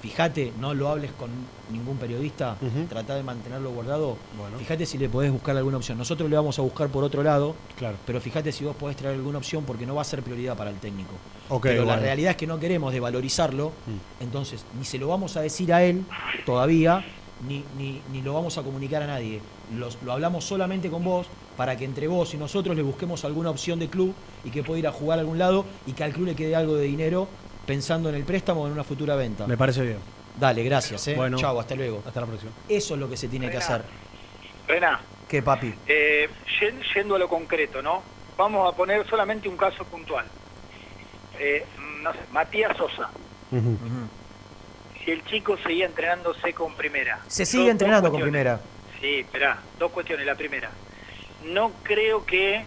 fíjate, 0.00 0.52
no 0.58 0.74
lo 0.74 0.88
hables 0.88 1.12
con 1.12 1.30
ningún 1.70 1.96
periodista, 1.96 2.56
Ujú. 2.60 2.86
trata 2.88 3.14
de 3.14 3.22
mantenerlo 3.22 3.70
guardado. 3.70 4.16
Bueno. 4.38 4.58
Fíjate 4.58 4.84
si 4.84 4.98
le 4.98 5.08
podés 5.08 5.30
buscar 5.30 5.56
alguna 5.56 5.76
opción. 5.76 5.96
Nosotros 5.96 6.28
le 6.28 6.36
vamos 6.36 6.58
a 6.58 6.62
buscar 6.62 6.88
por 6.88 7.04
otro 7.04 7.22
lado, 7.22 7.54
Claro. 7.78 7.96
pero 8.06 8.20
fíjate 8.20 8.50
si 8.50 8.64
vos 8.64 8.74
podés 8.76 8.96
traer 8.96 9.14
alguna 9.16 9.38
opción 9.38 9.64
porque 9.64 9.86
no 9.86 9.94
va 9.94 10.02
a 10.02 10.04
ser 10.04 10.22
prioridad 10.22 10.56
para 10.56 10.70
el 10.70 10.76
técnico. 10.76 11.12
Ok, 11.50 11.62
pero 11.62 11.84
la 11.84 11.96
realidad 11.96 12.32
es 12.32 12.36
que 12.36 12.46
no 12.46 12.58
queremos 12.58 12.92
devalorizarlo, 12.92 13.68
Mm. 13.86 14.22
entonces 14.24 14.64
ni 14.78 14.84
se 14.84 14.98
lo 14.98 15.08
vamos 15.08 15.36
a 15.36 15.40
decir 15.42 15.72
a 15.72 15.84
él 15.84 16.04
todavía, 16.46 17.04
ni, 17.46 17.64
ni, 17.76 18.00
ni 18.12 18.22
lo 18.22 18.34
vamos 18.34 18.56
a 18.58 18.62
comunicar 18.62 19.02
a 19.02 19.06
nadie. 19.06 19.40
Los- 19.74 20.00
lo 20.02 20.12
hablamos 20.12 20.44
solamente 20.44 20.90
con 20.90 21.04
vos 21.04 21.26
para 21.56 21.76
que 21.76 21.84
entre 21.84 22.08
vos 22.08 22.34
y 22.34 22.36
nosotros 22.36 22.74
le 22.76 22.82
busquemos 22.82 23.24
alguna 23.24 23.50
opción 23.50 23.78
de 23.78 23.88
club 23.88 24.14
y 24.44 24.50
que 24.50 24.62
pueda 24.62 24.78
ir 24.80 24.86
a 24.86 24.92
jugar 24.92 25.18
a 25.18 25.20
algún 25.20 25.38
lado 25.38 25.64
y 25.86 25.92
que 25.92 26.04
al 26.04 26.12
club 26.12 26.26
le 26.26 26.34
quede 26.36 26.56
algo 26.56 26.74
de 26.76 26.84
dinero 26.84 27.28
pensando 27.66 28.08
en 28.08 28.14
el 28.16 28.24
préstamo 28.24 28.62
o 28.62 28.66
en 28.66 28.72
una 28.72 28.84
futura 28.84 29.14
venta. 29.16 29.46
Me 29.46 29.56
parece 29.56 29.82
bien. 29.82 29.98
Dale, 30.38 30.62
gracias. 30.64 31.06
¿eh? 31.08 31.14
Bueno. 31.14 31.38
Chau, 31.38 31.58
hasta 31.60 31.74
luego. 31.76 32.02
Hasta 32.06 32.20
la 32.20 32.26
próxima. 32.26 32.50
Eso 32.68 32.94
es 32.94 33.00
lo 33.00 33.08
que 33.08 33.16
se 33.16 33.28
tiene 33.28 33.50
que 33.50 33.58
hacer. 33.58 33.82
Rená, 34.66 35.00
¿Qué, 35.28 35.42
papi? 35.42 35.72
eh, 35.86 36.28
yen- 36.60 36.80
yendo 36.94 37.14
a 37.14 37.18
lo 37.18 37.28
concreto, 37.28 37.80
¿no? 37.82 38.02
Vamos 38.36 38.72
a 38.72 38.76
poner 38.76 39.06
solamente 39.08 39.48
un 39.48 39.56
caso 39.56 39.84
puntual. 39.84 40.26
Eh, 41.38 41.64
no 42.02 42.12
sé, 42.12 42.18
Matías 42.32 42.76
Sosa. 42.76 43.10
Si 45.04 45.10
el 45.10 45.24
chico 45.24 45.56
seguía 45.58 45.86
entrenándose 45.86 46.54
con 46.54 46.74
primera. 46.74 47.20
Se 47.26 47.44
sigue 47.44 47.64
dos 47.64 47.72
entrenando 47.72 48.10
con 48.10 48.20
primera. 48.20 48.60
Sí, 49.00 49.20
esperá, 49.20 49.58
dos 49.78 49.92
cuestiones. 49.92 50.24
La 50.24 50.34
primera, 50.34 50.70
no 51.44 51.72
creo 51.82 52.24
que 52.24 52.64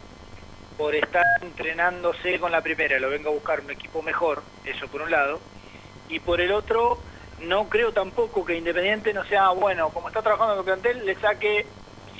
por 0.77 0.93
estar 0.93 1.25
entrenándose 1.41 2.39
con 2.39 2.51
la 2.51 2.61
primera 2.61 2.99
lo 2.99 3.09
venga 3.09 3.29
a 3.29 3.33
buscar 3.33 3.61
un 3.61 3.71
equipo 3.71 4.03
mejor, 4.03 4.43
eso 4.63 4.87
por 4.87 5.01
un 5.01 5.09
lado. 5.09 5.39
Y 6.09 6.19
por 6.19 6.39
el 6.39 6.51
otro, 6.51 6.99
no 7.41 7.67
creo 7.69 7.91
tampoco 7.91 8.45
que 8.45 8.55
Independiente 8.55 9.13
no 9.13 9.25
sea, 9.25 9.49
bueno, 9.49 9.89
como 9.89 10.07
está 10.07 10.21
trabajando 10.21 10.55
con 10.55 10.59
el 10.59 10.81
plantel, 10.81 11.05
le 11.05 11.15
saque 11.15 11.65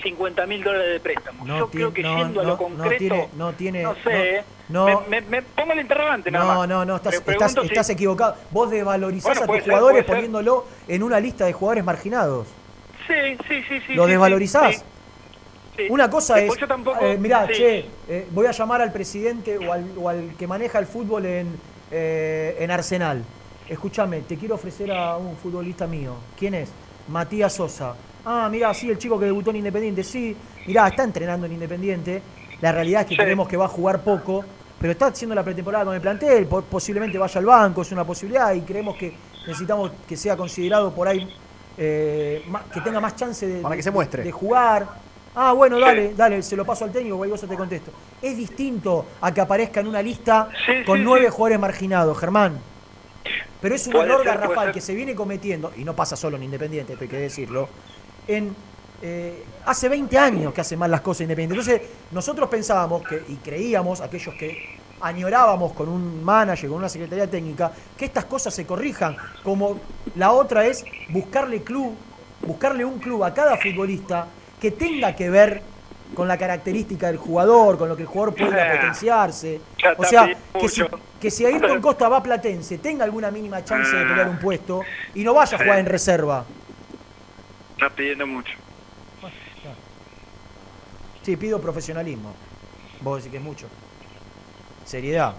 50 0.01 0.45
mil 0.45 0.63
dólares 0.63 0.93
de 0.93 0.99
préstamo. 0.99 1.45
No 1.45 1.57
Yo 1.59 1.69
creo 1.69 1.93
que 1.93 2.03
no, 2.03 2.17
yendo 2.17 2.39
a 2.41 2.43
no, 2.43 2.49
lo 2.49 2.55
no 2.55 2.57
concreto, 2.57 2.97
tiene- 2.97 3.29
no 3.35 3.53
tiene- 3.53 3.83
no 3.83 3.95
sé, 3.95 4.03
no- 4.69 4.87
¿eh? 4.87 4.93
no- 4.93 5.01
me, 5.09 5.21
me- 5.21 5.27
me 5.29 5.41
pongo 5.41 5.73
el 5.73 5.79
interrogante 5.79 6.29
nada 6.31 6.45
No, 6.45 6.59
más. 6.59 6.69
no, 6.69 6.85
no, 6.85 6.95
estás, 6.97 7.15
estás, 7.15 7.51
si- 7.53 7.59
estás 7.61 7.89
equivocado. 7.89 8.35
Vos 8.51 8.69
desvalorizás 8.69 9.37
Bueno, 9.37 9.43
a 9.43 9.45
tus 9.47 9.55
ser, 9.55 9.63
jugadores 9.65 10.05
ser. 10.05 10.15
poniéndolo 10.15 10.65
en 10.87 11.03
una 11.03 11.19
lista 11.19 11.45
de 11.45 11.53
jugadores 11.53 11.83
marginados. 11.83 12.47
Sí, 13.07 13.13
sí, 13.47 13.63
sí, 13.69 13.79
sí. 13.87 13.93
¿Lo 13.95 14.05
sí, 14.05 14.11
desvalorizás? 14.11 14.75
sí, 14.75 14.81
sí. 15.77 15.87
Una 15.89 16.09
cosa 16.09 16.39
es, 16.39 16.53
tampoco- 16.67 16.99
eh, 17.05 17.17
mirá, 17.17 17.47
che, 17.47 17.85
eh, 18.07 18.27
voy 18.31 18.45
a 18.47 18.51
llamar 18.51 18.81
al 18.81 18.91
presidente 18.91 19.57
o 19.57 19.71
al, 19.71 19.85
o 19.97 20.09
al 20.09 20.35
que 20.37 20.45
maneja 20.47 20.79
el 20.79 20.85
fútbol 20.87 21.25
en, 21.25 21.59
eh, 21.91 22.57
en 22.59 22.69
Arsenal. 22.71 23.23
Escúchame, 23.69 24.21
te 24.21 24.37
quiero 24.37 24.55
ofrecer 24.55 24.91
a 24.91 25.17
un 25.17 25.35
futbolista 25.37 25.87
mío. 25.87 26.13
¿Quién 26.37 26.53
es? 26.53 26.69
Matías 27.09 27.53
Sosa. 27.53 27.95
Ah, 28.29 28.49
mirá, 28.51 28.73
sí, 28.73 28.89
el 28.89 28.97
chico 28.97 29.17
que 29.17 29.23
debutó 29.25 29.51
en 29.51 29.55
Independiente, 29.57 30.03
sí. 30.03 30.35
Mirá, 30.65 30.87
está 30.89 31.03
entrenando 31.03 31.45
en 31.45 31.53
Independiente. 31.53 32.21
La 32.59 32.73
realidad 32.73 33.01
es 33.03 33.07
que 33.07 33.15
creemos 33.15 33.47
que 33.47 33.55
va 33.55 33.65
a 33.65 33.69
jugar 33.69 34.01
poco, 34.01 34.43
pero 34.81 34.91
está 34.91 35.05
haciendo 35.07 35.33
la 35.33 35.43
pretemporada 35.43 35.85
con 35.85 35.95
el 35.95 36.01
plantel, 36.01 36.45
po- 36.45 36.61
posiblemente 36.63 37.17
vaya 37.17 37.39
al 37.39 37.45
banco, 37.45 37.83
es 37.83 37.91
una 37.93 38.03
posibilidad 38.03 38.53
y 38.53 38.61
creemos 38.61 38.97
que 38.97 39.13
necesitamos 39.45 39.91
que 40.07 40.17
sea 40.17 40.35
considerado 40.35 40.93
por 40.93 41.07
ahí, 41.07 41.25
eh, 41.77 42.43
que 42.73 42.81
tenga 42.81 42.99
más 42.99 43.15
chance 43.15 43.47
de, 43.47 43.61
Para 43.61 43.75
que 43.75 43.77
de- 43.77 43.83
se 43.83 43.91
muestre. 43.91 44.23
de 44.23 44.31
jugar. 44.31 44.87
Ah, 45.35 45.53
bueno, 45.53 45.79
dale, 45.79 46.13
dale, 46.15 46.41
se 46.41 46.55
lo 46.57 46.65
paso 46.65 46.83
al 46.83 46.91
técnico, 46.91 47.15
cualquier 47.15 47.39
cosa 47.39 47.47
te 47.47 47.55
contesto. 47.55 47.91
Es 48.21 48.35
distinto 48.35 49.05
a 49.21 49.31
que 49.33 49.39
aparezca 49.39 49.79
en 49.79 49.87
una 49.87 50.01
lista 50.01 50.49
Sí, 50.65 50.83
con 50.83 50.97
sí, 50.97 51.03
nueve 51.05 51.27
sí. 51.27 51.31
jugadores 51.31 51.59
marginados, 51.59 52.17
Germán. 52.17 52.59
Pero 53.61 53.73
es 53.75 53.87
un 53.87 53.95
error 53.95 54.23
garrafal 54.25 54.71
que 54.71 54.81
se 54.81 54.93
viene 54.95 55.15
cometiendo, 55.15 55.71
y 55.77 55.83
no 55.83 55.95
pasa 55.95 56.15
solo 56.15 56.37
en 56.37 56.43
Independiente, 56.43 56.97
hay 56.99 57.07
que 57.07 57.17
decirlo, 57.17 57.69
en, 58.27 58.55
eh, 59.01 59.43
hace 59.65 59.89
20 59.89 60.17
años 60.17 60.53
que 60.53 60.61
hace 60.61 60.75
mal 60.75 60.89
las 60.89 61.01
cosas 61.01 61.21
Independiente. 61.21 61.71
Entonces, 61.71 61.89
nosotros 62.11 62.49
pensábamos 62.49 63.03
que, 63.07 63.23
y 63.27 63.35
creíamos, 63.35 64.01
aquellos 64.01 64.35
que 64.35 64.77
añorábamos 65.01 65.73
con 65.73 65.89
un 65.89 66.23
manager, 66.23 66.69
con 66.69 66.79
una 66.79 66.89
secretaría 66.89 67.29
técnica, 67.29 67.71
que 67.97 68.05
estas 68.05 68.25
cosas 68.25 68.53
se 68.53 68.65
corrijan. 68.65 69.15
Como 69.43 69.79
la 70.15 70.31
otra 70.31 70.65
es 70.65 70.83
buscarle 71.09 71.61
club, 71.61 71.95
buscarle 72.41 72.83
un 72.83 72.99
club 72.99 73.23
a 73.23 73.33
cada 73.33 73.57
futbolista 73.57 74.27
que 74.59 74.71
tenga 74.71 75.15
que 75.15 75.29
ver 75.29 75.61
con 76.15 76.27
la 76.27 76.37
característica 76.37 77.07
del 77.07 77.17
jugador, 77.17 77.77
con 77.77 77.89
lo 77.89 77.95
que 77.95 78.03
el 78.03 78.07
jugador 78.07 78.33
pueda 78.33 78.63
Ah, 78.63 78.75
potenciarse. 78.75 79.59
O 79.97 80.03
sea, 80.05 80.35
que 80.59 80.69
si, 80.69 80.81
que 81.19 81.29
si 81.29 81.45
Ayrton 81.45 81.81
Costa 81.81 82.07
va 82.07 82.17
a 82.17 82.23
Platense, 82.23 82.77
tenga 82.77 83.03
alguna 83.03 83.29
mínima 83.29 83.63
chance 83.63 83.95
de 83.95 84.05
pelear 84.05 84.29
un 84.29 84.39
puesto 84.39 84.81
y 85.13 85.23
no 85.23 85.33
vaya 85.33 85.57
a 85.57 85.61
jugar 85.61 85.79
en 85.79 85.85
reserva. 85.85 86.45
Está 87.77 87.89
pidiendo 87.91 88.25
mucho. 88.25 88.51
Sí, 91.23 91.35
pido 91.35 91.61
profesionalismo. 91.61 92.33
Vos 93.01 93.17
decís 93.17 93.31
que 93.31 93.37
es 93.37 93.43
mucho. 93.43 93.67
Seriedad. 94.85 95.35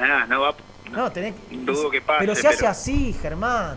No, 0.00 0.26
no 0.26 0.40
va. 0.40 0.54
No, 0.90 1.12
tenés 1.12 1.34
Dudo 1.50 1.90
que 1.90 2.00
pase. 2.00 2.20
Pero 2.20 2.34
se 2.34 2.48
hace 2.48 2.66
así, 2.66 3.12
Germán. 3.20 3.76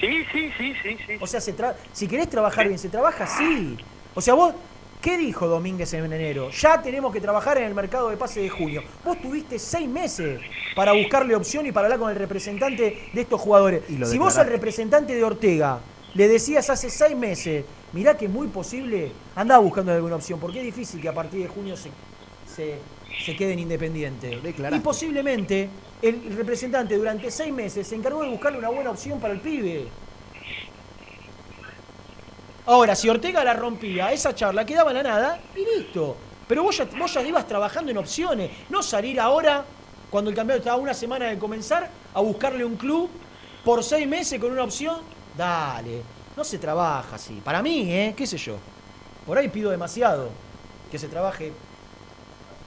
Sí, 0.00 0.24
sí, 0.30 0.52
sí, 0.58 0.74
sí, 0.82 0.96
sí. 1.06 1.12
O 1.20 1.26
sea, 1.26 1.40
se 1.40 1.56
tra- 1.56 1.74
si 1.92 2.06
querés 2.06 2.28
trabajar 2.28 2.66
bien, 2.68 2.78
se 2.78 2.88
trabaja 2.88 3.24
así. 3.24 3.76
O 4.14 4.20
sea, 4.20 4.34
vos, 4.34 4.54
¿qué 5.00 5.16
dijo 5.16 5.48
Domínguez 5.48 5.92
en 5.94 6.12
enero? 6.12 6.50
Ya 6.50 6.80
tenemos 6.82 7.12
que 7.12 7.20
trabajar 7.20 7.56
en 7.58 7.64
el 7.64 7.74
mercado 7.74 8.10
de 8.10 8.16
pase 8.16 8.40
de 8.40 8.50
junio. 8.50 8.82
Vos 9.04 9.20
tuviste 9.20 9.58
seis 9.58 9.88
meses 9.88 10.40
para 10.76 10.92
buscarle 10.92 11.34
opción 11.34 11.66
y 11.66 11.72
para 11.72 11.86
hablar 11.86 11.98
con 11.98 12.10
el 12.10 12.16
representante 12.16 13.08
de 13.12 13.20
estos 13.20 13.40
jugadores. 13.40 13.82
Y 13.88 13.96
lo 13.96 14.06
Si 14.06 14.18
vos 14.18 14.26
al 14.36 14.44
declaraste. 14.44 14.52
representante 14.52 15.14
de 15.14 15.24
Ortega 15.24 15.80
le 16.16 16.28
decías 16.28 16.70
hace 16.70 16.88
seis 16.88 17.14
meses, 17.14 17.64
mirá 17.92 18.16
que 18.16 18.24
es 18.24 18.30
muy 18.30 18.48
posible, 18.48 19.12
andá 19.34 19.58
buscando 19.58 19.92
alguna 19.92 20.16
opción, 20.16 20.40
porque 20.40 20.60
es 20.60 20.64
difícil 20.64 21.00
que 21.00 21.08
a 21.08 21.14
partir 21.14 21.42
de 21.42 21.48
junio 21.48 21.76
se, 21.76 21.90
se, 22.54 22.78
se 23.22 23.36
queden 23.36 23.58
independientes. 23.58 24.38
Y 24.72 24.80
posiblemente 24.80 25.68
el 26.00 26.34
representante 26.34 26.96
durante 26.96 27.30
seis 27.30 27.52
meses 27.52 27.86
se 27.86 27.96
encargó 27.96 28.22
de 28.22 28.30
buscarle 28.30 28.58
una 28.58 28.70
buena 28.70 28.90
opción 28.90 29.20
para 29.20 29.34
el 29.34 29.40
pibe. 29.40 29.88
Ahora, 32.64 32.96
si 32.96 33.10
Ortega 33.10 33.44
la 33.44 33.52
rompía, 33.52 34.10
esa 34.10 34.34
charla 34.34 34.64
quedaba 34.64 34.90
en 34.92 34.96
la 34.96 35.02
nada 35.02 35.40
y 35.54 35.78
listo. 35.78 36.16
Pero 36.48 36.62
vos 36.62 36.78
ya, 36.78 36.88
vos 36.98 37.12
ya 37.12 37.22
ibas 37.22 37.46
trabajando 37.46 37.90
en 37.90 37.98
opciones, 37.98 38.50
no 38.70 38.82
salir 38.82 39.20
ahora, 39.20 39.66
cuando 40.10 40.30
el 40.30 40.36
campeonato 40.36 40.62
estaba 40.62 40.80
una 40.80 40.94
semana 40.94 41.26
de 41.26 41.38
comenzar, 41.38 41.90
a 42.14 42.20
buscarle 42.20 42.64
un 42.64 42.76
club 42.76 43.10
por 43.64 43.84
seis 43.84 44.08
meses 44.08 44.40
con 44.40 44.50
una 44.50 44.64
opción. 44.64 45.15
Dale, 45.36 46.02
no 46.36 46.44
se 46.44 46.58
trabaja 46.58 47.16
así. 47.16 47.40
Para 47.44 47.62
mí, 47.62 47.92
¿eh? 47.92 48.14
¿Qué 48.16 48.26
sé 48.26 48.36
yo? 48.38 48.56
Por 49.26 49.36
ahí 49.38 49.48
pido 49.48 49.70
demasiado. 49.70 50.30
Que 50.90 50.98
se 50.98 51.08
trabaje 51.08 51.52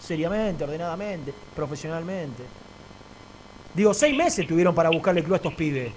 seriamente, 0.02 0.64
ordenadamente, 0.64 1.34
profesionalmente. 1.56 2.44
Digo, 3.74 3.94
seis 3.94 4.16
meses 4.16 4.48
tuvieron 4.48 4.76
para 4.76 4.90
buscarle 4.90 5.24
club 5.24 5.34
a 5.34 5.38
estos 5.38 5.54
pibes. 5.54 5.91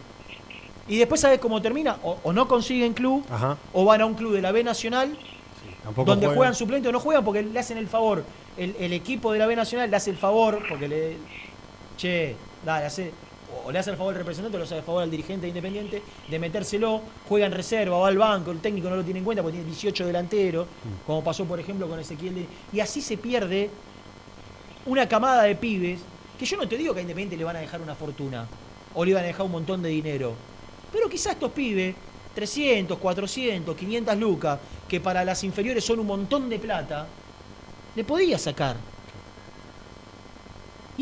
Y 0.88 0.98
después, 0.98 1.20
¿sabes 1.20 1.38
cómo 1.38 1.60
termina? 1.62 1.98
O, 2.02 2.18
o 2.22 2.32
no 2.32 2.46
consiguen 2.48 2.92
club, 2.92 3.24
Ajá. 3.30 3.56
o 3.72 3.84
van 3.84 4.00
a 4.00 4.06
un 4.06 4.14
club 4.14 4.32
de 4.32 4.42
la 4.42 4.52
B 4.52 4.62
Nacional, 4.64 5.16
donde 5.96 6.26
juegan. 6.26 6.34
juegan 6.36 6.54
suplentes 6.54 6.88
o 6.88 6.92
no 6.92 7.00
juegan 7.00 7.24
porque 7.24 7.42
le 7.42 7.58
hacen 7.58 7.78
el 7.78 7.88
favor. 7.88 8.24
El, 8.56 8.76
el 8.78 8.92
equipo 8.92 9.32
de 9.32 9.38
la 9.38 9.46
B 9.46 9.56
Nacional 9.56 9.90
le 9.90 9.96
hace 9.96 10.10
el 10.10 10.16
favor 10.18 10.62
porque 10.68 10.88
le. 10.88 11.16
Che, 11.96 12.36
dale, 12.64 12.86
hace. 12.86 13.12
O 13.64 13.70
le 13.70 13.78
hace 13.78 13.90
el 13.90 13.96
favor 13.96 14.12
al 14.14 14.18
representante 14.18 14.56
o 14.56 14.58
le 14.60 14.64
hace 14.64 14.76
el 14.78 14.82
favor 14.82 15.02
al 15.02 15.10
dirigente 15.10 15.46
independiente 15.46 16.02
de 16.28 16.38
metérselo, 16.38 17.00
juega 17.28 17.46
en 17.46 17.52
reserva, 17.52 17.98
va 17.98 18.08
al 18.08 18.18
banco, 18.18 18.50
el 18.50 18.58
técnico 18.60 18.88
no 18.90 18.96
lo 18.96 19.04
tiene 19.04 19.18
en 19.20 19.24
cuenta 19.24 19.42
porque 19.42 19.58
tiene 19.58 19.70
18 19.70 20.06
delanteros, 20.06 20.66
como 21.06 21.22
pasó 21.22 21.44
por 21.44 21.58
ejemplo 21.60 21.88
con 21.88 21.98
Ezequiel. 22.00 22.34
de- 22.34 22.46
y 22.72 22.80
así 22.80 23.00
se 23.00 23.16
pierde 23.18 23.70
una 24.86 25.08
camada 25.08 25.44
de 25.44 25.54
pibes 25.54 26.00
que 26.38 26.44
yo 26.44 26.56
no 26.56 26.66
te 26.68 26.76
digo 26.76 26.92
que 26.92 27.00
a 27.00 27.02
Independiente 27.02 27.36
le 27.36 27.44
van 27.44 27.56
a 27.56 27.60
dejar 27.60 27.80
una 27.80 27.94
fortuna 27.94 28.46
o 28.94 29.04
le 29.04 29.14
van 29.14 29.22
a 29.22 29.26
dejar 29.26 29.46
un 29.46 29.52
montón 29.52 29.80
de 29.82 29.88
dinero. 29.90 30.34
Pero 30.92 31.08
quizás 31.08 31.34
estos 31.34 31.52
pibes, 31.52 31.94
300, 32.34 32.98
400, 32.98 33.76
500 33.76 34.16
lucas, 34.18 34.58
que 34.88 35.00
para 35.00 35.24
las 35.24 35.44
inferiores 35.44 35.84
son 35.84 36.00
un 36.00 36.06
montón 36.06 36.48
de 36.50 36.58
plata, 36.58 37.06
le 37.94 38.04
podía 38.04 38.38
sacar. 38.38 38.76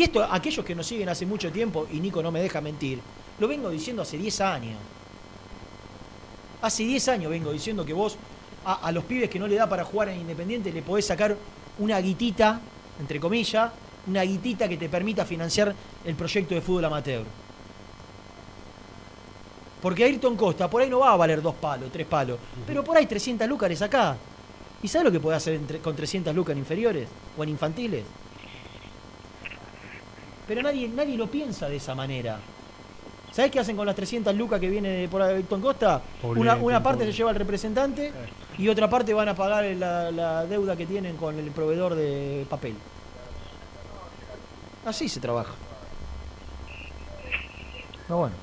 Y 0.00 0.04
esto, 0.04 0.24
aquellos 0.24 0.64
que 0.64 0.74
nos 0.74 0.86
siguen 0.86 1.10
hace 1.10 1.26
mucho 1.26 1.52
tiempo, 1.52 1.86
y 1.92 2.00
Nico 2.00 2.22
no 2.22 2.32
me 2.32 2.40
deja 2.40 2.62
mentir, 2.62 2.98
lo 3.38 3.46
vengo 3.46 3.68
diciendo 3.68 4.00
hace 4.00 4.16
10 4.16 4.40
años. 4.40 4.78
Hace 6.62 6.84
10 6.84 7.06
años 7.08 7.30
vengo 7.30 7.52
diciendo 7.52 7.84
que 7.84 7.92
vos 7.92 8.16
a, 8.64 8.76
a 8.76 8.92
los 8.92 9.04
pibes 9.04 9.28
que 9.28 9.38
no 9.38 9.46
le 9.46 9.56
da 9.56 9.68
para 9.68 9.84
jugar 9.84 10.08
en 10.08 10.20
Independiente 10.20 10.72
le 10.72 10.80
podés 10.80 11.04
sacar 11.04 11.36
una 11.78 12.00
guitita, 12.00 12.62
entre 12.98 13.20
comillas, 13.20 13.72
una 14.06 14.22
guitita 14.22 14.70
que 14.70 14.78
te 14.78 14.88
permita 14.88 15.26
financiar 15.26 15.74
el 16.06 16.14
proyecto 16.14 16.54
de 16.54 16.62
fútbol 16.62 16.86
amateur. 16.86 17.24
Porque 19.82 20.04
Ayrton 20.04 20.34
Costa 20.34 20.70
por 20.70 20.80
ahí 20.80 20.88
no 20.88 21.00
va 21.00 21.12
a 21.12 21.16
valer 21.16 21.42
dos 21.42 21.56
palos, 21.56 21.92
tres 21.92 22.06
palos, 22.06 22.38
pero 22.66 22.82
por 22.82 22.96
ahí 22.96 23.04
300 23.04 23.46
lucas 23.46 23.68
le 23.68 23.76
sacás. 23.76 24.16
¿Y 24.82 24.88
sabes 24.88 25.04
lo 25.04 25.12
que 25.12 25.20
podés 25.20 25.36
hacer 25.36 25.56
entre- 25.56 25.80
con 25.80 25.94
300 25.94 26.34
lucas 26.34 26.52
en 26.54 26.58
inferiores 26.60 27.06
o 27.36 27.42
en 27.42 27.50
infantiles? 27.50 28.04
Pero 30.50 30.62
nadie, 30.62 30.88
nadie 30.88 31.16
lo 31.16 31.28
piensa 31.28 31.68
de 31.68 31.76
esa 31.76 31.94
manera. 31.94 32.36
¿Sabés 33.30 33.52
qué 33.52 33.60
hacen 33.60 33.76
con 33.76 33.86
las 33.86 33.94
300 33.94 34.34
lucas 34.34 34.58
que 34.58 34.68
viene 34.68 34.88
de 34.88 35.08
por 35.08 35.22
Ayrton 35.22 35.60
Costa? 35.60 36.02
Pobre 36.20 36.40
Una, 36.40 36.56
una 36.56 36.82
parte 36.82 37.02
pobre. 37.04 37.12
se 37.12 37.16
lleva 37.18 37.30
al 37.30 37.36
representante 37.36 38.12
y 38.58 38.68
otra 38.68 38.90
parte 38.90 39.14
van 39.14 39.28
a 39.28 39.34
pagar 39.36 39.62
la, 39.76 40.10
la 40.10 40.44
deuda 40.46 40.74
que 40.74 40.86
tienen 40.86 41.16
con 41.16 41.38
el 41.38 41.52
proveedor 41.52 41.94
de 41.94 42.44
papel. 42.50 42.74
Así 44.84 45.08
se 45.08 45.20
trabaja. 45.20 45.54
No, 48.08 48.16
bueno. 48.16 48.34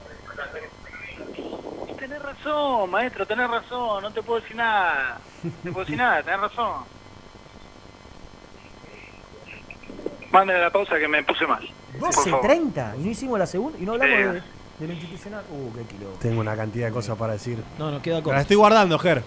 Tenés 2.00 2.22
razón, 2.22 2.90
maestro, 2.90 3.26
tenés 3.26 3.50
razón, 3.50 4.02
no 4.02 4.12
te 4.12 4.24
puedo 4.24 4.40
decir 4.40 4.56
nada. 4.56 5.20
No 5.44 5.52
te 5.62 5.72
puedo 5.74 5.84
decir 5.84 5.98
nada, 5.98 6.24
tenés 6.24 6.40
razón. 6.40 6.74
Mándale 10.32 10.62
la 10.62 10.70
pausa 10.70 10.98
que 10.98 11.10
me 11.10 11.22
puse 11.24 11.46
mal. 11.46 11.68
Por 12.00 12.14
favor. 12.14 12.42
12.30 12.42 13.00
y 13.00 13.04
no 13.04 13.10
hicimos 13.12 13.40
la 13.40 13.46
segunda 13.48 13.78
y 13.80 13.84
no 13.84 13.94
hablamos 13.94 14.18
de, 14.18 14.42
de 14.80 14.88
lo 14.88 14.94
institucional. 14.94 15.44
Uh, 15.52 15.74
qué 15.76 15.84
kilo. 15.96 16.10
Tengo 16.20 16.42
una 16.42 16.56
cantidad 16.56 16.88
de 16.88 16.94
cosas 16.94 17.18
para 17.18 17.34
decir. 17.34 17.64
No, 17.78 17.92
no, 17.92 18.02
queda 18.02 18.18
corto. 18.18 18.34
la 18.34 18.42
estoy 18.42 18.56
guardando, 18.58 18.98
Ger. 19.00 19.24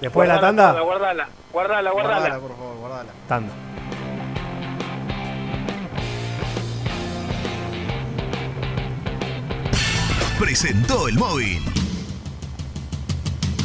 Después 0.00 0.28
de 0.28 0.34
la 0.34 0.40
tanda, 0.40 0.80
Guardala, 0.80 1.28
guardala, 1.52 1.90
guardala, 1.90 1.90
guardala. 1.90 2.38
por 2.38 2.56
favor, 2.56 2.76
guardala. 2.78 3.10
tanda. 3.28 3.52
presentó 10.38 11.06
el 11.06 11.18
móvil. 11.18 11.62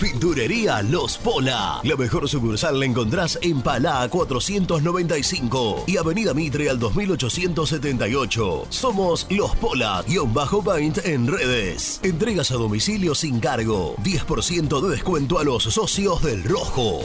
Pinturería 0.00 0.80
Los 0.80 1.18
Pola. 1.18 1.80
La 1.82 1.94
mejor 1.94 2.26
sucursal 2.26 2.80
la 2.80 2.86
encontrás 2.86 3.38
en 3.42 3.60
Palá 3.60 4.08
495 4.08 5.84
y 5.86 5.98
Avenida 5.98 6.32
Mitre 6.32 6.70
al 6.70 6.78
2878. 6.78 8.66
Somos 8.70 9.26
Los 9.28 9.54
Pola, 9.56 10.02
guion 10.08 10.32
bajo 10.32 10.64
paint 10.64 11.04
en 11.04 11.26
redes. 11.26 12.00
Entregas 12.02 12.50
a 12.50 12.54
domicilio 12.54 13.14
sin 13.14 13.40
cargo. 13.40 13.94
10% 14.02 14.80
de 14.80 14.88
descuento 14.88 15.38
a 15.38 15.44
los 15.44 15.64
socios 15.64 16.22
del 16.22 16.44
Rojo. 16.44 17.00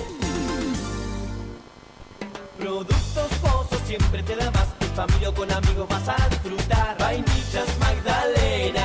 Productos 2.58 3.30
Pozos 3.42 3.82
siempre 3.86 4.24
te 4.24 4.38
da 4.38 4.50
más. 4.52 4.70
En 4.80 4.96
familia 4.96 5.30
o 5.30 5.34
con 5.34 5.52
amigos 5.52 5.86
vas 5.90 6.08
a 6.08 6.30
disfrutar. 6.30 6.98
Vainillas, 6.98 7.68
magdalenas, 7.78 8.85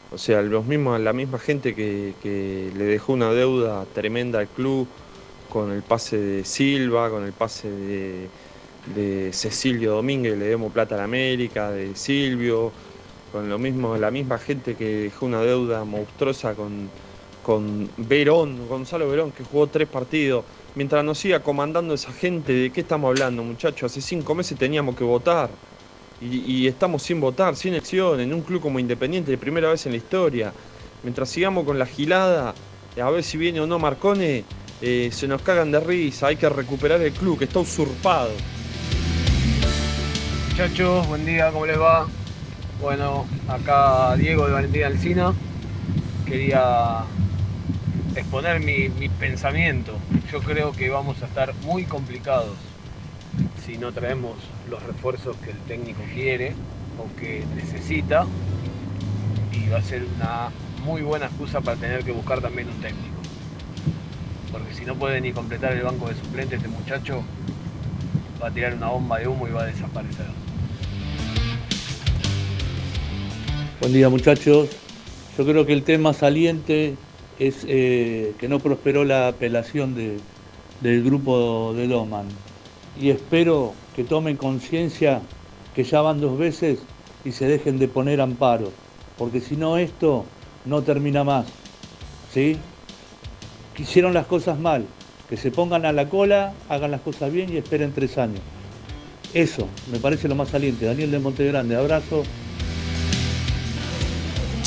O 0.10 0.18
sea, 0.18 0.42
los 0.42 0.66
mismos, 0.66 1.00
la 1.02 1.12
misma 1.14 1.38
gente 1.40 1.76
que, 1.76 2.72
le 2.74 2.86
dejó 2.86 3.14
una 3.14 3.34
deuda 3.34 3.92
tremenda 3.92 4.40
al 4.40 4.52
club 4.52 4.96
con 5.48 5.72
el 5.72 5.84
pase 5.84 6.18
de 6.18 6.46
Silva, 6.46 7.10
con 7.10 7.26
el 7.26 7.34
pase 7.34 7.70
de, 7.70 8.34
de 8.84 9.32
Cecilio 9.34 9.94
Domínguez, 9.94 10.38
le 10.38 10.46
demos 10.46 10.72
plata 10.72 10.96
a 10.96 11.00
la 11.00 11.04
América, 11.06 11.72
de 11.72 11.96
Silvio, 11.96 12.78
con 13.30 13.50
lo 13.50 13.60
mismo, 13.60 13.98
la 13.98 14.12
misma 14.12 14.40
gente 14.40 14.78
que 14.78 14.86
dejó 14.86 15.26
una 15.26 15.42
deuda 15.44 15.84
monstruosa 15.86 16.56
con, 16.56 16.94
con 17.42 17.94
Verón, 17.98 18.66
Gonzalo 18.68 19.10
Verón, 19.10 19.34
que 19.34 19.44
jugó 19.44 19.70
tres 19.70 19.90
partidos. 19.90 20.46
Mientras 20.74 21.04
nos 21.04 21.20
siga 21.20 21.44
comandando 21.44 21.94
esa 21.94 22.14
gente, 22.14 22.54
¿de 22.54 22.72
qué 22.72 22.82
estamos 22.82 23.10
hablando, 23.10 23.44
muchachos? 23.44 23.92
Hace 23.92 24.02
cinco 24.02 24.36
meses 24.36 24.58
teníamos 24.58 24.96
que 24.96 25.04
votar. 25.04 25.60
Y, 26.20 26.66
estamos 26.66 27.04
sin 27.04 27.22
votar, 27.22 27.56
sin 27.56 27.74
elección, 27.74 28.20
en 28.20 28.34
un 28.34 28.42
club 28.42 28.60
como 28.62 28.80
Independiente 28.80 29.30
de 29.30 29.38
primera 29.38 29.70
vez 29.70 29.86
en 29.86 29.92
la 29.92 29.98
historia. 29.98 30.52
Mientras 31.04 31.30
sigamos 31.30 31.64
con 31.64 31.78
la 31.78 31.86
gilada, 31.86 32.56
a 33.00 33.10
ver 33.12 33.24
si 33.24 33.38
viene 33.38 33.62
o 33.62 33.68
no 33.68 33.78
Marcone, 33.78 34.44
eh, 34.82 35.10
se 35.12 35.28
nos 35.28 35.44
cagan 35.44 35.72
de 35.72 35.80
risa. 35.80 36.28
Hay 36.28 36.36
que 36.38 36.50
recuperar 36.50 37.02
el 37.02 37.12
club 37.12 37.38
que 37.38 37.46
está 37.46 37.60
usurpado. 37.60 38.32
Muchachos, 40.50 41.08
buen 41.08 41.24
día, 41.24 41.52
¿cómo 41.52 41.68
les 41.68 41.80
va? 41.80 42.08
Bueno, 42.82 43.28
acá 43.48 44.16
Diego 44.16 44.48
de 44.48 44.54
Valentina 44.54 44.88
Alcina. 44.88 45.34
Quería 46.26 47.04
exponer 48.16 48.60
mi, 48.60 48.90
mi 48.90 49.08
pensamiento. 49.08 49.94
Yo 50.32 50.40
creo 50.40 50.72
que 50.72 50.90
vamos 50.90 51.22
a 51.22 51.28
estar 51.28 51.54
muy 51.64 51.84
complicados 51.84 52.56
si 53.68 53.78
no 53.78 53.92
traemos 53.92 54.36
los 54.70 54.82
refuerzos 54.82 55.36
que 55.44 55.52
el 55.52 55.58
técnico 55.68 56.00
quiere 56.14 56.54
o 56.98 57.20
que 57.20 57.44
necesita. 57.54 58.26
Y 59.52 59.70
va 59.70 59.80
a 59.80 59.84
ser 59.84 60.04
una 60.16 60.50
muy 60.86 61.02
buena 61.02 61.26
excusa 61.26 61.60
para 61.60 61.76
tener 61.78 62.04
que 62.06 62.14
buscar 62.14 62.40
también 62.40 62.70
un 62.70 62.82
técnico. 62.82 63.18
Porque 64.54 64.74
si 64.74 64.86
no 64.86 64.96
puede 64.96 65.20
ni 65.20 65.34
completar 65.34 65.74
el 65.74 65.82
banco 65.84 66.08
de 66.08 66.16
suplentes, 66.16 66.58
este 66.64 66.70
muchacho 66.70 67.22
va 68.42 68.48
a 68.48 68.52
tirar 68.52 68.74
una 68.76 68.88
bomba 68.88 69.20
de 69.20 69.28
humo 69.28 69.46
y 69.50 69.52
va 69.52 69.64
a 69.64 69.66
desaparecer. 69.66 70.28
Buen 73.82 73.92
día 73.92 74.08
muchachos. 74.08 74.70
Yo 75.38 75.46
creo 75.46 75.66
que 75.66 75.74
el 75.74 75.84
tema 75.84 76.14
saliente 76.14 76.96
es 77.38 77.66
eh, 77.68 78.34
que 78.40 78.48
no 78.48 78.60
prosperó 78.60 79.04
la 79.04 79.28
apelación 79.28 79.94
de- 79.94 80.18
del 80.80 81.04
grupo 81.04 81.74
de 81.76 81.86
Loman. 81.86 82.28
Y 83.00 83.10
espero 83.10 83.74
que 83.96 84.04
tomen 84.04 84.38
conciencia 84.38 85.22
que 85.76 85.84
ya 85.84 86.02
van 86.02 86.20
dos 86.20 86.38
veces 86.38 86.80
y 87.24 87.32
se 87.32 87.48
dejen 87.48 87.78
de 87.80 87.88
poner 87.88 88.22
amparos. 88.22 88.70
Porque 89.18 89.40
si 89.40 89.56
no 89.56 89.78
esto 89.78 90.26
no 90.66 90.82
termina 90.82 91.24
más. 91.24 91.46
¿Sí? 92.34 92.58
Quisieron 93.76 94.14
las 94.14 94.26
cosas 94.26 94.60
mal. 94.60 94.86
Que 95.30 95.38
se 95.38 95.52
pongan 95.52 95.86
a 95.86 95.92
la 95.92 96.10
cola, 96.10 96.54
hagan 96.70 96.92
las 96.92 97.02
cosas 97.02 97.32
bien 97.32 97.52
y 97.52 97.58
esperen 97.58 97.92
tres 97.94 98.18
años. 98.18 98.40
Eso 99.34 99.68
me 99.92 100.00
parece 100.00 100.28
lo 100.28 100.36
más 100.36 100.50
saliente. 100.50 100.86
Daniel 100.86 101.12
de 101.12 101.20
Montegrande, 101.20 101.76
abrazo. 101.76 102.24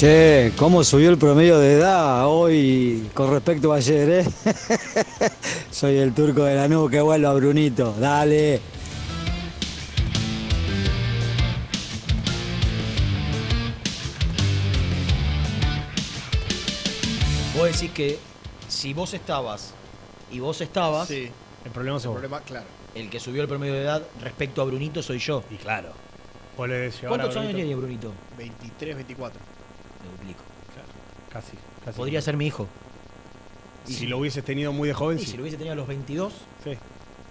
Che, 0.00 0.54
¿cómo 0.56 0.82
subió 0.82 1.10
el 1.10 1.18
promedio 1.18 1.58
de 1.58 1.74
edad 1.74 2.26
hoy 2.26 3.10
con 3.12 3.30
respecto 3.30 3.70
a 3.70 3.76
ayer, 3.76 4.08
eh? 4.08 4.24
Soy 5.70 5.98
el 5.98 6.14
turco 6.14 6.42
de 6.44 6.54
la 6.54 6.68
nube 6.68 6.90
que 6.92 7.02
vuelva, 7.02 7.34
Brunito. 7.34 7.94
Dale. 8.00 8.62
Vos 17.54 17.66
decís 17.70 17.90
que 17.90 18.18
si 18.68 18.94
vos 18.94 19.12
estabas 19.12 19.74
y 20.32 20.40
vos 20.40 20.62
estabas. 20.62 21.08
Sí. 21.08 21.30
El 21.62 21.72
problema 21.72 21.98
es 21.98 22.04
El 22.04 22.08
vos. 22.08 22.20
problema, 22.20 22.40
claro. 22.40 22.64
El 22.94 23.10
que 23.10 23.20
subió 23.20 23.42
el 23.42 23.48
promedio 23.48 23.74
de 23.74 23.82
edad 23.82 24.02
respecto 24.22 24.62
a 24.62 24.64
Brunito 24.64 25.02
soy 25.02 25.18
yo. 25.18 25.44
Y 25.50 25.56
claro. 25.56 25.90
Vos 26.56 26.66
le 26.70 26.76
decís 26.76 27.04
ahora 27.04 27.24
¿Cuántos 27.24 27.36
años 27.36 27.52
Brunito? 27.52 27.66
tiene 27.66 27.74
Brunito? 27.74 28.12
23, 28.38 28.94
24. 28.96 29.59
Casi, 31.32 31.52
casi. 31.84 31.96
Podría 31.96 32.20
ser 32.22 32.36
mi 32.36 32.46
hijo. 32.46 32.66
Y 33.86 33.92
si 33.92 34.06
lo 34.06 34.18
hubieses 34.18 34.44
tenido 34.44 34.72
muy 34.72 34.88
de 34.88 34.94
joven, 34.94 35.18
Y 35.18 35.22
sí. 35.22 35.30
si 35.32 35.36
lo 35.36 35.42
hubiese 35.42 35.56
tenido 35.56 35.72
a 35.72 35.76
los 35.76 35.86
22. 35.88 36.32
Sí, 36.62 36.72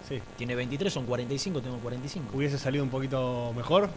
sí. 0.08 0.20
Tiene 0.36 0.54
23, 0.54 0.92
son 0.92 1.06
45, 1.06 1.60
tengo 1.62 1.76
45. 1.78 2.36
¿Hubiese 2.36 2.58
salido 2.58 2.82
un 2.84 2.90
poquito 2.90 3.52
mejor? 3.56 3.88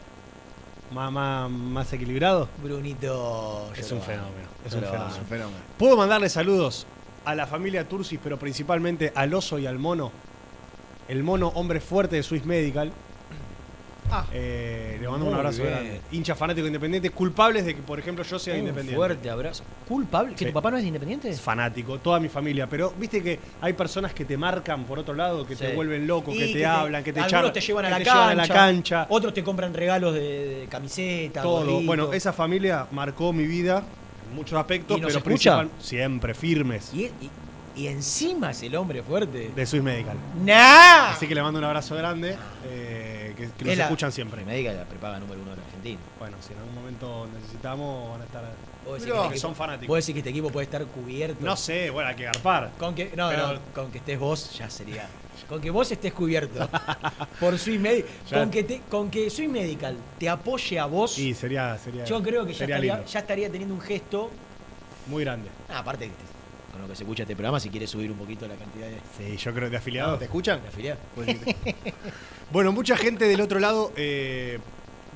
¿Más, 0.93 1.11
más, 1.11 1.49
más 1.49 1.91
equilibrado? 1.93 2.47
Brunito. 2.61 3.71
Es 3.75 3.91
un 3.91 4.01
fenómeno. 4.01 4.47
Es 4.65 4.71
Yo 4.73 4.77
un 4.77 4.83
lo 4.83 4.89
fenómeno. 4.91 5.13
Es 5.15 5.19
un 5.21 5.25
fenómeno. 5.27 5.57
Puedo 5.77 5.97
mandarle 5.97 6.29
saludos 6.29 6.85
a 7.25 7.33
la 7.33 7.47
familia 7.47 7.87
Tursis, 7.87 8.19
pero 8.23 8.37
principalmente 8.37 9.11
al 9.15 9.33
oso 9.33 9.57
y 9.57 9.65
al 9.65 9.79
mono. 9.79 10.11
El 11.07 11.23
mono, 11.23 11.47
hombre 11.55 11.79
fuerte 11.81 12.17
de 12.17 12.23
Swiss 12.23 12.45
Medical. 12.45 12.91
Eh, 14.33 14.97
le 15.01 15.07
mando 15.09 15.25
un 15.25 15.33
abrazo 15.33 15.61
bien. 15.63 15.73
grande. 15.73 16.01
Hincha 16.11 16.35
fanático 16.35 16.67
independiente, 16.67 17.09
culpables 17.11 17.65
de 17.65 17.75
que, 17.75 17.81
por 17.81 17.99
ejemplo, 17.99 18.23
yo 18.23 18.39
sea 18.39 18.53
Un 18.53 18.61
independiente. 18.61 18.95
fuerte 18.95 19.29
abrazo. 19.29 19.63
¿Culpable? 19.87 20.31
¿Que 20.33 20.39
Sí. 20.39 20.45
tu 20.45 20.53
papá 20.53 20.71
no 20.71 20.77
es 20.77 20.83
de 20.83 20.87
independiente? 20.87 21.29
Es 21.29 21.41
fanático, 21.41 21.99
toda 21.99 22.19
mi 22.19 22.29
familia. 22.29 22.67
Pero 22.67 22.93
viste 22.97 23.21
que 23.21 23.39
hay 23.61 23.73
personas 23.73 24.13
que 24.13 24.25
te 24.25 24.37
marcan 24.37 24.83
por 24.85 24.99
otro 24.99 25.13
lado, 25.13 25.45
que 25.45 25.55
te 25.55 25.69
Sí. 25.69 25.75
vuelven 25.75 26.05
loco, 26.07 26.31
Y 26.33 26.37
que 26.37 26.47
te 26.53 26.65
hablan, 26.65 27.03
que 27.03 27.13
te 27.13 27.19
algunos 27.19 27.31
charlan. 27.31 27.53
te 27.53 27.61
llevan 27.61 27.85
a 27.85 27.87
que 27.87 27.91
la, 27.91 27.97
te 27.99 28.03
cancha, 28.05 28.19
llevan 28.21 28.39
a 28.39 28.47
la 28.47 28.53
cancha. 28.53 29.05
Otros 29.09 29.33
te 29.33 29.43
compran 29.43 29.73
regalos 29.73 30.13
de, 30.13 30.21
de 30.61 30.67
camiseta. 30.67 31.41
Todo. 31.41 31.81
Bueno, 31.81 32.13
esa 32.13 32.33
familia 32.33 32.87
marcó 32.91 33.33
mi 33.33 33.45
vida 33.45 33.83
en 34.29 34.35
muchos 34.35 34.57
aspectos, 34.59 34.97
¿Y 34.97 35.01
nos 35.01 35.07
pero 35.13 35.19
escucha? 35.19 35.57
principal- 35.59 35.69
siempre 35.83 36.33
firmes. 36.33 36.91
Y, 36.93 37.03
y- 37.05 37.29
y 37.75 37.87
encima 37.87 38.51
es 38.51 38.61
el 38.61 38.75
hombre 38.75 39.01
fuerte. 39.01 39.51
De 39.55 39.65
Swiss 39.65 39.81
Medical. 39.81 40.15
¡Nah! 40.45 41.09
Así 41.13 41.27
que 41.27 41.33
le 41.33 41.41
mando 41.41 41.57
un 41.59 41.65
abrazo 41.65 41.95
grande. 41.95 42.35
eh, 42.65 43.12
que 43.57 43.65
nos 43.65 43.77
la- 43.77 43.83
escuchan 43.85 44.11
siempre. 44.11 44.43
Me 44.45 44.55
diga 44.55 44.73
la 44.73 44.85
prepaga 44.85 45.19
número 45.19 45.41
uno 45.41 45.51
de 45.51 45.57
la 45.57 45.63
Argentina. 45.63 45.99
Bueno, 46.19 46.37
si 46.45 46.53
en 46.53 46.59
algún 46.59 46.75
momento 46.75 47.27
necesitamos, 47.39 48.11
van 48.11 48.21
a 48.21 48.25
estar. 48.25 48.43
Vos 48.85 48.99
decís 48.99 49.13
que 49.13 49.25
este 49.27 49.37
son 49.39 49.55
fanáticos. 49.55 49.87
Vos 49.87 49.97
decís 49.97 50.13
que 50.13 50.19
este 50.19 50.29
equipo 50.31 50.49
puede 50.49 50.65
estar 50.65 50.83
cubierto. 50.85 51.43
No 51.45 51.55
sé, 51.55 51.89
bueno, 51.89 52.09
hay 52.09 52.15
que 52.15 52.23
garpar. 52.23 52.71
Con 52.77 52.93
que, 52.95 53.11
no, 53.15 53.29
Pero- 53.29 53.53
no, 53.53 53.59
con 53.73 53.91
que 53.91 53.97
estés 53.99 54.19
vos 54.19 54.57
ya 54.57 54.69
sería. 54.69 55.07
Con 55.49 55.59
que 55.61 55.69
vos 55.71 55.91
estés 55.91 56.13
cubierto 56.13 56.69
por 57.39 57.57
Swiss 57.59 57.79
Medical. 57.79 58.09
Con 58.29 58.49
que, 58.51 58.63
te- 58.63 58.81
con 58.89 59.09
que 59.11 59.29
Swiss 59.29 59.49
Medical 59.49 59.95
te 60.17 60.29
apoye 60.29 60.79
a 60.79 60.85
vos. 60.85 61.17
Y 61.17 61.33
sería, 61.33 61.77
sería. 61.77 62.05
yo 62.05 62.21
creo 62.23 62.45
que 62.45 62.53
ya 62.53 62.65
estaría, 62.65 63.05
ya 63.05 63.19
estaría 63.19 63.49
teniendo 63.49 63.73
un 63.75 63.81
gesto. 63.81 64.29
Muy 65.07 65.23
grande. 65.23 65.49
Ah, 65.69 65.79
aparte, 65.79 66.09
con 66.71 66.81
lo 66.81 66.87
que 66.87 66.95
se 66.95 67.03
escucha 67.03 67.23
este 67.23 67.35
programa, 67.35 67.59
si 67.59 67.69
quieres 67.69 67.89
subir 67.89 68.09
un 68.11 68.17
poquito 68.17 68.47
la 68.47 68.55
cantidad 68.55 68.87
de. 68.87 68.97
Sí, 69.17 69.37
yo 69.37 69.53
creo 69.53 69.69
de 69.69 69.77
afiliados. 69.77 70.17
¿Te 70.19 70.25
escuchan? 70.25 70.61
de 70.61 70.67
afiliados. 70.69 71.01
Bueno, 72.51 72.71
mucha 72.71 72.95
gente 72.97 73.27
del 73.27 73.41
otro 73.41 73.59
lado 73.59 73.91
eh, 73.95 74.59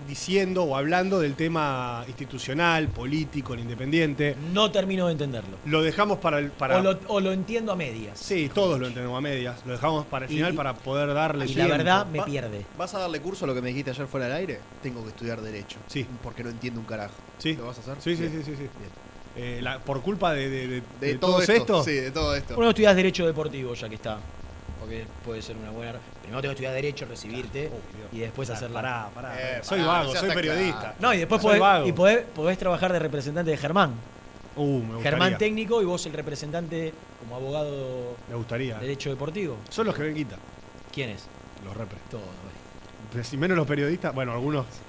diciendo 0.07 0.63
o 0.63 0.75
hablando 0.75 1.19
del 1.19 1.35
tema 1.35 2.03
institucional, 2.07 2.87
político, 2.87 3.53
el 3.53 3.59
independiente. 3.59 4.35
No 4.53 4.71
termino 4.71 5.05
de 5.07 5.11
entenderlo. 5.13 5.57
Lo 5.65 5.81
dejamos 5.83 6.17
para 6.17 6.39
el. 6.39 6.49
Para... 6.51 6.77
O, 6.77 6.81
lo, 6.81 6.99
o 7.07 7.19
lo 7.19 7.31
entiendo 7.31 7.71
a 7.71 7.75
medias. 7.75 8.17
Sí, 8.19 8.49
todos 8.53 8.79
lo 8.79 8.87
entendemos 8.87 9.17
a 9.17 9.21
medias. 9.21 9.63
Lo 9.65 9.73
dejamos 9.73 10.05
para 10.07 10.25
el 10.25 10.31
Y- 10.31 10.35
final 10.35 10.53
para 10.55 10.73
poder 10.73 11.13
darle 11.13 11.45
y 11.45 11.53
la 11.53 11.67
verdad 11.67 12.05
me 12.07 12.23
pierde. 12.23 12.65
¿Vas 12.77 12.93
a 12.95 12.99
darle 12.99 13.19
curso 13.21 13.45
a 13.45 13.47
lo 13.47 13.53
que 13.53 13.61
me 13.61 13.69
dijiste 13.69 13.91
ayer 13.91 14.07
fuera 14.07 14.27
del 14.27 14.35
aire? 14.35 14.59
Tengo 14.81 15.03
que 15.03 15.09
estudiar 15.09 15.41
Derecho. 15.41 15.77
Sí. 15.87 16.05
Porque 16.23 16.43
no 16.43 16.49
entiendo 16.49 16.79
un 16.79 16.85
carajo. 16.87 17.13
Sí. 17.37 17.53
¿Lo 17.55 17.67
vas 17.67 17.77
a 17.77 17.81
hacer? 17.81 17.95
Sí, 17.99 18.15
sí, 18.15 18.23
Bien. 18.23 18.31
sí, 18.33 18.51
sí. 18.51 18.51
sí. 18.57 18.69
Bien. 18.79 19.07
Eh, 19.39 19.61
la- 19.61 19.77
por 19.77 20.01
culpa 20.01 20.33
de, 20.33 20.49
de, 20.49 20.67
de- 20.67 20.81
De, 20.99 21.07
de 21.07 21.15
todo 21.19 21.31
todos 21.33 21.41
esto. 21.43 21.53
estos. 21.61 21.85
Sí, 21.85 21.91
de 21.93 22.09
todo 22.09 22.35
esto. 22.35 22.55
Uno 22.57 22.69
estudias 22.69 22.95
Derecho 22.95 23.25
Deportivo, 23.27 23.75
ya 23.75 23.87
que 23.87 23.95
está. 23.95 24.17
Porque 24.87 25.05
puede 25.25 25.41
ser 25.41 25.57
una 25.57 25.69
buena. 25.71 25.99
Primero 26.21 26.41
tengo 26.41 26.51
que 26.51 26.55
estudiar 26.55 26.73
Derecho, 26.73 27.05
recibirte 27.05 27.69
y 28.13 28.19
después 28.19 28.49
hacer 28.49 28.71
la. 28.71 28.81
Pará, 28.81 29.09
pará. 29.13 29.35
Eh, 29.57 29.59
soy 29.61 29.81
vago, 29.81 30.15
soy 30.15 30.29
periodista. 30.29 30.79
claro. 30.79 30.95
No, 30.99 31.13
y 31.13 31.17
después 31.17 31.41
podés, 31.41 31.59
vago. 31.59 31.87
y 31.87 31.91
podés, 31.91 32.23
podés 32.33 32.57
trabajar 32.57 32.93
de 32.93 32.99
representante 32.99 33.51
de 33.51 33.57
Germán. 33.57 33.91
Uh, 34.55 34.63
me 34.79 34.79
gustaría. 34.95 35.03
Germán 35.03 35.37
técnico 35.37 35.81
y 35.81 35.85
vos 35.85 36.05
el 36.05 36.13
representante 36.13 36.93
como 37.19 37.35
abogado 37.35 38.15
Me 38.29 38.35
gustaría. 38.35 38.75
de 38.75 38.81
Derecho 38.81 39.09
Deportivo. 39.09 39.57
Son 39.69 39.85
los 39.85 39.93
que 39.93 40.03
ven 40.03 40.15
guita. 40.15 40.37
¿Quién 40.93 41.09
es? 41.09 41.25
Los 41.65 41.75
repres. 41.75 41.99
Todo. 42.09 42.21
Pero 43.11 43.23
si 43.25 43.35
menos 43.37 43.57
los 43.57 43.67
periodistas, 43.67 44.15
bueno, 44.15 44.31
algunos. 44.31 44.65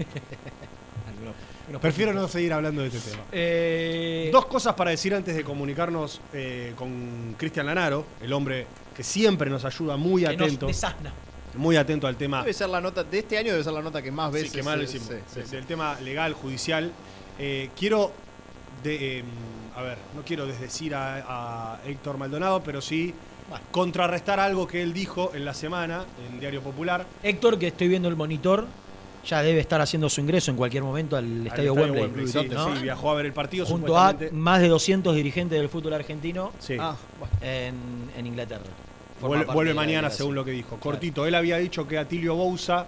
Algunos- 1.08 1.34
unos 1.68 1.80
Prefiero 1.82 2.12
no 2.14 2.26
seguir 2.28 2.52
hablando 2.52 2.80
de 2.82 2.88
este 2.88 3.10
tema. 3.10 3.22
Eh, 3.32 4.30
Dos 4.32 4.46
cosas 4.46 4.74
para 4.74 4.90
decir 4.90 5.14
antes 5.14 5.36
de 5.36 5.44
comunicarnos 5.44 6.20
eh, 6.32 6.72
con 6.76 7.34
Cristian 7.36 7.66
Lanaro, 7.66 8.04
el 8.22 8.32
hombre 8.32 8.66
que 8.98 9.04
siempre 9.04 9.48
nos 9.48 9.64
ayuda 9.64 9.96
muy 9.96 10.22
que 10.24 10.36
nos 10.36 10.46
atento, 10.48 10.66
desasna. 10.66 11.12
muy 11.56 11.76
atento 11.76 12.06
al 12.08 12.16
tema 12.16 12.40
Debe 12.40 12.52
ser 12.52 12.68
la 12.68 12.80
nota 12.80 13.04
de 13.04 13.18
este 13.20 13.38
año, 13.38 13.52
debe 13.52 13.62
ser 13.64 13.72
la 13.72 13.80
nota 13.80 14.02
que 14.02 14.10
más 14.10 14.28
Sí, 14.30 14.34
veces. 14.34 14.52
que 14.52 14.62
mal 14.64 14.76
lo 14.78 14.84
hicimos. 14.84 15.06
sí, 15.08 15.14
sí, 15.32 15.40
sí. 15.44 15.50
del 15.56 15.64
tema 15.66 15.98
legal, 16.00 16.32
judicial. 16.34 16.90
Eh, 17.38 17.70
quiero, 17.78 18.10
de, 18.82 19.20
eh, 19.20 19.24
a 19.76 19.82
ver, 19.82 19.98
no 20.16 20.22
quiero 20.22 20.46
desdecir 20.46 20.94
a, 20.96 21.74
a 21.76 21.80
Héctor 21.86 22.18
Maldonado, 22.18 22.60
pero 22.64 22.80
sí 22.80 23.14
contrarrestar 23.70 24.40
algo 24.40 24.66
que 24.66 24.82
él 24.82 24.92
dijo 24.92 25.30
en 25.34 25.44
la 25.44 25.54
semana 25.54 26.04
en 26.28 26.40
Diario 26.40 26.60
Popular. 26.60 27.06
Héctor, 27.22 27.58
que 27.58 27.68
estoy 27.68 27.88
viendo 27.88 28.08
el 28.08 28.16
monitor, 28.16 28.66
ya 29.26 29.42
debe 29.42 29.60
estar 29.60 29.80
haciendo 29.80 30.08
su 30.10 30.20
ingreso 30.20 30.50
en 30.50 30.56
cualquier 30.56 30.82
momento 30.82 31.16
al 31.16 31.46
Estadio 31.46 31.72
Wembley. 31.74 32.26
sí, 32.28 32.48
¿no? 32.50 32.74
sí, 32.76 32.82
viajó 32.82 33.10
a 33.10 33.14
ver 33.14 33.26
el 33.26 33.32
partido. 33.32 33.64
Junto 33.64 33.96
a 33.96 34.14
más 34.32 34.60
de 34.60 34.68
200 34.68 35.14
dirigentes 35.14 35.58
del 35.58 35.68
fútbol 35.68 35.94
argentino 35.94 36.52
Sí. 36.58 36.76
Ah, 36.78 36.94
en, 37.40 37.74
en 38.16 38.26
Inglaterra. 38.26 38.64
Vuelve, 39.20 39.74
mañana, 39.74 40.10
según 40.10 40.34
lo 40.34 40.44
que 40.44 40.52
dijo. 40.52 40.76
Cortito, 40.78 41.26
él 41.26 41.34
había 41.34 41.58
dicho 41.58 41.86
que 41.86 41.98
Atilio 41.98 42.34
Bouza 42.34 42.86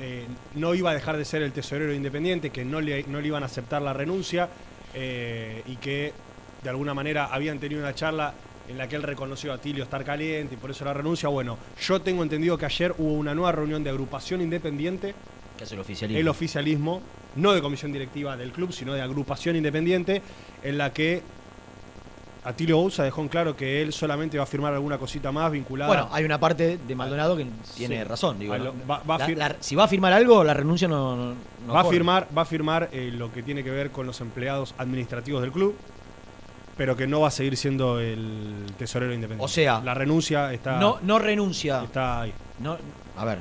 eh, 0.00 0.26
no 0.54 0.74
iba 0.74 0.90
a 0.90 0.94
dejar 0.94 1.16
de 1.16 1.24
ser 1.24 1.42
el 1.42 1.52
tesorero 1.52 1.92
independiente, 1.92 2.50
que 2.50 2.64
no 2.64 2.80
le, 2.80 3.04
no 3.04 3.20
le 3.20 3.26
iban 3.26 3.42
a 3.42 3.46
aceptar 3.46 3.82
la 3.82 3.92
renuncia 3.92 4.48
eh, 4.94 5.62
y 5.66 5.76
que 5.76 6.12
de 6.62 6.70
alguna 6.70 6.94
manera 6.94 7.26
habían 7.26 7.58
tenido 7.58 7.80
una 7.80 7.94
charla 7.94 8.34
en 8.68 8.78
la 8.78 8.88
que 8.88 8.96
él 8.96 9.02
reconoció 9.02 9.52
a 9.52 9.56
Atilio 9.56 9.82
estar 9.82 10.04
caliente 10.04 10.54
y 10.54 10.56
por 10.56 10.70
eso 10.70 10.84
la 10.84 10.94
renuncia. 10.94 11.28
Bueno, 11.28 11.58
yo 11.80 12.00
tengo 12.00 12.22
entendido 12.22 12.56
que 12.56 12.66
ayer 12.66 12.94
hubo 12.98 13.14
una 13.14 13.34
nueva 13.34 13.52
reunión 13.52 13.82
de 13.82 13.90
agrupación 13.90 14.40
independiente, 14.40 15.14
Que 15.58 15.64
es 15.64 15.72
el 15.72 15.80
oficialismo. 15.80 16.20
el 16.20 16.28
oficialismo, 16.28 17.02
no 17.36 17.52
de 17.52 17.60
comisión 17.60 17.92
directiva 17.92 18.36
del 18.36 18.52
club, 18.52 18.72
sino 18.72 18.94
de 18.94 19.02
agrupación 19.02 19.56
independiente, 19.56 20.22
en 20.62 20.78
la 20.78 20.92
que 20.92 21.22
Atilio 22.50 22.76
Bouza 22.76 23.02
dejó 23.02 23.20
en 23.22 23.28
claro 23.28 23.56
que 23.56 23.82
él 23.82 23.92
solamente 23.92 24.36
va 24.38 24.44
a 24.44 24.46
firmar 24.46 24.72
alguna 24.74 24.98
cosita 24.98 25.32
más 25.32 25.50
vinculada 25.50 25.88
Bueno, 25.88 26.08
hay 26.12 26.24
una 26.24 26.38
parte 26.38 26.78
de 26.86 26.94
Maldonado 26.94 27.36
que 27.36 27.46
tiene 27.76 27.98
Sí. 27.98 28.04
razón. 28.04 28.38
Digo, 28.38 28.54
A 28.54 28.58
¿no? 28.58 28.64
lo- 28.64 28.74
va- 28.88 29.02
va 29.08 29.14
a 29.16 29.18
La- 29.18 29.26
fir- 29.28 29.36
la- 29.36 29.56
si 29.60 29.74
va 29.74 29.84
a 29.84 29.88
firmar 29.88 30.12
algo, 30.12 30.44
la 30.44 30.54
renuncia 30.54 30.86
no, 30.88 31.16
no- 31.16 31.34
no 31.66 31.72
va 31.74 31.80
a 31.80 31.84
firmar, 31.84 32.28
va 32.36 32.42
a 32.42 32.44
firmar 32.44 32.88
eh, 32.92 33.10
lo 33.12 33.32
que 33.32 33.42
tiene 33.42 33.64
que 33.64 33.70
ver 33.70 33.90
con 33.90 34.06
los 34.06 34.20
empleados 34.20 34.74
administrativos 34.78 35.42
del 35.42 35.52
club, 35.52 35.74
pero 36.76 36.96
que 36.96 37.06
no 37.06 37.20
va 37.20 37.28
a 37.28 37.30
seguir 37.30 37.56
siendo 37.56 38.00
el 38.00 38.66
tesorero 38.78 39.12
independiente. 39.12 39.44
O 39.44 39.48
sea, 39.48 39.80
la 39.82 39.94
renuncia 39.94 40.52
está, 40.52 40.78
No, 40.78 40.98
no 41.02 41.18
renuncia. 41.18 41.82
está 41.84 42.22
ahí. 42.22 42.32
No, 42.58 42.76
a 43.16 43.24
ver, 43.24 43.38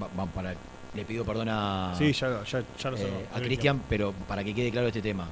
va- 0.00 0.08
va 0.18 0.26
para- 0.26 0.54
le 0.94 1.04
pido 1.04 1.24
perdón 1.24 1.48
a, 1.50 1.94
Sí, 1.96 2.12
ya, 2.12 2.42
ya, 2.44 2.62
ya 2.80 2.90
lo 2.90 2.96
eh, 2.96 3.26
a 3.34 3.40
Cristian, 3.40 3.82
pero 3.88 4.12
para 4.26 4.42
que 4.42 4.54
quede 4.54 4.70
claro 4.70 4.86
este 4.88 5.02
tema. 5.02 5.26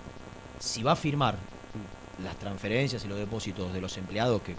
Si 0.59 0.83
va 0.83 0.93
a 0.93 0.97
firmar 0.97 1.37
las 2.23 2.37
transferencias 2.39 3.05
y 3.05 3.09
los 3.09 3.19
depósitos 3.19 3.73
de 3.73 3.81
los 3.81 3.97
empleados, 3.99 4.41
que 4.43 4.55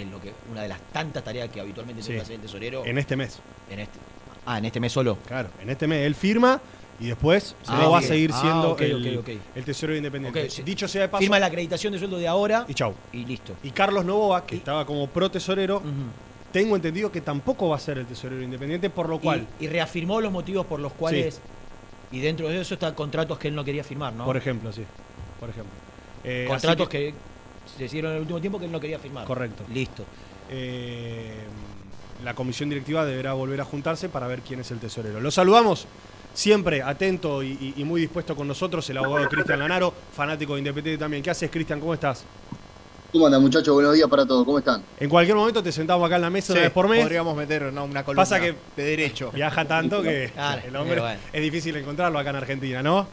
es 0.00 0.06
lo 0.08 0.20
que 0.20 0.32
una 0.50 0.62
de 0.62 0.68
las 0.68 0.80
tantas 0.92 1.22
tareas 1.24 1.48
que 1.50 1.60
habitualmente 1.60 2.02
tiene 2.02 2.14
Sí. 2.14 2.18
que 2.18 2.22
hacer 2.22 2.34
el 2.36 2.42
tesorero. 2.42 2.84
En 2.84 2.98
este 2.98 3.16
mes. 3.16 3.38
en 3.70 3.80
este- 3.80 3.98
ah, 4.46 4.58
en 4.58 4.64
este 4.64 4.80
mes 4.80 4.92
solo. 4.92 5.16
Claro, 5.26 5.48
en 5.62 5.70
este 5.70 5.86
mes 5.86 6.04
él 6.06 6.14
firma 6.16 6.60
y 6.98 7.06
después 7.06 7.54
Ah, 7.66 7.78
no 7.80 7.90
va 7.92 7.98
a 7.98 8.02
seguir 8.02 8.30
Ah, 8.34 8.40
siendo 8.40 8.76
el, 8.78 9.64
tesorero 9.64 9.96
independiente. 9.96 10.48
Dicho 10.64 10.86
sea 10.88 11.02
de 11.02 11.08
paso, 11.08 11.20
Firma 11.20 11.38
la 11.38 11.46
acreditación 11.46 11.92
de 11.92 11.98
sueldo 11.98 12.18
de 12.18 12.26
ahora 12.28 12.64
y 12.68 12.74
chau. 12.74 12.94
y 13.12 13.24
listo. 13.24 13.54
Y 13.62 13.70
Carlos 13.70 14.04
Novoa, 14.04 14.44
que 14.46 14.56
estaba 14.56 14.84
como 14.84 15.06
pro 15.08 15.30
tesorero, 15.30 15.82
tengo 16.52 16.74
entendido 16.76 17.10
que 17.12 17.20
tampoco 17.20 17.68
va 17.68 17.76
a 17.76 17.80
ser 17.80 17.98
el 17.98 18.06
tesorero 18.06 18.42
independiente, 18.42 18.90
por 18.90 19.08
lo 19.08 19.20
cual, 19.20 19.46
Y, 19.60 19.64
y 19.64 19.68
reafirmó 19.68 20.20
los 20.20 20.32
motivos 20.32 20.66
por 20.66 20.80
los 20.80 20.92
cuales. 20.92 21.40
Y 22.12 22.18
dentro 22.18 22.48
de 22.48 22.60
eso 22.60 22.74
están 22.74 22.94
contratos 22.94 23.38
que 23.38 23.46
él 23.48 23.54
no 23.54 23.64
quería 23.64 23.84
firmar, 23.84 24.12
¿no? 24.12 24.24
por 24.24 24.36
ejemplo, 24.36 24.72
sí. 24.72 24.82
Por 25.38 25.48
ejemplo. 25.48 25.72
Eh, 26.24 26.44
contratos 26.48 26.88
que... 26.88 27.14
se 27.76 27.84
hicieron 27.84 28.10
en 28.12 28.16
el 28.16 28.22
último 28.22 28.40
tiempo 28.40 28.58
que 28.58 28.66
él 28.66 28.72
no 28.72 28.80
quería 28.80 28.98
firmar. 28.98 29.24
Correcto. 29.26 29.64
Listo. 29.72 30.04
Eh, 30.50 31.34
la 32.24 32.34
comisión 32.34 32.68
directiva 32.68 33.04
deberá 33.06 33.32
volver 33.32 33.60
a 33.60 33.64
juntarse 33.64 34.08
para 34.08 34.26
ver 34.26 34.40
quién 34.40 34.60
es 34.60 34.70
el 34.70 34.78
tesorero. 34.78 35.20
Lo 35.20 35.30
saludamos 35.30 35.86
siempre 36.34 36.82
atento 36.82 37.42
y, 37.42 37.48
y- 37.52 37.74
y 37.78 37.84
muy 37.84 38.00
dispuesto 38.02 38.36
con 38.36 38.46
nosotros, 38.46 38.88
el 38.90 38.98
abogado 38.98 39.28
Cristian 39.28 39.58
Lanaro, 39.58 39.92
fanático 40.14 40.54
de 40.54 40.60
Independiente 40.60 40.98
también. 40.98 41.22
¿Qué 41.22 41.30
haces, 41.30 41.50
Cristian? 41.50 41.80
¿Cómo 41.80 41.94
estás? 41.94 42.24
¿Cómo 43.12 43.26
andan, 43.26 43.42
muchachos? 43.42 43.74
Buenos 43.74 43.94
días 43.94 44.08
para 44.08 44.24
todos. 44.26 44.44
¿Cómo 44.44 44.58
están? 44.58 44.82
En 45.00 45.08
cualquier 45.08 45.36
momento 45.36 45.62
te 45.62 45.72
sentamos 45.72 46.06
acá 46.06 46.16
en 46.16 46.22
la 46.22 46.30
mesa 46.30 46.52
una 46.52 46.60
Sí, 46.60 46.64
vez 46.66 46.72
por 46.72 46.88
mes. 46.88 47.00
Podríamos 47.02 47.36
meter 47.36 47.72
no, 47.72 47.84
una 47.84 48.04
columna 48.04 48.22
Pasa 48.22 48.38
que 48.38 48.54
de 48.76 48.84
derecho. 48.84 49.32
viaja 49.32 49.64
tanto 49.64 50.00
que 50.02 50.30
Claro, 50.34 50.62
el 50.68 50.76
hombre 50.76 51.00
bueno. 51.00 51.18
es 51.32 51.42
difícil 51.42 51.74
encontrarlo 51.76 52.18
acá 52.20 52.30
en 52.30 52.36
Argentina, 52.36 52.82
¿no? 52.82 53.08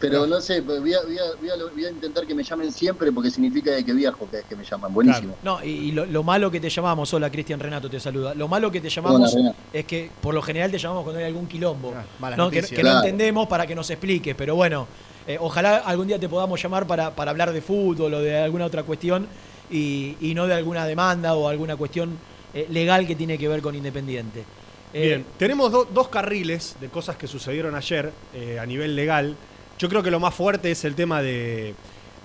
Pero 0.00 0.26
no 0.26 0.40
sé, 0.40 0.62
voy 0.62 0.76
a, 0.76 0.80
voy 0.80 0.94
a- 1.18 1.36
voy 1.38 1.50
a- 1.50 1.72
voy 1.72 1.84
a 1.84 1.90
intentar 1.90 2.26
que 2.26 2.34
me 2.34 2.42
llamen 2.42 2.72
siempre 2.72 3.12
porque 3.12 3.30
significa 3.30 3.70
de 3.72 3.84
que 3.84 3.92
viajo, 3.92 4.28
que 4.30 4.38
es 4.38 4.44
que 4.46 4.56
me 4.56 4.64
llaman. 4.64 4.92
Buenísimo. 4.94 5.36
No, 5.42 5.62
y, 5.62 5.68
y 5.68 5.92
lo, 5.92 6.06
lo 6.06 6.22
malo 6.22 6.50
que 6.50 6.58
te 6.58 6.70
llamamos, 6.70 7.12
hola 7.12 7.30
Cristian 7.30 7.60
Renato 7.60 7.90
te 7.90 8.00
saluda. 8.00 8.34
Lo 8.34 8.48
malo 8.48 8.70
que 8.70 8.80
te 8.80 8.88
llamamos 8.88 9.34
Hola, 9.34 9.54
es 9.72 9.84
que 9.84 10.10
por 10.20 10.32
lo 10.34 10.40
general 10.42 10.70
te 10.70 10.78
llamamos 10.78 11.04
cuando 11.04 11.18
hay 11.20 11.26
algún 11.26 11.46
quilombo. 11.46 11.92
malas 12.18 12.38
¿no? 12.38 12.50
Que, 12.50 12.62
no 12.82 12.96
entendemos 12.96 13.46
para 13.46 13.66
que 13.66 13.74
nos 13.74 13.90
expliques, 13.90 14.34
pero 14.34 14.54
bueno, 14.54 14.86
eh, 15.26 15.36
ojalá 15.38 15.76
algún 15.76 16.06
día 16.06 16.18
te 16.18 16.28
podamos 16.28 16.60
llamar 16.62 16.86
para, 16.86 17.14
para 17.14 17.30
hablar 17.30 17.52
de 17.52 17.60
fútbol 17.60 18.14
o 18.14 18.20
de 18.20 18.38
alguna 18.38 18.64
otra 18.64 18.82
cuestión 18.84 19.26
y, 19.70 20.16
y 20.20 20.34
no 20.34 20.46
de 20.46 20.54
alguna 20.54 20.86
demanda 20.86 21.34
o 21.34 21.46
alguna 21.46 21.76
cuestión 21.76 22.16
eh, 22.54 22.66
legal 22.70 23.06
que 23.06 23.14
tiene 23.14 23.36
que 23.38 23.46
ver 23.48 23.60
con 23.60 23.74
Independiente. 23.74 24.44
Eh, 24.92 25.06
Bien, 25.06 25.24
tenemos 25.38 25.70
do- 25.70 25.84
dos 25.84 26.08
carriles 26.08 26.74
de 26.80 26.88
cosas 26.88 27.16
que 27.16 27.28
sucedieron 27.28 27.76
ayer 27.76 28.10
eh, 28.34 28.58
a 28.58 28.66
nivel 28.66 28.96
legal. 28.96 29.36
Yo 29.80 29.88
creo 29.88 30.02
que 30.02 30.10
lo 30.10 30.20
más 30.20 30.34
fuerte 30.34 30.70
es 30.70 30.84
el 30.84 30.94
tema 30.94 31.22
de, 31.22 31.74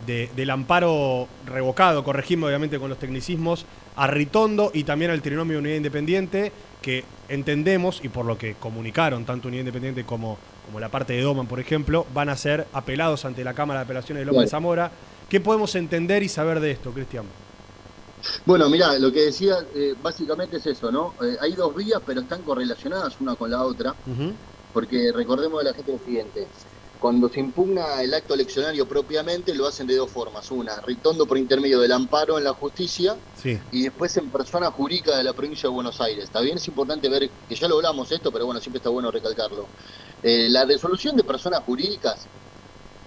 de- 0.06 0.30
del 0.36 0.50
amparo 0.50 1.28
revocado, 1.46 2.04
corregimos 2.04 2.50
obviamente 2.50 2.78
con 2.80 2.90
los 2.90 3.00
tecnicismos, 3.00 3.66
a 3.96 4.08
Ritondo 4.08 4.72
y 4.74 4.84
también 4.84 5.10
al 5.12 5.22
trinomio 5.22 5.54
de 5.54 5.60
Unidad 5.60 5.78
Independiente, 5.78 6.52
que 6.82 7.06
entendemos, 7.30 8.02
y 8.04 8.10
por 8.10 8.26
lo 8.26 8.38
que 8.38 8.56
comunicaron 8.56 9.24
tanto 9.24 9.48
Unidad 9.48 9.62
Independiente 9.62 10.04
como, 10.04 10.38
como 10.66 10.82
la 10.82 10.90
parte 10.90 11.14
de 11.14 11.22
Doman, 11.22 11.48
por 11.48 11.62
ejemplo, 11.62 12.06
van 12.14 12.28
a 12.28 12.36
ser 12.36 12.68
apelados 12.74 13.24
ante 13.24 13.46
la 13.46 13.54
Cámara 13.54 13.80
de 13.80 13.84
Apelaciones 13.86 14.20
de 14.22 14.26
Loma 14.26 14.42
de 14.42 14.48
Claro. 14.48 14.52
Zamora. 14.52 14.92
¿Qué 15.30 15.40
podemos 15.40 15.74
entender 15.76 16.24
y 16.24 16.28
saber 16.30 16.60
de 16.60 16.72
esto, 16.72 16.92
Cristian? 16.92 17.24
Bueno, 18.46 18.70
mira, 18.70 19.00
lo 19.00 19.14
que 19.14 19.22
decía 19.28 19.56
eh, 19.74 19.96
básicamente 20.04 20.58
es 20.58 20.66
eso, 20.66 20.92
¿no? 20.92 21.14
Eh, 21.24 21.38
hay 21.40 21.54
dos 21.54 21.74
vías, 21.74 22.02
pero 22.06 22.20
están 22.22 22.42
correlacionadas 22.42 23.16
una 23.22 23.36
con 23.36 23.50
la 23.50 23.64
otra, 23.64 23.96
porque 24.74 25.12
recordemos 25.16 25.62
a 25.62 25.64
la 25.64 25.74
gente 25.74 25.94
lo 25.94 26.00
siguiente. 26.06 26.48
Cuando 27.00 27.30
se 27.30 27.40
impugna 27.40 28.02
el 28.02 28.14
acto 28.14 28.34
eleccionario 28.34 28.88
propiamente, 28.88 29.54
lo 29.54 29.68
hacen 29.68 29.86
de 29.86 29.96
dos 29.96 30.12
formas. 30.12 30.50
Una, 30.52 30.80
Ritondo 30.82 31.28
por 31.28 31.38
intermedio 31.38 31.80
del 31.80 31.92
amparo 31.92 32.38
en 32.38 32.44
la 32.44 32.54
justicia 32.54 33.20
Sí. 33.34 33.60
y 33.72 33.84
después 33.84 34.16
en 34.18 34.32
persona 34.32 34.72
jurídica 34.72 35.16
de 35.18 35.24
la 35.24 35.34
provincia 35.34 35.70
de 35.70 35.74
Buenos 35.74 36.00
Aires. 36.02 36.24
Está 36.26 36.42
bien, 36.42 36.58
es 36.58 36.68
importante 36.68 37.10
ver, 37.10 37.32
que 37.48 37.56
ya 37.56 37.68
lo 37.68 37.76
hablamos 37.76 38.12
esto, 38.12 38.32
pero 38.32 38.46
bueno, 38.46 38.60
siempre 38.62 38.78
está 38.80 38.90
bueno 38.90 39.12
recalcarlo. 39.12 39.70
Eh, 40.24 40.48
la 40.50 40.66
resolución 40.66 41.16
de 41.16 41.24
personas 41.24 41.62
jurídicas, 41.62 42.28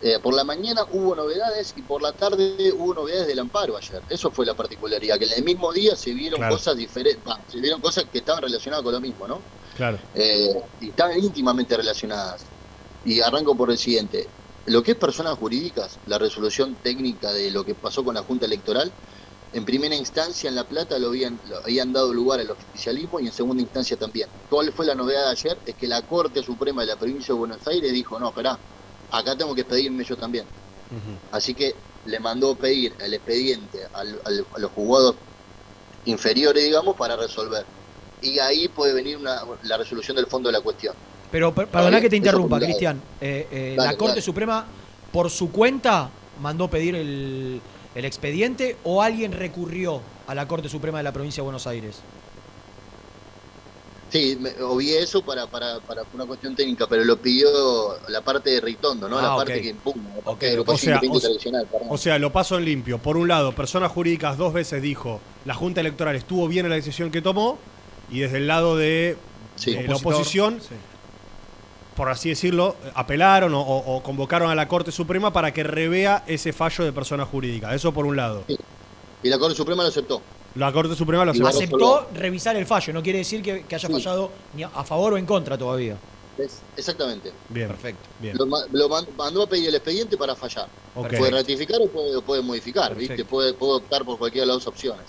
eh, 0.00 0.20
por 0.20 0.32
la 0.34 0.44
mañana 0.44 0.82
hubo 0.90 1.16
novedades 1.16 1.72
y 1.76 1.82
por 1.82 2.00
la 2.00 2.12
tarde 2.12 2.70
hubo 2.72 2.94
novedades 2.94 3.26
del 3.26 3.38
amparo 3.40 3.76
ayer. 3.76 4.04
Eso 4.08 4.30
fue 4.30 4.46
la 4.46 4.54
particularidad, 4.54 5.18
que 5.18 5.24
en 5.24 5.32
el 5.32 5.42
mismo 5.44 5.72
día 5.72 5.96
se 5.96 6.12
vieron 6.14 6.38
Claro. 6.38 6.54
cosas 6.54 6.76
diferentes, 6.76 7.24
bah, 7.24 7.42
se 7.48 7.58
vieron 7.60 7.80
cosas 7.80 8.04
que 8.12 8.18
estaban 8.18 8.42
relacionadas 8.42 8.84
con 8.84 8.92
lo 8.92 9.00
mismo, 9.00 9.26
¿no? 9.26 9.42
Claro. 9.74 9.98
Eh, 10.14 10.54
y 10.78 10.90
están 10.90 11.18
íntimamente 11.18 11.76
relacionadas. 11.76 12.52
Y 13.02 13.20
arranco 13.20 13.56
por 13.56 13.70
el 13.70 13.78
siguiente. 13.78 14.32
Lo 14.64 14.82
que 14.82 14.92
es 14.92 14.96
personas 14.98 15.36
jurídicas, 15.36 16.00
la 16.04 16.18
resolución 16.18 16.76
técnica 16.76 17.32
de 17.32 17.50
lo 17.50 17.64
que 17.64 17.74
pasó 17.74 18.04
con 18.04 18.14
la 18.14 18.22
Junta 18.22 18.46
Electoral, 18.46 18.94
en 19.50 19.64
primera 19.64 19.96
instancia 19.96 20.48
en 20.48 20.54
La 20.56 20.68
Plata 20.68 20.98
lo 20.98 21.08
habían, 21.08 21.40
lo 21.44 21.56
habían 21.64 21.92
dado 21.92 22.12
lugar 22.12 22.40
al 22.40 22.50
oficialismo 22.50 23.18
y 23.20 23.26
en 23.26 23.32
segunda 23.32 23.62
instancia 23.62 23.96
también. 23.96 24.30
¿Cuál 24.48 24.72
fue 24.72 24.84
la 24.86 24.94
novedad 24.94 25.24
de 25.26 25.30
ayer? 25.32 25.62
Es 25.64 25.74
que 25.74 25.86
la 25.88 26.06
Corte 26.06 26.42
Suprema 26.42 26.82
de 26.82 26.88
la 26.88 26.98
provincia 26.98 27.32
de 27.34 27.38
Buenos 27.38 27.66
Aires 27.66 27.92
dijo, 27.92 28.18
no, 28.20 28.28
esperá, 28.28 28.62
acá 29.10 29.36
tengo 29.36 29.54
que 29.54 29.64
pedirme 29.64 30.04
yo 30.04 30.16
también. 30.18 30.50
Así 31.30 31.54
que 31.54 31.86
le 32.04 32.20
mandó 32.20 32.58
pedir 32.58 32.96
el 33.00 33.14
expediente 33.14 33.80
al- 33.92 34.20
al- 34.24 34.48
a 34.54 34.58
los 34.60 34.70
juzgados 34.72 35.20
inferiores, 36.04 36.64
digamos, 36.64 36.96
para 36.96 37.16
resolver. 37.16 37.68
Y 38.20 38.38
ahí 38.38 38.68
puede 38.68 38.94
venir 38.94 39.16
una, 39.16 39.40
la 39.62 39.76
resolución 39.78 40.16
del 40.16 40.26
fondo 40.26 40.48
de 40.48 40.54
la 40.54 40.60
cuestión. 40.62 40.96
Pero 41.30 41.54
per- 41.54 41.68
perdona 41.68 42.00
que 42.00 42.08
te 42.08 42.16
interrumpa. 42.16 42.58
Cristian. 42.58 43.00
Eh, 43.20 43.46
eh, 43.50 43.74
Dale, 43.76 43.92
¿La 43.92 43.96
Corte 43.98 44.12
dale. 44.12 44.22
Suprema, 44.22 44.66
por 45.12 45.30
su 45.30 45.50
cuenta, 45.52 46.10
mandó 46.40 46.68
pedir 46.68 46.94
el, 46.94 47.60
el 47.94 48.04
expediente 48.04 48.76
o 48.84 49.02
alguien 49.02 49.32
recurrió 49.32 50.00
a 50.26 50.34
la 50.34 50.48
Corte 50.48 50.68
Suprema 50.68 50.98
de 50.98 51.04
la 51.04 51.12
Provincia 51.12 51.40
de 51.42 51.44
Buenos 51.44 51.66
Aires? 51.66 51.96
Sí, 54.10 54.38
me, 54.40 54.52
obvié 54.62 55.02
eso 55.02 55.20
para, 55.20 55.46
para, 55.46 55.80
para 55.80 56.02
una 56.14 56.24
cuestión 56.24 56.56
técnica, 56.56 56.86
pero 56.88 57.04
lo 57.04 57.18
pidió 57.18 57.46
la 58.08 58.22
parte 58.22 58.48
de 58.48 58.60
Ritondo, 58.62 59.06
¿no? 59.06 59.18
Ah, 59.18 59.22
la 59.22 59.32
ok. 59.34 59.36
parte 59.40 59.60
que 59.60 59.68
impugna, 59.68 60.08
la 60.16 60.22
parte 60.22 60.46
de 60.46 60.58
O 60.60 60.64
sea, 60.78 60.98
o 60.98 61.18
sea- 61.18 61.20
tradicional. 61.20 61.66
perdón. 61.70 61.88
O 61.90 61.98
sea, 61.98 62.18
lo 62.18 62.32
paso 62.32 62.56
en 62.56 62.64
limpio. 62.64 62.96
Por 62.98 63.18
un 63.18 63.28
lado, 63.28 63.52
personas 63.52 63.92
jurídicas 63.92 64.38
dos 64.38 64.54
veces 64.54 64.80
dijo 64.80 65.20
la 65.44 65.52
Junta 65.52 65.82
Electoral 65.82 66.16
estuvo 66.16 66.48
bien 66.48 66.64
en 66.64 66.70
la 66.70 66.76
decisión 66.76 67.10
que 67.10 67.20
tomó 67.20 67.58
y 68.10 68.20
desde 68.20 68.38
el 68.38 68.46
lado 68.46 68.78
de, 68.78 69.18
Sí. 69.56 69.74
de 69.74 69.86
la 69.86 69.96
oposición, 69.96 70.58
por 71.98 72.08
así 72.08 72.28
decirlo, 72.28 72.76
apelaron 72.94 73.52
o, 73.54 73.60
o- 73.60 74.02
convocaron 74.04 74.48
a 74.50 74.54
la 74.54 74.68
Corte 74.68 74.92
Suprema 74.92 75.32
para 75.32 75.52
que 75.52 75.64
revea 75.64 76.22
ese 76.28 76.52
fallo 76.52 76.84
de 76.84 76.92
personas 76.92 77.28
jurídicas. 77.28 77.74
Eso 77.74 77.92
por 77.92 78.06
un 78.06 78.14
lado. 78.16 78.44
Y 78.48 79.28
la 79.28 79.36
Corte 79.36 79.56
Suprema 79.56 79.82
lo 79.82 79.88
aceptó. 79.88 80.22
La 80.54 80.72
Corte 80.72 80.94
Suprema 80.94 81.24
lo 81.24 81.32
aceptó. 81.32 81.48
Aceptó 81.48 82.08
revisar 82.14 82.54
el 82.54 82.66
fallo, 82.66 82.92
no 82.92 83.02
quiere 83.02 83.18
decir 83.18 83.42
que, 83.42 83.64
que 83.64 83.74
haya 83.74 83.88
fallado 83.88 84.30
ni 84.54 84.62
a, 84.62 84.68
favor 84.84 85.14
o 85.14 85.18
en 85.18 85.26
contra 85.26 85.58
todavía. 85.58 85.96
Es- 86.38 86.60
exactamente. 86.76 87.32
Bien. 87.48 87.66
Perfecto. 87.66 88.08
Bien. 88.20 88.36
Lo, 88.38 88.46
ma- 88.46 88.64
lo 88.70 88.88
man- 88.88 89.08
mandó 89.16 89.42
a 89.42 89.48
pedir 89.48 89.68
el 89.68 89.74
expediente 89.74 90.16
para 90.16 90.36
fallar. 90.36 90.68
Ok. 90.94 91.14
Puede 91.18 91.32
ratificar 91.32 91.80
o 91.82 91.88
puede, 91.88 92.22
puede 92.22 92.42
modificar, 92.42 92.94
¿viste? 92.94 93.08
Perfecto. 93.16 93.28
Puede, 93.30 93.54
puede 93.54 93.72
optar 93.78 94.04
por 94.04 94.18
cualquiera 94.18 94.44
de 94.46 94.52
las 94.52 94.64
dos 94.64 94.68
opciones. 94.68 95.02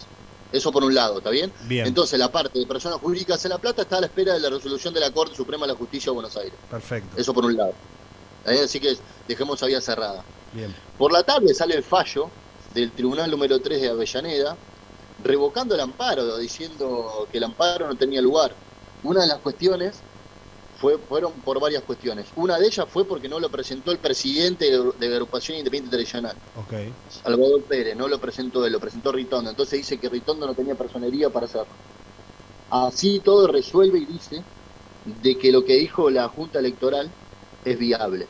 Eso 0.51 0.71
por 0.71 0.83
un 0.83 0.95
lado, 0.95 1.19
¿está 1.19 1.29
bien? 1.29 1.51
Bien. 1.65 1.85
Entonces, 1.85 2.17
la 2.17 2.31
parte 2.31 2.57
de 2.57 2.65
personas 2.65 2.99
jurídicas 2.99 3.43
en 3.45 3.49
La 3.49 3.59
Plata 3.59 3.83
está 3.83 3.97
a 3.97 4.01
la 4.01 4.07
espera 4.07 4.33
de 4.33 4.39
la 4.39 4.49
resolución 4.49 4.93
de 4.93 4.99
la 4.99 5.11
Corte 5.11 5.35
Suprema 5.35 5.67
de 5.67 5.73
la 5.73 5.77
Justicia 5.77 6.09
de 6.09 6.15
Buenos 6.15 6.35
Aires. 6.37 6.53
Perfecto. 6.69 7.17
Eso 7.17 7.33
por 7.33 7.45
un 7.45 7.55
lado. 7.55 7.73
¿Eh? 8.47 8.61
Así 8.65 8.79
que 8.79 8.97
dejemos 9.27 9.57
esa 9.57 9.67
vía 9.67 9.79
cerrada. 9.79 10.23
Bien. 10.53 10.73
Por 10.97 11.11
la 11.11 11.23
tarde 11.23 11.53
sale 11.53 11.75
el 11.75 11.83
fallo 11.83 12.29
del 12.73 12.91
Tribunal 12.91 13.29
número 13.29 13.59
3 13.59 13.81
de 13.81 13.89
Avellaneda, 13.89 14.57
revocando 15.23 15.75
el 15.75 15.81
amparo, 15.81 16.37
diciendo 16.37 17.27
que 17.31 17.37
el 17.37 17.43
amparo 17.43 17.87
no 17.87 17.95
tenía 17.95 18.21
lugar. 18.21 18.55
Una 19.03 19.21
de 19.21 19.27
las 19.27 19.37
cuestiones 19.39 20.01
fue, 20.79 20.97
fueron 20.97 21.33
por 21.33 21.59
varias 21.59 21.83
cuestiones. 21.83 22.27
Una 22.35 22.57
de 22.57 22.67
ellas 22.67 22.85
fue 22.89 23.05
porque 23.05 23.27
no 23.27 23.39
lo 23.39 23.49
presentó 23.49 23.91
el 23.91 23.97
presidente 23.97 24.65
de, 24.71 25.09
la 25.09 25.15
agrupación 25.15 25.57
independiente 25.57 25.95
tradicional, 25.95 26.35
Ok. 26.55 26.73
Salvador 27.23 27.63
Pérez, 27.63 27.95
no 27.95 28.07
lo 28.07 28.19
presentó 28.19 28.65
él, 28.65 28.71
lo 28.71 28.79
presentó 28.79 29.11
Ritondo. 29.11 29.49
Entonces 29.49 29.79
dice 29.79 29.97
que 29.97 30.09
Ritondo 30.09 30.47
no 30.47 30.53
tenía 30.53 30.75
personería 30.75 31.29
para 31.29 31.45
hacerlo. 31.45 31.67
Así 32.69 33.19
todo 33.19 33.47
resuelve 33.47 33.99
y 33.99 34.05
dice 34.05 34.43
de 35.21 35.37
que 35.37 35.51
lo 35.51 35.65
que 35.65 35.75
dijo 35.75 36.09
la 36.09 36.27
Junta 36.29 36.59
Electoral 36.59 37.09
es 37.65 37.77
viable. 37.77 38.27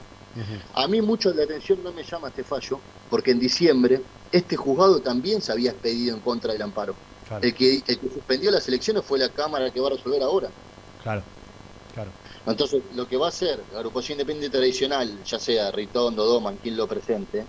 A 0.73 0.87
mí 0.87 1.01
mucho 1.01 1.33
la 1.33 1.43
atención 1.43 1.83
no 1.83 1.91
me 1.91 2.03
llama 2.03 2.29
este 2.29 2.43
fallo, 2.43 2.79
porque 3.09 3.31
en 3.31 3.39
diciembre 3.39 4.01
este 4.31 4.55
juzgado 4.55 5.01
también 5.01 5.41
se 5.41 5.51
había 5.51 5.71
expedido 5.71 6.15
en 6.15 6.21
contra 6.21 6.53
del 6.53 6.61
amparo. 6.61 6.95
Claro. 7.27 7.43
El, 7.43 7.53
que, 7.53 7.75
el 7.75 7.99
que 7.99 8.09
suspendió 8.13 8.49
las 8.49 8.67
elecciones 8.67 9.03
fue 9.03 9.19
la 9.19 9.29
Cámara 9.29 9.69
que 9.71 9.79
va 9.79 9.87
a 9.87 9.91
resolver 9.91 10.23
ahora. 10.23 10.49
Claro. 11.03 11.23
Claro. 11.99 12.11
Entonces, 12.45 12.81
lo 12.95 13.07
que 13.07 13.17
va 13.17 13.25
a 13.25 13.29
hacer 13.29 13.59
la 13.71 13.79
agrupación 13.79 14.15
independiente 14.15 14.57
tradicional, 14.57 15.21
ya 15.23 15.37
sea 15.37 15.71
Ritondo, 15.71 16.25
Doman, 16.25 16.57
quien 16.57 16.77
lo 16.77 16.87
presente, 16.87 17.45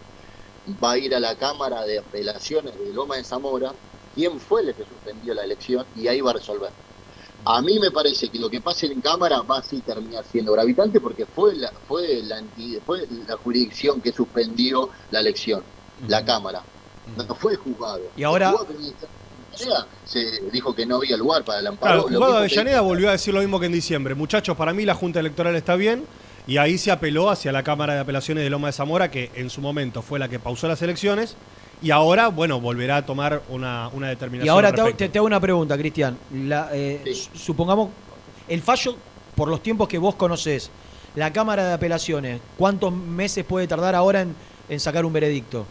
va 0.82 0.92
a 0.92 0.98
ir 0.98 1.14
a 1.14 1.20
la 1.20 1.36
Cámara 1.36 1.82
de 1.84 1.98
Apelaciones 1.98 2.76
de 2.76 2.92
Loma 2.92 3.16
de 3.16 3.24
Zamora, 3.24 3.72
quién 4.14 4.40
fue 4.40 4.62
el 4.62 4.74
que 4.74 4.84
suspendió 4.84 5.34
la 5.34 5.44
elección, 5.44 5.86
y 5.94 6.08
ahí 6.08 6.20
va 6.20 6.30
a 6.30 6.34
resolver. 6.34 6.70
A 7.44 7.62
mí 7.62 7.78
me 7.78 7.90
parece 7.90 8.28
que 8.28 8.38
lo 8.38 8.50
que 8.50 8.60
pase 8.60 8.86
en 8.86 9.00
Cámara 9.00 9.40
va 9.42 9.58
a 9.58 9.62
sí 9.62 9.80
terminar 9.80 10.24
siendo 10.24 10.52
gravitante 10.52 11.00
porque 11.00 11.24
fue 11.24 11.54
la, 11.54 11.72
fue 11.86 12.20
la, 12.22 12.42
fue 12.84 13.06
la 13.26 13.36
jurisdicción 13.36 14.00
que 14.00 14.12
suspendió 14.12 14.90
la 15.10 15.20
elección, 15.20 15.62
la 16.06 16.24
Cámara. 16.24 16.62
No 17.16 17.34
fue 17.36 17.52
el 17.52 17.58
juzgado. 17.58 18.02
Y 18.16 18.24
ahora- 18.24 18.50
juzgado 18.50 18.74
Avellaneda 19.54 19.86
se 20.04 20.40
dijo 20.52 20.74
que 20.74 20.86
no 20.86 20.96
había 20.96 21.16
lugar 21.16 21.44
para 21.44 21.60
el 21.60 21.66
amparo. 21.66 21.92
Claro, 21.92 22.08
el 22.08 22.14
juzgado 22.14 22.32
de 22.32 22.38
Avellaneda 22.38 22.80
volvió 22.80 23.08
a 23.08 23.12
decir 23.12 23.34
lo 23.34 23.40
mismo 23.40 23.60
que 23.60 23.66
en 23.66 23.72
diciembre. 23.72 24.14
Muchachos, 24.14 24.56
para 24.56 24.72
mí 24.72 24.84
la 24.84 24.94
Junta 24.94 25.20
Electoral 25.20 25.54
está 25.56 25.76
bien. 25.76 26.04
Y 26.46 26.56
ahí 26.56 26.78
se 26.78 26.90
apeló 26.90 27.30
hacia 27.30 27.52
la 27.52 27.62
Cámara 27.62 27.94
de 27.94 28.00
Apelaciones 28.00 28.42
de 28.42 28.50
Loma 28.50 28.68
de 28.68 28.72
Zamora, 28.72 29.10
que 29.10 29.30
en 29.34 29.50
su 29.50 29.60
momento 29.60 30.02
fue 30.02 30.18
la 30.18 30.28
que 30.28 30.38
pausó 30.38 30.66
las 30.68 30.80
elecciones. 30.82 31.36
Y 31.82 31.90
ahora, 31.92 32.28
bueno, 32.28 32.60
volverá 32.60 32.96
a 32.98 33.06
tomar 33.06 33.42
una, 33.50 33.88
una 33.88 34.08
determinación. 34.08 34.46
Y 34.46 34.48
ahora 34.48 34.68
al 34.68 34.74
te, 34.74 34.80
hago- 35.06 35.12
te- 35.12 35.20
una 35.20 35.38
pregunta, 35.38 35.76
Cristian. 35.78 36.18
La, 36.34 36.68
eh, 36.72 37.02
su- 37.14 37.38
Supongamos, 37.38 37.90
el 38.48 38.62
fallo, 38.62 38.96
por 39.34 39.48
los 39.48 39.62
tiempos 39.62 39.86
que 39.88 39.98
vos 39.98 40.14
conocés, 40.16 40.70
la 41.14 41.32
Cámara 41.32 41.66
de 41.66 41.72
Apelaciones, 41.74 42.40
¿cuántos 42.56 42.92
meses 42.92 43.44
puede 43.44 43.66
tardar 43.66 43.94
ahora 43.94 44.22
en, 44.22 44.34
en 44.68 44.80
sacar 44.80 45.04
un 45.04 45.12
veredicto? 45.12 45.66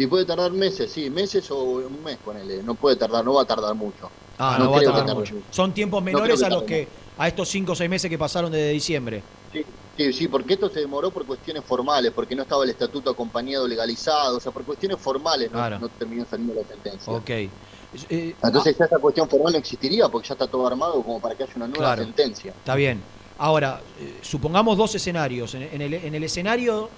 Y 0.00 0.06
puede 0.06 0.24
tardar 0.24 0.50
meses, 0.50 0.90
sí, 0.90 1.10
meses 1.10 1.50
o 1.50 1.62
un 1.62 2.02
mes, 2.02 2.16
ponele. 2.24 2.62
No 2.62 2.74
puede 2.74 2.96
tardar, 2.96 3.22
no 3.22 3.34
va 3.34 3.42
a 3.42 3.44
tardar 3.44 3.74
mucho. 3.74 4.08
Ah, 4.38 4.56
no, 4.58 4.70
va 4.70 4.78
a 4.78 4.82
tardar 4.82 5.14
mucho. 5.14 5.34
Son 5.50 5.74
tiempos 5.74 6.00
No 6.00 6.06
menores 6.06 6.42
a 6.42 6.48
los 6.48 6.62
que 6.62 6.88
a 7.18 7.28
estos 7.28 7.46
5 7.50 7.72
o 7.72 7.74
6 7.74 7.90
meses 7.90 8.08
que 8.08 8.16
pasaron 8.16 8.50
desde 8.50 8.70
diciembre. 8.70 9.22
Sí, 9.52 9.62
sí, 9.98 10.12
sí, 10.14 10.28
porque 10.28 10.54
esto 10.54 10.70
se 10.70 10.80
demoró 10.80 11.10
por 11.10 11.26
cuestiones 11.26 11.62
formales, 11.64 12.12
porque 12.14 12.34
no 12.34 12.44
estaba 12.44 12.64
el 12.64 12.70
estatuto 12.70 13.10
acompañado 13.10 13.68
legalizado, 13.68 14.38
o 14.38 14.40
sea, 14.40 14.50
por 14.52 14.64
cuestiones 14.64 14.98
formales 14.98 15.50
no, 15.52 15.58
Claro. 15.58 15.78
no 15.80 15.88
terminó 15.90 16.24
saliendo 16.30 16.54
la 16.54 16.66
sentencia. 16.66 17.12
Ok. 17.12 17.28
Eh, 17.28 18.34
Entonces 18.42 18.78
ya 18.78 18.86
esa 18.86 18.98
cuestión 18.98 19.28
formal 19.28 19.52
no 19.52 19.58
existiría 19.58 20.08
porque 20.08 20.28
ya 20.28 20.32
está 20.32 20.46
todo 20.46 20.66
armado 20.66 21.02
como 21.02 21.20
para 21.20 21.34
que 21.34 21.42
haya 21.42 21.52
una 21.56 21.66
nueva 21.66 21.84
Claro. 21.94 22.04
sentencia. 22.04 22.52
Está 22.52 22.74
bien. 22.74 23.02
Ahora, 23.36 23.82
eh, 24.00 24.20
supongamos 24.22 24.78
dos 24.78 24.94
escenarios. 24.94 25.54
En, 25.54 25.64
en 25.64 25.82
el, 25.82 25.92
en 25.92 26.14
el 26.14 26.24
escenario 26.24 26.88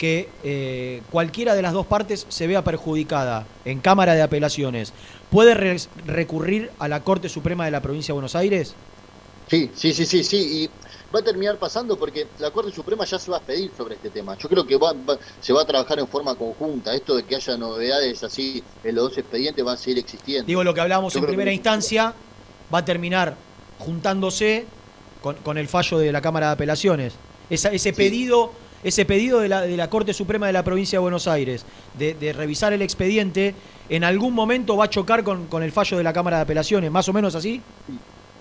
que 0.00 0.30
eh, 0.44 1.02
cualquiera 1.10 1.54
de 1.54 1.60
las 1.60 1.74
dos 1.74 1.84
partes 1.84 2.24
se 2.30 2.46
vea 2.46 2.64
perjudicada 2.64 3.46
en 3.66 3.80
Cámara 3.80 4.14
de 4.14 4.22
Apelaciones, 4.22 4.94
¿puede 5.28 5.52
re- 5.52 5.76
recurrir 6.06 6.70
a 6.78 6.88
la 6.88 7.04
Corte 7.04 7.28
Suprema 7.28 7.66
de 7.66 7.70
la 7.70 7.82
Provincia 7.82 8.06
de 8.08 8.14
Buenos 8.14 8.34
Aires? 8.34 8.72
Sí, 9.50 9.70
sí, 9.74 9.92
sí, 9.92 10.06
sí, 10.06 10.24
sí. 10.24 10.36
Y 10.64 10.70
va 11.14 11.20
a 11.20 11.22
terminar 11.22 11.58
pasando 11.58 11.98
porque 11.98 12.26
la 12.38 12.50
Corte 12.50 12.72
Suprema 12.72 13.04
ya 13.04 13.18
se 13.18 13.30
va 13.30 13.36
a 13.36 13.40
pedir 13.42 13.72
sobre 13.76 13.96
este 13.96 14.08
tema. 14.08 14.38
Yo 14.38 14.48
creo 14.48 14.66
que 14.66 14.78
va, 14.78 14.94
va- 14.94 15.18
se 15.38 15.52
va 15.52 15.60
a 15.60 15.66
trabajar 15.66 15.98
en 15.98 16.08
forma 16.08 16.34
conjunta. 16.34 16.94
Esto 16.94 17.14
de 17.16 17.24
que 17.24 17.36
haya 17.36 17.58
novedades 17.58 18.24
así 18.24 18.64
en 18.82 18.94
los 18.94 19.10
dos 19.10 19.18
expedientes 19.18 19.66
va 19.66 19.72
a 19.74 19.76
seguir 19.76 19.98
existiendo. 19.98 20.46
Digo, 20.46 20.64
lo 20.64 20.72
que 20.72 20.80
hablábamos 20.80 21.12
Yo 21.12 21.18
en 21.18 21.24
que- 21.26 21.28
primera 21.28 21.52
instancia 21.52 22.14
va 22.72 22.78
a 22.78 22.84
terminar 22.86 23.36
juntándose 23.78 24.64
con, 25.20 25.34
con 25.36 25.58
el 25.58 25.68
fallo 25.68 25.98
de 25.98 26.10
la 26.10 26.22
Cámara 26.22 26.46
de 26.46 26.52
Apelaciones. 26.54 27.12
Esa- 27.50 27.70
ese 27.70 27.92
pedido, 27.92 28.52
ese 28.82 29.04
pedido 29.04 29.40
de 29.40 29.48
la, 29.48 29.62
de 29.62 29.76
la 29.76 29.90
Corte 29.90 30.14
Suprema 30.14 30.46
de 30.46 30.52
la 30.52 30.64
Provincia 30.64 30.98
de 30.98 31.00
Buenos 31.00 31.26
Aires 31.26 31.64
de, 31.98 32.14
de 32.14 32.32
revisar 32.32 32.72
el 32.72 32.82
expediente, 32.82 33.54
en 33.88 34.04
algún 34.04 34.34
momento 34.34 34.76
va 34.76 34.86
a 34.86 34.90
chocar 34.90 35.24
con, 35.24 35.46
con 35.46 35.62
el 35.62 35.72
fallo 35.72 35.96
de 35.96 36.04
la 36.04 36.12
Cámara 36.12 36.38
de 36.38 36.42
Apelaciones, 36.44 36.90
más 36.90 37.08
o 37.08 37.12
menos 37.12 37.34
así. 37.34 37.60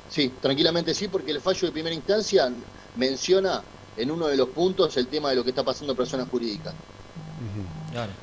Sí, 0.10 0.32
tranquilamente 0.42 0.94
sí, 0.94 1.08
porque 1.08 1.32
el 1.32 1.42
fallo 1.42 1.68
de 1.68 1.72
primera 1.72 1.96
instancia 1.96 2.52
menciona 2.96 3.62
en 3.98 4.12
uno 4.12 4.28
de 4.28 4.38
los 4.38 4.50
puntos 4.50 4.96
el 4.98 5.08
tema 5.08 5.30
de 5.30 5.36
lo 5.36 5.44
que 5.44 5.50
está 5.50 5.64
pasando 5.64 5.94
en 5.94 5.98
personas 5.98 6.28
jurídicas. 6.30 6.74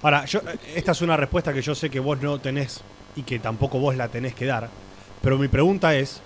Ahora, 0.03 0.25
yo, 0.25 0.41
esta 0.75 0.93
es 0.93 1.03
una 1.03 1.17
respuesta 1.17 1.53
que 1.53 1.61
yo 1.61 1.75
sé 1.75 1.91
que 1.91 2.01
vos 2.01 2.21
no 2.21 2.41
tenés 2.41 2.81
y 3.15 3.23
que 3.23 3.39
tampoco 3.39 3.79
vos 3.79 3.97
la 3.97 4.09
tenés 4.09 4.35
que 4.35 4.47
dar. 4.47 4.69
Pero 5.23 5.39
mi 5.39 5.49
pregunta 5.49 5.95
es, 5.95 6.21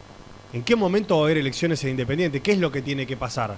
¿en 0.52 0.62
qué 0.62 0.76
momento 0.76 1.16
va 1.16 1.22
a 1.22 1.24
haber 1.24 1.38
elecciones 1.38 1.82
en 1.84 1.90
Independiente? 1.90 2.40
¿Qué 2.40 2.52
es 2.52 2.58
lo 2.58 2.70
que 2.70 2.82
tiene 2.82 3.06
que 3.06 3.16
pasar? 3.16 3.56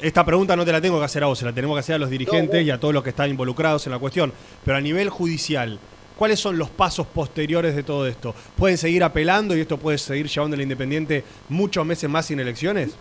Esta 0.00 0.24
pregunta 0.24 0.56
no 0.56 0.64
te 0.64 0.72
la 0.72 0.80
tengo 0.80 0.98
que 0.98 1.04
hacer 1.04 1.22
a 1.22 1.26
vos, 1.26 1.38
se 1.38 1.44
la 1.44 1.52
tenemos 1.52 1.76
que 1.76 1.80
hacer 1.80 1.94
a 1.96 1.98
los 1.98 2.10
dirigentes 2.10 2.64
y 2.64 2.70
a 2.70 2.78
todos 2.78 2.94
los 2.94 3.02
que 3.02 3.10
están 3.10 3.30
involucrados 3.30 3.86
en 3.86 3.92
la 3.92 3.98
cuestión. 3.98 4.32
Pero 4.64 4.76
a 4.76 4.80
nivel 4.80 5.08
judicial, 5.10 5.78
¿cuáles 6.16 6.40
son 6.40 6.58
los 6.58 6.70
pasos 6.70 7.06
posteriores 7.06 7.74
de 7.74 7.82
todo 7.82 8.06
esto? 8.06 8.34
¿Pueden 8.56 8.78
seguir 8.78 9.04
apelando 9.04 9.56
y 9.56 9.60
esto 9.60 9.78
puede 9.78 9.98
seguir 9.98 10.28
llevando 10.28 10.54
al 10.54 10.62
Independiente 10.62 11.24
muchos 11.48 11.84
meses 11.86 12.08
más 12.10 12.26
sin 12.26 12.40
elecciones? 12.40 12.94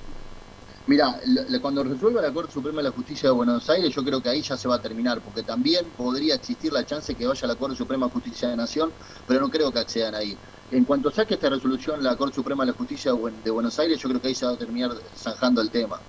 Mira, 0.88 1.20
cuando 1.62 1.84
resuelva 1.84 2.22
la 2.22 2.32
Corte 2.32 2.54
Suprema 2.54 2.78
de 2.78 2.90
la 2.90 2.92
Justicia 2.92 3.30
de 3.30 3.34
Buenos 3.34 3.68
Aires, 3.72 3.92
yo 3.92 4.04
creo 4.04 4.22
que 4.22 4.30
ahí 4.30 4.44
ya 4.44 4.56
se 4.56 4.68
va 4.68 4.76
a 4.76 4.82
terminar, 4.82 5.20
porque 5.20 5.42
también 5.42 5.84
podría 5.98 6.36
existir 6.36 6.72
la 6.72 6.86
chance 6.86 7.16
que 7.16 7.26
vaya 7.26 7.42
a 7.46 7.48
la 7.48 7.56
Corte 7.56 7.76
Suprema 7.76 8.06
de 8.06 8.12
Justicia 8.12 8.50
de 8.50 8.56
Nación, 8.56 8.92
pero 9.28 9.42
no 9.42 9.50
creo 9.50 9.72
que 9.72 9.80
accedan 9.80 10.14
ahí. 10.14 10.38
En 10.72 10.86
cuanto 10.86 11.10
saque 11.10 11.34
esta 11.34 11.50
resolución 11.50 12.04
la 12.04 12.16
Corte 12.16 12.36
Suprema 12.36 12.66
de 12.66 12.72
la 12.72 12.78
Justicia 12.78 13.12
de 13.44 13.50
Buenos 13.50 13.80
Aires, 13.80 14.00
yo 14.00 14.10
creo 14.10 14.22
que 14.22 14.28
ahí 14.28 14.36
se 14.36 14.46
va 14.46 14.52
a 14.52 14.58
terminar 14.58 14.92
zanjando 15.18 15.60
el 15.62 15.72
tema. 15.72 16.00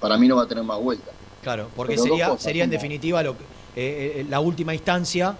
Para 0.00 0.16
mí 0.18 0.26
no 0.28 0.36
va 0.36 0.42
a 0.44 0.48
tener 0.48 0.64
más 0.64 0.78
vuelta. 0.78 1.12
Claro, 1.40 1.72
porque 1.74 1.96
Pero 1.96 2.02
sería, 2.04 2.26
cosas, 2.26 2.42
sería 2.42 2.64
en 2.64 2.70
definitiva 2.70 3.22
lo 3.22 3.36
que- 3.38 3.44
eh, 3.44 4.20
eh, 4.20 4.24
la 4.28 4.40
última 4.40 4.74
instancia 4.74 5.38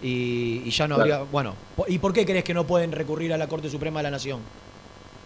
y, 0.00 0.62
y 0.64 0.70
ya 0.70 0.88
no 0.88 0.96
Claro. 0.96 1.14
habría... 1.14 1.30
Bueno, 1.30 1.58
¿y 1.86 1.98
por 1.98 2.12
qué 2.12 2.24
crees 2.26 2.44
que 2.44 2.54
no 2.54 2.66
pueden 2.66 2.92
recurrir 2.92 3.32
a 3.32 3.38
la 3.38 3.48
Corte 3.48 3.70
Suprema 3.70 4.00
de 4.00 4.04
la 4.04 4.10
Nación? 4.10 4.48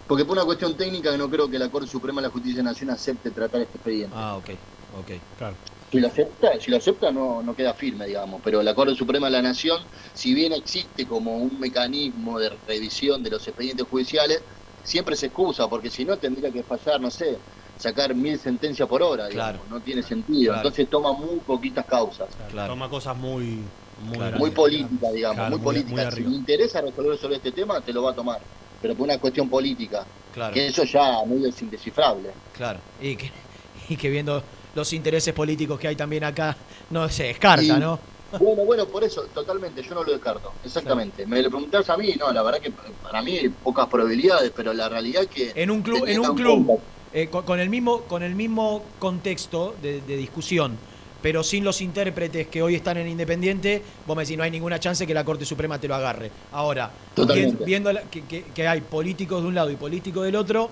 Porque 0.07 0.27
por 0.27 0.37
una 0.37 0.45
cuestión 0.45 0.77
técnica 0.77 1.11
que 1.11 1.17
no 1.17 1.31
creo 1.31 1.49
que 1.49 1.59
la 1.59 1.71
Corte 1.71 1.89
Suprema 1.89 2.21
de 2.21 2.27
la 2.29 2.33
Justicia 2.33 2.59
de 2.59 2.65
Nación 2.65 2.91
acepte 2.91 3.31
tratar 3.31 3.63
este 3.63 3.79
expediente. 3.79 4.17
Ah, 4.17 4.37
ok, 4.37 4.51
ok. 4.91 5.11
Claro. 5.37 5.57
Si 5.93 5.99
lo 6.01 6.07
acepta, 6.07 6.59
si 6.61 6.71
lo 6.71 6.77
acepta 6.77 7.11
no, 7.11 7.43
no 7.43 7.55
queda 7.55 7.75
firme, 7.75 8.07
digamos, 8.07 8.41
pero 8.45 8.63
la 8.63 8.75
Corte 8.75 8.95
Suprema 8.95 9.27
de 9.27 9.33
la 9.33 9.43
Nación, 9.43 9.89
si 10.15 10.35
bien 10.35 10.53
existe 10.53 11.07
como 11.07 11.39
un 11.39 11.59
mecanismo 11.59 12.39
de 12.39 12.51
revisión 12.65 13.23
de 13.25 13.31
los 13.31 13.47
expedientes 13.49 13.87
judiciales, 13.87 14.45
siempre 14.83 15.17
se 15.17 15.27
excusa, 15.27 15.69
porque 15.69 15.91
si 15.91 16.05
no 16.05 16.19
tendría 16.19 16.53
que 16.53 16.63
fallar, 16.65 17.01
no 17.01 17.11
sé, 17.11 17.43
sacar 17.81 18.15
mil 18.15 18.39
sentencias 18.39 18.87
por 18.89 19.03
hora, 19.03 19.29
digamos, 19.29 19.67
no 19.69 19.81
tiene 19.81 20.03
sentido. 20.03 20.53
Claro. 20.53 20.69
Entonces 20.69 20.89
toma 20.91 21.13
muy 21.13 21.39
poquitas 21.41 21.87
causas. 21.87 22.29
Toma 22.67 22.89
cosas 22.89 23.17
muy... 23.17 23.59
Muy, 24.03 24.17
Muy 24.17 24.29
grandes. 24.31 24.51
política, 24.53 25.11
digamos, 25.11 25.37
Claro, 25.37 25.51
muy 25.51 25.59
muy- 25.59 25.65
política. 25.65 26.03
muy 26.05 26.13
si 26.13 26.21
le 26.23 26.35
interesa 26.37 26.81
resolver 26.81 27.19
sobre 27.19 27.37
este 27.37 27.53
tema, 27.53 27.83
te 27.83 27.93
lo 27.93 28.03
va 28.03 28.13
a 28.13 28.15
tomar. 28.15 28.41
Pero 28.81 28.95
por 28.95 29.05
una 29.05 29.19
cuestión 29.19 29.51
política, 29.51 30.07
Claro. 30.33 30.55
que 30.55 30.69
eso 30.69 30.85
ya 30.85 31.23
medio 31.27 31.49
es 31.49 31.61
indescifrable. 31.61 32.31
Claro. 32.57 32.79
Y 32.99 33.15
que, 33.17 33.31
y 33.91 33.97
que 33.97 34.09
viendo 34.09 34.43
los 34.75 34.91
intereses 34.95 35.35
políticos 35.35 35.79
que 35.79 35.89
hay 35.89 35.97
también 35.97 36.25
acá, 36.25 36.57
no 36.89 37.11
se 37.11 37.25
descarta, 37.25 37.63
Y- 37.63 37.69
¿no? 37.79 37.99
Bueno, 38.39 38.65
bueno, 38.65 38.87
por 38.87 39.05
eso, 39.05 39.25
totalmente, 39.35 39.83
yo 39.83 39.93
no 39.95 40.03
lo 40.05 40.13
descarto, 40.13 40.53
exactamente. 40.65 41.27
Me 41.27 41.43
lo 41.43 41.51
preguntás 41.51 41.91
a 41.91 41.97
mí, 41.99 42.15
no, 42.19 42.33
la 42.33 42.43
verdad 42.43 42.61
que 42.61 42.71
para 43.03 43.21
mí 43.23 43.37
hay 43.37 43.49
pocas 43.51 43.87
probabilidades, 43.89 44.51
pero 44.57 44.73
la 44.73 44.89
realidad 44.89 45.25
es 45.25 45.29
que... 45.29 45.53
En 45.63 45.71
un 45.71 45.83
club, 45.83 46.05
te 46.07 46.13
en 46.13 46.21
un 46.21 46.27
tengan 46.29 46.37
club 46.37 46.67
cuenta- 46.67 46.85
eh, 47.13 47.29
con, 47.31 47.45
con 47.45 47.61
el 47.61 47.69
mismo, 47.71 48.07
con 48.09 48.23
el 48.23 48.35
mismo 48.35 48.97
contexto 48.99 49.77
de, 49.81 50.01
de 50.03 50.17
discusión, 50.17 50.81
pero 51.21 51.43
sin 51.43 51.65
los 51.65 51.81
intérpretes 51.81 52.49
que 52.49 52.63
hoy 52.63 52.75
están 52.75 52.97
en 52.97 53.09
Independiente, 53.09 53.85
vos 54.07 54.17
me 54.17 54.23
decís, 54.23 54.37
no 54.37 54.43
hay 54.45 54.51
ninguna 54.51 54.79
chance 54.81 55.07
que 55.07 55.15
la 55.15 55.25
Corte 55.25 55.45
Suprema 55.45 55.79
te 55.79 55.89
lo 55.89 55.95
agarre. 55.95 56.33
Ahora, 56.51 56.97
Totalmente. 57.15 57.65
viendo 57.65 57.93
la- 57.93 58.09
que, 58.09 58.27
que- 58.27 58.53
que 58.53 58.69
hay 58.69 58.81
políticos 58.83 59.43
de 59.43 59.49
un 59.49 59.55
lado 59.55 59.71
y 59.71 59.77
políticos 59.77 60.25
del 60.25 60.37
otro, 60.37 60.71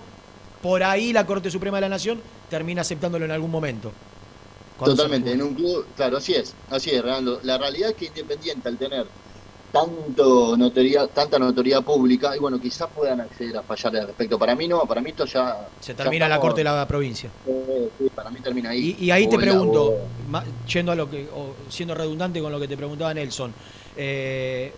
por 0.61 0.83
ahí 0.83 1.13
la 1.13 1.25
Corte 1.25 1.51
Suprema 1.51 1.77
de 1.77 1.81
la 1.81 1.89
Nación 1.89 2.23
termina 2.47 2.81
aceptándolo 2.81 3.25
en 3.25 3.31
algún 3.31 3.51
momento. 3.51 3.93
Totalmente, 4.81 5.31
en 5.31 5.41
un 5.41 5.55
club, 5.55 5.93
claro, 5.93 6.17
así 6.17 6.33
es, 6.33 6.57
así 6.69 6.89
es, 6.91 7.01
Renando. 7.01 7.39
La 7.43 7.57
realidad 7.57 7.89
es 7.91 7.95
que 7.95 8.05
Independiente 8.05 8.69
al 8.69 8.77
tener 8.77 9.11
tanto 9.71 10.57
notoriedad, 10.57 11.09
tanta 11.13 11.37
notoriedad 11.37 11.83
pública, 11.83 12.35
y 12.35 12.39
bueno, 12.39 12.59
quizás 12.59 12.89
puedan 12.93 13.21
acceder 13.21 13.57
a 13.57 13.63
fallar 13.63 13.95
al 13.97 14.07
respecto. 14.07 14.39
Para 14.39 14.55
mí 14.55 14.67
no, 14.67 14.81
para 14.85 15.01
mí 15.01 15.11
esto 15.11 15.25
ya... 15.25 15.67
Se 15.79 15.93
termina 15.93 16.27
la 16.27 16.39
Corte 16.39 16.61
de 16.61 16.63
la 16.65 16.87
provincia. 16.87 17.29
sí, 17.45 18.09
para 18.13 18.29
mí 18.29 18.39
termina 18.41 18.71
ahí. 18.71 18.95
Y, 18.99 19.05
y 19.05 19.11
ahí 19.11 19.27
te 19.27 19.37
O 19.37 19.39
pregunto, 19.39 19.97
yendo 20.67 20.91
a 20.91 20.95
lo 20.95 21.09
que, 21.09 21.27
o 21.33 21.53
siendo 21.69 21.93
redundante 21.95 22.41
con 22.41 22.51
lo 22.51 22.59
que 22.59 22.67
te 22.67 22.77
preguntaba 22.77 23.13
Nelson, 23.13 23.53
eh, 23.95 24.73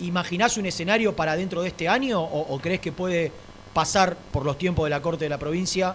¿imaginás 0.00 0.56
un 0.56 0.66
escenario 0.66 1.14
para 1.14 1.36
dentro 1.36 1.62
de 1.62 1.68
este 1.68 1.88
año 1.88 2.20
o, 2.20 2.54
o 2.54 2.58
crees 2.60 2.80
que 2.80 2.92
puede 2.92 3.32
pasar 3.72 4.16
por 4.32 4.44
los 4.44 4.58
tiempos 4.58 4.84
de 4.86 4.90
la 4.90 5.02
Corte 5.02 5.24
de 5.24 5.28
la 5.30 5.38
provincia 5.38 5.94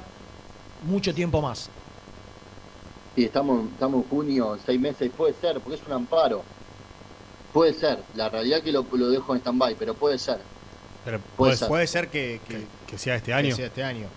mucho 0.83 1.13
tiempo 1.13 1.41
más? 1.41 1.69
Sí, 3.15 3.25
estamos, 3.25 3.65
estamos 3.71 4.03
en 4.03 4.09
junio, 4.09 4.57
seis 4.65 4.79
meses, 4.79 5.11
puede 5.15 5.33
ser, 5.35 5.59
porque 5.59 5.75
es 5.75 5.85
un 5.85 5.93
amparo. 5.93 6.41
Puede 7.53 7.73
ser, 7.73 7.99
la 8.15 8.29
realidad 8.29 8.57
es 8.59 8.63
que 8.63 8.71
lo, 8.71 8.85
lo 8.91 9.09
dejo 9.09 9.33
en 9.35 9.39
stand-by, 9.41 9.75
pero 9.75 9.93
puede 9.93 10.17
ser. 10.17 10.37
Pero 11.05 11.19
Puede 11.19 11.31
puede, 11.35 11.57
ser. 11.57 11.67
Puede 11.67 11.87
ser 11.87 12.07
que, 12.09 12.41
que, 12.47 12.65
que 12.87 12.97
sea 12.97 13.15
este 13.15 13.33
año. 13.33 13.49
que 13.49 13.55
sea 13.55 13.65
este 13.67 13.83
año. 13.83 14.07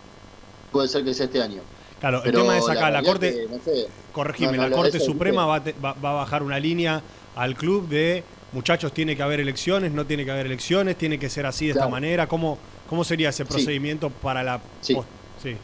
Puede 0.73 0.89
ser 0.89 1.05
que 1.05 1.13
sea 1.15 1.27
este 1.27 1.43
año. 1.43 1.61
Claro, 2.01 2.21
Pero 2.25 2.39
el 2.41 2.45
tema 2.45 2.59
es 2.59 2.69
acá, 2.69 2.91
la, 2.91 3.03
Corte, 3.03 3.33
que, 3.35 3.49
no 3.57 3.63
sé, 3.63 3.89
corregime, 4.13 4.53
no, 4.57 4.63
no, 4.65 4.69
la 4.69 4.77
Corte 4.77 5.01
Suprema 5.01 5.47
va, 5.47 5.57
a 5.57 5.65
te- 5.65 5.73
va- 5.73 5.95
va 5.95 6.11
a 6.11 6.15
bajar 6.15 6.43
una 6.43 6.59
línea 6.59 7.03
al 7.35 7.55
club 7.57 7.89
de 7.89 8.23
muchachos, 8.53 8.93
tiene 8.93 9.17
que 9.17 9.23
haber 9.23 9.41
elecciones, 9.41 9.93
no 9.93 10.07
tiene 10.07 10.25
que 10.25 10.31
haber 10.31 10.47
elecciones, 10.47 10.97
tiene 10.97 11.19
que 11.19 11.29
ser 11.29 11.47
así 11.47 11.67
de 11.67 11.73
esta 11.73 11.89
manera. 11.89 12.27
¿Cómo, 12.27 12.59
¿Cómo 12.89 13.03
sería 13.05 13.31
ese 13.31 13.45
Sí. 13.45 13.51
procedimiento 13.51 14.11
para 14.11 14.43
la... 14.43 14.61
Sí. 14.81 14.97
sí. 15.43 15.57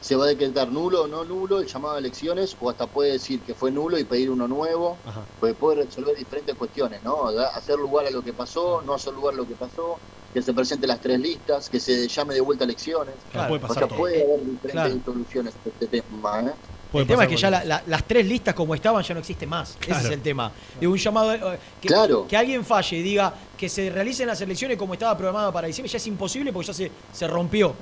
Se 0.00 0.16
va 0.16 0.24
a 0.24 0.28
decretar 0.28 0.68
nulo 0.72 1.02
o 1.02 1.06
no 1.06 1.24
nulo 1.24 1.60
el 1.60 1.66
llamado 1.66 1.96
a 1.96 1.98
elecciones, 1.98 2.56
o 2.60 2.70
hasta 2.70 2.86
puede 2.86 3.12
decir 3.12 3.40
que 3.40 3.54
fue 3.54 3.70
nulo 3.70 3.98
y 3.98 4.04
pedir 4.04 4.30
uno 4.30 4.48
nuevo, 4.48 4.96
Ajá. 5.04 5.22
pues 5.38 5.54
puede 5.54 5.84
resolver 5.84 6.16
diferentes 6.16 6.54
cuestiones, 6.56 7.02
¿no? 7.02 7.28
Hacer 7.54 7.78
lugar 7.78 8.06
a 8.06 8.10
lo 8.10 8.22
que 8.22 8.32
pasó, 8.32 8.82
no 8.82 8.94
hacer 8.94 9.12
lugar 9.12 9.34
a 9.34 9.36
lo 9.36 9.46
que 9.46 9.54
pasó, 9.54 9.98
que 10.32 10.40
se 10.40 10.52
presenten 10.54 10.88
las 10.88 11.00
tres 11.00 11.18
listas, 11.20 11.68
que 11.68 11.78
se 11.80 12.06
llame 12.08 12.34
de 12.34 12.40
vuelta 12.40 12.64
a 12.64 12.66
elecciones. 12.66 13.14
Claro, 13.32 13.48
puede 13.48 13.64
o 13.64 13.68
pasar 13.68 13.78
sea, 13.82 13.88
todo. 13.88 13.98
puede 13.98 14.22
haber 14.22 14.40
diferentes 14.46 14.72
Claro. 14.72 15.00
soluciones 15.04 15.54
a 15.54 15.68
este 15.68 15.86
tema, 16.00 16.40
¿eh? 16.40 16.52
Puede 16.90 17.02
el 17.04 17.08
tema 17.08 17.22
es 17.24 17.28
que 17.28 17.36
ya 17.36 17.50
la- 17.50 17.58
cualquier 17.58 17.68
la- 17.68 17.82
las 17.96 18.04
tres 18.08 18.26
listas 18.26 18.54
como 18.54 18.74
estaban 18.74 19.02
ya 19.04 19.14
no 19.14 19.20
existen 19.20 19.48
más. 19.48 19.76
Ese 19.80 19.92
es 19.92 20.04
el 20.06 20.22
tema. 20.22 20.50
De 20.80 20.88
un 20.88 20.96
llamado 20.96 21.32
eh, 21.34 21.58
que, 21.80 21.86
Claro. 21.88 22.26
que 22.26 22.36
alguien 22.36 22.64
falle 22.64 22.96
y 22.96 23.02
diga 23.02 23.32
que 23.56 23.68
se 23.68 23.90
realicen 23.90 24.26
las 24.26 24.40
elecciones 24.40 24.76
como 24.76 24.94
estaba 24.94 25.16
programado 25.16 25.52
para 25.52 25.68
diciembre, 25.68 25.90
ya 25.92 25.98
es 25.98 26.06
imposible 26.08 26.52
porque 26.52 26.66
ya 26.68 26.74
se, 26.74 26.90
se 27.12 27.26
rompió. 27.28 27.74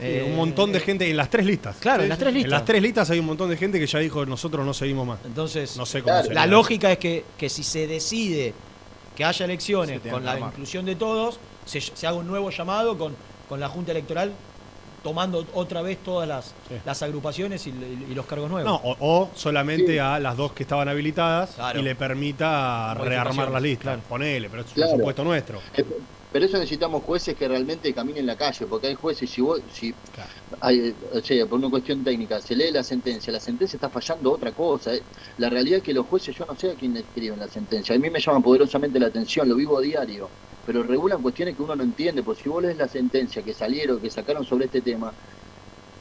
Eh, 0.00 0.24
un 0.28 0.36
montón 0.36 0.72
de 0.72 0.80
gente 0.80 1.08
en 1.10 1.16
las 1.16 1.28
tres 1.30 1.44
listas. 1.46 1.76
Claro, 1.76 2.02
en 2.02 2.08
las 2.08 2.18
tres 2.18 2.28
En 2.28 2.34
listas. 2.34 2.50
las 2.50 2.64
tres 2.64 2.82
listas 2.82 3.10
hay 3.10 3.18
un 3.18 3.26
montón 3.26 3.50
de 3.50 3.56
gente 3.56 3.78
que 3.78 3.86
ya 3.86 3.98
dijo 3.98 4.24
nosotros 4.26 4.64
no 4.64 4.72
seguimos 4.74 5.06
más. 5.06 5.18
Entonces, 5.24 5.76
No 5.76 5.84
sé 5.86 6.02
cómo 6.02 6.14
Claro. 6.20 6.32
la 6.34 6.46
lógica 6.46 6.90
es 6.92 6.98
que, 6.98 7.24
que 7.36 7.48
si 7.48 7.62
se 7.62 7.86
decide 7.86 8.54
que 9.16 9.24
haya 9.24 9.44
elecciones 9.44 10.00
con 10.10 10.24
la 10.24 10.38
inclusión 10.38 10.84
de 10.86 10.96
todos, 10.96 11.38
se, 11.66 11.80
se 11.80 12.06
haga 12.06 12.16
un 12.16 12.26
nuevo 12.26 12.50
llamado 12.50 12.96
con, 12.96 13.14
con 13.48 13.60
la 13.60 13.68
Junta 13.68 13.92
Electoral 13.92 14.32
tomando 15.02 15.46
otra 15.54 15.80
vez 15.82 15.98
todas 16.04 16.28
las, 16.28 16.46
Sí. 16.68 16.74
las 16.84 17.02
agrupaciones 17.02 17.66
y, 17.66 17.70
y 17.70 18.14
los 18.14 18.26
cargos 18.26 18.50
nuevos. 18.50 18.70
No, 18.70 18.76
o, 18.90 18.96
o 19.00 19.30
solamente 19.34 19.98
a 19.98 20.18
las 20.18 20.36
dos 20.36 20.52
que 20.52 20.62
estaban 20.62 20.88
habilitadas 20.88 21.50
Claro. 21.54 21.80
y 21.80 21.82
le 21.82 21.94
permita 21.94 22.94
rearmar 22.94 23.50
las 23.50 23.62
listas. 23.62 23.82
claro. 23.84 24.00
Ponele, 24.08 24.48
pero 24.50 24.62
es 24.62 24.68
Claro. 24.72 24.92
un 24.92 24.98
supuesto 24.98 25.24
nuestro. 25.24 25.60
Pero 26.30 26.44
eso 26.46 26.58
necesitamos 26.58 27.02
jueces 27.02 27.34
que 27.34 27.48
realmente 27.48 27.92
caminen 27.94 28.26
la 28.26 28.36
calle, 28.36 28.66
porque 28.66 28.88
hay 28.88 28.94
jueces, 28.94 29.30
si 29.32 29.40
vos, 29.40 29.62
si 29.68 29.98
hay, 30.60 30.96
o 31.12 31.20
sea, 31.22 31.46
por 31.46 31.58
una 31.58 31.70
cuestión 31.70 32.04
técnica, 32.04 32.40
se 32.40 32.54
lee 32.56 32.70
la 32.72 32.82
sentencia, 32.84 33.32
la 33.32 33.40
sentencia 33.40 33.76
está 33.76 33.90
fallando 33.90 34.32
otra 34.32 34.52
cosa. 34.52 34.94
eh. 34.94 35.06
La 35.36 35.50
realidad 35.50 35.78
es 35.78 35.82
que 35.82 35.92
los 35.94 36.06
jueces, 36.06 36.36
yo 36.36 36.44
no 36.46 36.56
sé 36.56 36.70
a 36.70 36.76
quién 36.76 36.92
le 36.94 37.00
escriben 37.00 37.38
la 37.38 37.48
sentencia, 37.48 37.94
a 37.94 37.98
mí 37.98 38.10
me 38.10 38.20
llama 38.20 38.40
poderosamente 38.42 38.98
la 39.00 39.06
atención, 39.08 39.48
lo 39.48 39.56
vivo 39.56 39.78
a 39.78 39.82
diario, 39.82 40.34
pero 40.64 40.82
regulan 40.82 41.22
cuestiones 41.22 41.56
que 41.56 41.62
uno 41.62 41.76
no 41.76 41.82
entiende, 41.84 42.22
porque 42.22 42.42
si 42.42 42.48
vos 42.48 42.62
lees 42.62 42.76
la 42.76 42.88
sentencia 42.88 43.42
que 43.42 43.54
salieron, 43.54 44.00
que 44.00 44.10
sacaron 44.10 44.44
sobre 44.44 44.66
este 44.66 44.82
tema, 44.82 45.14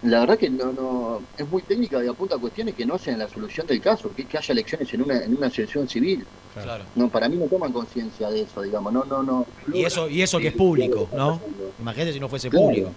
la 0.01 0.21
verdad 0.21 0.37
que 0.37 0.49
no, 0.49 0.71
no 0.73 1.29
es 1.35 1.47
muy 1.47 1.63
técnica 1.63 2.03
y 2.03 2.07
apunta 2.07 2.35
a 2.35 2.39
cuestiones 2.39 2.73
que 2.75 2.85
no 2.85 2.95
hacen 2.95 3.19
la 3.19 3.27
solución 3.27 3.67
del 3.67 3.81
caso, 3.81 4.13
que, 4.13 4.27
que 4.27 4.37
haya 4.37 4.53
elecciones 4.53 4.93
en 4.93 5.01
una, 5.01 5.23
en 5.23 5.35
una 5.35 5.47
asociación 5.47 5.87
civil. 5.89 6.29
Claro. 6.63 6.83
No, 6.95 7.09
para 7.09 7.27
mí 7.29 7.37
no 7.37 7.45
toman 7.45 7.71
conciencia 7.71 8.29
de 8.29 8.41
eso, 8.41 8.61
digamos, 8.61 8.91
no, 8.93 9.03
no, 9.05 9.23
no. 9.23 9.45
Y 9.73 9.83
eso, 9.83 10.09
y 10.09 10.21
eso 10.21 10.39
que 10.39 10.49
es 10.49 10.53
público, 10.55 11.09
¿no? 11.15 11.41
Imagínate 11.79 12.13
si 12.13 12.19
no 12.19 12.27
fuese 12.29 12.49
Claro. 12.49 12.65
público. 12.65 12.91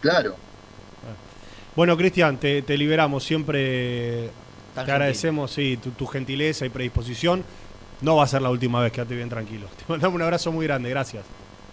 Claro. 0.00 0.34
Bueno, 1.74 1.96
Cristian, 1.96 2.38
te, 2.38 2.62
te 2.62 2.78
liberamos. 2.78 3.22
Siempre 3.24 4.30
Tan 4.74 4.86
te 4.86 4.92
agradecemos 4.92 5.50
sí, 5.50 5.76
tu, 5.76 5.90
tu 5.90 6.06
gentileza 6.06 6.64
y 6.64 6.70
predisposición. 6.70 7.44
No 8.00 8.16
va 8.16 8.24
a 8.24 8.26
ser 8.26 8.42
la 8.42 8.50
última 8.50 8.80
vez, 8.80 8.92
quédate 8.92 9.14
bien 9.14 9.28
tranquilo. 9.28 9.66
Te 9.76 9.84
mandamos 9.88 10.14
un 10.16 10.22
abrazo 10.22 10.52
muy 10.52 10.66
grande, 10.66 10.88
gracias. 10.90 11.24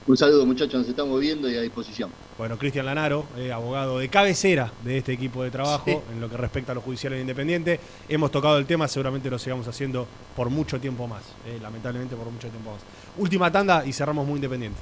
Un 0.05 0.17
saludo 0.17 0.45
muchachos, 0.45 0.81
nos 0.81 0.89
estamos 0.89 1.17
viendo 1.21 1.49
y 1.49 1.55
a 1.55 1.61
disposición. 1.61 2.09
Bueno, 2.37 2.57
Cristian 2.57 2.85
Lanaro, 2.85 3.25
eh, 3.37 3.53
abogado 3.53 3.99
de 3.99 4.09
cabecera 4.09 4.69
de 4.83 4.97
este 4.97 5.13
equipo 5.13 5.43
de 5.43 5.51
trabajo 5.51 5.85
Sí. 5.85 5.97
en 6.11 6.19
lo 6.19 6.29
que 6.29 6.35
respecta 6.35 6.73
a 6.73 6.75
lo 6.75 6.81
judicial 6.81 7.13
e 7.13 7.21
independiente. 7.21 7.79
Hemos 8.09 8.29
tocado 8.29 8.57
el 8.57 8.65
tema, 8.65 8.87
seguramente 8.89 9.29
lo 9.29 9.39
sigamos 9.39 9.65
haciendo 9.67 10.05
por 10.35 10.49
mucho 10.49 10.79
tiempo 10.79 11.07
más. 11.07 11.23
eh, 11.45 11.57
lamentablemente 11.61 12.15
por 12.17 12.25
mucho 12.29 12.49
tiempo 12.49 12.71
más. 12.73 12.81
Última 13.17 13.49
tanda 13.51 13.85
y 13.85 13.93
cerramos 13.93 14.25
muy 14.27 14.35
independiente. 14.35 14.79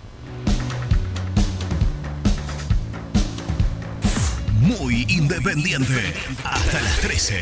Muy 4.60 5.06
independiente. 5.10 6.14
Hasta 6.44 6.82
las 6.82 7.00
13. 7.02 7.42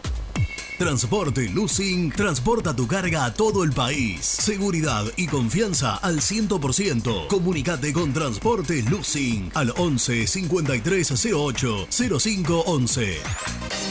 Transporte 0.81 1.47
Lucing 1.47 2.11
transporta 2.11 2.75
tu 2.75 2.87
carga 2.87 3.25
a 3.25 3.31
todo 3.31 3.63
el 3.63 3.71
país. 3.71 4.25
Seguridad 4.25 5.05
y 5.15 5.27
confianza 5.27 5.97
al 5.97 6.21
100%. 6.21 7.27
Comunicate 7.27 7.93
con 7.93 8.11
Transporte 8.11 8.81
Lucing 8.89 9.51
al 9.53 9.71
11 9.77 10.25
5308 10.25 11.87
0511. 12.19 13.90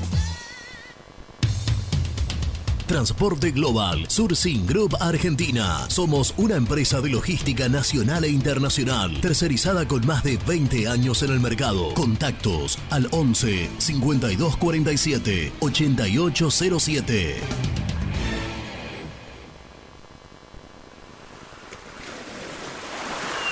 Transporte 2.91 3.51
Global, 3.51 4.03
Sourcing 4.09 4.67
Group 4.67 4.97
Argentina. 4.99 5.85
Somos 5.87 6.33
una 6.35 6.57
empresa 6.57 6.99
de 6.99 7.09
logística 7.09 7.69
nacional 7.69 8.25
e 8.25 8.29
internacional, 8.29 9.21
tercerizada 9.21 9.87
con 9.87 10.05
más 10.05 10.25
de 10.25 10.37
20 10.45 10.89
años 10.89 11.23
en 11.23 11.31
el 11.31 11.39
mercado. 11.39 11.93
Contactos 11.93 12.77
al 12.89 13.07
11 13.11 13.69
5247 13.77 15.53
8807. 15.61 17.35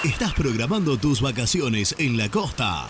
¿Estás 0.04 0.34
programando 0.34 0.98
tus 0.98 1.22
vacaciones 1.22 1.96
en 1.98 2.18
la 2.18 2.30
costa? 2.30 2.90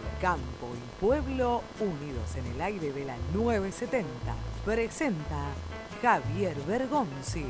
Campo 0.21 0.69
y 0.75 1.03
Pueblo 1.03 1.63
unidos 1.79 2.35
en 2.35 2.45
el 2.53 2.61
aire 2.61 2.93
de 2.93 3.05
la 3.05 3.15
970. 3.33 4.05
Presenta 4.63 5.47
Javier 5.99 6.55
Bergonzi. 6.67 7.47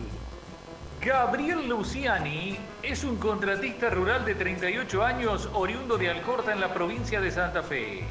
Gabriel 1.01 1.67
Luciani 1.67 2.57
es 2.81 3.03
un 3.03 3.17
contratista 3.17 3.89
rural 3.89 4.23
de 4.23 4.35
38 4.35 5.03
años 5.03 5.49
oriundo 5.53 5.97
de 5.97 6.11
Alcorta 6.11 6.53
en 6.53 6.61
la 6.61 6.73
provincia 6.73 7.19
de 7.19 7.31
Santa 7.31 7.61
Fe, 7.61 8.05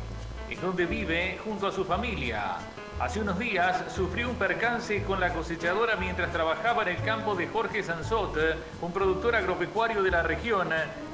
en 0.50 0.60
donde 0.60 0.84
vive 0.84 1.38
junto 1.42 1.66
a 1.66 1.72
su 1.72 1.82
familia. 1.86 2.58
Hace 3.00 3.20
unos 3.20 3.38
días 3.38 3.90
sufrió 3.90 4.28
un 4.28 4.36
percance 4.36 5.02
con 5.04 5.20
la 5.20 5.32
cosechadora 5.32 5.96
mientras 5.96 6.30
trabajaba 6.32 6.82
en 6.82 6.88
el 6.88 7.02
campo 7.02 7.34
de 7.34 7.46
Jorge 7.46 7.82
Sansot, 7.82 8.36
un 8.82 8.92
productor 8.92 9.34
agropecuario 9.34 10.02
de 10.02 10.10
la 10.10 10.22
región, 10.22 10.68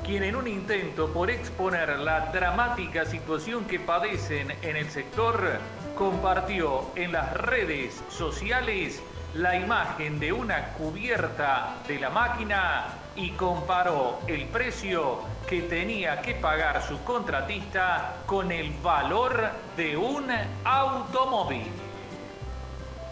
quien 0.05 0.25
en 0.25 0.35
un 0.35 0.49
intento 0.49 1.13
por 1.13 1.31
exponer 1.31 1.97
la 2.01 2.33
dramática 2.33 3.07
situación 3.07 3.67
que 3.67 3.79
padecen 3.79 4.51
en 4.63 4.75
el 4.75 4.91
sector, 4.91 5.61
compartió 5.95 6.91
en 6.97 7.13
las 7.13 7.33
redes 7.35 8.03
sociales 8.09 9.01
la 9.35 9.55
imagen 9.55 10.19
de 10.19 10.33
una 10.33 10.73
cubierta 10.73 11.77
de 11.87 12.01
la 12.01 12.11
máquina 12.11 13.06
y 13.17 13.31
comparó 13.31 14.19
el 14.27 14.45
precio 14.47 15.21
que 15.49 15.63
tenía 15.63 16.21
que 16.21 16.35
pagar 16.35 16.83
su 16.87 16.99
contratista 17.03 18.17
con 18.27 18.53
el 18.53 18.71
valor 18.83 19.51
de 19.77 19.97
un 19.97 20.27
automóvil. 20.65 21.67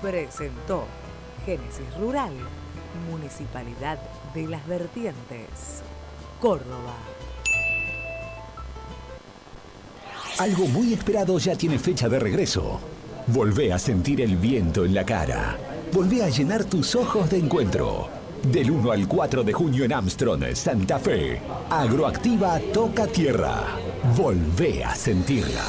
Presentó 0.02 0.85
Génesis 1.47 1.97
Rural, 1.98 2.32
Municipalidad 3.10 3.98
de 4.35 4.47
las 4.47 4.66
Vertientes, 4.66 5.82
Córdoba. 6.40 6.94
Algo 10.39 10.66
muy 10.66 10.93
esperado 10.93 11.39
ya 11.39 11.55
tiene 11.55 11.78
fecha 11.78 12.09
de 12.09 12.18
regreso. 12.18 12.81
Volvé 13.28 13.72
a 13.72 13.78
sentir 13.78 14.20
el 14.20 14.36
viento 14.36 14.85
en 14.85 14.94
la 14.94 15.05
cara. 15.05 15.56
Volvé 15.93 16.24
a 16.24 16.28
llenar 16.28 16.64
tus 16.64 16.94
ojos 16.97 17.31
de 17.31 17.39
encuentro. 17.39 18.24
Del 18.47 18.71
1 18.71 18.93
al 18.93 19.09
4 19.09 19.43
de 19.43 19.55
junio 19.55 19.85
en 19.85 19.93
Armstrong, 19.95 20.55
Santa 20.55 20.99
Fe. 20.99 21.41
Agroactiva 21.71 22.61
toca 22.75 23.07
tierra. 23.07 23.65
Volvé 24.15 24.85
a 24.85 24.95
sentirla. 24.95 25.65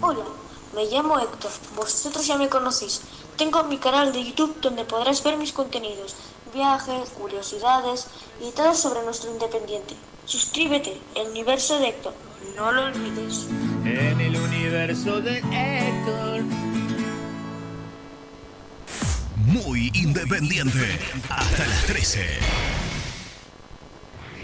Hola, 0.00 0.24
me 0.74 0.84
llamo 0.86 1.16
Héctor. 1.20 1.52
Vosotros 1.76 2.26
ya 2.26 2.36
me 2.38 2.48
conocéis. 2.48 3.02
Tengo 3.36 3.62
mi 3.64 3.78
canal 3.78 4.12
de 4.12 4.24
YouTube 4.24 4.60
donde 4.60 4.84
podrás 4.84 5.22
ver 5.22 5.36
mis 5.36 5.52
contenidos, 5.52 6.16
viajes, 6.52 7.10
curiosidades 7.10 8.08
y 8.40 8.50
todo 8.50 8.74
sobre 8.74 9.04
nuestro 9.04 9.30
independiente. 9.30 9.94
Suscríbete, 10.24 11.00
el 11.14 11.28
universo 11.28 11.78
de 11.78 11.90
Héctor. 11.90 12.14
No 12.56 12.72
lo 12.72 12.86
olvides. 12.86 13.46
En 13.84 14.20
el 14.20 14.36
universo 14.36 15.20
de 15.20 15.38
Héctor. 15.38 16.59
Muy 19.52 19.90
independiente. 19.94 20.98
Hasta 21.28 21.66
las 21.66 21.84
13. 21.86 22.20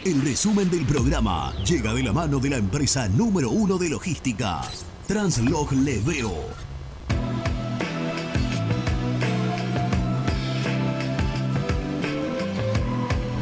El 0.05 0.23
resumen 0.23 0.71
del 0.71 0.85
programa 0.87 1.53
llega 1.65 1.93
de 1.95 2.03
la 2.03 2.13
mano 2.13 2.39
de 2.39 2.51
la 2.51 2.57
empresa 2.57 3.09
número 3.09 3.51
uno 3.51 3.77
de 3.79 3.89
logística, 3.89 4.61
Translog 5.07 5.73
Leveo. 5.73 6.47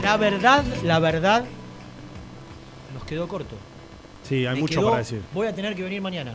La 0.03 0.17
verdad, 0.17 0.65
la 0.83 0.99
verdad, 0.99 1.45
nos 2.93 3.05
quedó 3.05 3.27
corto. 3.27 3.57
Sí, 4.23 4.47
hay 4.47 4.55
Me 4.57 4.61
mucho 4.61 4.81
quedó- 4.81 4.91
para 4.91 4.99
decir. 5.03 5.23
Voy 5.33 5.47
a 5.47 5.55
tener 5.55 5.75
que 5.75 5.83
venir 5.83 6.01
mañana. 6.03 6.35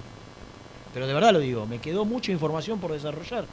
Pero 0.94 1.06
de 1.06 1.14
verdad 1.14 1.32
lo 1.34 1.40
digo, 1.40 1.68
me 1.68 1.78
quedó 1.80 2.04
mucha 2.04 2.32
información 2.32 2.80
por 2.80 2.92
desarrollar. 2.92 3.46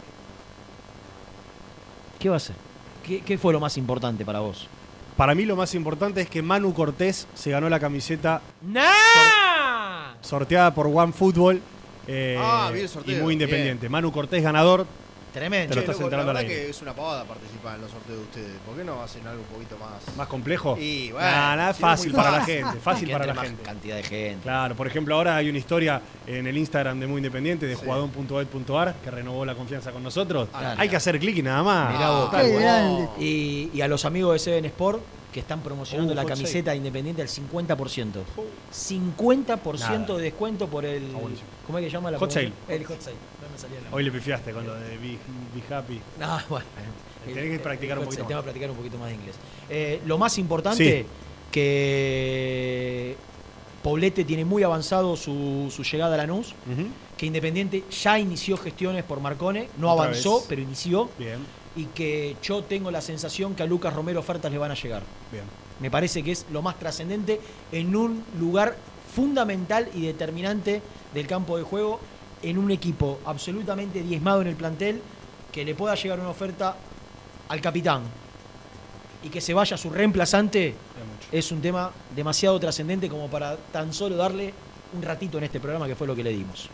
¿Qué 2.19 2.29
va 2.29 2.37
a 2.37 2.41
ser? 2.41 2.57
¿Qué, 3.05 3.21
qué 3.21 3.39
fue 3.39 3.53
lo 3.53 3.61
más 3.61 3.77
importante 3.77 4.25
para 4.25 4.41
vos? 4.41 4.69
Para 5.17 5.35
mí 5.35 5.45
lo 5.45 5.57
más 5.57 5.75
importante 5.75 6.21
es 6.21 6.29
que 6.29 6.43
Manu 6.43 6.75
Cortés 6.75 7.27
se 7.35 7.51
ganó 7.51 7.69
la 7.71 7.81
camiseta 7.81 8.43
¡Nah! 8.63 10.15
sorteada 10.21 10.75
por 10.75 10.87
OneFootball 10.89 11.61
eh, 12.09 12.37
Ah, 12.39 12.71
vi 12.73 12.81
el 12.81 12.85
y 12.85 12.89
sorteo, 12.89 13.23
muy 13.23 13.33
independiente. 13.33 13.89
Manu 13.89 14.13
Cortés 14.13 14.43
ganador. 14.43 14.87
Tremendo. 15.37 15.69
Te 15.69 15.75
lo 15.75 15.83
Che, 15.83 15.91
estás 15.91 16.03
enterando 16.03 16.33
la 16.33 16.41
verdad 16.41 16.49
que 16.55 16.71
es 16.71 16.81
una 16.81 16.95
pavada 16.95 17.25
participar 17.25 17.75
en 17.75 17.83
los 17.83 17.91
sorteos 17.91 18.19
de 18.19 18.25
ustedes. 18.25 18.53
¿Por 18.65 18.75
qué 18.75 18.85
no 18.85 19.03
hacen 19.03 19.27
algo 19.27 19.43
un 19.43 19.49
poquito 19.49 19.77
más... 19.77 20.17
¿Más 20.17 20.29
complejo? 20.29 20.79
Y 20.81 21.13
bueno, 21.13 21.29
Nah, 21.29 21.57
nada, 21.57 21.75
sí, 21.75 21.81
fácil 21.83 22.13
para 22.13 22.31
la 22.31 22.45
gente. 22.45 22.79
Fácil 22.81 23.07
Que 23.09 23.13
para 23.13 23.27
la 23.27 23.35
más 23.35 23.45
gente. 23.45 23.63
cantidad 23.63 23.97
de 23.97 24.03
gente. 24.03 24.43
Claro, 24.45 24.75
por 24.75 24.87
ejemplo, 24.87 25.15
ahora 25.15 25.37
hay 25.37 25.51
una 25.51 25.59
historia 25.59 26.01
en 26.27 26.47
el 26.47 26.57
Instagram 26.57 26.99
de 27.01 27.07
Muy 27.07 27.19
Independiente 27.19 27.67
de 27.67 27.75
jugadón.ed.ar 27.75 28.95
que 29.05 29.11
renovó 29.11 29.45
la 29.45 29.55
confianza 29.55 29.93
con 29.93 30.03
nosotros. 30.03 30.49
Ah, 30.55 30.75
hay 30.79 30.89
que 30.89 30.97
hacer 30.97 31.19
clic 31.19 31.37
y 31.37 31.43
nada 31.43 31.63
más. 31.63 31.93
Mirá 31.95 32.11
vos. 32.11 33.11
Y, 33.19 33.71
y 33.75 33.81
a 33.83 33.89
los 33.89 34.07
amigos 34.07 34.33
de 34.33 34.39
Seven 34.39 34.65
Sport 34.65 35.03
que 35.33 35.41
están 35.41 35.61
promocionando 35.61 36.15
Uh, 36.15 36.17
la 36.17 36.25
camiseta 36.25 36.75
independiente 36.75 37.21
al 37.21 37.29
50%. 37.29 38.23
50% 38.73 39.79
Nada. 39.81 40.17
de 40.17 40.23
descuento 40.23 40.67
por 40.67 40.87
el. 40.87 41.03
Buenísimo. 41.13 41.47
¿Cómo 41.67 41.79
es 41.79 41.85
que 41.85 41.91
llama 41.91 42.11
la 42.11 42.19
Hot 42.19 42.31
sale. 42.31 42.53
El 42.69 42.87
hot 42.87 43.01
sale. 43.03 43.17
No 43.57 43.63
salía. 43.63 43.79
Hoy 43.93 44.05
le 44.05 44.11
pifiaste 44.13 44.53
con 44.53 44.67
lo 44.67 44.75
de 44.75 44.97
Be, 44.99 45.19
Be 45.55 45.75
Happy. 45.75 46.01
No, 46.21 46.39
bueno. 46.49 46.67
Tenés 47.25 47.51
que 47.51 47.59
practicar 47.59 47.99
un 47.99 48.05
el 48.05 48.09
hot 48.09 48.15
poquito 48.17 48.23
sale, 48.23 48.29
Tengo 48.29 48.39
más. 48.39 48.41
que 48.41 48.45
practicar 48.45 48.71
un 48.71 48.77
poquito 48.77 48.99
más 48.99 49.09
de 49.09 49.15
inglés. 49.15 49.37
Eh, 49.69 50.01
lo 50.07 50.19
más 50.19 50.39
importante, 50.39 51.03
Sí. 51.03 51.07
que 51.51 53.17
Poblete 53.83 54.25
tiene 54.25 54.45
muy 54.45 54.63
avanzado 54.63 55.17
su, 55.17 55.73
su 55.75 55.83
llegada 55.83 56.15
a 56.15 56.19
Lanús. 56.19 56.55
Ujú. 56.71 56.87
Que 57.17 57.27
Independiente 57.27 57.85
ya 57.91 58.19
inició 58.19 58.57
gestiones 58.57 59.03
por 59.05 59.21
Marcone. 59.21 59.69
No 59.79 59.93
Otra 59.93 60.05
avanzó, 60.07 60.37
vez. 60.39 60.47
pero 60.49 60.61
inició. 60.63 61.09
Bien, 61.19 61.39
Y 61.77 61.85
que 61.87 62.37
yo 62.43 62.63
tengo 62.65 62.91
la 62.91 63.01
sensación 63.01 63.55
que 63.55 63.63
a 63.63 63.67
Lucas 63.67 63.93
Romero 63.95 64.21
ofertas 64.21 64.51
le 64.53 64.59
van 64.59 64.71
a 64.71 64.75
llegar. 64.75 65.03
bien. 65.33 65.45
Me 65.79 65.91
parece 65.91 66.23
que 66.23 66.33
es 66.33 66.47
lo 66.51 66.63
más 66.63 66.79
trascendente 66.79 67.39
en 67.71 67.95
un 67.95 68.25
lugar 68.41 68.77
fundamental 69.15 69.91
y 69.95 70.07
determinante 70.07 70.81
del 71.13 71.27
campo 71.27 71.59
de 71.59 71.65
juego, 71.65 72.01
en 72.49 72.59
un 72.59 72.71
equipo 72.71 73.21
absolutamente 73.25 74.03
diezmado 74.03 74.41
en 74.43 74.49
el 74.49 74.57
plantel, 74.57 75.03
que 75.53 75.65
le 75.65 75.75
pueda 75.75 75.95
llegar 75.95 76.21
una 76.21 76.29
oferta 76.31 76.77
al 77.49 77.61
capitán 77.61 78.03
y 79.23 79.29
que 79.29 79.41
se 79.41 79.53
vaya 79.55 79.77
su 79.77 79.91
reemplazante, 79.91 80.75
es 81.33 81.51
un 81.51 81.61
tema 81.61 81.91
demasiado 82.15 82.59
trascendente 82.61 83.09
como 83.09 83.29
para 83.29 83.57
tan 83.57 83.93
solo 83.93 84.17
darle 84.17 84.53
un 84.93 85.03
ratito 85.03 85.39
en 85.39 85.45
este 85.45 85.59
programa 85.61 85.87
que 85.87 85.97
fue 85.97 86.07
lo 86.07 86.15
que 86.15 86.23
le 86.23 86.31
dimos. 86.31 86.69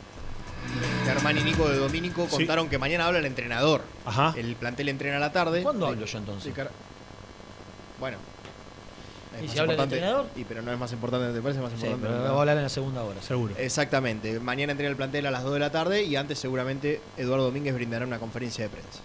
Germán 1.05 1.39
y 1.39 1.43
Nico 1.43 1.69
de 1.69 1.77
Domínico 1.79 2.27
Sí. 2.29 2.37
contaron 2.37 2.69
que 2.69 2.79
mañana 2.79 3.07
habla 3.07 3.19
el 3.19 3.27
entrenador. 3.27 3.83
Ajá. 4.05 4.35
El 4.37 4.55
plantel 4.57 4.89
entrena 4.91 5.17
a 5.17 5.21
la 5.21 5.33
tarde. 5.33 5.63
¿Cuándo 5.63 5.87
hablo 5.87 6.05
yo 6.07 6.19
entonces? 6.19 6.55
Bueno. 7.99 8.19
Es 9.37 9.43
¿Y 9.43 9.45
más 9.47 9.53
si 9.53 9.59
habla 9.59 9.73
el 9.73 9.79
importante- 9.79 9.97
entrenador? 9.97 10.27
Y 10.37 10.45
pero 10.45 10.63
no 10.63 10.73
es 10.73 10.79
más 10.79 10.93
importante, 10.93 11.33
¿te 11.33 11.41
parece 11.43 11.61
más 11.61 11.71
Sí, 11.73 11.77
importante? 11.87 12.07
pero 12.09 12.23
va 12.23 12.29
a 12.37 12.41
hablar 12.41 12.57
en 12.59 12.63
la 12.65 12.69
segunda 12.69 13.03
hora. 13.03 13.21
Seguro. 13.23 13.55
Exactamente. 13.59 14.39
Mañana 14.41 14.73
entrena 14.73 14.91
el 14.91 14.97
plantel 14.97 15.27
a 15.27 15.31
las 15.31 15.43
2 15.43 15.55
de 15.55 15.59
la 15.61 15.71
tarde 15.71 16.05
y 16.05 16.17
antes 16.17 16.39
seguramente 16.39 17.01
Eduardo 17.17 17.45
Domínguez 17.47 17.75
brindará 17.75 18.07
una 18.07 18.19
conferencia 18.19 18.65
de 18.65 18.71
prensa. 18.71 19.01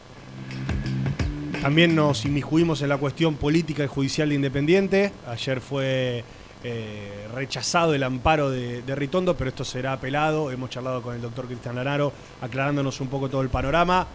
También 1.62 1.96
nos 1.96 2.24
inmiscuimos 2.26 2.82
en 2.82 2.90
la 2.90 2.98
cuestión 2.98 3.36
política 3.36 3.84
y 3.84 3.88
judicial 3.88 4.30
de 4.30 4.36
Independiente. 4.36 5.12
Ayer 5.28 5.60
fue 5.60 6.24
eh, 6.64 7.28
rechazado 7.34 7.94
el 7.96 8.04
amparo 8.04 8.50
de, 8.52 8.84
de 8.84 8.96
Ritondo, 8.96 9.36
pero 9.36 9.50
esto 9.50 9.66
será 9.66 9.94
apelado. 9.94 10.52
Hemos 10.52 10.70
charlado 10.70 11.02
con 11.02 11.16
el 11.16 11.22
doctor 11.22 11.46
Cristian 11.48 11.76
Lanaro, 11.76 12.14
aclarándonos 12.42 13.02
un 13.02 13.08
poco 13.08 13.28
todo 13.30 13.42
el 13.42 13.50
panorama. 13.50 14.06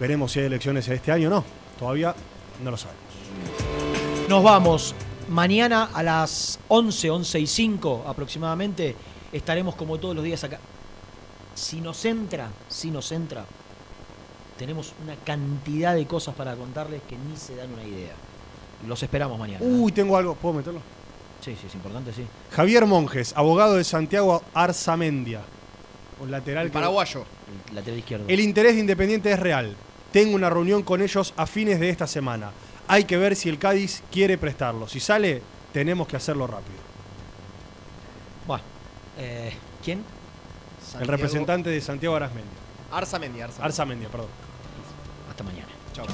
Veremos 0.00 0.32
si 0.32 0.40
hay 0.40 0.46
elecciones 0.46 0.88
este 0.88 1.12
año 1.12 1.28
o 1.28 1.30
no. 1.30 1.44
Todavía 1.78 2.14
no 2.64 2.70
lo 2.70 2.76
sabemos. 2.76 3.02
Nos 4.28 4.42
vamos. 4.42 4.94
Mañana 5.28 5.90
a 5.92 6.02
las 6.02 6.58
11, 6.68 7.10
11 7.10 7.40
y 7.40 7.46
5 7.46 8.04
aproximadamente 8.06 8.94
estaremos 9.32 9.74
como 9.74 9.98
todos 9.98 10.14
los 10.14 10.24
días 10.24 10.42
acá. 10.44 10.58
Si 11.54 11.80
nos 11.80 12.04
entra, 12.04 12.48
si 12.68 12.90
nos 12.90 13.10
entra, 13.12 13.44
tenemos 14.58 14.92
una 15.02 15.16
cantidad 15.16 15.94
de 15.94 16.06
cosas 16.06 16.34
para 16.34 16.54
contarles 16.54 17.02
que 17.08 17.16
ni 17.16 17.36
se 17.36 17.56
dan 17.56 17.72
una 17.72 17.82
idea. 17.84 18.12
Los 18.86 19.02
esperamos 19.02 19.38
mañana. 19.38 19.64
Uy, 19.64 19.90
tengo 19.92 20.16
algo. 20.16 20.34
¿Puedo 20.34 20.54
meterlo? 20.54 20.80
Sí, 21.40 21.56
sí, 21.60 21.66
es 21.66 21.74
importante, 21.74 22.12
sí. 22.12 22.24
Javier 22.52 22.86
Monjes, 22.86 23.32
abogado 23.36 23.76
de 23.76 23.84
Santiago 23.84 24.42
Arzamendia. 24.54 25.40
Un 26.20 26.30
lateral 26.30 26.66
El 26.66 26.70
que- 26.70 26.74
paraguayo. 26.74 27.24
El 27.70 27.74
lateral 27.74 27.98
izquierdo. 27.98 28.24
El 28.28 28.40
interés 28.40 28.74
de 28.74 28.80
Independiente 28.80 29.32
es 29.32 29.38
real. 29.40 29.74
Tengo 30.12 30.34
una 30.34 30.48
reunión 30.50 30.82
con 30.82 31.02
ellos 31.02 31.34
a 31.36 31.46
fines 31.46 31.80
de 31.80 31.90
esta 31.90 32.06
semana. 32.06 32.50
Hay 32.88 33.04
que 33.04 33.16
ver 33.16 33.36
si 33.36 33.48
el 33.48 33.58
Cádiz 33.58 34.02
quiere 34.12 34.38
prestarlo. 34.38 34.88
Si 34.88 35.00
sale, 35.00 35.42
tenemos 35.72 36.06
que 36.06 36.16
hacerlo 36.16 36.46
rápido. 36.46 36.78
Bueno, 38.46 38.62
eh, 39.18 39.52
¿quién? 39.84 40.04
El 41.00 41.08
representante 41.08 41.68
de 41.70 41.80
Santiago 41.80 42.16
Arzamendia. 42.16 42.52
Arzamendia, 42.92 43.44
Arzamendia. 43.44 43.66
Arzamendia, 43.66 44.08
perdón. 44.08 44.28
Hasta 45.28 45.44
mañana. 45.44 45.68
Chao. 45.92 46.06